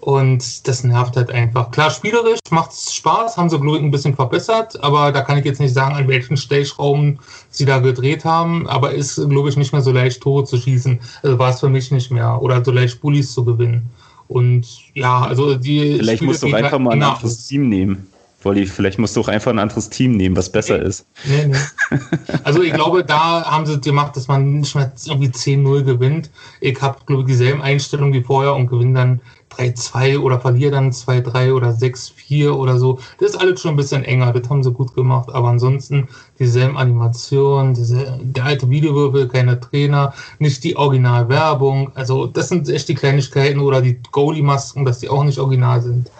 Und 0.00 0.68
das 0.68 0.84
nervt 0.84 1.16
halt 1.16 1.30
einfach. 1.30 1.70
Klar, 1.70 1.90
spielerisch 1.90 2.38
macht 2.50 2.70
es 2.72 2.94
Spaß, 2.94 3.38
haben 3.38 3.48
sie, 3.48 3.58
glaube 3.58 3.78
ich, 3.78 3.82
ein 3.82 3.90
bisschen 3.90 4.14
verbessert, 4.14 4.80
aber 4.84 5.10
da 5.10 5.22
kann 5.22 5.38
ich 5.38 5.44
jetzt 5.44 5.58
nicht 5.58 5.74
sagen, 5.74 5.96
an 5.96 6.06
welchen 6.06 6.36
Stellschrauben 6.36 7.18
sie 7.50 7.64
da 7.64 7.78
gedreht 7.78 8.24
haben, 8.24 8.68
aber 8.68 8.92
ist, 8.92 9.16
glaube 9.16 9.48
ich, 9.48 9.56
nicht 9.56 9.72
mehr 9.72 9.82
so 9.82 9.90
leicht, 9.90 10.20
Tore 10.20 10.44
zu 10.44 10.58
schießen. 10.58 11.00
Also 11.22 11.38
war 11.38 11.50
es 11.50 11.60
für 11.60 11.70
mich 11.70 11.90
nicht 11.90 12.10
mehr. 12.10 12.40
Oder 12.40 12.64
so 12.64 12.70
leicht 12.70 13.00
Bullies 13.00 13.32
zu 13.32 13.44
gewinnen. 13.44 13.90
Und 14.28 14.66
ja, 14.94 15.22
also 15.22 15.56
die. 15.56 15.96
Vielleicht 15.96 16.18
Spiele 16.18 16.30
musst 16.30 16.42
du 16.42 16.54
einfach 16.54 16.78
mal 16.78 16.90
ein 16.90 16.98
enger 16.98 17.14
anderes. 17.16 17.46
Team 17.46 17.68
nehmen. 17.68 18.06
Wolli, 18.46 18.66
vielleicht 18.66 18.98
musst 18.98 19.16
du 19.16 19.20
auch 19.20 19.28
einfach 19.28 19.50
ein 19.50 19.58
anderes 19.58 19.90
Team 19.90 20.16
nehmen, 20.16 20.36
was 20.36 20.50
besser 20.50 20.80
ist. 20.80 21.06
Nee, 21.24 21.48
nee. 21.48 21.98
Also 22.44 22.62
ich 22.62 22.72
glaube, 22.72 23.04
da 23.04 23.44
haben 23.44 23.66
sie 23.66 23.80
gemacht, 23.80 24.16
dass 24.16 24.28
man 24.28 24.60
nicht 24.60 24.74
mehr 24.74 24.92
irgendwie 25.04 25.28
10-0 25.28 25.82
gewinnt. 25.82 26.30
Ich 26.60 26.80
habe, 26.80 26.98
glaube 27.04 27.22
ich, 27.22 27.28
dieselben 27.28 27.60
Einstellungen 27.60 28.14
wie 28.14 28.22
vorher 28.22 28.54
und 28.54 28.68
gewinne 28.68 28.94
dann 28.94 29.20
3-2 29.56 30.18
oder 30.18 30.40
verliere 30.40 30.72
dann 30.72 30.90
2-3 30.90 31.52
oder 31.52 31.70
6-4 31.70 32.50
oder 32.50 32.78
so. 32.78 32.98
Das 33.18 33.30
ist 33.30 33.36
alles 33.36 33.60
schon 33.60 33.72
ein 33.72 33.76
bisschen 33.76 34.04
enger, 34.04 34.32
das 34.32 34.48
haben 34.48 34.62
sie 34.62 34.72
gut 34.72 34.94
gemacht. 34.94 35.28
Aber 35.32 35.48
ansonsten 35.48 36.08
dieselben 36.38 36.76
Animationen, 36.76 37.74
diese, 37.74 38.18
der 38.22 38.44
alte 38.44 38.68
Videowürfel, 38.68 39.28
keine 39.28 39.58
Trainer, 39.60 40.12
nicht 40.38 40.62
die 40.64 40.76
Originalwerbung. 40.76 41.90
Also 41.94 42.26
das 42.26 42.48
sind 42.48 42.68
echt 42.68 42.88
die 42.88 42.94
Kleinigkeiten 42.94 43.60
oder 43.60 43.80
die 43.80 43.98
Goalie-Masken, 44.12 44.84
dass 44.84 45.00
die 45.00 45.08
auch 45.08 45.24
nicht 45.24 45.38
original 45.38 45.82
sind. 45.82 46.10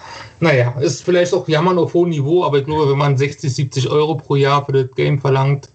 Naja, 0.41 0.73
ist 0.81 1.03
vielleicht 1.03 1.33
auch 1.33 1.49
Jammern 1.49 1.79
auf 1.79 1.95
hohem 1.95 2.11
Niveau, 2.11 2.45
aber 2.45 2.59
ich 2.59 2.65
glaube, 2.65 2.91
wenn 2.91 2.99
man 2.99 3.17
60, 3.17 3.55
70 3.55 3.89
Euro 3.91 4.17
pro 4.17 4.37
Jahr 4.37 4.65
für 4.65 4.73
das 4.73 4.95
Game 4.95 5.19
verlangt, 5.19 5.71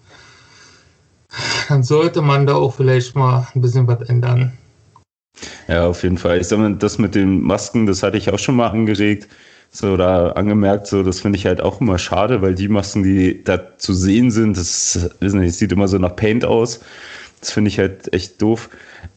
dann 1.68 1.82
sollte 1.82 2.22
man 2.22 2.46
da 2.46 2.54
auch 2.54 2.74
vielleicht 2.74 3.16
mal 3.16 3.46
ein 3.54 3.60
bisschen 3.60 3.86
was 3.86 4.08
ändern. 4.08 4.52
Ja, 5.68 5.86
auf 5.86 6.02
jeden 6.02 6.18
Fall. 6.18 6.40
Ich 6.40 6.48
sag 6.48 6.58
mal, 6.58 6.74
das 6.74 6.98
mit 6.98 7.14
den 7.14 7.40
Masken, 7.40 7.86
das 7.86 8.02
hatte 8.02 8.16
ich 8.16 8.30
auch 8.30 8.38
schon 8.38 8.56
mal 8.56 8.68
angeregt. 8.68 9.28
So, 9.74 9.92
oder 9.92 10.36
angemerkt, 10.36 10.86
so, 10.86 11.02
das 11.02 11.20
finde 11.20 11.38
ich 11.38 11.46
halt 11.46 11.62
auch 11.62 11.80
immer 11.80 11.98
schade, 11.98 12.42
weil 12.42 12.54
die 12.54 12.68
Masken, 12.68 13.02
die 13.02 13.42
da 13.42 13.78
zu 13.78 13.94
sehen 13.94 14.30
sind, 14.30 14.58
das, 14.58 15.08
wissen 15.20 15.40
nicht, 15.40 15.54
sieht 15.54 15.72
immer 15.72 15.88
so 15.88 15.96
nach 15.96 16.14
Paint 16.14 16.44
aus. 16.44 16.80
Das 17.40 17.52
finde 17.52 17.68
ich 17.68 17.78
halt 17.78 18.12
echt 18.12 18.40
doof. 18.42 18.68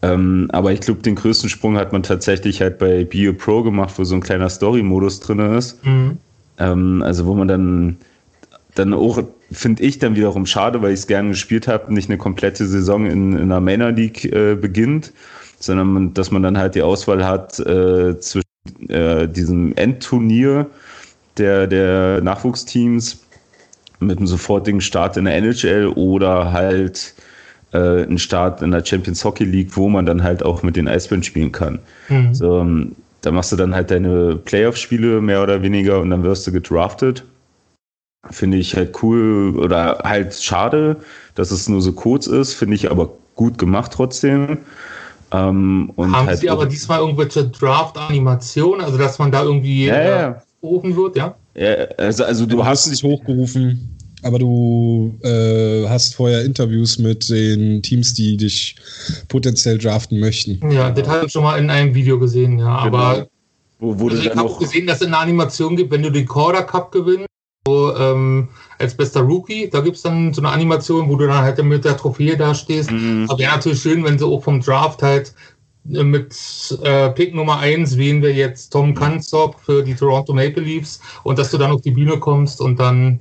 Ähm, 0.01 0.47
aber 0.53 0.71
ich 0.71 0.79
glaube, 0.79 1.01
den 1.01 1.15
größten 1.15 1.49
Sprung 1.49 1.77
hat 1.77 1.91
man 1.91 2.03
tatsächlich 2.03 2.61
halt 2.61 2.79
bei 2.79 3.03
Be 3.03 3.29
a 3.29 3.33
Pro 3.33 3.63
gemacht, 3.63 3.95
wo 3.97 4.03
so 4.05 4.15
ein 4.15 4.21
kleiner 4.21 4.49
Story-Modus 4.49 5.19
drin 5.19 5.39
ist. 5.39 5.85
Mhm. 5.85 6.17
Ähm, 6.57 7.03
also 7.03 7.25
wo 7.25 7.33
man 7.33 7.49
dann, 7.49 7.97
dann 8.75 8.93
auch, 8.93 9.21
finde 9.51 9.83
ich 9.83 9.99
dann 9.99 10.15
wiederum 10.15 10.45
schade, 10.45 10.81
weil 10.81 10.93
ich 10.93 11.01
es 11.01 11.07
gerne 11.07 11.29
gespielt 11.29 11.67
habe, 11.67 11.93
nicht 11.93 12.09
eine 12.09 12.17
komplette 12.17 12.65
Saison 12.65 13.05
in, 13.05 13.33
in 13.33 13.43
einer 13.43 13.59
Manor 13.59 13.91
League 13.91 14.25
äh, 14.25 14.55
beginnt, 14.55 15.11
sondern 15.59 16.13
dass 16.13 16.31
man 16.31 16.43
dann 16.43 16.57
halt 16.57 16.75
die 16.75 16.81
Auswahl 16.81 17.25
hat 17.25 17.59
äh, 17.59 18.19
zwischen 18.19 18.89
äh, 18.89 19.27
diesem 19.27 19.75
Endturnier 19.75 20.67
der, 21.37 21.67
der 21.67 22.21
Nachwuchsteams 22.21 23.21
mit 23.99 24.17
einem 24.17 24.27
sofortigen 24.27 24.81
Start 24.81 25.17
in 25.17 25.25
der 25.25 25.35
NHL 25.35 25.87
oder 25.95 26.51
halt 26.51 27.13
äh, 27.73 28.03
einen 28.03 28.19
Start 28.19 28.61
in 28.61 28.71
der 28.71 28.85
Champions 28.85 29.23
Hockey 29.23 29.45
League, 29.45 29.75
wo 29.75 29.89
man 29.89 30.05
dann 30.05 30.23
halt 30.23 30.43
auch 30.43 30.63
mit 30.63 30.75
den 30.75 30.87
Eisbären 30.87 31.23
spielen 31.23 31.51
kann. 31.51 31.79
Mhm. 32.09 32.33
So, 32.33 32.59
ähm, 32.59 32.95
da 33.21 33.31
machst 33.31 33.51
du 33.51 33.55
dann 33.55 33.73
halt 33.73 33.91
deine 33.91 34.35
Playoff-Spiele 34.35 35.21
mehr 35.21 35.41
oder 35.41 35.61
weniger 35.61 35.99
und 35.99 36.11
dann 36.11 36.23
wirst 36.23 36.45
du 36.45 36.51
gedraftet. 36.51 37.23
Finde 38.29 38.57
ich 38.57 38.75
halt 38.75 39.01
cool 39.03 39.57
oder 39.57 39.99
halt 40.03 40.33
schade, 40.35 40.97
dass 41.35 41.51
es 41.51 41.69
nur 41.69 41.81
so 41.81 41.93
kurz 41.93 42.27
ist, 42.27 42.53
finde 42.53 42.75
ich 42.75 42.89
aber 42.89 43.11
gut 43.35 43.57
gemacht 43.57 43.91
trotzdem. 43.93 44.59
Ähm, 45.31 45.91
Haben 45.97 46.27
halt 46.27 46.39
Sie 46.39 46.49
aber 46.49 46.65
diesmal 46.65 46.99
irgendwelche 46.99 47.47
Draft-Animationen, 47.47 48.85
also 48.85 48.97
dass 48.97 49.19
man 49.19 49.31
da 49.31 49.43
irgendwie 49.43 49.85
ja, 49.85 50.01
ja. 50.01 50.29
Äh, 50.29 50.35
hochgerufen 50.61 50.95
wird, 50.95 51.17
ja? 51.17 51.35
ja 51.55 51.73
also, 51.97 52.23
also 52.23 52.45
du, 52.45 52.57
du 52.57 52.65
hast 52.65 52.91
dich 52.91 53.03
hochgerufen 53.03 53.95
aber 54.25 54.39
du 54.39 55.19
äh, 55.21 55.87
hast 55.87 56.15
vorher 56.15 56.43
Interviews 56.43 56.97
mit 56.97 57.29
den 57.29 57.83
Teams, 57.83 58.15
die 58.15 58.37
dich 58.37 58.75
potenziell 59.27 59.77
draften 59.77 60.19
möchten. 60.19 60.71
Ja, 60.71 60.89
das 60.89 61.07
habe 61.07 61.27
ich 61.27 61.31
schon 61.31 61.43
mal 61.43 61.59
in 61.59 61.69
einem 61.69 61.93
Video 61.93 62.17
gesehen, 62.17 62.57
ja. 62.57 62.85
Genau. 62.85 62.97
Aber 62.97 63.27
wo, 63.79 63.99
wo 63.99 64.09
also 64.09 64.19
ich 64.19 64.31
habe 64.31 64.41
auch 64.41 64.57
gesehen, 64.57 64.87
dass 64.87 65.01
es 65.01 65.07
eine 65.07 65.17
Animation 65.19 65.75
gibt, 65.75 65.91
wenn 65.91 66.01
du 66.01 66.09
den 66.09 66.25
Corder 66.25 66.63
Cup 66.63 66.91
gewinnst, 66.91 67.27
so, 67.67 67.95
ähm, 67.97 68.49
als 68.77 68.95
bester 68.95 69.21
Rookie, 69.21 69.69
da 69.69 69.79
gibt 69.79 69.95
es 69.95 70.03
dann 70.03 70.33
so 70.33 70.41
eine 70.41 70.51
Animation, 70.51 71.09
wo 71.09 71.15
du 71.15 71.27
dann 71.27 71.41
halt 71.41 71.63
mit 71.63 71.85
der 71.85 71.97
Trophäe 71.97 72.37
da 72.37 72.53
stehst. 72.53 72.91
Mhm. 72.91 73.25
Aber 73.27 73.39
wäre 73.39 73.53
natürlich 73.53 73.81
schön, 73.81 74.03
wenn 74.03 74.19
sie 74.19 74.25
auch 74.25 74.43
vom 74.43 74.61
Draft 74.61 75.01
halt 75.01 75.33
äh, 75.91 76.03
mit 76.03 76.35
äh, 76.83 77.09
Pick 77.09 77.33
Nummer 77.33 77.59
1 77.59 77.97
wählen 77.97 78.21
wir 78.21 78.33
jetzt 78.33 78.69
Tom 78.71 78.93
Kanzok 78.93 79.59
für 79.59 79.83
die 79.83 79.95
Toronto 79.95 80.33
Maple 80.33 80.63
Leafs 80.63 80.99
und 81.23 81.39
dass 81.39 81.51
du 81.51 81.57
dann 81.57 81.71
auf 81.71 81.81
die 81.81 81.91
Bühne 81.91 82.19
kommst 82.19 82.61
und 82.61 82.79
dann 82.79 83.19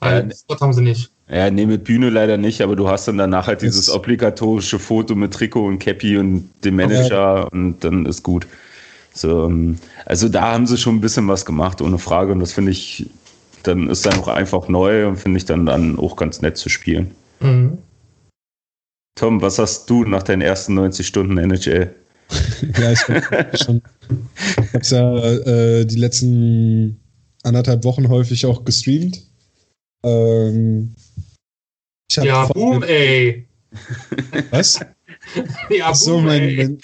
weil 0.00 0.28
ja, 0.28 0.60
haben 0.60 0.72
sie 0.72 0.82
nicht. 0.82 1.10
Ja, 1.28 1.50
nee, 1.50 1.66
mit 1.66 1.84
Bühne 1.84 2.10
leider 2.10 2.36
nicht, 2.36 2.60
aber 2.60 2.76
du 2.76 2.88
hast 2.88 3.08
dann 3.08 3.18
danach 3.18 3.46
halt 3.46 3.62
dieses 3.62 3.90
obligatorische 3.90 4.78
Foto 4.78 5.14
mit 5.14 5.32
Trikot 5.32 5.66
und 5.66 5.78
Cappy 5.78 6.18
und 6.18 6.50
dem 6.64 6.76
Manager 6.76 7.46
okay. 7.46 7.56
und 7.56 7.82
dann 7.82 8.06
ist 8.06 8.22
gut. 8.22 8.46
So, 9.12 9.46
ähm, 9.46 9.78
also 10.04 10.28
da 10.28 10.52
haben 10.52 10.66
sie 10.66 10.76
schon 10.76 10.96
ein 10.96 11.00
bisschen 11.00 11.26
was 11.26 11.44
gemacht, 11.44 11.80
ohne 11.80 11.98
Frage. 11.98 12.32
Und 12.32 12.40
das 12.40 12.52
finde 12.52 12.72
ich, 12.72 13.08
dann 13.66 13.88
ist 13.88 14.06
dann 14.06 14.18
auch 14.18 14.28
einfach 14.28 14.68
neu 14.68 15.06
und 15.06 15.16
finde 15.16 15.38
ich 15.38 15.44
dann, 15.44 15.66
dann 15.66 15.98
auch 15.98 16.16
ganz 16.16 16.42
nett 16.42 16.56
zu 16.56 16.68
spielen. 16.68 17.14
Mhm. 17.40 17.78
Tom, 19.16 19.40
was 19.40 19.58
hast 19.58 19.88
du 19.88 20.04
nach 20.04 20.22
deinen 20.22 20.42
ersten 20.42 20.74
90 20.74 21.06
Stunden 21.06 21.38
NHL? 21.38 21.94
ja, 22.78 22.92
ich 22.92 23.08
habe 23.08 23.56
schon. 23.56 23.82
Ich 24.80 24.92
habe 24.92 24.92
ja 24.92 25.52
äh, 25.52 25.86
die 25.86 25.96
letzten 25.96 27.00
anderthalb 27.42 27.84
Wochen 27.84 28.08
häufig 28.08 28.44
auch 28.46 28.64
gestreamt. 28.64 29.22
Ähm, 30.04 30.94
ja, 32.10 32.46
boom, 32.46 32.82
ey. 32.82 33.46
Was? 34.50 34.80
ja, 35.70 35.86
Ach 35.88 35.94
so, 35.94 36.20
mein, 36.20 36.56
mein, 36.56 36.78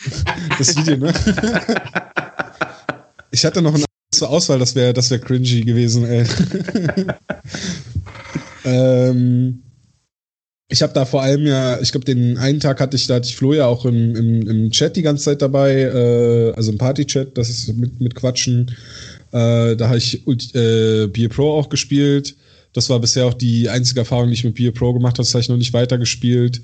das 0.59 0.77
Video, 0.77 0.97
ne? 0.97 1.13
ich 3.31 3.45
hatte 3.45 3.63
noch 3.63 3.75
eine 3.75 3.85
zur 4.23 4.31
Auswahl, 4.31 4.61
das 4.61 4.77
wäre 4.77 4.93
das 4.93 5.11
wär 5.11 5.19
cringy 5.19 5.63
gewesen, 5.63 6.05
ey. 6.05 6.25
ähm, 8.65 9.63
ich 10.69 10.81
habe 10.81 10.93
da 10.93 11.05
vor 11.05 11.23
allem 11.23 11.45
ja, 11.45 11.81
ich 11.81 11.91
glaube, 11.91 12.05
den 12.05 12.39
einen 12.39 12.61
Tag 12.61 12.81
hatte 12.81 12.97
ich, 12.97 13.09
da 13.09 13.17
hatte 13.17 13.29
ich 13.29 13.35
Flo 13.35 13.53
ja 13.53 13.67
auch 13.67 13.85
im, 13.85 14.15
im, 14.15 14.49
im 14.49 14.71
Chat 14.71 14.95
die 14.95 15.03
ganze 15.03 15.25
Zeit 15.25 15.43
dabei, 15.43 15.73
äh, 15.83 16.53
also 16.55 16.71
im 16.71 16.79
Party-Chat, 16.79 17.37
das 17.37 17.51
ist 17.51 17.77
mit, 17.77 18.01
mit 18.01 18.15
Quatschen. 18.15 18.71
Äh, 19.33 19.75
da 19.75 19.89
habe 19.89 19.99
ich 19.99 20.25
äh, 20.25 21.09
Beer 21.09 21.29
Pro 21.29 21.51
auch 21.59 21.69
gespielt. 21.69 22.37
Das 22.75 22.89
war 22.89 23.01
bisher 23.01 23.27
auch 23.27 23.35
die 23.35 23.69
einzige 23.69 24.01
Erfahrung, 24.01 24.29
die 24.29 24.35
ich 24.35 24.45
mit 24.45 24.55
Beer 24.55 24.71
Pro 24.71 24.93
gemacht 24.93 25.15
habe. 25.15 25.25
Das 25.25 25.35
habe 25.35 25.43
ich 25.43 25.49
noch 25.49 25.57
nicht 25.57 25.73
weitergespielt. 25.73 26.59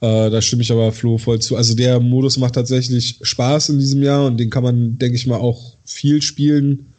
Äh, 0.00 0.30
da 0.30 0.40
stimme 0.40 0.62
ich 0.62 0.72
aber 0.72 0.92
Flo 0.92 1.18
voll 1.18 1.40
zu. 1.40 1.56
Also 1.56 1.74
der 1.74 2.00
Modus 2.00 2.38
macht 2.38 2.54
tatsächlich 2.54 3.18
Spaß 3.20 3.68
in 3.68 3.78
diesem 3.78 4.02
Jahr 4.02 4.24
und 4.24 4.38
den 4.40 4.48
kann 4.48 4.62
man, 4.62 4.96
denke 4.96 5.16
ich 5.16 5.26
mal, 5.26 5.36
auch 5.36 5.76
viel 5.84 6.22
spielen, 6.22 6.91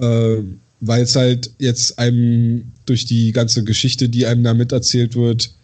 äh, 0.00 0.42
weil 0.80 1.02
es 1.02 1.14
halt 1.14 1.50
jetzt 1.58 1.98
einem 1.98 2.72
durch 2.86 3.04
die 3.06 3.32
ganze 3.32 3.64
Geschichte, 3.64 4.08
die 4.08 4.26
einem 4.26 4.42
da 4.42 4.54
miterzählt 4.54 5.14
wird, 5.14 5.54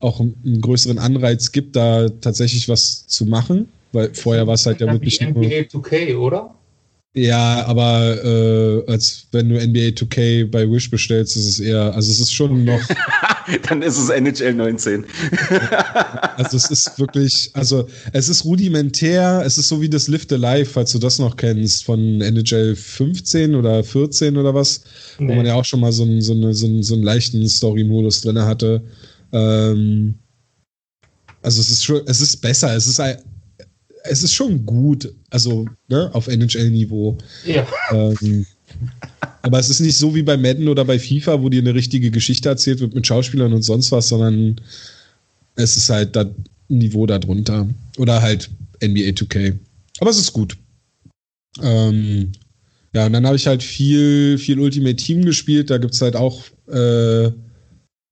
auch 0.00 0.20
einen 0.20 0.60
größeren 0.60 0.98
Anreiz 0.98 1.52
gibt, 1.52 1.74
da 1.74 2.08
tatsächlich 2.08 2.68
was 2.68 3.06
zu 3.06 3.26
machen. 3.26 3.68
Weil 3.92 4.12
vorher 4.14 4.46
war 4.46 4.54
es 4.54 4.66
halt 4.66 4.80
ja 4.80 4.92
wirklich. 4.92 5.20
NBA 5.20 5.66
2K, 5.70 6.16
oder? 6.16 6.54
Ja, 7.18 7.66
aber 7.66 8.24
äh, 8.24 8.90
als 8.90 9.26
wenn 9.32 9.48
du 9.48 9.56
NBA 9.56 9.88
2K 9.96 10.48
bei 10.48 10.70
Wish 10.70 10.88
bestellst, 10.88 11.36
ist 11.36 11.46
es 11.46 11.58
eher, 11.58 11.92
also 11.94 12.12
es 12.12 12.20
ist 12.20 12.32
schon 12.32 12.64
noch. 12.64 12.80
Dann 13.68 13.82
ist 13.82 13.98
es 13.98 14.08
NHL 14.08 14.54
19. 14.54 15.04
also 16.36 16.56
es 16.56 16.70
ist 16.70 16.98
wirklich, 16.98 17.50
also 17.54 17.88
es 18.12 18.28
ist 18.28 18.44
rudimentär, 18.44 19.42
es 19.44 19.58
ist 19.58 19.68
so 19.68 19.80
wie 19.80 19.88
das 19.88 20.06
Lift 20.06 20.32
Alive, 20.32 20.66
falls 20.66 20.92
du 20.92 21.00
das 21.00 21.18
noch 21.18 21.36
kennst, 21.36 21.84
von 21.84 22.20
NHL 22.20 22.76
15 22.76 23.56
oder 23.56 23.82
14 23.82 24.36
oder 24.36 24.54
was, 24.54 24.82
nee. 25.18 25.28
wo 25.28 25.34
man 25.34 25.46
ja 25.46 25.54
auch 25.54 25.64
schon 25.64 25.80
mal 25.80 25.90
so 25.90 26.04
einen, 26.04 26.22
so 26.22 26.34
eine, 26.34 26.54
so 26.54 26.66
einen, 26.66 26.84
so 26.84 26.94
einen 26.94 27.02
leichten 27.02 27.48
Story-Modus 27.48 28.20
drin 28.20 28.38
hatte. 28.38 28.82
Ähm, 29.32 30.14
also 31.42 31.60
es 31.60 31.70
ist 31.70 31.84
schon, 31.84 32.02
es 32.06 32.20
ist 32.20 32.36
besser, 32.36 32.76
es 32.76 32.86
ist 32.86 33.00
es 34.08 34.22
ist 34.22 34.32
schon 34.32 34.64
gut, 34.64 35.12
also 35.30 35.66
ne, 35.88 36.10
auf 36.14 36.28
NHL-Niveau. 36.28 37.18
Ja. 37.46 37.66
Ähm, 37.92 38.46
aber 39.42 39.58
es 39.58 39.70
ist 39.70 39.80
nicht 39.80 39.96
so 39.96 40.14
wie 40.14 40.22
bei 40.22 40.36
Madden 40.36 40.68
oder 40.68 40.84
bei 40.84 40.98
FIFA, 40.98 41.42
wo 41.42 41.48
dir 41.48 41.60
eine 41.60 41.74
richtige 41.74 42.10
Geschichte 42.10 42.48
erzählt 42.48 42.80
wird 42.80 42.94
mit 42.94 43.06
Schauspielern 43.06 43.52
und 43.52 43.62
sonst 43.62 43.92
was, 43.92 44.08
sondern 44.08 44.60
es 45.54 45.76
ist 45.76 45.88
halt 45.88 46.14
das 46.14 46.26
Niveau 46.68 47.06
darunter. 47.06 47.68
Oder 47.96 48.20
halt 48.20 48.50
NBA 48.82 49.10
2K. 49.10 49.54
Aber 50.00 50.10
es 50.10 50.18
ist 50.18 50.32
gut. 50.32 50.56
Ähm, 51.62 52.32
ja, 52.94 53.06
und 53.06 53.12
dann 53.12 53.26
habe 53.26 53.36
ich 53.36 53.46
halt 53.46 53.62
viel, 53.62 54.38
viel 54.38 54.60
Ultimate 54.60 54.96
Team 54.96 55.24
gespielt. 55.24 55.70
Da 55.70 55.78
gibt 55.78 55.94
es 55.94 56.00
halt 56.00 56.16
auch 56.16 56.42
äh, 56.68 57.30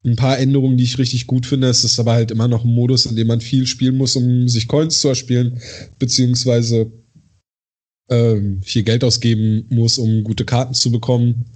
ein 0.06 0.16
paar 0.16 0.38
Änderungen, 0.38 0.76
die 0.76 0.84
ich 0.84 0.98
richtig 0.98 1.26
gut 1.26 1.46
finde. 1.46 1.68
Es 1.68 1.84
ist 1.84 1.98
aber 1.98 2.12
halt 2.12 2.30
immer 2.30 2.48
noch 2.48 2.64
ein 2.64 2.72
Modus, 2.72 3.06
in 3.06 3.16
dem 3.16 3.26
man 3.26 3.40
viel 3.40 3.66
spielen 3.66 3.96
muss, 3.96 4.16
um 4.16 4.48
sich 4.48 4.68
Coins 4.68 5.00
zu 5.00 5.08
erspielen, 5.08 5.60
beziehungsweise 5.98 6.92
ähm, 8.08 8.62
viel 8.62 8.84
Geld 8.84 9.02
ausgeben 9.02 9.66
muss, 9.68 9.98
um 9.98 10.22
gute 10.22 10.44
Karten 10.44 10.74
zu 10.74 10.92
bekommen. 10.92 11.46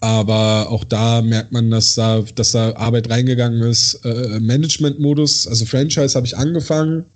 Aber 0.00 0.68
auch 0.70 0.84
da 0.84 1.22
merkt 1.22 1.52
man, 1.52 1.70
dass 1.70 1.94
da, 1.94 2.22
dass 2.34 2.52
da 2.52 2.74
Arbeit 2.74 3.08
reingegangen 3.08 3.62
ist. 3.62 3.94
Äh, 4.04 4.40
Management-Modus, 4.40 5.46
also 5.46 5.64
Franchise 5.64 6.14
habe 6.14 6.26
ich 6.26 6.36
angefangen, 6.36 7.06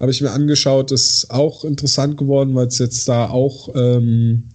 habe 0.00 0.10
ich 0.10 0.20
mir 0.20 0.30
angeschaut, 0.30 0.90
ist 0.90 1.30
auch 1.30 1.64
interessant 1.64 2.16
geworden, 2.16 2.54
weil 2.54 2.66
es 2.66 2.78
jetzt 2.78 3.08
da 3.08 3.28
auch 3.28 3.68
ähm, 3.74 4.48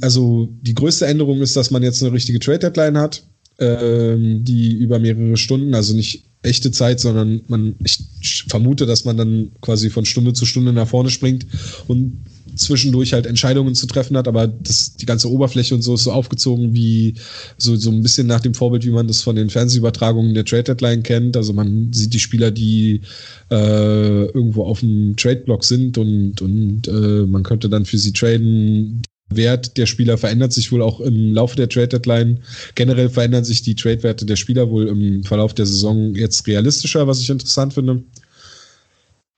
also 0.00 0.48
die 0.62 0.74
größte 0.74 1.06
Änderung 1.06 1.40
ist, 1.40 1.56
dass 1.56 1.70
man 1.70 1.82
jetzt 1.82 2.02
eine 2.02 2.12
richtige 2.12 2.38
Trade-Deadline 2.38 2.98
hat 2.98 3.29
ähm, 3.60 4.44
die 4.44 4.72
über 4.72 4.98
mehrere 4.98 5.36
Stunden, 5.36 5.74
also 5.74 5.94
nicht 5.94 6.24
echte 6.42 6.70
Zeit, 6.70 7.00
sondern 7.00 7.42
man, 7.48 7.74
ich 7.84 8.44
vermute, 8.48 8.86
dass 8.86 9.04
man 9.04 9.16
dann 9.16 9.52
quasi 9.60 9.90
von 9.90 10.06
Stunde 10.06 10.32
zu 10.32 10.46
Stunde 10.46 10.72
nach 10.72 10.88
vorne 10.88 11.10
springt 11.10 11.46
und 11.86 12.24
zwischendurch 12.56 13.12
halt 13.12 13.26
Entscheidungen 13.26 13.74
zu 13.74 13.86
treffen 13.86 14.16
hat, 14.16 14.26
aber 14.26 14.46
das, 14.46 14.94
die 14.96 15.06
ganze 15.06 15.30
Oberfläche 15.30 15.74
und 15.74 15.82
so 15.82 15.94
ist 15.94 16.04
so 16.04 16.12
aufgezogen 16.12 16.74
wie 16.74 17.14
so, 17.58 17.76
so 17.76 17.90
ein 17.90 18.02
bisschen 18.02 18.26
nach 18.26 18.40
dem 18.40 18.54
Vorbild, 18.54 18.84
wie 18.84 18.90
man 18.90 19.06
das 19.06 19.22
von 19.22 19.36
den 19.36 19.50
Fernsehübertragungen 19.50 20.34
der 20.34 20.44
Trade 20.44 20.64
Deadline 20.64 21.02
kennt. 21.02 21.36
Also 21.36 21.52
man 21.52 21.92
sieht 21.92 22.12
die 22.14 22.18
Spieler, 22.18 22.50
die 22.50 23.02
äh, 23.50 24.24
irgendwo 24.24 24.64
auf 24.64 24.80
dem 24.80 25.16
Trade-Block 25.16 25.64
sind 25.64 25.98
und, 25.98 26.40
und 26.40 26.88
äh, 26.88 27.26
man 27.26 27.42
könnte 27.42 27.68
dann 27.68 27.84
für 27.84 27.98
sie 27.98 28.12
traden. 28.12 29.02
Wert 29.32 29.76
der 29.76 29.86
Spieler 29.86 30.18
verändert 30.18 30.52
sich 30.52 30.72
wohl 30.72 30.82
auch 30.82 31.00
im 31.00 31.32
Laufe 31.32 31.56
der 31.56 31.68
Trade 31.68 31.88
Deadline. 31.88 32.40
Generell 32.74 33.08
verändern 33.08 33.44
sich 33.44 33.62
die 33.62 33.74
Trade-Werte 33.74 34.26
der 34.26 34.36
Spieler 34.36 34.70
wohl 34.70 34.88
im 34.88 35.24
Verlauf 35.24 35.54
der 35.54 35.66
Saison 35.66 36.14
jetzt 36.14 36.46
realistischer, 36.46 37.06
was 37.06 37.20
ich 37.20 37.30
interessant 37.30 37.74
finde. 37.74 38.02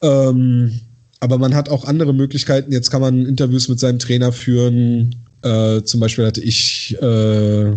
Ähm, 0.02 0.81
aber 1.20 1.39
man 1.39 1.55
hat 1.55 1.69
auch 1.69 1.85
andere 1.85 2.12
Möglichkeiten. 2.12 2.73
Jetzt 2.73 2.90
kann 2.90 3.01
man 3.01 3.27
Interviews 3.27 3.69
mit 3.69 3.78
seinem 3.78 3.98
Trainer 3.98 4.32
führen. 4.32 5.14
Äh, 5.43 5.82
zum 5.82 6.01
Beispiel 6.01 6.27
hatte 6.27 6.40
ich 6.40 6.97
äh, 7.01 7.77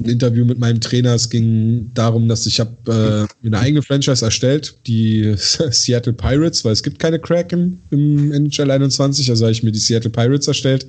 ein 0.00 0.08
Interview 0.08 0.44
mit 0.44 0.58
meinem 0.58 0.80
Trainer. 0.80 1.14
Es 1.14 1.28
ging 1.28 1.90
darum, 1.94 2.28
dass 2.28 2.46
ich 2.46 2.60
habe 2.60 3.28
äh, 3.42 3.46
eine 3.46 3.58
eigene 3.58 3.82
Franchise 3.82 4.24
erstellt, 4.24 4.86
die 4.86 5.34
Seattle 5.36 6.12
Pirates, 6.12 6.64
weil 6.64 6.72
es 6.72 6.82
gibt 6.82 6.98
keine 6.98 7.18
Kraken 7.18 7.82
im 7.90 8.32
NHL 8.32 8.70
21, 8.70 9.28
also 9.30 9.44
habe 9.44 9.52
ich 9.52 9.62
mir 9.62 9.72
die 9.72 9.78
Seattle 9.78 10.10
Pirates 10.10 10.46
erstellt 10.46 10.86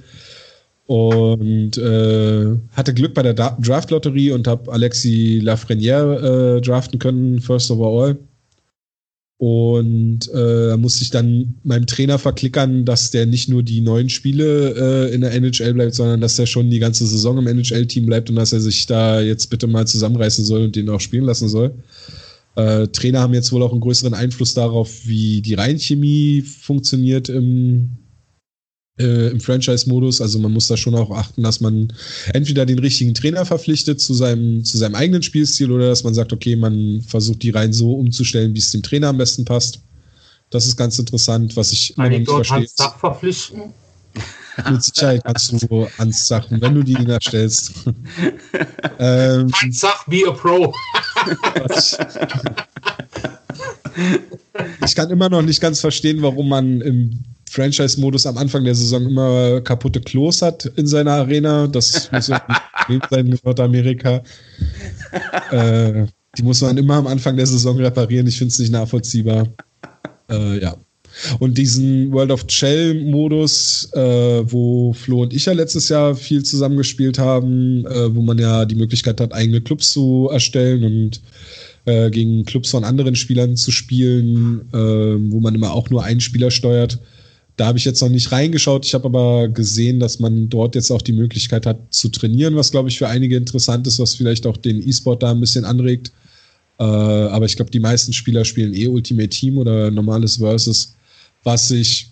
und 0.85 1.77
äh, 1.77 2.57
hatte 2.73 2.93
Glück 2.93 3.13
bei 3.13 3.21
der 3.21 3.33
Draft-Lotterie 3.33 4.31
und 4.31 4.47
habe 4.47 4.71
Alexi 4.71 5.39
Lafreniere 5.43 6.57
äh, 6.57 6.61
draften 6.61 6.97
können, 6.97 7.39
first 7.39 7.69
overall. 7.69 8.17
Und 9.39 10.29
äh, 10.35 10.75
musste 10.75 11.01
ich 11.01 11.11
dann 11.11 11.55
meinem 11.63 11.85
Trainer 11.85 12.19
verklickern, 12.19 12.83
dass 12.83 13.09
der 13.09 13.25
nicht 13.25 13.47
nur 13.47 13.63
die 13.63 13.79
neun 13.79 14.09
Spiele 14.09 15.07
äh, 15.07 15.15
in 15.15 15.21
der 15.21 15.31
NHL 15.33 15.73
bleibt, 15.73 15.95
sondern 15.95 16.19
dass 16.19 16.37
er 16.37 16.45
schon 16.45 16.69
die 16.69 16.79
ganze 16.79 17.07
Saison 17.07 17.37
im 17.37 17.47
NHL-Team 17.47 18.05
bleibt 18.05 18.29
und 18.29 18.35
dass 18.35 18.51
er 18.51 18.59
sich 18.59 18.85
da 18.85 19.21
jetzt 19.21 19.49
bitte 19.49 19.67
mal 19.67 19.87
zusammenreißen 19.87 20.43
soll 20.43 20.65
und 20.65 20.75
den 20.75 20.89
auch 20.89 20.99
spielen 20.99 21.23
lassen 21.23 21.47
soll. 21.47 21.73
Äh, 22.57 22.89
Trainer 22.89 23.21
haben 23.21 23.33
jetzt 23.33 23.53
wohl 23.53 23.63
auch 23.63 23.71
einen 23.71 23.79
größeren 23.79 24.13
Einfluss 24.13 24.55
darauf, 24.55 25.07
wie 25.07 25.41
die 25.41 25.53
Reinchemie 25.53 26.41
funktioniert 26.41 27.29
im, 27.29 27.91
äh, 28.99 29.29
im 29.29 29.39
Franchise-Modus. 29.39 30.21
Also 30.21 30.39
man 30.39 30.51
muss 30.51 30.67
da 30.67 30.77
schon 30.77 30.95
auch 30.95 31.11
achten, 31.11 31.43
dass 31.43 31.61
man 31.61 31.93
entweder 32.33 32.65
den 32.65 32.79
richtigen 32.79 33.13
Trainer 33.13 33.45
verpflichtet 33.45 34.01
zu 34.01 34.13
seinem, 34.13 34.63
zu 34.63 34.77
seinem 34.77 34.95
eigenen 34.95 35.23
Spielstil 35.23 35.71
oder 35.71 35.87
dass 35.87 36.03
man 36.03 36.13
sagt, 36.13 36.33
okay, 36.33 36.55
man 36.55 37.01
versucht 37.01 37.43
die 37.43 37.51
Reihen 37.51 37.73
so 37.73 37.93
umzustellen, 37.93 38.53
wie 38.53 38.59
es 38.59 38.71
dem 38.71 38.83
Trainer 38.83 39.07
am 39.07 39.17
besten 39.17 39.45
passt. 39.45 39.81
Das 40.49 40.65
ist 40.65 40.77
ganz 40.77 40.99
interessant, 40.99 41.55
was 41.55 41.71
ich 41.71 41.95
immer 41.95 42.09
nicht 42.09 42.29
verstehe. 42.29 42.57
Hans 42.57 42.73
Sach 42.75 42.99
verpflichten? 42.99 43.73
Mit 44.69 44.83
Sicherheit 44.83 45.23
kannst 45.23 45.53
du 45.53 45.87
Hans 45.97 46.27
Sachen, 46.27 46.59
wenn 46.59 46.75
du 46.75 46.83
die 46.83 46.91
ihn 46.93 47.09
erstellst. 47.09 47.71
ähm, 48.99 49.49
Hans 49.53 49.79
Sach, 49.79 50.05
be 50.07 50.23
a 50.27 50.31
Pro. 50.31 50.73
ich 54.85 54.95
kann 54.95 55.09
immer 55.11 55.29
noch 55.29 55.43
nicht 55.43 55.61
ganz 55.61 55.79
verstehen, 55.79 56.21
warum 56.21 56.49
man 56.49 56.81
im 56.81 57.23
Franchise-Modus 57.49 58.27
am 58.27 58.37
Anfang 58.37 58.63
der 58.63 58.75
Saison 58.75 59.07
immer 59.07 59.59
kaputte 59.61 59.99
Klos 59.99 60.41
hat 60.41 60.65
in 60.75 60.85
seiner 60.85 61.13
Arena. 61.13 61.67
Das 61.67 62.11
muss 62.11 62.27
ja 62.27 62.41
sein 63.09 63.27
in 63.27 63.39
Nordamerika. 63.43 64.23
Äh, 65.51 66.05
die 66.37 66.43
muss 66.43 66.61
man 66.61 66.77
immer 66.77 66.95
am 66.95 67.07
Anfang 67.07 67.35
der 67.35 67.47
Saison 67.47 67.77
reparieren. 67.77 68.27
Ich 68.27 68.37
finde 68.37 68.51
es 68.51 68.59
nicht 68.59 68.71
nachvollziehbar. 68.71 69.47
Äh, 70.29 70.61
ja. 70.61 70.75
Und 71.39 71.57
diesen 71.57 72.11
World 72.11 72.29
of 72.29 72.45
Shell-Modus, 72.47 73.89
äh, 73.93 74.43
wo 74.51 74.93
Flo 74.93 75.23
und 75.23 75.33
ich 75.33 75.45
ja 75.45 75.53
letztes 75.53 75.89
Jahr 75.89 76.13
viel 76.13 76.43
zusammengespielt 76.43 77.17
haben, 77.17 77.83
äh, 77.87 78.13
wo 78.13 78.21
man 78.21 78.37
ja 78.37 78.65
die 78.65 78.75
Möglichkeit 78.75 79.19
hat, 79.19 79.33
eigene 79.33 79.61
Clubs 79.61 79.91
zu 79.91 80.29
erstellen 80.31 80.83
und 80.83 81.21
äh, 81.85 82.11
gegen 82.11 82.45
Clubs 82.45 82.69
von 82.69 82.83
anderen 82.83 83.15
Spielern 83.15 83.55
zu 83.55 83.71
spielen, 83.71 84.69
äh, 84.71 85.31
wo 85.31 85.39
man 85.39 85.55
immer 85.55 85.73
auch 85.73 85.89
nur 85.89 86.03
einen 86.03 86.21
Spieler 86.21 86.51
steuert 86.51 86.99
da 87.59 87.65
habe 87.65 87.77
ich 87.77 87.83
jetzt 87.83 88.01
noch 88.01 88.07
nicht 88.07 88.31
reingeschaut. 88.31 88.85
Ich 88.85 88.93
habe 88.93 89.05
aber 89.05 89.49
gesehen, 89.49 89.99
dass 89.99 90.19
man 90.19 90.47
dort 90.47 90.75
jetzt 90.75 90.91
auch 90.91 91.01
die 91.01 91.11
Möglichkeit 91.11 91.65
hat 91.65 91.93
zu 91.93 92.07
trainieren, 92.07 92.55
was 92.55 92.71
glaube 92.71 92.87
ich 92.87 92.97
für 92.97 93.09
einige 93.09 93.35
interessant 93.35 93.85
ist, 93.85 93.99
was 93.99 94.15
vielleicht 94.15 94.47
auch 94.47 94.55
den 94.55 94.87
E-Sport 94.87 95.23
da 95.23 95.31
ein 95.31 95.41
bisschen 95.41 95.65
anregt. 95.65 96.13
Äh, 96.79 96.83
aber 96.83 97.45
ich 97.45 97.57
glaube, 97.57 97.69
die 97.69 97.81
meisten 97.81 98.13
Spieler 98.13 98.45
spielen 98.45 98.73
eh 98.73 98.87
Ultimate 98.87 99.27
Team 99.27 99.57
oder 99.57 99.91
normales 99.91 100.37
Versus. 100.37 100.95
Was 101.43 101.69
ich 101.71 102.09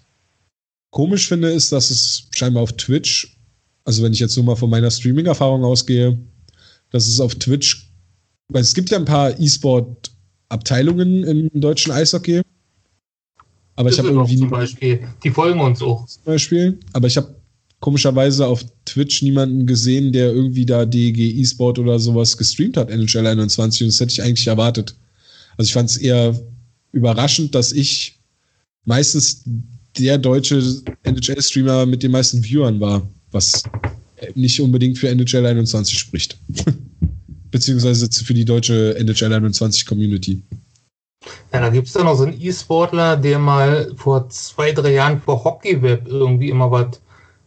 komisch 0.92 1.30
finde, 1.30 1.50
ist, 1.50 1.72
dass 1.72 1.92
es 1.92 2.28
scheinbar 2.36 2.64
auf 2.64 2.74
Twitch, 2.74 3.38
also 3.86 4.04
wenn 4.04 4.12
ich 4.12 4.20
jetzt 4.20 4.36
nur 4.36 4.44
mal 4.44 4.58
von 4.58 4.70
meiner 4.70 4.92
Streaming-Erfahrung 4.92 5.64
ausgehe, 5.64 6.18
dass 6.92 7.08
es 7.08 7.22
auf 7.22 7.36
Twitch, 7.36 7.90
weil 8.50 8.64
es 8.64 8.74
gibt 8.74 8.90
ja 8.90 8.98
ein 8.98 9.06
paar 9.06 9.40
E-Sport-Abteilungen 9.40 11.24
im 11.24 11.50
deutschen 11.54 11.94
Eishockey. 11.94 12.42
Aber 13.78 13.90
ich 13.90 13.98
habe 14.00 14.10
irgendwie. 14.10 14.38
Zum 14.38 14.50
Beispiel. 14.50 15.00
Die 15.24 15.30
folgen 15.30 15.62
uns 15.62 15.82
auch. 15.82 16.06
Zum 16.08 16.24
Beispiel. 16.26 16.80
Aber 16.94 17.08
ich 17.08 17.16
habe 17.16 17.34
komischerweise 17.80 18.46
auf 18.46 18.66
Twitch 18.86 19.22
niemanden 19.22 19.66
gesehen, 19.66 20.12
der 20.12 20.34
irgendwie 20.34 20.66
da 20.66 20.84
DEG 20.86 21.18
E-Sport 21.18 21.80
oder 21.80 22.00
sowas 22.00 22.36
gestreamt 22.36 22.76
hat, 22.76 22.90
NHL 22.90 23.28
21. 23.28 23.84
Und 23.84 23.88
das 23.88 24.00
hätte 24.00 24.12
ich 24.12 24.22
eigentlich 24.22 24.48
erwartet. 24.48 24.96
Also 25.58 25.68
ich 25.68 25.74
fand 25.74 25.90
es 25.90 25.98
eher 25.98 26.38
überraschend, 26.92 27.54
dass 27.54 27.72
ich 27.72 28.20
meistens 28.86 29.44
der 29.98 30.18
deutsche 30.18 30.82
NHL-Streamer 31.04 31.86
mit 31.86 32.02
den 32.02 32.12
meisten 32.12 32.44
Viewern 32.44 32.80
war, 32.80 33.08
was 33.32 33.64
nicht 34.34 34.60
unbedingt 34.60 34.98
für 34.98 35.10
NHL 35.10 35.46
21 35.46 35.98
spricht. 35.98 36.38
Beziehungsweise 37.52 38.10
für 38.12 38.34
die 38.34 38.46
deutsche 38.46 38.96
NHL 38.98 39.34
21 39.34 39.86
Community. 39.86 40.42
Ja, 41.52 41.62
da 41.62 41.70
gibt 41.70 41.88
es 41.88 41.94
ja 41.94 42.04
noch 42.04 42.16
so 42.16 42.24
einen 42.24 42.40
E-Sportler, 42.40 43.18
der 43.18 43.40
mal 43.40 43.92
vor 43.96 44.30
zwei, 44.30 44.72
drei 44.72 44.94
Jahren 44.94 45.22
vor 45.22 45.44
Hockeyweb 45.44 46.08
irgendwie 46.08 46.50
immer 46.50 46.70
was, 46.72 47.02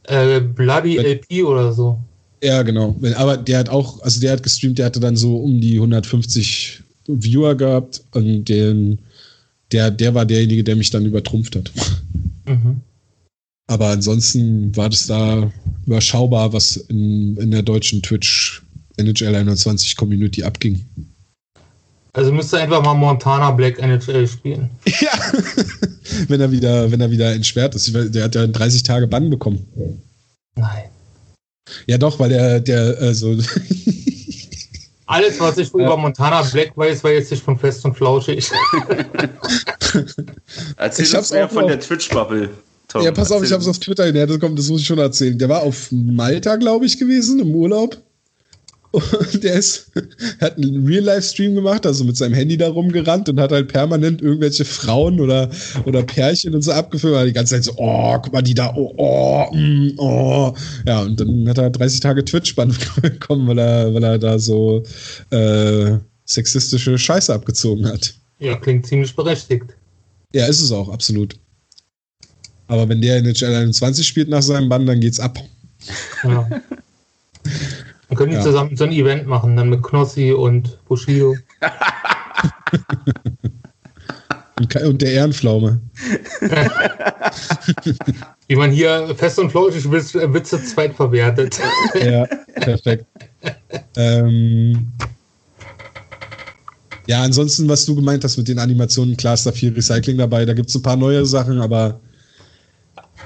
äh, 0.05 0.41
Bloody 0.41 0.99
LP 0.99 1.45
oder 1.45 1.73
so. 1.73 1.99
Ja, 2.43 2.63
genau. 2.63 2.97
Aber 3.17 3.37
der 3.37 3.59
hat 3.59 3.69
auch, 3.69 4.01
also 4.03 4.21
der 4.21 4.33
hat 4.33 4.43
gestreamt, 4.43 4.79
der 4.79 4.87
hatte 4.87 5.01
dann 5.01 5.17
so 5.17 5.37
um 5.37 5.61
die 5.61 5.75
150 5.75 6.83
Viewer 7.07 7.55
gehabt 7.55 8.03
und 8.13 8.45
den, 8.47 8.99
der, 9.73 9.91
der 9.91 10.15
war 10.15 10.25
derjenige, 10.25 10.65
der 10.65 10.77
mich 10.77 10.91
dann 10.91 11.05
übertrumpft 11.05 11.57
hat. 11.57 11.71
Mhm. 12.47 12.81
Aber 13.67 13.89
ansonsten 13.89 14.75
war 14.77 14.89
das 14.89 15.07
da 15.07 15.53
überschaubar, 15.87 16.53
was 16.53 16.77
in, 16.77 17.37
in 17.37 17.51
der 17.51 17.63
deutschen 17.63 18.03
Twitch 18.03 18.63
NHL 18.97 19.35
21 19.35 19.97
Community 19.97 20.43
abging. 20.43 20.85
Also 22.12 22.32
müsste 22.32 22.59
einfach 22.59 22.82
mal 22.82 22.95
Montana 22.95 23.51
Black 23.53 23.78
NHL 23.78 24.27
spielen. 24.27 24.70
Ja, 25.01 25.12
wenn 26.28 26.41
er 26.41 26.51
wieder, 26.51 26.91
wenn 26.91 27.01
er 27.01 27.11
wieder 27.11 27.32
entsperrt 27.32 27.74
ist. 27.74 27.95
Der 27.95 28.24
hat 28.24 28.35
ja 28.35 28.47
30 28.47 28.82
Tage 28.82 29.07
Bann 29.07 29.31
bekommen. 29.31 29.66
Nein. 30.57 30.85
Ja, 31.87 31.97
doch, 31.99 32.19
weil 32.19 32.31
der, 32.31 32.61
der, 32.61 32.99
also. 33.01 33.37
Alles, 35.07 35.41
was 35.41 35.59
ich 35.59 35.69
ja. 35.73 35.74
über 35.74 35.97
Montana 35.97 36.43
Black 36.43 36.77
weiß, 36.77 37.03
war 37.03 37.12
jetzt 37.12 37.31
nicht 37.31 37.43
von 37.43 37.59
Fest 37.59 37.85
und 37.85 37.97
Flauschig. 37.97 38.51
Erzähl 40.77 41.05
ich 41.05 41.16
uns 41.16 41.32
mehr 41.32 41.49
von 41.49 41.66
der 41.66 41.81
Twitch-Bubble. 41.81 42.51
Ja, 43.01 43.12
pass 43.12 43.31
auf, 43.31 43.43
ich 43.43 43.53
hab's 43.53 43.69
auf 43.69 43.78
Twitter 43.78 44.12
ja, 44.12 44.27
das, 44.27 44.39
kommt, 44.39 44.59
das 44.59 44.69
muss 44.69 44.81
ich 44.81 44.87
schon 44.87 44.99
erzählen. 44.99 45.39
Der 45.39 45.49
war 45.49 45.62
auf 45.62 45.89
Malta, 45.93 46.57
glaube 46.57 46.87
ich, 46.87 46.99
gewesen, 46.99 47.39
im 47.41 47.55
Urlaub. 47.55 47.97
Und 48.93 49.45
der 49.45 49.55
ist, 49.55 49.93
hat 50.41 50.57
einen 50.57 50.85
Real-Life-Stream 50.85 51.55
gemacht, 51.55 51.87
also 51.87 52.03
mit 52.03 52.17
seinem 52.17 52.35
Handy 52.35 52.57
da 52.57 52.69
rumgerannt 52.69 53.29
und 53.29 53.39
hat 53.39 53.53
halt 53.53 53.69
permanent 53.69 54.21
irgendwelche 54.21 54.65
Frauen 54.65 55.21
oder, 55.21 55.49
oder 55.85 56.03
Pärchen 56.03 56.55
und 56.55 56.62
so 56.62 56.73
abgefilmt. 56.73 57.29
Die 57.29 57.33
ganze 57.33 57.55
Zeit 57.55 57.65
so, 57.65 57.75
oh, 57.77 58.19
guck 58.19 58.33
mal, 58.33 58.43
die 58.43 58.55
da, 58.55 58.75
oh, 58.75 58.93
oh, 58.97 59.55
mm, 59.55 59.93
oh. 59.99 60.55
Ja, 60.87 61.03
und 61.03 61.21
dann 61.21 61.49
hat 61.49 61.59
er 61.59 61.71
30 61.71 62.01
Tage 62.01 62.25
Twitch-Bann 62.25 62.77
bekommen, 63.03 63.47
weil 63.47 63.59
er, 63.59 63.95
weil 63.95 64.03
er 64.03 64.19
da 64.19 64.39
so 64.39 64.83
äh, 65.31 65.99
sexistische 66.25 66.99
Scheiße 66.99 67.33
abgezogen 67.33 67.87
hat. 67.87 68.15
Ja, 68.41 68.57
klingt 68.57 68.87
ziemlich 68.87 69.15
berechtigt. 69.15 69.77
Ja, 70.35 70.47
ist 70.47 70.62
es 70.62 70.73
auch, 70.73 70.89
absolut. 70.89 71.37
Aber 72.67 72.89
wenn 72.89 73.01
der 73.01 73.19
in 73.19 73.25
den 73.25 73.35
Channel 73.35 73.62
21 73.62 74.07
spielt 74.07 74.29
nach 74.29 74.43
seinem 74.43 74.69
Bann, 74.69 74.87
dann 74.87 75.01
geht's 75.01 75.21
ab. 75.21 75.39
Ja. 76.25 76.49
Dann 78.11 78.19
können 78.19 78.32
die 78.32 78.39
ja. 78.39 78.43
zusammen 78.43 78.77
so 78.77 78.82
ein 78.82 78.91
Event 78.91 79.28
machen, 79.28 79.57
dann 79.57 79.70
mit 79.70 79.85
Knossi 79.85 80.32
und 80.32 80.85
Bushido. 80.87 81.37
und 84.85 85.01
der 85.01 85.12
Ehrenpflaume. 85.12 85.81
Wie 88.49 88.57
man 88.57 88.73
hier 88.73 89.15
fest 89.16 89.39
und 89.39 89.53
flauschig 89.53 89.89
Witze 89.89 90.65
zweitverwertet. 90.65 91.61
ja, 92.05 92.27
perfekt. 92.57 93.07
ähm, 93.97 94.89
ja, 97.07 97.23
ansonsten, 97.23 97.69
was 97.69 97.87
du 97.87 97.95
gemeint 97.95 98.24
hast 98.24 98.39
mit 98.39 98.49
den 98.49 98.59
Animationen, 98.59 99.16
klar 99.16 99.35
ist 99.35 99.47
da 99.47 99.53
viel 99.53 99.73
Recycling 99.73 100.19
dabei. 100.19 100.45
Da 100.45 100.55
gibt 100.55 100.69
es 100.69 100.74
ein 100.74 100.82
paar 100.82 100.97
neue 100.97 101.24
Sachen, 101.27 101.61
aber 101.61 102.01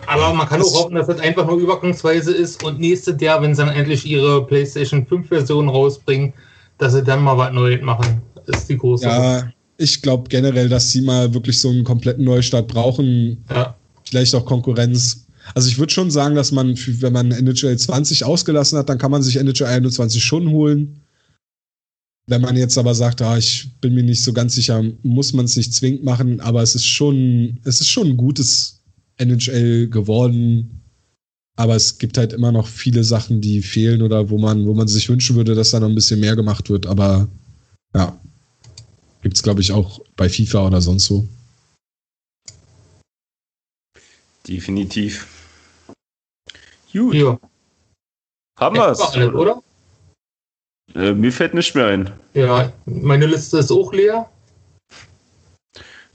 aber 0.06 0.32
man 0.34 0.46
kann 0.46 0.60
auch 0.60 0.74
hoffen, 0.74 0.94
dass 0.94 1.06
das 1.06 1.20
einfach 1.20 1.46
nur 1.46 1.58
übergangsweise 1.58 2.32
ist 2.32 2.62
und 2.62 2.78
nächstes 2.78 3.20
Jahr, 3.20 3.40
wenn 3.42 3.54
sie 3.54 3.64
dann 3.64 3.74
endlich 3.74 4.06
ihre 4.06 4.46
PlayStation 4.46 5.06
5 5.06 5.28
Version 5.28 5.68
rausbringen, 5.68 6.32
dass 6.78 6.92
sie 6.92 7.02
dann 7.02 7.22
mal 7.22 7.38
was 7.38 7.52
Neues 7.52 7.82
machen. 7.82 8.20
Das 8.46 8.60
ist 8.60 8.68
die 8.68 8.78
große. 8.78 9.04
Ja, 9.04 9.50
ich 9.78 10.02
glaube 10.02 10.28
generell, 10.28 10.68
dass 10.68 10.90
sie 10.90 11.00
mal 11.00 11.32
wirklich 11.32 11.60
so 11.60 11.68
einen 11.70 11.84
kompletten 11.84 12.24
Neustart 12.24 12.68
brauchen. 12.68 13.44
Ja. 13.50 13.74
Vielleicht 14.04 14.34
auch 14.34 14.44
Konkurrenz. 14.44 15.26
Also 15.54 15.68
ich 15.68 15.78
würde 15.78 15.92
schon 15.92 16.10
sagen, 16.10 16.34
dass 16.34 16.52
man, 16.52 16.74
wenn 16.76 17.12
man 17.12 17.30
NHL 17.30 17.76
20 17.76 18.24
ausgelassen 18.24 18.78
hat, 18.78 18.88
dann 18.88 18.98
kann 18.98 19.10
man 19.10 19.22
sich 19.22 19.36
NHL 19.36 19.66
21 19.66 20.22
schon 20.22 20.50
holen. 20.50 21.00
Wenn 22.26 22.40
man 22.40 22.56
jetzt 22.56 22.78
aber 22.78 22.94
sagt, 22.94 23.20
ah, 23.20 23.36
ich 23.36 23.70
bin 23.82 23.94
mir 23.94 24.02
nicht 24.02 24.22
so 24.22 24.32
ganz 24.32 24.54
sicher, 24.54 24.82
muss 25.02 25.34
man 25.34 25.44
es 25.44 25.56
nicht 25.56 25.74
zwingend 25.74 26.04
machen, 26.04 26.40
aber 26.40 26.62
es 26.62 26.74
ist 26.74 26.86
schon, 26.86 27.58
es 27.64 27.80
ist 27.80 27.88
schon 27.88 28.08
ein 28.08 28.16
gutes 28.16 28.82
NHL 29.18 29.88
geworden. 29.88 30.80
Aber 31.56 31.76
es 31.76 31.98
gibt 31.98 32.18
halt 32.18 32.32
immer 32.32 32.50
noch 32.50 32.66
viele 32.66 33.04
Sachen, 33.04 33.40
die 33.40 33.62
fehlen 33.62 34.02
oder 34.02 34.28
wo 34.30 34.38
man, 34.38 34.66
wo 34.66 34.74
man 34.74 34.88
sich 34.88 35.08
wünschen 35.08 35.36
würde, 35.36 35.54
dass 35.54 35.70
da 35.70 35.80
noch 35.80 35.88
ein 35.88 35.94
bisschen 35.94 36.20
mehr 36.20 36.34
gemacht 36.34 36.68
wird. 36.68 36.86
Aber 36.86 37.28
ja, 37.94 38.18
gibt 39.22 39.36
es, 39.36 39.42
glaube 39.42 39.60
ich, 39.60 39.72
auch 39.72 40.00
bei 40.16 40.28
FIFA 40.28 40.66
oder 40.66 40.80
sonst 40.80 41.04
so. 41.04 41.28
Definitiv. 44.46 45.26
Gut. 46.92 47.14
Ja. 47.14 47.38
Haben 48.58 48.76
wir 48.76 49.00
alle, 49.00 49.32
oder? 49.32 49.62
Äh, 50.94 51.12
mir 51.12 51.32
fällt 51.32 51.54
nicht 51.54 51.74
mehr 51.74 51.86
ein. 51.86 52.12
Ja, 52.34 52.72
meine 52.84 53.26
Liste 53.26 53.58
ist 53.58 53.72
auch 53.72 53.92
leer. 53.92 54.30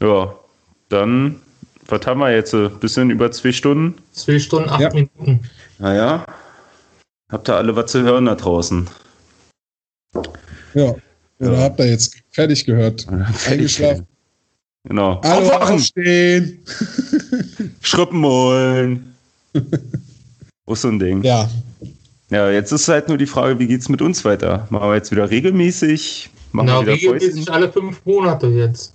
Ja, 0.02 0.40
dann, 0.88 1.42
was 1.92 2.06
haben 2.06 2.20
wir 2.20 2.34
jetzt? 2.34 2.54
Ein 2.54 2.80
bisschen 2.80 3.10
über 3.10 3.32
zwei 3.32 3.52
Stunden? 3.52 3.96
Zwei 4.14 4.40
Stunden, 4.40 4.70
acht 4.70 4.82
Ja. 4.82 4.90
Minuten. 4.94 5.42
Naja, 5.78 6.26
habt 7.32 7.50
ihr 7.50 7.56
alle 7.56 7.76
was 7.76 7.92
zu 7.92 8.02
hören 8.04 8.26
da 8.26 8.36
draußen? 8.36 8.88
Ja. 10.74 10.96
Oder 11.40 11.54
Ja. 11.54 11.58
habt 11.60 11.80
ihr 11.80 11.88
jetzt 11.88 12.16
fertig 12.32 12.66
gehört? 12.66 13.08
Eingeschlafen. 13.48 14.06
Genau. 14.88 15.22
Hallo, 15.24 15.48
Aufwachen! 15.48 15.76
aufstehen! 15.76 16.60
Schrippen 17.82 18.24
holen! 18.24 19.16
Wo 20.66 20.74
ist 20.74 20.82
so 20.82 20.88
ein 20.90 21.00
Ding? 21.00 21.24
Ja, 21.24 21.50
Ja, 22.30 22.50
jetzt 22.50 22.72
ist 22.72 22.88
halt 22.88 23.08
nur 23.10 23.18
die 23.18 23.26
Frage, 23.26 23.58
wie 23.60 23.68
geht's 23.68 23.90
mit 23.90 24.02
uns 24.02 24.24
weiter? 24.24 24.68
Machen 24.70 24.90
wir 24.90 24.96
jetzt 24.96 25.12
wieder 25.12 25.30
regelmäßig? 25.30 26.30
Machen 26.52 26.68
Na, 26.68 26.74
wir 26.80 26.82
wieder 26.82 26.92
regelmäßig 26.94 27.46
Päuschen? 27.46 27.54
alle 27.54 27.72
fünf 27.72 28.06
Monate 28.06 28.48
jetzt. 28.48 28.94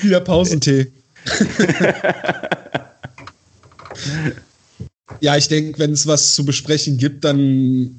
Wieder 0.00 0.20
Pausentee. 0.20 0.92
ja, 5.20 5.36
ich 5.36 5.48
denke, 5.48 5.78
wenn 5.78 5.92
es 5.92 6.06
was 6.06 6.34
zu 6.34 6.44
besprechen 6.44 6.98
gibt, 6.98 7.24
dann 7.24 7.98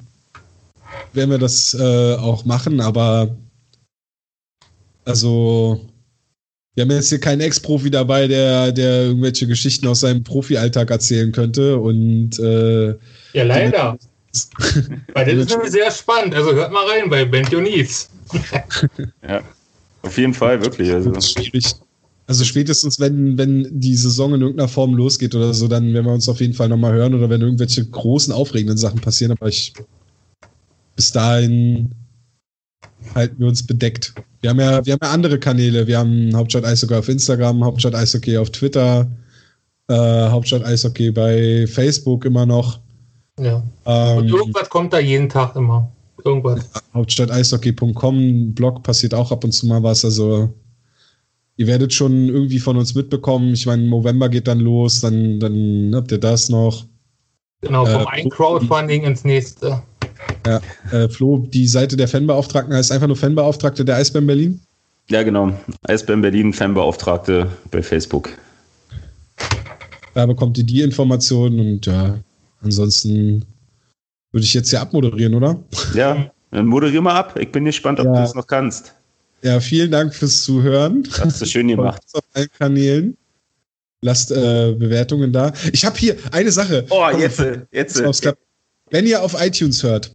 werden 1.12 1.30
wir 1.30 1.38
das 1.38 1.74
äh, 1.74 2.14
auch 2.14 2.44
machen, 2.44 2.80
aber 2.80 3.36
also 5.04 5.80
wir 6.74 6.82
haben 6.82 6.90
jetzt 6.90 7.08
hier 7.08 7.20
keinen 7.20 7.40
Ex-Profi 7.40 7.90
dabei, 7.90 8.26
der, 8.26 8.72
der 8.72 9.02
irgendwelche 9.04 9.46
Geschichten 9.46 9.86
aus 9.86 10.00
seinem 10.00 10.24
Profi-Alltag 10.24 10.90
erzählen 10.90 11.30
könnte 11.30 11.78
und 11.78 12.38
äh, 12.40 12.88
Ja, 13.32 13.44
leider. 13.44 13.96
Weil 15.12 15.26
das 15.26 15.46
ist 15.46 15.50
nämlich 15.50 15.70
sehr 15.70 15.90
spannend. 15.92 16.34
Also 16.34 16.52
hört 16.52 16.72
mal 16.72 16.84
rein 16.88 17.08
bei 17.08 17.24
Band 17.24 17.50
Jonis. 17.50 18.08
Ja, 19.26 19.42
auf 20.04 20.18
jeden 20.18 20.34
Fall, 20.34 20.62
wirklich. 20.62 20.92
Also, 20.92 21.20
schwierig. 21.20 21.74
Also 22.26 22.44
spätestens, 22.44 22.98
wenn, 23.00 23.36
wenn 23.36 23.68
die 23.70 23.96
Saison 23.96 24.34
in 24.34 24.40
irgendeiner 24.40 24.68
Form 24.68 24.94
losgeht 24.94 25.34
oder 25.34 25.52
so, 25.52 25.68
dann 25.68 25.92
werden 25.92 26.06
wir 26.06 26.12
uns 26.12 26.28
auf 26.28 26.40
jeden 26.40 26.54
Fall 26.54 26.70
nochmal 26.70 26.94
hören 26.94 27.14
oder 27.14 27.28
wenn 27.28 27.42
irgendwelche 27.42 27.84
großen, 27.84 28.32
aufregenden 28.32 28.78
Sachen 28.78 29.00
passieren, 29.00 29.32
aber 29.32 29.48
ich 29.48 29.74
bis 30.96 31.12
dahin 31.12 31.90
halten 33.14 33.38
wir 33.38 33.48
uns 33.48 33.66
bedeckt. 33.66 34.14
Wir 34.40 34.50
haben 34.50 34.60
ja, 34.60 34.84
wir 34.86 34.92
haben 34.94 35.00
ja 35.02 35.10
andere 35.10 35.38
Kanäle. 35.38 35.86
Wir 35.86 35.98
haben 35.98 36.34
Hauptstadt 36.34 36.64
Eishockey 36.64 36.94
auf 36.94 37.08
Instagram, 37.08 37.64
Hauptstadt 37.64 37.94
Eishockey 37.94 38.38
auf 38.38 38.50
Twitter, 38.50 39.10
äh, 39.88 39.94
Hauptstadt 39.94 40.64
Eishockey 40.64 41.10
bei 41.10 41.66
Facebook 41.66 42.24
immer 42.24 42.46
noch. 42.46 42.80
Ja. 43.38 43.56
Und 43.84 44.28
Ähm, 44.28 44.28
irgendwas 44.28 44.70
kommt 44.70 44.92
da 44.92 44.98
jeden 44.98 45.28
Tag 45.28 45.56
immer. 45.56 45.90
Irgendwas. 46.24 46.70
Hauptstadteishockey.com, 46.94 48.54
Blog 48.54 48.82
passiert 48.82 49.14
auch 49.14 49.30
ab 49.30 49.44
und 49.44 49.52
zu 49.52 49.66
mal 49.66 49.82
was. 49.82 50.04
Also 50.04 50.52
ihr 51.56 51.66
werdet 51.66 51.92
schon 51.92 52.28
irgendwie 52.28 52.58
von 52.58 52.76
uns 52.76 52.94
mitbekommen. 52.94 53.52
Ich 53.52 53.66
meine, 53.66 53.82
November 53.82 54.28
geht 54.28 54.48
dann 54.48 54.60
los, 54.60 55.00
dann, 55.00 55.38
dann 55.38 55.92
habt 55.94 56.10
ihr 56.12 56.18
das 56.18 56.48
noch. 56.48 56.86
Genau, 57.60 57.84
vom 57.84 58.02
Äh, 58.02 58.06
einen 58.06 58.30
Crowdfunding 58.30 59.04
ins 59.04 59.24
nächste. 59.24 59.82
Ja, 60.46 60.60
äh, 60.92 61.08
Flo, 61.08 61.38
die 61.38 61.66
Seite 61.66 61.96
der 61.96 62.08
Fanbeauftragten 62.08 62.74
heißt 62.74 62.92
einfach 62.92 63.06
nur 63.06 63.16
Fanbeauftragte 63.16 63.84
der 63.84 63.96
Eisbären 63.96 64.26
Berlin. 64.26 64.60
ja, 65.10 65.22
genau. 65.22 65.52
Eisbären 65.82 66.22
Berlin, 66.22 66.52
Fanbeauftragte 66.52 67.50
bei 67.70 67.82
Facebook. 67.82 68.30
Da 70.14 70.26
bekommt 70.26 70.56
ihr 70.58 70.64
die 70.64 70.80
Informationen 70.80 71.60
und 71.60 71.86
ja, 71.86 72.18
ansonsten 72.62 73.44
würde 74.34 74.44
ich 74.44 74.52
jetzt 74.52 74.70
hier 74.70 74.80
abmoderieren, 74.80 75.34
oder? 75.36 75.60
Ja, 75.94 76.30
dann 76.50 76.66
moderier 76.66 77.00
mal 77.00 77.14
ab. 77.14 77.38
Ich 77.38 77.52
bin 77.52 77.64
gespannt, 77.64 78.00
ob 78.00 78.06
Ja. 78.06 78.12
du 78.14 78.22
es 78.22 78.34
noch 78.34 78.46
kannst. 78.48 78.92
Ja, 79.42 79.60
vielen 79.60 79.90
Dank 79.92 80.12
fürs 80.14 80.42
Zuhören. 80.42 81.08
Hast 81.20 81.40
du 81.40 81.46
schön 81.46 81.68
gemacht. 81.68 82.02
Auf 82.12 82.24
allen 82.32 82.48
Kanälen. 82.58 83.16
Lasst 84.00 84.32
äh, 84.32 84.74
Bewertungen 84.76 85.32
da. 85.32 85.52
Ich 85.72 85.84
habe 85.84 85.96
hier 85.96 86.16
eine 86.32 86.50
Sache. 86.50 86.84
Oh, 86.90 87.06
Komm, 87.10 87.20
jetzt, 87.20 87.42
jetzt. 87.70 88.02
aufs 88.04 88.20
Klapp. 88.20 88.36
Wenn 88.90 89.06
ihr 89.06 89.22
auf 89.22 89.34
iTunes 89.40 89.82
hört, 89.82 90.12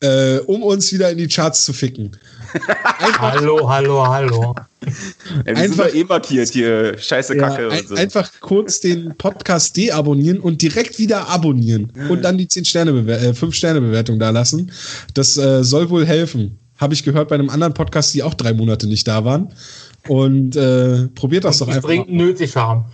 äh, 0.00 0.38
um 0.40 0.62
uns 0.62 0.92
wieder 0.92 1.10
in 1.10 1.18
die 1.18 1.28
Charts 1.28 1.64
zu 1.64 1.72
ficken, 1.72 2.16
Hallo, 3.18 3.68
hallo, 3.70 4.08
hallo. 4.08 4.54
Ja, 5.30 5.44
wir 5.46 5.56
einfach- 5.56 5.76
sind 5.76 5.78
doch 5.78 5.94
eh 5.94 6.04
markiert 6.04 6.48
hier. 6.50 6.98
Scheiße 6.98 7.36
ja, 7.36 7.48
Kacke 7.48 7.70
ein, 7.70 7.80
und 7.80 7.88
so. 7.88 7.94
einfach 7.94 8.30
kurz 8.40 8.80
den 8.80 9.14
Podcast 9.16 9.76
deabonnieren 9.76 10.40
und 10.40 10.62
direkt 10.62 10.98
wieder 10.98 11.28
abonnieren 11.28 11.92
und 12.08 12.22
dann 12.22 12.38
die 12.38 12.48
10 12.48 12.64
Sterne 12.64 12.90
äh, 13.12 13.34
5 13.34 13.54
Sterne 13.54 13.80
Bewertung 13.80 14.18
da 14.18 14.30
lassen. 14.30 14.72
Das 15.14 15.36
äh, 15.36 15.62
soll 15.64 15.90
wohl 15.90 16.06
helfen. 16.06 16.58
Habe 16.78 16.94
ich 16.94 17.04
gehört 17.04 17.28
bei 17.28 17.34
einem 17.34 17.50
anderen 17.50 17.74
Podcast, 17.74 18.14
die 18.14 18.22
auch 18.22 18.32
drei 18.34 18.54
Monate 18.54 18.86
nicht 18.86 19.06
da 19.06 19.24
waren. 19.24 19.52
Und 20.08 20.56
äh, 20.56 21.08
probiert 21.08 21.44
das 21.44 21.58
doch 21.58 21.66
Die 21.66 21.72
einfach. 21.74 21.88
mal. 21.88 21.96
dringend 21.96 22.12
nötig 22.14 22.56
haben. 22.56 22.86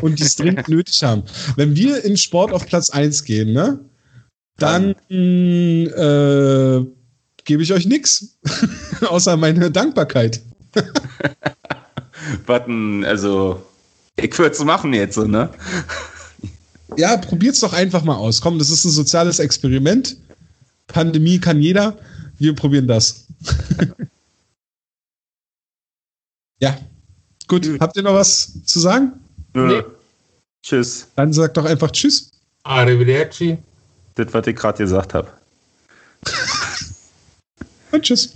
und 0.00 0.18
die 0.18 0.22
es 0.22 0.36
dringend 0.36 0.68
nötig 0.70 1.02
haben. 1.02 1.22
Wenn 1.56 1.76
wir 1.76 2.02
in 2.04 2.16
Sport 2.16 2.52
auf 2.52 2.64
Platz 2.66 2.88
1 2.88 3.24
gehen, 3.24 3.52
ne, 3.52 3.78
dann 4.58 4.92
äh, 5.10 6.84
gebe 7.44 7.62
ich 7.62 7.72
euch 7.74 7.86
nix. 7.86 8.38
Außer 9.06 9.36
meine 9.36 9.70
Dankbarkeit. 9.70 10.40
Button, 12.46 13.04
also, 13.04 13.62
ich 14.16 14.36
würde 14.38 14.54
es 14.54 14.64
machen 14.64 14.92
jetzt, 14.92 15.14
so, 15.14 15.24
ne? 15.24 15.50
Ja, 16.96 17.16
probiert's 17.16 17.60
doch 17.60 17.72
einfach 17.72 18.04
mal 18.04 18.14
aus. 18.14 18.40
Komm, 18.40 18.58
das 18.58 18.70
ist 18.70 18.84
ein 18.84 18.90
soziales 18.90 19.38
Experiment. 19.38 20.16
Pandemie 20.86 21.38
kann 21.38 21.60
jeder. 21.60 21.98
Wir 22.38 22.54
probieren 22.54 22.86
das. 22.86 23.26
ja. 26.60 26.76
Gut, 27.48 27.68
habt 27.80 27.96
ihr 27.96 28.02
noch 28.02 28.14
was 28.14 28.64
zu 28.64 28.80
sagen? 28.80 29.12
Nö. 29.54 29.66
Nee. 29.66 29.82
Tschüss. 30.62 31.08
Dann 31.16 31.32
sagt 31.32 31.56
doch 31.56 31.64
einfach 31.64 31.90
Tschüss. 31.90 32.30
Arrivederci. 32.62 33.58
Das, 34.14 34.32
was 34.32 34.46
ich 34.46 34.56
gerade 34.56 34.78
gesagt 34.78 35.14
habe. 35.14 35.28
Und 37.92 38.02
Tschüss. 38.02 38.35